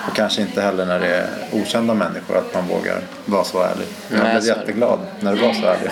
Och 0.09 0.17
kanske 0.17 0.43
inte 0.43 0.63
heller 0.63 0.87
när 0.87 1.01
det 1.01 1.17
är 1.17 1.29
okända 1.53 1.95
människor 1.95 2.37
att 2.37 2.55
man 2.55 2.69
vågar 2.69 3.01
vara 3.25 3.45
så 3.45 3.63
ärlig. 3.63 3.87
Men 4.09 4.19
jag 4.19 4.31
blev 4.31 4.57
jätteglad 4.57 4.99
när 5.21 5.37
du 5.37 5.43
var 5.43 5.53
så 5.53 5.67
ärlig. 5.67 5.91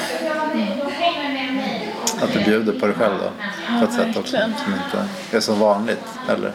Att 2.23 2.33
du 2.33 2.45
bjuder 2.45 2.81
på 2.81 2.87
dig 2.87 2.95
själv 2.95 3.15
då. 3.19 3.31
På 3.79 3.85
ett 3.85 3.93
sätt 3.93 4.17
också 4.17 4.37
som 4.37 4.73
inte 4.73 5.09
är 5.37 5.41
så 5.41 5.55
vanligt 5.55 6.05
heller. 6.29 6.53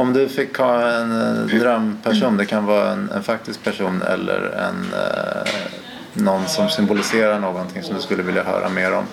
Om 0.00 0.12
du 0.12 0.28
fick 0.28 0.56
ha 0.58 0.82
en 0.90 1.20
eh, 1.52 1.58
drömperson, 1.60 2.36
det 2.36 2.46
kan 2.46 2.66
vara 2.66 2.90
en, 2.92 3.10
en 3.14 3.22
faktisk 3.22 3.64
person 3.64 4.02
eller 4.02 4.40
en, 4.68 4.86
eh, 4.94 5.50
någon 6.12 6.46
som 6.48 6.68
symboliserar 6.68 7.38
någonting 7.38 7.82
som 7.82 7.94
du 7.96 8.02
skulle 8.02 8.22
vilja 8.22 8.42
höra 8.42 8.68
mer 8.68 8.92
om 8.92 9.04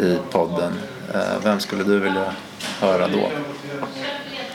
i 0.00 0.18
podden. 0.30 0.72
Eh, 1.14 1.20
vem 1.44 1.60
skulle 1.60 1.84
du 1.84 1.98
vilja 1.98 2.24
höra 2.80 3.08
då? 3.08 3.30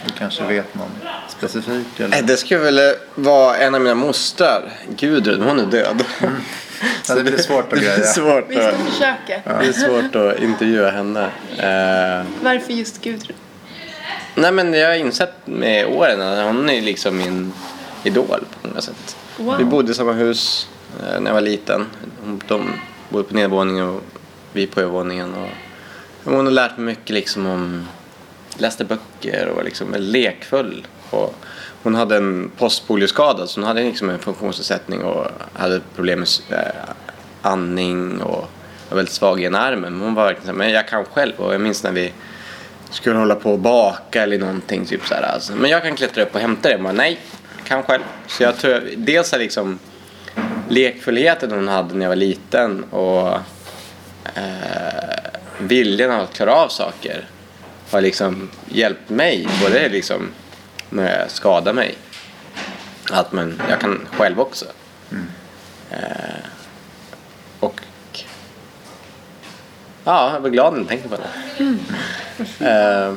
Du 0.06 0.12
kanske 0.18 0.44
vet 0.44 0.76
någon 0.76 0.92
specifik? 1.30 2.00
Eller? 2.00 2.22
Det 2.22 2.38
skulle 2.38 2.60
väl 2.72 2.96
vara 3.16 3.58
en 3.58 3.76
av 3.76 3.82
mina 3.82 3.96
mostrar, 3.96 4.72
Gudrun, 4.98 5.42
hon 5.42 5.60
är 5.60 5.66
död. 5.66 6.04
Ja, 7.08 7.16
det 7.16 7.24
blir 7.24 7.38
svårt 7.38 7.74
att 7.74 7.80
Det 7.80 7.88
är 7.88 7.98
greja. 7.98 8.08
svårt 8.08 8.46
Vi 8.50 8.56
ska 8.56 8.68
att, 8.70 8.76
försöka. 8.76 9.42
det 9.60 9.68
är 9.68 9.74
svårt 9.74 10.16
att 10.16 10.40
intervjua 10.40 10.90
henne. 10.92 11.24
Eh, 11.58 12.26
Varför 12.42 12.74
just 12.74 13.02
Gudrun? 13.02 13.38
Nej 14.36 14.52
men 14.52 14.74
jag 14.74 14.88
har 14.88 14.96
insett 14.96 15.34
med 15.46 15.86
åren 15.86 16.22
att 16.22 16.46
hon 16.46 16.70
är 16.70 16.82
liksom 16.82 17.18
min 17.18 17.54
idol 18.04 18.40
på 18.62 18.68
många 18.68 18.82
sätt. 18.82 19.18
Wow. 19.38 19.58
Vi 19.58 19.66
bodde 19.66 19.92
i 19.92 19.96
samma 19.96 20.12
hus 20.12 20.70
eh, 21.00 21.20
när 21.20 21.30
jag 21.30 21.34
var 21.34 21.42
liten. 21.42 21.86
De 22.48 22.74
bodde 23.10 23.24
på 23.24 23.36
nedervåningen 23.36 23.90
och 23.90 24.02
vi 24.54 24.68
på 24.68 24.80
övervåningen. 24.82 25.34
Och 25.34 25.50
hon 26.24 26.46
har 26.46 26.52
lärt 26.52 26.78
mig 26.78 26.86
mycket 26.86 27.10
liksom 27.10 27.46
om, 27.46 27.88
läste 28.58 28.86
böcker 28.86 29.48
och 29.48 29.56
var 29.56 29.64
liksom 29.64 29.96
lekfull. 29.98 30.88
Och 31.10 31.36
hon 31.84 31.96
hade 31.96 32.18
en 32.18 32.52
postpolioskada 32.58 33.48
så 33.48 33.60
hon 33.60 33.68
hade 33.68 33.84
liksom 33.84 34.10
en 34.10 34.20
funktionsnedsättning 34.20 35.04
och 35.04 35.28
hade 35.54 35.82
problem 35.96 36.20
med 36.20 36.30
eh, 36.50 36.90
andning 37.42 38.22
och 38.22 38.50
var 38.90 38.96
väldigt 38.96 39.14
svag 39.14 39.42
i 39.42 39.44
ena 39.44 39.60
armen. 39.60 39.94
Men 39.94 40.02
hon 40.02 40.14
var 40.14 40.24
verkligen 40.24 40.46
så 40.46 40.52
här, 40.52 40.58
men 40.58 40.72
jag 40.72 40.88
kan 40.88 41.06
själv. 41.06 41.34
Och 41.38 41.54
jag 41.54 41.62
minns 41.62 41.84
när 41.84 41.92
vi 41.92 42.12
skulle 42.90 43.16
hålla 43.20 43.36
på 43.36 43.52
och 43.52 43.60
baka 43.60 44.24
eller 44.24 44.38
någonting. 44.38 44.86
Typ 44.86 45.08
så 45.08 45.14
här, 45.14 45.22
alltså. 45.22 45.56
Men 45.56 45.72
jag 45.72 45.84
kan 45.84 45.96
klättra 45.96 46.24
upp 46.24 46.36
och 46.36 46.42
hämta 46.42 46.70
det. 46.70 46.78
Bara, 46.78 46.94
nej, 46.94 47.20
kan 47.64 47.84
själv. 47.84 48.04
Så 48.28 48.44
jag 48.44 48.58
tror, 48.58 48.84
dels 48.98 49.34
är 49.34 49.40
liksom 49.40 49.80
lekfullheten 50.70 51.52
hon 51.52 51.68
hade 51.68 51.96
när 51.96 52.02
jag 52.02 52.10
var 52.10 52.16
liten 52.16 52.84
och 52.84 53.34
eh, 54.36 55.30
viljan 55.58 56.12
att 56.12 56.34
klara 56.34 56.54
av 56.54 56.68
saker 56.68 57.26
har 57.92 58.02
liksom 58.02 58.50
hjälpt 58.70 59.10
mig. 59.10 59.48
Både 59.62 59.90
liksom 59.90 60.32
när 60.90 61.20
jag 61.20 61.32
skadar 61.32 61.74
mig. 61.74 61.96
Att 63.12 63.32
man, 63.32 63.62
jag 63.70 63.80
kan 63.80 64.08
själv 64.12 64.40
också. 64.40 64.66
Eh, 65.92 66.46
och 67.60 67.82
ja, 70.06 70.34
jag 70.34 70.40
var 70.40 70.50
glad 70.50 70.74
när 70.74 70.80
jag 70.80 70.88
tänkte 70.88 71.10
på 71.10 71.16
det. 71.18 72.66
Eh, 72.70 73.16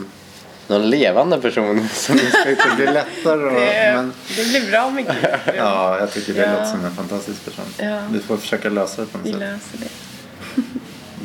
någon 0.66 0.90
levande 0.90 1.38
person 1.40 1.88
som 1.94 2.16
Det 2.16 2.76
blir 2.76 2.92
lättare 2.92 3.40
Det, 3.60 3.88
att... 3.90 3.94
Men, 3.96 4.12
det 4.36 4.48
blir 4.48 4.70
bra 4.70 4.90
med 4.90 5.04
Gudrun. 5.06 5.30
ja, 5.56 5.98
jag 5.98 6.12
tycker 6.12 6.34
det 6.34 6.40
Ja. 6.40 6.52
låter 6.52 6.64
som 6.64 6.84
en 6.84 6.90
fantastisk 6.94 7.44
person. 7.44 7.64
Ja. 7.78 8.00
Vi 8.12 8.18
får 8.20 8.36
försöka 8.36 8.68
lösa 8.68 9.00
det 9.00 9.06
på 9.06 9.18
något 9.18 9.26
Vi 9.26 9.30
sätt. 9.32 9.40
löser 9.40 9.78
det. 9.78 9.88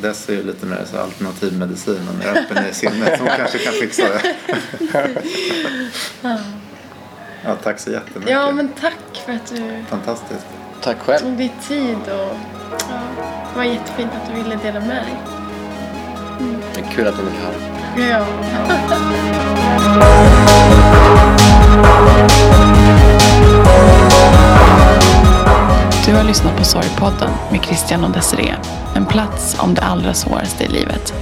Dess 0.08 0.28
är 0.28 0.32
ju 0.32 0.42
lite 0.42 0.66
mer 0.66 0.84
så 0.90 0.98
alternativmedicin 0.98 2.08
och 2.08 2.14
mer 2.14 2.28
öppen 2.42 2.66
i 2.70 2.74
sinnet. 2.74 3.18
Hon 3.20 3.28
kanske 3.36 3.58
kan 3.58 3.72
fixa 3.72 4.02
det. 4.02 4.34
Ja, 7.44 7.54
tack 7.62 7.78
så 7.80 7.90
jättemycket. 7.90 8.30
Ja, 8.32 8.50
men 8.52 8.68
tack 8.80 9.22
för 9.26 9.32
att 9.32 9.46
du 9.46 9.84
Fantastiskt. 9.90 10.46
Tack 10.82 10.98
själv. 10.98 11.18
tog 11.20 11.36
dig 11.36 11.52
tid 11.68 11.96
och 12.04 12.36
ja, 12.90 13.00
det 13.52 13.56
var 13.56 13.64
jättefint 13.64 14.10
att 14.22 14.28
du 14.30 14.42
ville 14.42 14.56
dela 14.56 14.80
med 14.80 14.88
dig. 15.04 15.16
Det 16.74 16.80
är 16.80 16.90
kul 16.94 17.06
att 17.06 17.14
ni 17.16 17.22
vill 17.22 17.32
höra. 17.32 17.54
Ja. 18.10 18.24
Du 26.06 26.14
har 26.14 26.24
lyssnat 26.24 26.56
på 26.56 26.64
Sorgpodden 26.64 27.30
med 27.50 27.64
Christian 27.64 28.04
och 28.04 28.10
Desiree. 28.10 28.56
En 28.96 29.06
plats 29.06 29.56
om 29.58 29.74
det 29.74 29.82
allra 29.82 30.14
svåraste 30.14 30.64
i 30.64 30.68
livet. 30.68 31.14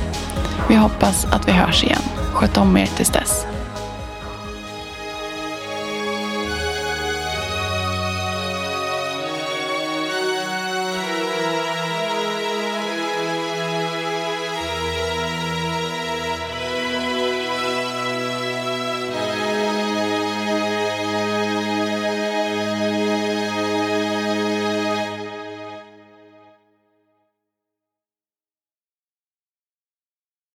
Vi 0.69 0.77
hoppas 0.77 1.25
att 1.25 1.49
vi 1.49 1.53
hörs 1.53 1.85
igen. 1.85 2.03
Sköt 2.33 2.57
om 2.57 2.77
er 2.77 2.87
tills 2.87 3.11
dess. 3.11 3.47